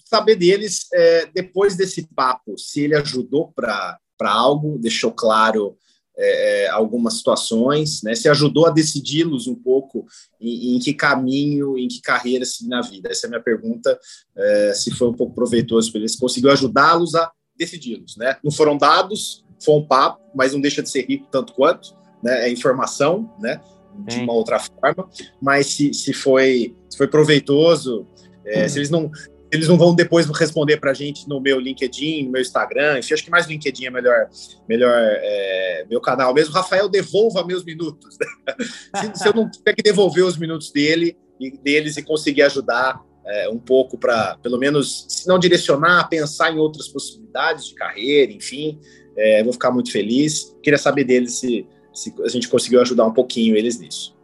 Saber 0.05 0.35
deles, 0.35 0.87
é, 0.93 1.25
depois 1.27 1.75
desse 1.75 2.07
papo, 2.15 2.57
se 2.57 2.81
ele 2.81 2.95
ajudou 2.95 3.51
para 3.55 3.99
algo, 4.21 4.79
deixou 4.79 5.11
claro 5.11 5.77
é, 6.18 6.64
é, 6.64 6.69
algumas 6.69 7.15
situações, 7.15 8.02
né? 8.02 8.15
Se 8.15 8.27
ajudou 8.27 8.65
a 8.65 8.72
decidi-los 8.72 9.48
um 9.48 9.56
pouco 9.56 10.06
em, 10.41 10.76
em, 10.76 10.80
que 10.80 10.94
caminho, 10.94 11.77
em 11.77 11.88
que 11.88 12.02
carreira 12.02 12.44
seguir 12.44 12.69
na 12.69 12.81
vida. 12.81 13.10
Essa 13.11 13.26
é 13.26 13.27
a 13.27 13.30
minha 13.30 13.44
pergunta. 13.44 13.98
É, 14.35 14.73
se 14.73 14.91
foi 14.91 15.07
um 15.07 15.14
pouco 15.14 15.35
proveitoso 15.35 15.91
para 15.91 15.99
eles, 15.99 16.15
conseguiu 16.15 16.52
ajudá-los 16.52 17.14
a 17.14 17.31
decidi-los, 17.56 18.18
né? 18.18 18.38
Não 18.44 18.52
foram 18.52 18.77
dados, 18.77 19.45
foi 19.64 19.76
um 19.76 19.85
papo, 19.85 20.22
mas 20.35 20.53
não 20.53 20.61
deixa 20.61 20.81
de 20.81 20.89
ser 20.89 21.06
rico 21.06 21.27
tanto 21.31 21.53
quanto, 21.53 21.95
né? 22.23 22.48
É 22.48 22.52
informação, 22.52 23.31
né? 23.39 23.61
De 24.07 24.19
uma 24.19 24.34
outra 24.34 24.60
forma, 24.60 25.10
mas 25.41 25.68
se, 25.68 25.91
se 25.91 26.14
foi 26.14 26.76
se 26.88 26.98
foi 26.98 27.07
proveitoso, 27.07 28.07
é, 28.45 28.68
se 28.68 28.77
eles 28.77 28.91
não 28.91 29.11
eles 29.51 29.67
não 29.67 29.77
vão 29.77 29.95
depois 29.95 30.25
responder 30.27 30.77
para 30.77 30.91
a 30.91 30.93
gente 30.93 31.27
no 31.27 31.39
meu 31.39 31.59
LinkedIn, 31.59 32.25
no 32.25 32.31
meu 32.31 32.41
Instagram. 32.41 32.99
Enfim, 32.99 33.13
acho 33.13 33.23
que 33.23 33.31
mais 33.31 33.47
LinkedIn 33.47 33.85
é 33.85 33.89
melhor, 33.89 34.29
melhor 34.67 34.93
é, 34.93 35.85
meu 35.89 36.01
canal 36.01 36.33
mesmo. 36.33 36.53
Rafael, 36.53 36.89
devolva 36.89 37.45
meus 37.45 37.63
minutos. 37.63 38.17
se, 38.95 39.19
se, 39.19 39.27
eu 39.27 39.33
não 39.33 39.49
tiver 39.49 39.73
que 39.73 39.81
devolver 39.81 40.25
os 40.25 40.37
minutos 40.37 40.71
dele 40.71 41.17
e 41.39 41.51
deles 41.51 41.95
e 41.97 42.03
conseguir 42.03 42.41
ajudar 42.43 43.01
é, 43.25 43.49
um 43.49 43.59
pouco 43.59 43.97
para, 43.97 44.37
pelo 44.37 44.57
menos, 44.57 45.05
se 45.07 45.27
não 45.27 45.39
direcionar, 45.39 46.09
pensar 46.09 46.51
em 46.51 46.57
outras 46.57 46.87
possibilidades 46.87 47.67
de 47.67 47.75
carreira, 47.75 48.31
enfim, 48.31 48.79
é, 49.17 49.43
vou 49.43 49.53
ficar 49.53 49.71
muito 49.71 49.91
feliz. 49.91 50.55
Queria 50.61 50.77
saber 50.77 51.05
deles 51.05 51.39
se, 51.39 51.65
se 51.93 52.13
a 52.23 52.27
gente 52.27 52.49
conseguiu 52.49 52.81
ajudar 52.81 53.05
um 53.05 53.13
pouquinho 53.13 53.55
eles 53.55 53.79
nisso. 53.79 54.16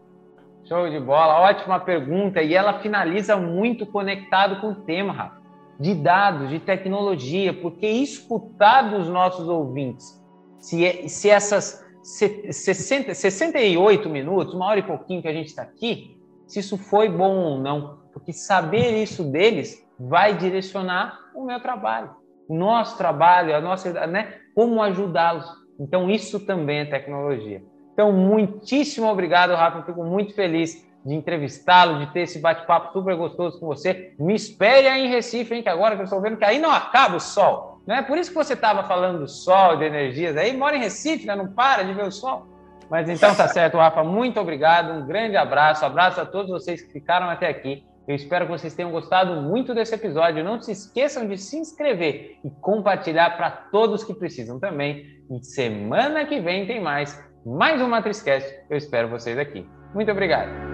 Show 0.65 0.89
de 0.89 0.99
bola, 0.99 1.41
ótima 1.41 1.79
pergunta. 1.79 2.41
E 2.41 2.53
ela 2.53 2.79
finaliza 2.79 3.35
muito 3.35 3.85
conectado 3.85 4.61
com 4.61 4.71
o 4.71 4.75
tema, 4.75 5.11
Rafa, 5.11 5.41
de 5.79 5.93
dados, 5.93 6.49
de 6.49 6.59
tecnologia, 6.59 7.53
porque 7.53 7.87
escutar 7.87 8.89
dos 8.89 9.07
nossos 9.09 9.47
ouvintes, 9.47 10.21
se, 10.57 10.85
é, 10.85 11.07
se 11.07 11.29
essas 11.29 11.83
60, 12.03 13.13
68 13.13 14.09
minutos, 14.09 14.53
uma 14.53 14.67
hora 14.67 14.79
e 14.79 14.83
pouquinho 14.83 15.21
que 15.21 15.27
a 15.27 15.33
gente 15.33 15.47
está 15.47 15.63
aqui, 15.63 16.17
se 16.47 16.59
isso 16.59 16.77
foi 16.77 17.09
bom 17.09 17.35
ou 17.35 17.59
não, 17.59 17.99
porque 18.13 18.31
saber 18.31 19.01
isso 19.01 19.23
deles 19.23 19.85
vai 19.99 20.35
direcionar 20.37 21.19
o 21.35 21.45
meu 21.45 21.59
trabalho, 21.61 22.11
o 22.47 22.55
nosso 22.55 22.97
trabalho, 22.97 23.55
a 23.55 23.61
nossa, 23.61 24.07
né, 24.07 24.35
como 24.55 24.81
ajudá-los. 24.81 25.45
Então, 25.79 26.09
isso 26.09 26.45
também 26.45 26.79
é 26.79 26.85
tecnologia. 26.85 27.63
Então, 27.93 28.11
muitíssimo 28.11 29.07
obrigado, 29.07 29.53
Rafa. 29.55 29.83
Fico 29.83 30.03
muito 30.03 30.33
feliz 30.33 30.85
de 31.05 31.13
entrevistá-lo, 31.13 31.99
de 31.99 32.13
ter 32.13 32.21
esse 32.21 32.39
bate-papo 32.39 32.93
super 32.93 33.15
gostoso 33.15 33.59
com 33.59 33.67
você. 33.67 34.13
Me 34.17 34.33
espere 34.33 34.87
aí 34.87 35.05
em 35.05 35.09
Recife, 35.09 35.53
hein, 35.53 35.61
que 35.61 35.69
agora 35.69 35.95
que 35.95 36.01
eu 36.01 36.05
estou 36.05 36.21
vendo 36.21 36.37
que 36.37 36.45
aí 36.45 36.59
não 36.59 36.71
acaba 36.71 37.17
o 37.17 37.19
sol. 37.19 37.81
Não 37.85 37.95
é 37.95 38.01
por 38.01 38.17
isso 38.17 38.29
que 38.29 38.35
você 38.35 38.53
estava 38.53 38.83
falando 38.83 39.19
do 39.19 39.27
sol, 39.27 39.75
de 39.75 39.83
energias. 39.83 40.37
Aí 40.37 40.55
mora 40.55 40.75
em 40.77 40.79
Recife, 40.79 41.25
né? 41.25 41.35
não 41.35 41.47
para 41.47 41.83
de 41.83 41.93
ver 41.93 42.05
o 42.05 42.11
sol. 42.11 42.47
Mas 42.89 43.09
então 43.09 43.35
tá 43.35 43.47
certo, 43.49 43.77
Rafa. 43.77 44.03
Muito 44.03 44.39
obrigado. 44.39 44.93
Um 44.93 45.05
grande 45.05 45.35
abraço. 45.35 45.85
Abraço 45.85 46.21
a 46.21 46.25
todos 46.25 46.49
vocês 46.49 46.81
que 46.81 46.93
ficaram 46.93 47.29
até 47.29 47.49
aqui. 47.49 47.85
Eu 48.07 48.15
espero 48.15 48.45
que 48.45 48.51
vocês 48.51 48.73
tenham 48.73 48.91
gostado 48.91 49.41
muito 49.41 49.73
desse 49.73 49.95
episódio. 49.95 50.43
Não 50.43 50.61
se 50.61 50.71
esqueçam 50.71 51.27
de 51.27 51.37
se 51.37 51.57
inscrever 51.57 52.37
e 52.43 52.49
compartilhar 52.61 53.35
para 53.37 53.49
todos 53.49 54.03
que 54.03 54.13
precisam 54.13 54.59
também. 54.59 55.05
E 55.29 55.43
semana 55.43 56.25
que 56.25 56.39
vem 56.39 56.65
tem 56.65 56.81
mais 56.81 57.21
mais 57.45 57.81
um 57.81 57.87
MatrizCast. 57.87 58.53
Eu 58.69 58.77
espero 58.77 59.09
vocês 59.09 59.37
aqui. 59.37 59.67
Muito 59.93 60.11
obrigado. 60.11 60.72